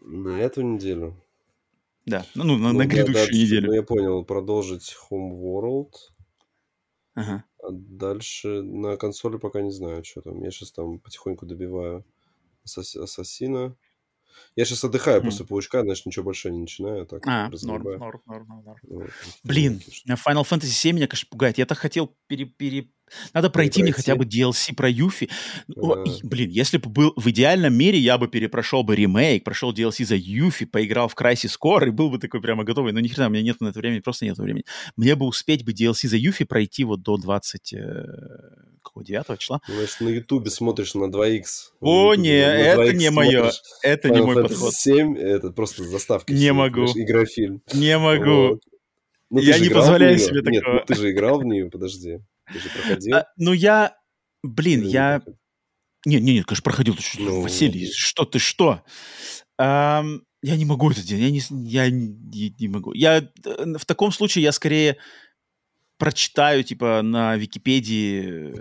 [0.02, 1.16] На эту неделю.
[2.06, 3.68] Да, ну, ну, на, Ну, на да, грядущую дальше, неделю.
[3.68, 5.94] ну, я понял, продолжить Homeworld.
[7.14, 7.44] Ага.
[7.70, 10.42] А дальше на консоли пока не знаю, что там.
[10.42, 12.04] Я сейчас там потихоньку добиваю
[12.66, 13.76] Ассас- Ассасина.
[14.56, 15.26] Я сейчас отдыхаю mm.
[15.26, 17.06] после паучка, значит, ничего больше не начинаю.
[17.06, 18.78] Так, а, норм, норм, норм, норм.
[18.84, 19.10] Вот.
[19.44, 21.60] Блин, Final Fantasy 7 меня, конечно, пугает.
[21.60, 22.90] Я так хотел пере, пере,
[23.34, 25.30] надо пройти, мне хотя бы DLC про Юфи.
[25.68, 30.06] И, блин, если бы был в идеальном мире, я бы перепрошел бы ремейк, прошел DLC
[30.06, 32.94] за Юфи, поиграл в Crysis Core и был бы такой прямо готовый.
[32.94, 34.66] Но ни хрена, у меня нет на это времени, просто нет времени.
[34.96, 37.74] Мне бы успеть бы DLC за Юфи пройти вот до 20...
[37.74, 38.04] Э,
[38.84, 39.62] какого, 9 числа?
[39.68, 41.44] Значит, на Ютубе смотришь на 2х.
[41.82, 43.52] О, не, это не мое.
[43.84, 44.74] Это не мой подход.
[44.74, 46.34] 7, это просто заставка.
[46.34, 46.86] Не могу.
[46.86, 47.62] Игрофильм.
[47.74, 48.60] Не могу.
[49.30, 50.52] Ну, я не позволяю себе такого.
[50.52, 52.20] Нет, ну ты же играл в нее, подожди.
[52.52, 53.16] Ты же проходил?
[53.18, 53.96] А, ну, я...
[54.44, 55.22] Блин, ну, я...
[56.06, 56.98] Нет, нет, нет, конечно, проходил.
[57.18, 57.42] Ну...
[57.42, 58.84] Василий, что ты, что?
[59.58, 60.04] А,
[60.42, 61.24] я не могу это делать.
[61.24, 62.94] Я не, я не, не могу.
[62.94, 64.98] Я э, в таком случае я скорее
[65.98, 68.56] прочитаю, типа, на Википедии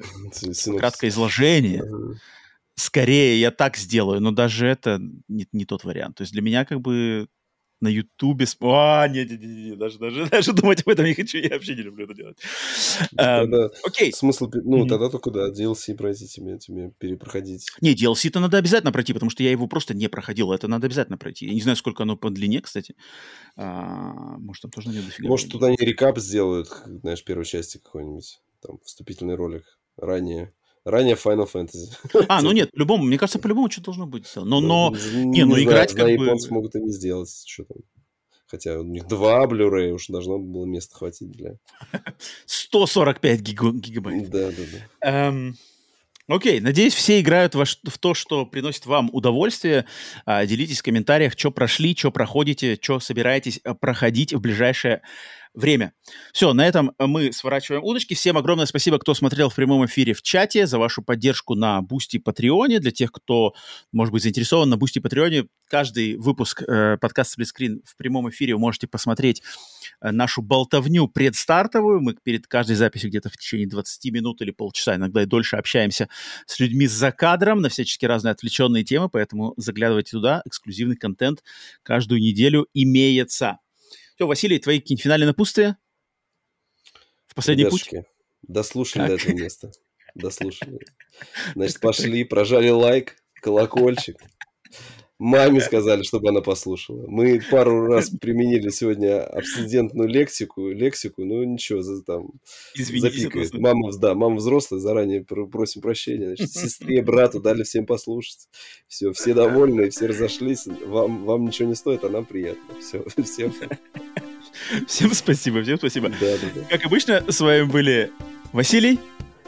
[0.79, 1.85] краткое изложение.
[2.75, 6.17] Скорее я так сделаю, но даже это не, не тот вариант.
[6.17, 7.29] То есть для меня как бы
[7.81, 8.47] на Ютубе...
[8.61, 11.75] А, нет, нет, нет, нет, даже, даже, даже думать об этом не хочу, я вообще
[11.75, 12.39] не люблю это делать.
[13.17, 14.13] Тогда, Окей.
[14.13, 14.89] Смысл, ну, mm-hmm.
[14.89, 17.71] тогда только, да, DLC пройти тебе, тебе перепроходить.
[17.81, 21.19] Не, DLC-то надо обязательно пройти, потому что я его просто не проходил, это надо обязательно
[21.19, 21.47] пройти.
[21.47, 22.95] Я не знаю, сколько оно по длине, кстати.
[23.57, 25.29] А, может, там тоже не дофига.
[25.29, 29.65] Может, тут они рекап сделают, знаешь, первой части какой-нибудь, там, вступительный ролик
[29.97, 30.53] ранее.
[30.85, 32.25] Ранее Final Fantasy.
[32.29, 34.27] А, ну нет, по-любому, мне кажется, по-любому что должно быть.
[34.37, 36.13] Но, но, ну, не, ну играть как бы...
[36.13, 37.79] японцы могут и не сделать, что там.
[38.49, 41.57] Хотя у них два Blu-ray уж должно было места хватить для...
[42.47, 44.31] 145 гигабайт.
[44.31, 45.09] Да, да, да.
[45.29, 45.57] Эм,
[46.29, 49.85] окей, надеюсь, все играют в, в то, что приносит вам удовольствие.
[50.25, 55.03] А, делитесь в комментариях, что прошли, что проходите, что собираетесь э, проходить в ближайшее
[55.55, 55.93] время.
[56.33, 58.15] Все, на этом мы сворачиваем удочки.
[58.15, 62.19] Всем огромное спасибо, кто смотрел в прямом эфире в чате, за вашу поддержку на Boosty
[62.19, 62.79] Patreon е.
[62.79, 63.55] Для тех, кто,
[63.93, 68.29] может быть, заинтересован на Boosty Patreon е, каждый выпуск э, подкаста «Split Скрин» в прямом
[68.31, 69.43] эфире вы можете посмотреть
[70.01, 72.01] э, нашу болтовню предстартовую.
[72.01, 76.09] Мы перед каждой записью где-то в течение 20 минут или полчаса, иногда и дольше, общаемся
[76.47, 80.43] с людьми за кадром на всячески разные отвлеченные темы, поэтому заглядывайте туда.
[80.45, 81.43] Эксклюзивный контент
[81.83, 83.59] каждую неделю имеется.
[84.19, 85.79] Все, Василий, твои какие-нибудь финальные напутствия?
[87.29, 88.07] В последний Ребятушки, путь?
[88.43, 89.11] дослушали как?
[89.11, 89.71] до этого места.
[90.17, 90.81] Дослушали.
[91.55, 94.17] Значит, пошли, прожали лайк, колокольчик.
[95.19, 97.07] Маме сказали, чтобы она послушала.
[97.09, 102.31] Мы пару раз применили сегодня абсцендентную лексику, лексику, ну ничего, за, там
[102.75, 103.55] Извините, запикает.
[103.55, 106.27] Мама, да, мама взрослая, заранее просим прощения.
[106.27, 108.49] Значит, сестре, брату дали всем послушать.
[108.87, 110.67] Все, все довольны, все разошлись.
[110.87, 112.81] Вам, вам ничего не стоит, а нам приятно.
[112.81, 113.53] Все, всем.
[114.87, 116.11] Всем спасибо, всем спасибо.
[116.11, 116.61] Да, да, да.
[116.71, 118.13] Как обычно, с вами были
[118.53, 119.01] Василий.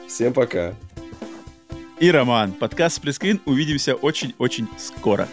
[0.09, 0.75] Всем пока.
[2.01, 2.53] И Роман.
[2.53, 3.41] Подкаст Сплескрин.
[3.45, 5.29] Увидимся очень-очень скоро.